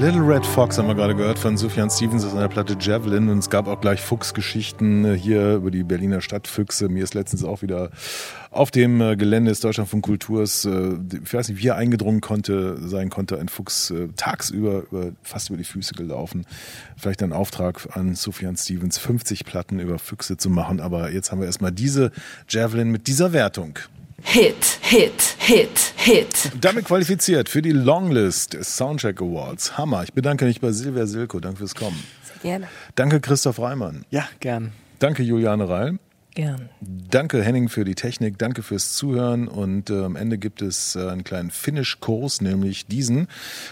Little 0.06 0.22
Red 0.22 0.46
Fox 0.46 0.78
haben 0.78 0.88
wir 0.88 0.94
gerade 0.94 1.16
gehört 1.16 1.40
von 1.40 1.58
Sufjan 1.58 1.90
Stevens 1.90 2.24
aus 2.24 2.34
seiner 2.34 2.48
Platte 2.48 2.78
Javelin 2.80 3.28
und 3.28 3.40
es 3.40 3.50
gab 3.50 3.68
auch 3.68 3.82
gleich 3.82 4.02
Fuchsgeschichten 4.02 5.04
äh, 5.04 5.18
hier 5.18 5.56
über 5.56 5.72
die 5.72 5.84
Berliner 5.84 6.22
Stadtfüchse. 6.22 6.90
Mir 6.90 7.04
ist 7.04 7.16
letztens 7.16 7.44
auch 7.44 7.64
wieder 7.64 7.90
auf 8.52 8.70
dem 8.70 9.02
äh, 9.02 9.16
Gelände 9.16 9.50
des 9.50 9.62
Deutschlandfunk 9.62 10.06
Kulturs, 10.06 10.64
äh, 10.66 11.00
ich 11.24 11.34
weiß 11.34 11.50
nicht, 11.50 11.58
wie 11.60 11.70
er 11.70 11.78
eingedrungen 11.78 12.22
konnte, 12.22 12.78
sein 12.88 13.10
konnte, 13.10 13.40
ein 13.40 13.50
Fuchs 13.50 13.92
tagsüber 14.16 14.84
über, 14.92 15.12
fast 15.24 15.50
über 15.50 15.58
die 15.58 15.64
Füße 15.64 15.96
gelaufen. 15.96 16.46
Vielleicht 16.96 17.24
ein 17.24 17.34
Auftrag 17.34 17.88
an 17.98 18.14
Sufjan 18.14 18.58
Stevens, 18.58 19.00
50 19.00 19.44
Platten 19.44 19.80
über 19.80 19.98
Füchse 19.98 20.38
zu 20.38 20.52
machen, 20.52 20.82
aber 20.82 21.14
jetzt 21.14 21.32
haben 21.32 21.40
wir 21.40 21.48
erstmal 21.48 21.72
diese 21.72 22.12
Javelin 22.48 22.92
mit 22.92 23.08
dieser 23.08 23.34
Wertung. 23.34 23.80
Hit, 24.28 24.80
Hit, 24.82 25.36
Hit, 25.38 25.94
Hit. 25.96 26.52
Damit 26.60 26.86
qualifiziert 26.86 27.48
für 27.48 27.62
die 27.62 27.72
Longlist 27.72 28.54
des 28.54 28.76
Soundcheck 28.76 29.22
Awards. 29.22 29.78
Hammer. 29.78 30.04
Ich 30.04 30.12
bedanke 30.14 30.44
mich 30.46 30.60
bei 30.60 30.74
Silvia 30.74 31.06
Silko. 31.06 31.40
Danke 31.40 31.60
fürs 31.60 31.76
Kommen. 31.76 32.04
Sehr 32.24 32.42
gerne. 32.42 32.68
Danke 32.96 33.22
Christoph 33.22 33.60
Reimann. 33.60 34.04
Ja, 34.10 34.28
gern. 34.42 34.74
Danke 35.00 35.24
Juliane 35.24 35.70
Reil. 35.70 36.00
Gern. 36.34 36.70
Danke 36.82 37.42
Henning 37.44 37.70
für 37.70 37.86
die 37.86 37.96
Technik, 37.96 38.38
danke 38.38 38.62
fürs 38.62 38.92
Zuhören 38.92 39.48
und 39.48 39.90
äh, 39.90 40.04
am 40.04 40.18
Ende 40.18 40.38
gibt 40.38 40.62
es 40.62 40.98
äh, 40.98 41.08
einen 41.08 41.24
kleinen 41.24 41.50
Finish-Kurs, 41.50 42.42
nämlich 42.42 42.88
diesen. 42.88 43.30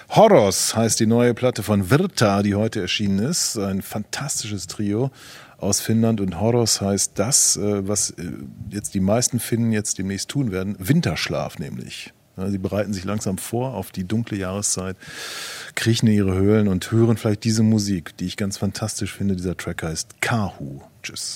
Horrors 0.07 0.73
heißt 0.73 0.97
die 1.01 1.05
neue 1.05 1.33
Platte 1.33 1.61
von 1.61 1.89
Virta, 1.89 2.41
die 2.41 2.55
heute 2.55 2.79
erschienen 2.79 3.19
ist. 3.19 3.57
Ein 3.57 3.81
fantastisches 3.81 4.67
Trio 4.67 5.11
aus 5.57 5.79
Finnland 5.81 6.21
und 6.21 6.39
Horrors 6.39 6.81
heißt 6.81 7.13
das, 7.15 7.57
äh, 7.57 7.87
was 7.87 8.11
äh, 8.11 8.23
jetzt 8.69 8.93
die 8.93 8.99
meisten 8.99 9.39
Finnen 9.39 9.71
jetzt 9.71 9.97
demnächst 9.97 10.29
tun 10.29 10.51
werden, 10.51 10.75
Winterschlaf 10.79 11.59
nämlich. 11.59 12.13
Sie 12.35 12.57
bereiten 12.57 12.93
sich 12.93 13.03
langsam 13.03 13.37
vor 13.37 13.75
auf 13.75 13.91
die 13.91 14.05
dunkle 14.05 14.37
Jahreszeit, 14.37 14.97
kriechen 15.75 16.07
in 16.07 16.13
ihre 16.13 16.33
Höhlen 16.33 16.67
und 16.67 16.91
hören 16.91 17.15
vielleicht 17.17 17.43
diese 17.43 17.61
Musik, 17.61 18.17
die 18.17 18.25
ich 18.25 18.37
ganz 18.37 18.57
fantastisch 18.57 19.13
finde. 19.13 19.35
Dieser 19.35 19.55
Track 19.55 19.83
heißt 19.83 20.19
Kahu. 20.19 20.81
Tschüss. 21.03 21.35